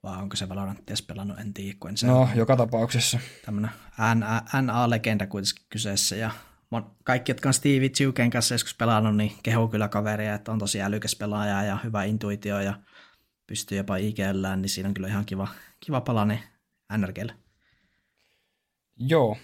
vai 0.03 0.23
onko 0.23 0.37
se 0.37 0.49
Valorant 0.49 0.91
edes 0.91 1.03
pelannut, 1.03 1.39
en 1.39 1.55
tiedä, 1.55 1.77
kun 1.81 1.91
en 1.91 1.97
se 1.97 2.07
No, 2.07 2.29
joka 2.35 2.57
tapauksessa. 2.57 3.19
Tämmöinen 3.45 3.71
NA-legenda 4.63 5.27
kuitenkin 5.27 5.67
kyseessä, 5.69 6.17
ja 6.17 6.31
kaikki, 7.05 7.31
jotka 7.33 7.49
on 7.49 7.55
Steve 7.55 7.89
Zuken 7.89 8.31
kanssa 8.31 8.55
joskus 8.55 8.75
pelannut, 8.75 9.17
niin 9.17 9.33
kehuu 9.43 9.69
kyllä 9.69 9.89
kaveria, 9.89 10.35
että 10.35 10.53
on 10.53 10.59
tosi 10.59 10.83
älykäs 10.83 11.17
pelaaja 11.17 11.63
ja 11.63 11.79
hyvä 11.85 12.05
intuitio 12.05 12.61
ja 12.61 12.75
pystyy 13.47 13.79
jopa 13.79 13.97
IGLään, 13.97 14.63
niin 14.63 14.71
siinä 14.71 14.89
on 14.89 14.95
kyllä 14.95 15.09
ihan 15.09 15.25
kiva, 15.25 15.49
kiva 15.81 16.01
palane 16.01 16.43
NRGlle. 16.97 17.35
Joo. 18.97 19.37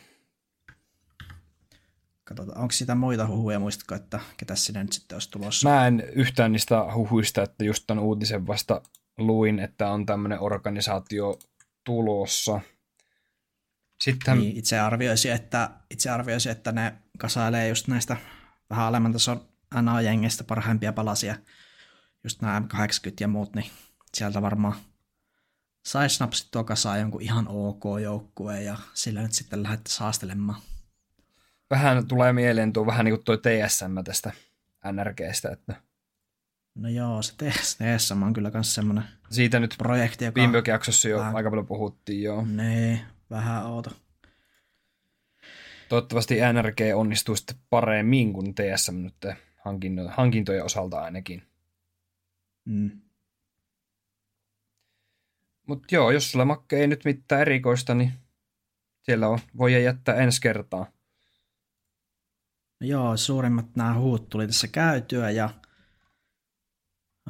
Katsotaan, 2.28 2.59
onko 2.59 2.72
sitä 2.72 2.94
muita 2.94 3.26
huhuja, 3.26 3.59
muistatko, 3.59 3.94
että 3.94 4.20
ketä 4.36 4.55
sinne 4.55 4.82
nyt 4.82 4.92
sitten 4.92 5.16
olisi 5.16 5.30
tulossa? 5.30 5.68
Mä 5.68 5.86
en 5.86 6.00
yhtään 6.00 6.52
niistä 6.52 6.94
huhuista, 6.94 7.42
että 7.42 7.64
just 7.64 7.84
ton 7.86 7.98
uutisen 7.98 8.46
vasta 8.46 8.82
luin, 9.18 9.59
että 9.59 9.90
on 9.90 10.06
tämmöinen 10.06 10.40
organisaatio 10.40 11.38
tulossa. 11.84 12.60
Sitten... 14.05 14.38
Niin, 14.38 14.56
itse 14.56 14.78
arvioisin, 14.78 15.32
että, 15.32 15.70
itse 15.90 16.10
arvioisin, 16.10 16.52
että 16.52 16.72
ne 16.72 16.94
kasailee 17.18 17.68
just 17.68 17.88
näistä 17.88 18.16
vähän 18.70 18.86
alemman 18.86 19.12
tason 19.12 19.48
NA-jengeistä 19.74 20.44
parhaimpia 20.44 20.92
palasia, 20.92 21.36
just 22.24 22.42
nämä 22.42 22.62
M80 22.72 23.12
ja 23.20 23.28
muut, 23.28 23.55
niin 23.55 23.70
sieltä 24.14 24.42
varmaan 24.42 24.74
saisi 25.86 26.20
napsittua 26.20 26.64
kasaan 26.64 27.00
jonkun 27.00 27.22
ihan 27.22 27.48
ok 27.48 27.84
joukkueen 28.02 28.64
ja 28.64 28.78
sillä 28.94 29.22
nyt 29.22 29.32
sitten 29.32 29.62
lähdette 29.62 29.90
saastelemaan. 29.90 30.60
Vähän 31.70 32.06
tulee 32.06 32.32
mieleen 32.32 32.72
tuo 32.72 32.86
vähän 32.86 33.04
niin 33.04 33.14
kuin 33.14 33.24
tuo 33.24 33.36
TSM 33.36 34.04
tästä 34.04 34.32
NRGstä, 34.92 35.50
että 35.50 35.74
No 36.78 36.88
joo, 36.88 37.22
se 37.22 37.34
TSM 37.36 38.22
on 38.22 38.32
kyllä 38.32 38.50
myös 38.54 38.74
semmoinen 38.74 39.04
Siitä 39.30 39.60
nyt 39.60 39.74
projekti, 39.78 40.24
joka... 40.24 40.40
Viime 40.40 40.62
jaksossa 40.66 41.08
jo 41.08 41.18
vähän... 41.18 41.36
aika 41.36 41.50
paljon 41.50 41.66
puhuttiin, 41.66 42.22
joo. 42.22 42.44
Nee, 42.46 43.00
vähän 43.30 43.66
outo. 43.66 43.90
Toivottavasti 45.88 46.36
NRG 46.52 46.78
onnistuu 46.94 47.36
sitten 47.36 47.56
paremmin 47.70 48.32
kuin 48.32 48.54
TSM 48.54 48.94
nyt 48.94 49.34
hankintojen, 49.56 50.10
hankintojen 50.10 50.64
osalta 50.64 51.00
ainakin. 51.00 51.42
Mm. 52.64 52.90
Mutta 55.66 55.94
joo, 55.94 56.10
jos 56.10 56.32
sulla 56.32 56.44
makke 56.44 56.76
ei 56.76 56.86
nyt 56.86 57.04
mitään 57.04 57.40
erikoista, 57.40 57.94
niin 57.94 58.12
siellä 59.02 59.28
on, 59.28 59.38
voi 59.56 59.84
jättää 59.84 60.14
ensi 60.14 60.40
kertaa. 60.40 60.86
No 62.80 62.86
joo, 62.86 63.16
suurimmat 63.16 63.66
nämä 63.76 63.94
huut 63.94 64.28
tuli 64.28 64.46
tässä 64.46 64.68
käytyä 64.68 65.30
ja 65.30 65.50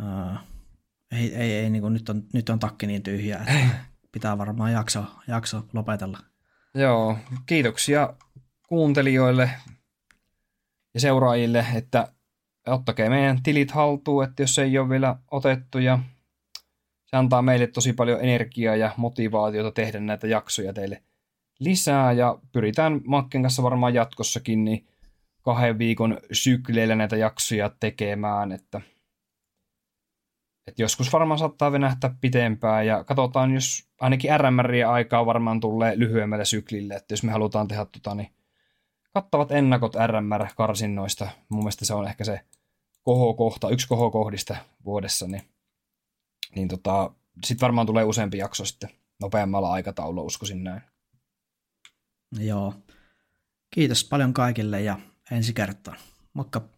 uh, 0.00 0.38
ei, 1.12 1.34
ei, 1.34 1.52
ei 1.52 1.70
niin 1.70 1.82
kuin 1.82 1.92
nyt, 1.92 2.08
on, 2.08 2.22
nyt 2.32 2.48
on 2.48 2.58
takki 2.58 2.86
niin 2.86 3.02
tyhjä, 3.02 3.38
että 3.38 3.74
pitää 4.12 4.38
varmaan 4.38 4.72
jakso, 4.72 5.04
jakso 5.28 5.64
lopetella. 5.72 6.18
Joo, 6.74 7.18
kiitoksia 7.46 8.14
kuuntelijoille 8.68 9.50
ja 10.94 11.00
seuraajille, 11.00 11.66
että 11.74 12.12
ottakaa 12.66 13.10
meidän 13.10 13.42
tilit 13.42 13.70
haltuun, 13.70 14.24
että 14.24 14.42
jos 14.42 14.58
ei 14.58 14.78
ole 14.78 14.88
vielä 14.88 15.16
otettu 15.30 15.78
ja 15.78 15.98
se 17.06 17.16
antaa 17.16 17.42
meille 17.42 17.66
tosi 17.66 17.92
paljon 17.92 18.20
energiaa 18.20 18.76
ja 18.76 18.94
motivaatiota 18.96 19.72
tehdä 19.72 20.00
näitä 20.00 20.26
jaksoja 20.26 20.72
teille 20.72 21.02
lisää 21.58 22.12
ja 22.12 22.38
pyritään 22.52 23.00
Makken 23.04 23.42
kanssa 23.42 23.62
varmaan 23.62 23.94
jatkossakin 23.94 24.64
niin 24.64 24.86
kahden 25.48 25.78
viikon 25.78 26.18
sykleillä 26.32 26.94
näitä 26.94 27.16
jaksoja 27.16 27.70
tekemään, 27.80 28.52
että, 28.52 28.80
että 30.66 30.82
joskus 30.82 31.12
varmaan 31.12 31.38
saattaa 31.38 31.72
venähtää 31.72 32.14
pitempään 32.20 32.86
ja 32.86 33.04
katsotaan, 33.04 33.54
jos 33.54 33.88
ainakin 34.00 34.30
RMR-aikaa 34.40 35.26
varmaan 35.26 35.60
tulee 35.60 35.98
lyhyemmällä 35.98 36.44
syklille, 36.44 36.94
että 36.94 37.12
jos 37.12 37.22
me 37.22 37.32
halutaan 37.32 37.68
tehdä 37.68 37.84
tota, 37.84 38.14
niin 38.14 38.30
kattavat 39.14 39.52
ennakot 39.52 39.94
RMR-karsinnoista. 40.06 41.28
Mun 41.48 41.60
mielestä 41.60 41.84
se 41.84 41.94
on 41.94 42.08
ehkä 42.08 42.24
se 42.24 42.40
kohokohta, 43.02 43.70
yksi 43.70 43.88
kohokohdista 43.88 44.56
vuodessa, 44.84 45.26
niin, 45.26 45.42
niin 46.54 46.68
tota, 46.68 47.10
sitten 47.44 47.66
varmaan 47.66 47.86
tulee 47.86 48.04
useampi 48.04 48.38
jakso 48.38 48.64
sitten 48.64 48.90
nopeammalla 49.20 49.72
aikataululla, 49.72 50.22
uskoisin 50.22 50.64
näin. 50.64 50.82
Joo. 52.38 52.74
Kiitos 53.70 54.04
paljon 54.04 54.32
kaikille 54.32 54.82
ja 54.82 54.98
ensi 55.30 55.52
kertaan. 55.52 55.98
Moikka! 56.34 56.77